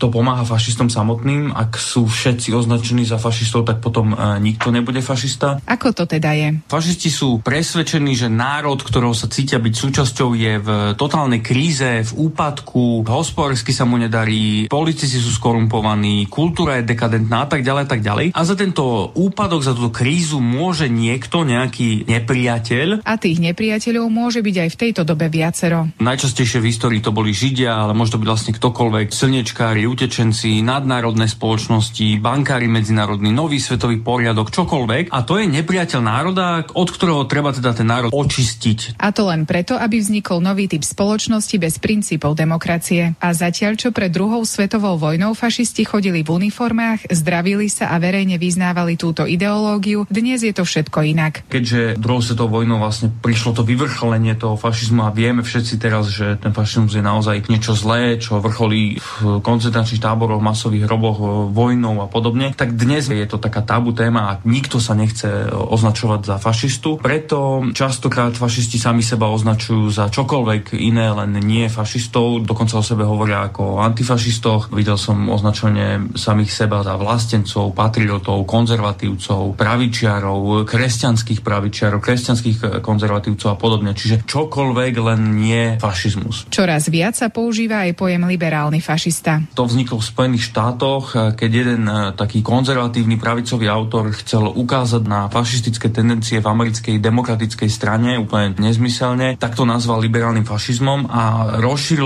[0.00, 1.52] to pomáha fašistom samotným.
[1.52, 5.60] Ak sú všetci označení za fašistov, tak potom e, nikto nebude fašista.
[5.68, 6.48] Ako to teda je?
[6.66, 12.12] Fašisti sú presvedčení, že národ, ktorého sa cítia byť súčasťou, je v totálnej kríze, v
[12.36, 17.88] úpadku, hospodársky sa mu nedarí, politici sú skorumpovaní, kultúra je dekadentná a tak ďalej a
[17.88, 18.26] tak ďalej.
[18.36, 23.08] A za tento úpadok, za túto krízu môže niekto, nejaký nepriateľ.
[23.08, 25.88] A tých nepriateľov môže byť aj v tejto dobe viacero.
[25.96, 32.20] Najčastejšie v histórii to boli Židia, ale možno byť vlastne ktokoľvek, slnečkári, utečenci, nadnárodné spoločnosti,
[32.20, 35.08] bankári medzinárodní, nový svetový poriadok, čokoľvek.
[35.08, 39.00] A to je nepriateľ národa, od ktorého treba teda ten národ očistiť.
[39.00, 43.14] A to len preto, aby vznikol nový typ spoločnosti bez princípov demokracie.
[43.20, 48.40] A zatiaľ, čo pred druhou svetovou vojnou fašisti chodili v uniformách, zdravili sa a verejne
[48.40, 51.44] vyznávali túto ideológiu, dnes je to všetko inak.
[51.52, 56.40] Keďže druhou svetovou vojnou vlastne prišlo to vyvrcholenie toho fašizmu a vieme všetci teraz, že
[56.40, 62.08] ten fašizmus je naozaj niečo zlé, čo vrcholí v koncentračných táboroch, masových hroboch, vojnou a
[62.08, 66.96] podobne, tak dnes je to taká tabu téma a nikto sa nechce označovať za fašistu.
[66.96, 72.84] Preto častokrát fašisti sami seba označujú za čokoľvek iné, len nie fašistov fašistov, dokonca o
[72.84, 74.72] sebe hovoria ako o antifašistoch.
[74.72, 83.56] Videl som označenie samých seba za vlastencov, patriotov, konzervatívcov, pravičiarov, kresťanských pravičiarov, kresťanských konzervatívcov a
[83.60, 83.92] podobne.
[83.92, 86.48] Čiže čokoľvek, len nie fašizmus.
[86.48, 89.44] Čoraz viac sa používa aj pojem liberálny fašista.
[89.52, 95.28] To vzniklo v Spojených štátoch, keď jeden e, taký konzervatívny pravicový autor chcel ukázať na
[95.28, 101.56] fašistické tendencie v americkej demokratickej strane úplne nezmyselne, tak to nazval liberálnym fašizmom a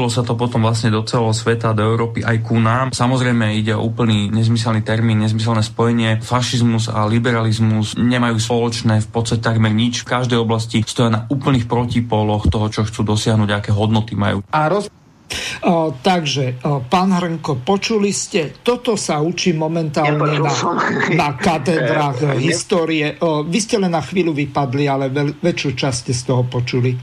[0.00, 2.96] rozšírilo sa to potom vlastne do celého sveta, do Európy aj ku nám.
[2.96, 6.24] Samozrejme ide o úplný nezmyselný termín, nezmyselné spojenie.
[6.24, 10.08] Fašizmus a liberalizmus nemajú spoločné v podstate takmer nič.
[10.08, 14.40] V každej oblasti stoja na úplných protipóloch toho, čo chcú dosiahnuť, aké hodnoty majú.
[14.56, 14.88] A roz...
[15.62, 20.54] O, takže, o, pán Hrnko, počuli ste, toto sa učí momentálne na,
[21.14, 23.14] na katedrách histórie.
[23.22, 26.98] O, vy ste len na chvíľu vypadli, ale veľ, väčšiu časť z toho počuli.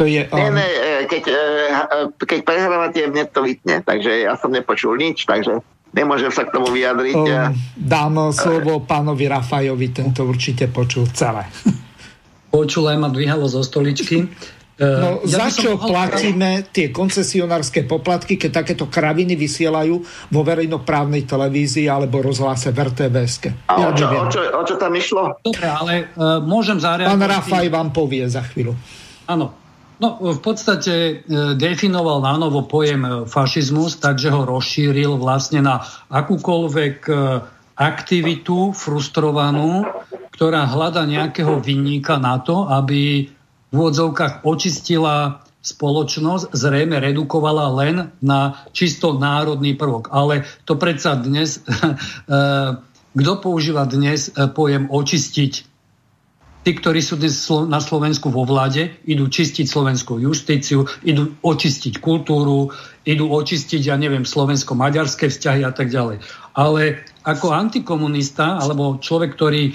[0.00, 0.40] To je, um...
[0.40, 0.66] ne, ne,
[1.04, 5.60] keď, e, keď prehrávate, mne to vytne, takže ja som nepočul nič, takže
[5.92, 7.20] nemôžem sa k tomu vyjadriť.
[7.20, 11.44] Um, dám slovo pánovi Rafajovi, tento určite počul celé.
[12.50, 14.26] Počul aj ma dvíhalo zo stoličky.
[14.80, 15.92] No, ja za čo mohol...
[15.92, 19.94] platíme tie koncesionárske poplatky, keď takéto kraviny vysielajú
[20.32, 23.34] vo verejnoprávnej televízii alebo rozhlase v RTVS?
[23.68, 25.36] A ja o, čo, o, čo, o čo tam išlo?
[25.44, 27.12] Dobre, ale uh, môžem zareagovať.
[27.12, 28.72] Pán Rafaj vám povie za chvíľu.
[29.28, 29.59] Áno.
[30.00, 35.84] No, v podstate uh, definoval na novo pojem uh, fašizmus, takže ho rozšíril vlastne na
[36.08, 37.44] akúkoľvek uh,
[37.76, 39.84] aktivitu frustrovanú,
[40.32, 43.28] ktorá hľada nejakého vinníka na to, aby
[43.70, 50.08] v úvodzovkách očistila spoločnosť, zrejme redukovala len na čisto národný prvok.
[50.12, 51.60] Ale to predsa dnes,
[53.20, 55.69] kto používa dnes pojem očistiť?
[56.60, 62.68] Tí, ktorí sú dnes na Slovensku vo vláde, idú čistiť slovenskú justíciu, idú očistiť kultúru,
[63.08, 66.20] idú očistiť, ja neviem, slovensko-maďarské vzťahy a tak ďalej.
[66.52, 69.72] Ale ako antikomunista, alebo človek, ktorý e,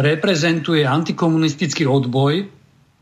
[0.00, 2.48] reprezentuje antikomunistický odboj,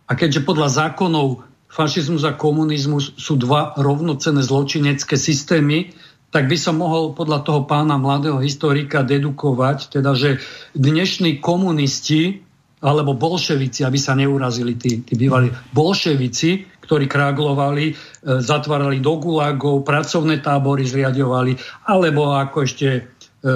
[0.08, 5.94] a keďže podľa zákonov fašizmus a komunizmus sú dva rovnocené zločinecké systémy,
[6.34, 10.42] tak by som mohol podľa toho pána mladého historika dedukovať, teda, že
[10.74, 12.47] dnešní komunisti
[12.82, 17.94] alebo bolševici, aby sa neurazili tí, tí bývali bolševici, ktorí kráglovali, e,
[18.38, 23.50] zatvárali do gulagov, pracovné tábory zriadovali, alebo ako ešte E,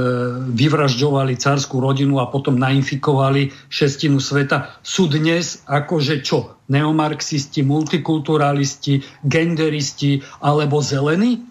[0.47, 6.55] vyvražďovali carskú rodinu a potom nainfikovali šestinu sveta, sú dnes akože čo?
[6.71, 11.43] Neomarxisti, multikulturalisti, genderisti alebo zelení?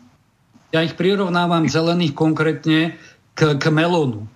[0.71, 2.95] Ja ich prirovnávam zelených konkrétne
[3.35, 4.31] k, k melónu.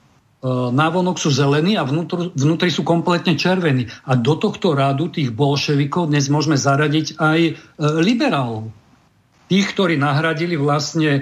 [0.45, 3.90] E, návonok sú zelení a vnútri, vnútri sú kompletne červení.
[4.06, 8.69] A do tohto rádu tých bolševikov dnes môžeme zaradiť aj e, liberálov
[9.45, 11.22] tých, ktorí nahradili vlastne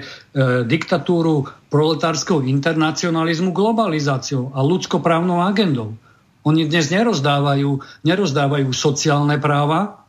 [0.64, 5.96] diktatúru proletárskeho internacionalizmu globalizáciou a ľudskoprávnou agendou.
[6.44, 10.04] Oni dnes nerozdávajú, nerozdávajú sociálne práva,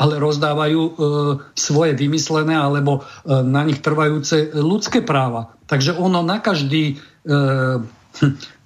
[0.00, 0.92] ale rozdávajú e,
[1.52, 5.52] svoje vymyslené alebo e, na nich trvajúce ľudské práva.
[5.68, 7.28] Takže ono na každý e,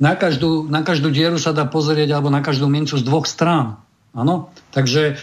[0.04, 3.78] na každú, na každú dieru sa dá pozrieť alebo na každú mincu z dvoch strán.
[4.14, 4.54] Áno?
[4.70, 5.14] Takže e,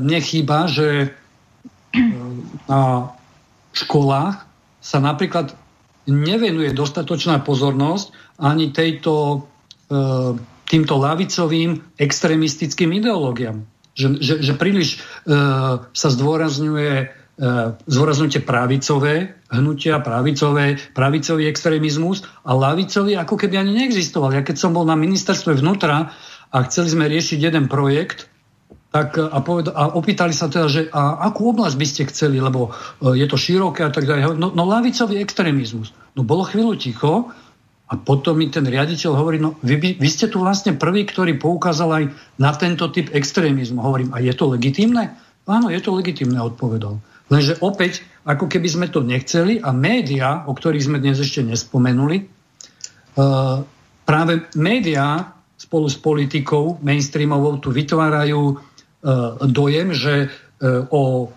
[0.00, 1.12] mne chýba, že
[2.70, 3.12] na
[3.76, 4.48] školách
[4.80, 5.52] sa napríklad
[6.08, 8.10] nevenuje dostatočná pozornosť
[8.40, 9.46] ani tejto,
[9.92, 9.98] e,
[10.66, 13.62] týmto lavicovým extrémistickým ideológiám.
[13.92, 14.98] Že, že, že príliš e,
[15.92, 24.32] sa zdôrazňuje e, zdôrazňujete pravicové hnutia, pravicové, pravicový extrémizmus a lavicový ako keby ani neexistoval.
[24.32, 26.12] Ja keď som bol na ministerstve vnútra
[26.52, 28.32] a chceli sme riešiť jeden projekt,
[28.92, 32.72] tak a, poved- a opýtali sa teda, že a akú oblasť by ste chceli, lebo
[33.00, 34.36] e, je to široké a tak ďalej.
[34.36, 35.96] No, no lavicový extrémizmus.
[36.12, 37.32] No bolo chvíľu ticho
[37.88, 41.88] a potom mi ten riaditeľ hovorí, no vy, vy ste tu vlastne prvý, ktorý poukázal
[41.92, 42.04] aj
[42.36, 43.80] na tento typ extrémizmu.
[43.80, 45.12] Hovorím, a je to legitimné?
[45.44, 47.00] Áno, je to legitimné, odpovedal.
[47.32, 52.28] Lenže opäť, ako keby sme to nechceli a médiá, o ktorých sme dnes ešte nespomenuli,
[53.16, 53.64] uh,
[54.04, 58.60] práve médiá spolu s politikou mainstreamovou tu vytvárajú
[59.02, 59.10] E,
[59.50, 60.14] dojem, že
[60.62, 61.28] e, o e,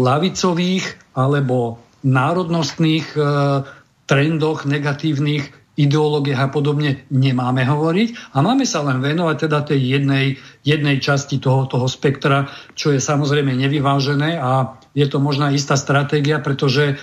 [0.00, 3.16] lavicových alebo národnostných
[4.04, 5.48] trendoch negatívnych
[5.80, 8.36] ideológiách a podobne nemáme hovoriť.
[8.36, 12.98] A máme sa len venovať teda tej jednej, jednej časti toho, toho spektra, čo je
[12.98, 16.96] samozrejme nevyvážené a je to možná istá stratégia, pretože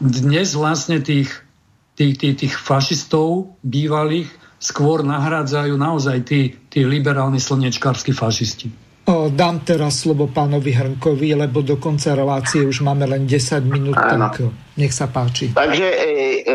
[0.00, 1.30] dnes vlastne tých,
[1.94, 8.68] tých, tých, tých fašistov bývalých skôr nahrádzajú naozaj tí, tí liberálni slnečkársky fašisti.
[9.08, 14.28] dám teraz slovo pánovi Hrnkovi, lebo do konca relácie už máme len 10 minút, Áno.
[14.28, 14.44] tak
[14.76, 15.56] nech sa páči.
[15.56, 16.06] Takže e,
[16.44, 16.54] e,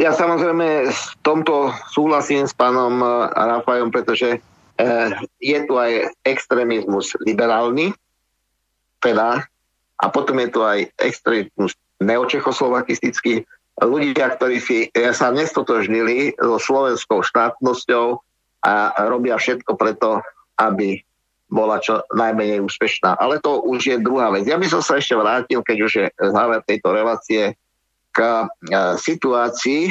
[0.00, 4.51] ja samozrejme v tomto súhlasím s pánom e, Rafajom, pretože e,
[5.38, 7.94] je tu aj extrémizmus liberálny,
[9.02, 9.46] teda,
[10.02, 13.46] a potom je tu aj extrémizmus neočechoslovakistický.
[13.82, 18.20] Ľudia, ktorí si e, sa nestotožnili so slovenskou štátnosťou
[18.62, 20.22] a robia všetko preto,
[20.60, 21.02] aby
[21.48, 23.16] bola čo najmenej úspešná.
[23.18, 24.46] Ale to už je druhá vec.
[24.46, 27.56] Ja by som sa ešte vrátil, keď už je záver tejto relácie,
[28.12, 28.44] k e,
[29.00, 29.88] situácii,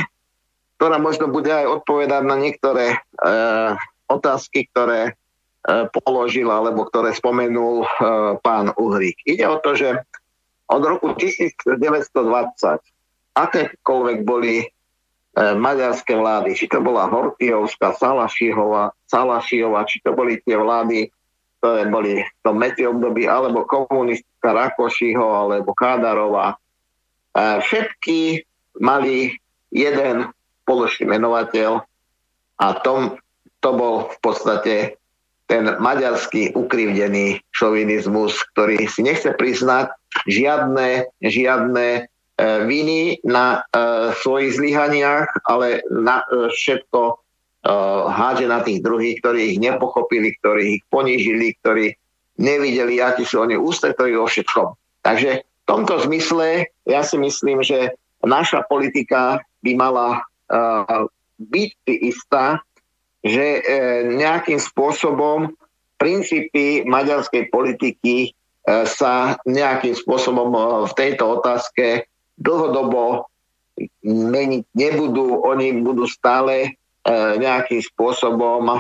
[0.78, 3.02] ktorá možno bude aj odpovedať na niektoré
[4.18, 5.14] otázky, ktoré e,
[6.04, 7.88] položil alebo ktoré spomenul e,
[8.44, 9.18] pán Uhrík.
[9.24, 10.04] Ide o to, že
[10.68, 11.72] od roku 1920
[13.32, 14.68] akékoľvek boli e,
[15.38, 21.08] maďarské vlády, či to bola Hortiovská, Salašiova, Salašiova, či to boli tie vlády
[21.62, 26.58] ktoré boli v tom meti období, alebo komunistická Rakošiho, alebo Kádarová.
[27.38, 28.42] Všetky
[28.82, 29.38] mali
[29.70, 30.34] jeden
[30.66, 31.86] spoločný menovateľ
[32.58, 33.14] a tom,
[33.62, 34.76] to bol v podstate
[35.46, 39.92] ten maďarský ukrivdený šovinizmus, ktorý si nechce priznať
[40.24, 42.02] žiadne, žiadne e,
[42.64, 47.02] viny na e, svojich zlyhaniach, ale na e, všetko
[47.62, 51.94] uh, hádže na tých druhých, ktorí ich nepochopili, ktorí ich ponížili, ktorí
[52.42, 54.74] nevideli, akí sú oni ústretoví vo všetkom.
[55.06, 57.94] Takže v tomto zmysle ja si myslím, že
[58.26, 61.06] naša politika by mala uh,
[61.38, 62.62] byť istá,
[63.22, 63.64] že uh,
[64.12, 65.54] nejakým spôsobom
[66.02, 72.10] princípy maďarskej politiky uh, sa nejakým spôsobom uh, v tejto otázke
[72.42, 73.30] dlhodobo
[74.06, 75.46] meniť nebudú.
[75.46, 78.80] Oni budú stále E, nejakým spôsobom e,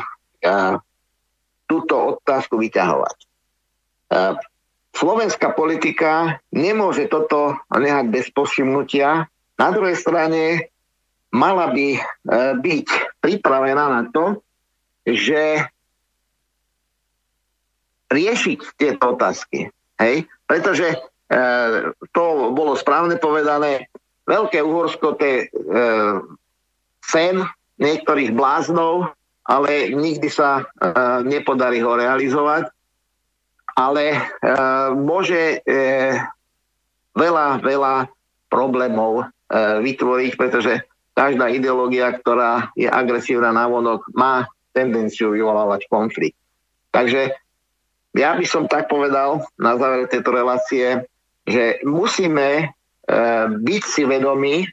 [1.65, 3.17] túto otázku vyťahovať.
[3.17, 3.25] E,
[4.93, 9.25] slovenská politika nemôže toto nehať bez povšimnutia.
[9.57, 10.69] Na druhej strane
[11.33, 11.97] mala by
[12.61, 12.87] byť
[13.21, 14.41] pripravená na to,
[15.05, 15.63] že
[18.11, 19.71] riešiť tieto otázky.
[20.01, 20.27] Hej?
[20.49, 20.97] Pretože e,
[22.11, 23.87] to bolo správne povedané,
[24.21, 25.47] Veľké Uhorsko, to je e,
[27.01, 27.41] sen
[27.81, 32.69] niektorých bláznov, ale nikdy sa uh, nepodarí ho realizovať.
[33.73, 36.13] Ale uh, môže uh,
[37.17, 37.95] veľa, veľa
[38.51, 39.27] problémov uh,
[39.81, 46.39] vytvoriť, pretože každá ideológia, ktorá je agresívna na vonok, má tendenciu vyvolávať konflikt.
[46.91, 47.35] Takže
[48.15, 51.07] ja by som tak povedal na záver tejto relácie,
[51.47, 54.67] že musíme uh, byť si vedomí,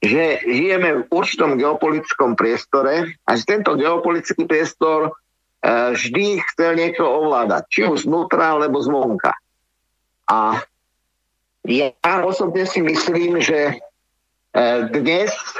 [0.00, 5.12] že žijeme v určitom geopolitickom priestore a že tento geopolitický priestor
[5.60, 9.36] e, vždy chcel niečo ovládať, či už znútra alebo zvonka.
[10.24, 10.64] A
[11.68, 11.92] ja
[12.24, 13.89] osobne si myslím, že e,
[14.90, 15.54] dnes e,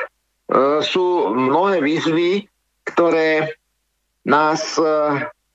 [0.83, 2.51] sú mnohé výzvy,
[2.91, 3.55] ktoré
[4.27, 4.77] nás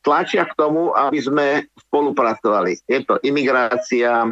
[0.01, 1.47] tlačia k tomu, aby sme
[1.89, 2.79] spolupracovali.
[2.87, 4.25] Je to imigrácia,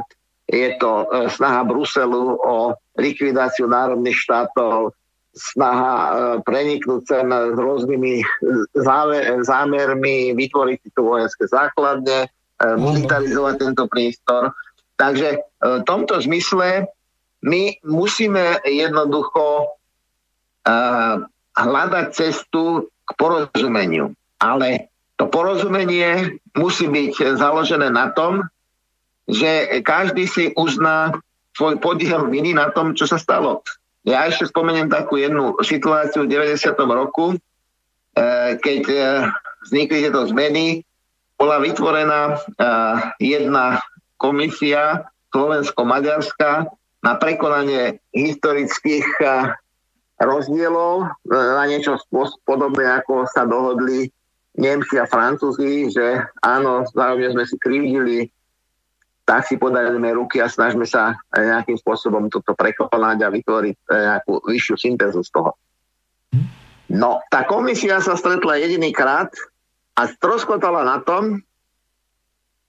[0.47, 4.95] je to snaha Bruselu o likvidáciu národných štátov,
[5.33, 6.11] snaha e,
[6.45, 8.21] preniknúť sa s rôznymi
[9.43, 14.53] zámermi, vytvoriť tu vojenské základne, e, militarizovať tento priestor.
[15.01, 15.37] Takže e,
[15.81, 16.85] v tomto zmysle
[17.43, 19.75] my musíme jednoducho
[21.53, 24.15] hľadať cestu k porozumeniu.
[24.39, 24.87] Ale
[25.19, 28.47] to porozumenie musí byť založené na tom,
[29.27, 31.15] že každý si uzná
[31.55, 33.63] svoj podiel viny na tom, čo sa stalo.
[34.03, 36.75] Ja ešte spomeniem takú jednu situáciu v 90.
[36.91, 37.39] roku,
[38.17, 39.03] eh, keď eh,
[39.63, 40.83] vznikli tieto zmeny,
[41.39, 42.39] bola vytvorená
[43.19, 43.83] jedna
[44.15, 46.71] komisia Slovensko-Maďarská
[47.03, 49.05] na prekonanie historických
[50.23, 51.99] rozdielov, na niečo
[52.47, 54.07] podobné, ako sa dohodli
[54.55, 58.31] Nemci a Francúzi, že áno, zároveň sme si krivdili
[59.23, 64.43] tak si podajme ruky a snažme sa nejakým spôsobom toto prekonať a vytvoriť eh, nejakú
[64.43, 65.51] vyššiu syntézu z toho.
[66.91, 69.31] No, tá komisia sa stretla jediný krát
[69.95, 71.41] a stroskotala na tom,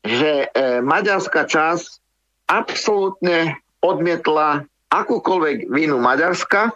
[0.05, 2.01] že e, maďarská časť
[2.49, 6.73] absolútne odmietla akúkoľvek vinu Maďarska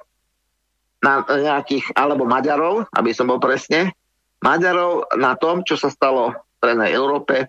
[1.01, 3.97] na nejakých, alebo Maďarov, aby som bol presne,
[4.45, 7.49] Maďarov na tom, čo sa stalo v Strednej Európe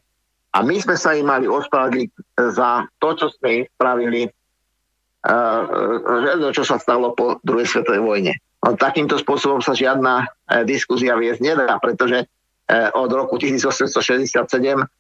[0.49, 2.09] a my sme sa im mali ospravedliť
[2.53, 4.21] za to, čo sme im spravili,
[5.25, 8.33] uh, čo sa stalo po druhej svetovej vojne.
[8.65, 10.27] No, takýmto spôsobom sa žiadna
[10.67, 12.27] diskusia viesť nedá, pretože
[12.91, 14.29] od roku 1867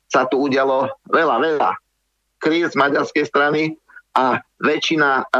[0.09, 1.71] sa tu udialo veľa, veľa
[2.41, 3.77] kríz z maďarskej strany
[4.19, 5.31] a väčšina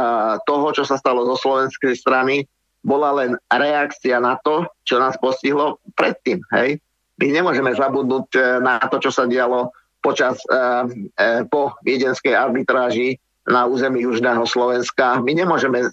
[0.48, 2.48] toho, čo sa stalo zo slovenskej strany,
[2.80, 6.40] bola len reakcia na to, čo nás postihlo predtým.
[6.56, 6.80] Hej?
[7.20, 13.20] My nemôžeme zabudnúť e, na to, čo sa dialo počas, e, e, po viedenskej arbitráži
[13.44, 15.20] na území Južného Slovenska.
[15.20, 15.88] My nemôžeme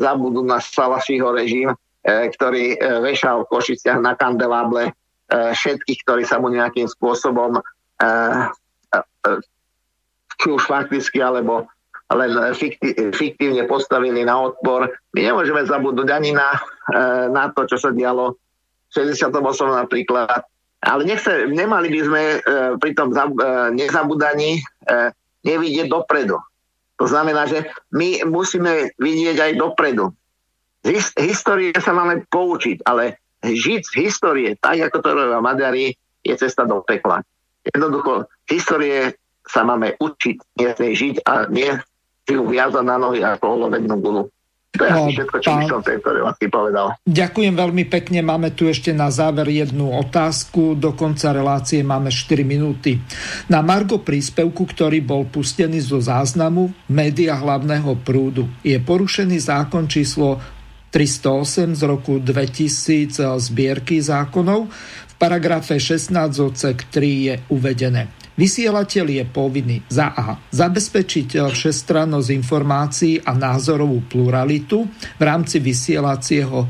[0.00, 1.68] zabudnúť na Salašího režim,
[2.06, 4.94] ktorý vešal v Košiciach na kandeláble
[5.28, 7.58] všetkých, ktorí sa mu nejakým spôsobom
[10.40, 11.66] či už fakticky alebo
[12.14, 12.54] len
[13.10, 14.86] fiktívne postavili na odpor.
[15.10, 16.54] My nemôžeme zabudnúť ani na,
[17.30, 18.38] na to, čo sa dialo
[18.86, 19.34] v 68
[19.74, 20.46] napríklad
[20.86, 22.38] ale nechce, nemali by sme e,
[22.78, 23.34] pri tom za, e,
[23.74, 24.62] nezabudaní e,
[25.42, 26.38] nevidieť dopredu.
[26.96, 30.14] To znamená, že my musíme vidieť aj dopredu.
[30.86, 35.86] Z his, histórie sa máme poučiť, ale žiť z histórie, tak ako to robia Maďari,
[36.22, 37.22] je cesta do pekla.
[37.66, 38.98] Jednoducho, z histórie
[39.46, 41.70] sa máme učiť, nie žiť a nie
[42.26, 44.22] si ju viazať na nohy ako olovenú gulu.
[44.76, 46.86] To je asi všetko, čo by som tejto relácii povedal.
[47.08, 48.20] Ďakujem veľmi pekne.
[48.20, 50.76] Máme tu ešte na záver jednu otázku.
[50.76, 53.00] Do konca relácie máme 4 minúty.
[53.48, 60.36] Na Margo príspevku, ktorý bol pustený zo záznamu média hlavného prúdu, je porušený zákon číslo
[60.92, 64.68] 308 z roku 2000 zbierky zákonov.
[65.08, 66.12] V paragrafe 16
[66.44, 68.25] odsek 3 je uvedené.
[68.36, 70.36] Vysielateľ je povinný za A.
[70.52, 74.84] Zabezpečiť všestrannosť informácií a názorovú pluralitu
[75.16, 76.68] v rámci vysielacieho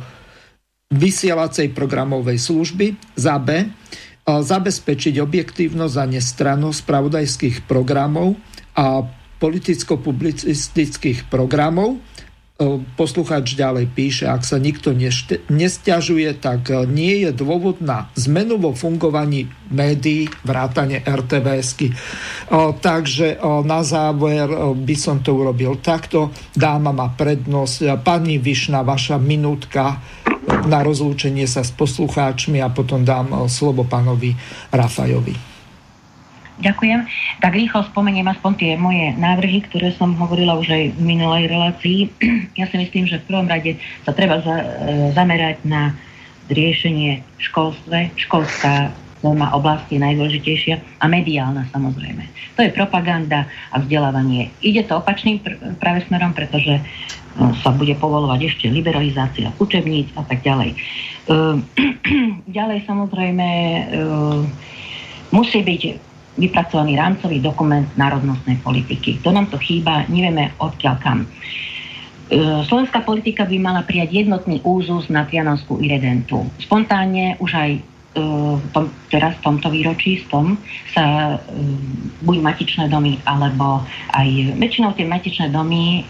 [0.95, 3.67] vysielacej programovej služby, za B.
[4.27, 8.39] Zabezpečiť objektívnosť a nestrannosť spravodajských programov
[8.79, 9.03] a
[9.43, 11.99] politicko-publicistických programov
[12.97, 14.97] poslucháč ďalej píše, ak sa nikto
[15.53, 21.93] nestiažuje, tak e, nie je dôvod na zmenu vo fungovaní médií, vrátane RTVSky.
[22.81, 24.47] Takže na záver
[24.79, 26.31] by som to urobil takto.
[26.55, 28.01] Dáma má prednosť.
[28.07, 29.99] Pani Višna, vaša minútka
[30.71, 34.33] na rozlúčenie sa s poslucháčmi a potom dám slovo pánovi
[34.71, 35.56] Rafajovi.
[36.57, 37.05] Ďakujem.
[37.45, 41.99] Tak rýchlo spomeniem aspoň tie moje návrhy, ktoré som hovorila už aj v minulej relácii.
[42.61, 43.77] Ja si myslím, že v prvom rade
[44.09, 44.67] sa treba za, e,
[45.13, 45.93] zamerať na
[46.49, 48.17] riešenie školstve.
[48.17, 52.25] Školská téma oblasti je najdôležitejšia a mediálna samozrejme.
[52.57, 54.49] To je propaganda a vzdelávanie.
[54.65, 56.81] Ide to opačným pr- práve smerom, pretože
[57.37, 60.73] no, sa bude povolovať ešte liberalizácia učebníc a tak ďalej.
[60.73, 60.77] E,
[62.57, 63.81] ďalej samozrejme e,
[65.37, 69.21] musí byť vypracovaný rámcový dokument národnostnej politiky.
[69.25, 71.25] To nám to chýba, nevieme odkiaľ kam.
[71.25, 71.29] E,
[72.69, 76.45] slovenská politika by mala prijať jednotný úzus na Trianonskú iridentu.
[76.61, 77.81] Spontánne už aj e,
[78.77, 80.61] tom, teraz v tomto výročí s tom
[80.93, 81.57] sa e,
[82.21, 83.81] buď matičné domy, alebo
[84.13, 84.29] aj
[84.61, 86.05] väčšinou tie matičné domy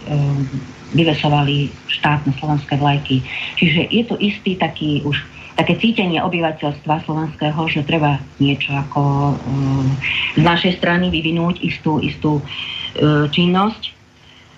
[0.87, 3.19] vyvesovali štátne slovenské vlajky.
[3.59, 5.19] Čiže je to istý taký už
[5.57, 9.01] také cítenie obyvateľstva slovenského, že treba niečo ako
[9.33, 9.89] um,
[10.37, 13.97] z našej strany vyvinúť istú, istú uh, činnosť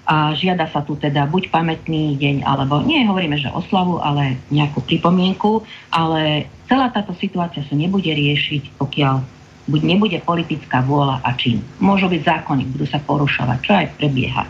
[0.09, 4.81] a žiada sa tu teda buď pamätný deň, alebo nie hovoríme, že oslavu, ale nejakú
[4.81, 5.61] pripomienku,
[5.93, 9.21] ale celá táto situácia sa nebude riešiť, pokiaľ
[9.69, 11.61] buď nebude politická vôľa a čin.
[11.77, 14.43] Môžu byť zákony, budú sa porušovať, čo aj prebieha.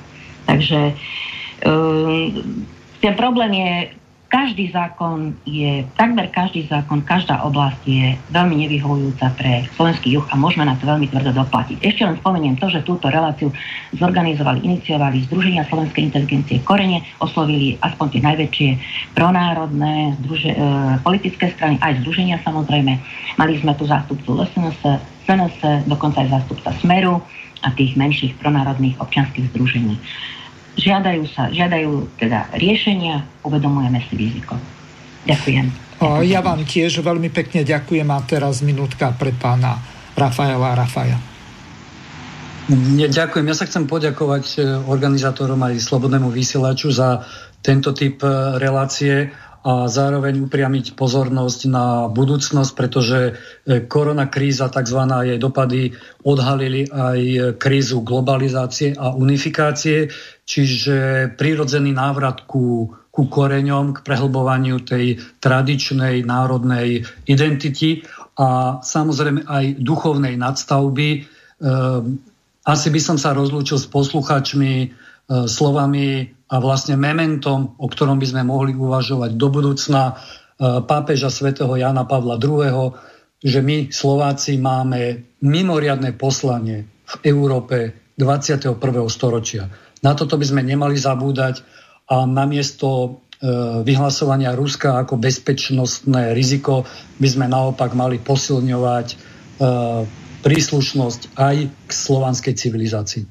[0.48, 0.96] Takže
[1.68, 2.56] um,
[3.04, 3.72] ten problém je
[4.30, 10.38] každý zákon je, takmer každý zákon, každá oblasť je veľmi nevyhovujúca pre slovenský juh a
[10.38, 11.82] môžeme na to veľmi tvrdo doplatiť.
[11.82, 13.50] Ešte len spomeniem to, že túto reláciu
[13.98, 18.70] zorganizovali, iniciovali Združenia slovenskej inteligencie Korene, oslovili aspoň tie najväčšie
[19.18, 20.58] pronárodné združe, e,
[21.02, 23.02] politické strany, aj združenia samozrejme.
[23.42, 24.80] Mali sme tu zástupcu SNS,
[25.26, 27.18] SNS, dokonca aj zástupca Smeru
[27.66, 29.98] a tých menších pronárodných občianských združení
[30.78, 34.60] žiadajú sa, žiadajú teda riešenia, uvedomujeme si riziko.
[35.26, 35.90] Ďakujem.
[36.24, 39.76] Ja vám tiež veľmi pekne ďakujem a teraz minútka pre pána
[40.16, 41.20] Rafaela Rafaja.
[43.10, 43.46] Ďakujem.
[43.50, 47.26] Ja sa chcem poďakovať e, organizátorom aj Slobodnému vysielaču za
[47.66, 49.34] tento typ e, relácie
[49.70, 53.34] a zároveň upriamiť pozornosť na budúcnosť, pretože e,
[53.86, 54.98] korona kríza, tzv.
[55.30, 55.94] jej dopady
[56.26, 60.10] odhalili aj krízu globalizácie a unifikácie,
[60.50, 68.02] čiže prirodzený návrat ku, ku koreňom, k prehlbovaniu tej tradičnej národnej identity
[68.42, 71.10] a samozrejme aj duchovnej nadstavby.
[71.14, 71.20] E,
[72.66, 74.88] asi by som sa rozlúčil s posluchačmi e,
[75.46, 80.14] slovami a vlastne mementom, o ktorom by sme mohli uvažovať do budúcna, e,
[80.82, 82.94] pápeža svätého Jana Pavla II.
[83.40, 88.76] že my Slováci máme mimoriadne poslanie v Európe 21.
[89.08, 89.72] storočia.
[90.04, 91.64] Na toto by sme nemali zabúdať
[92.12, 93.10] a namiesto e,
[93.86, 96.84] vyhlasovania Ruska ako bezpečnostné riziko
[97.22, 99.16] by sme naopak mali posilňovať e,
[100.44, 103.24] príslušnosť aj k slovanskej civilizácii.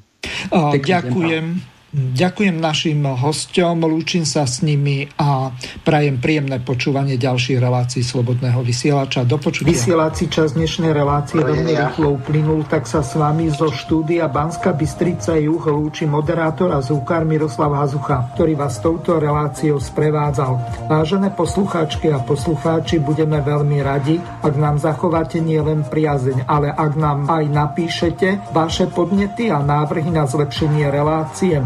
[0.79, 1.78] Ďakujem.
[1.89, 5.49] Ďakujem našim hostom, lúčim sa s nimi a
[5.81, 9.25] prajem príjemné počúvanie ďalších relácií Slobodného vysielača.
[9.25, 9.73] Do počutia.
[9.73, 15.33] Vysielací čas dnešnej relácie veľmi rýchlo uplynul, tak sa s vami zo štúdia Banska Bystrica
[15.41, 20.85] Juh lúči moderátor a zúkar Miroslav Hazucha, ktorý vás touto reláciou sprevádzal.
[20.85, 27.25] Vážené poslucháčky a poslucháči, budeme veľmi radi, ak nám zachováte nielen priazeň, ale ak nám
[27.25, 31.65] aj napíšete vaše podnety a návrhy na zlepšenie relácie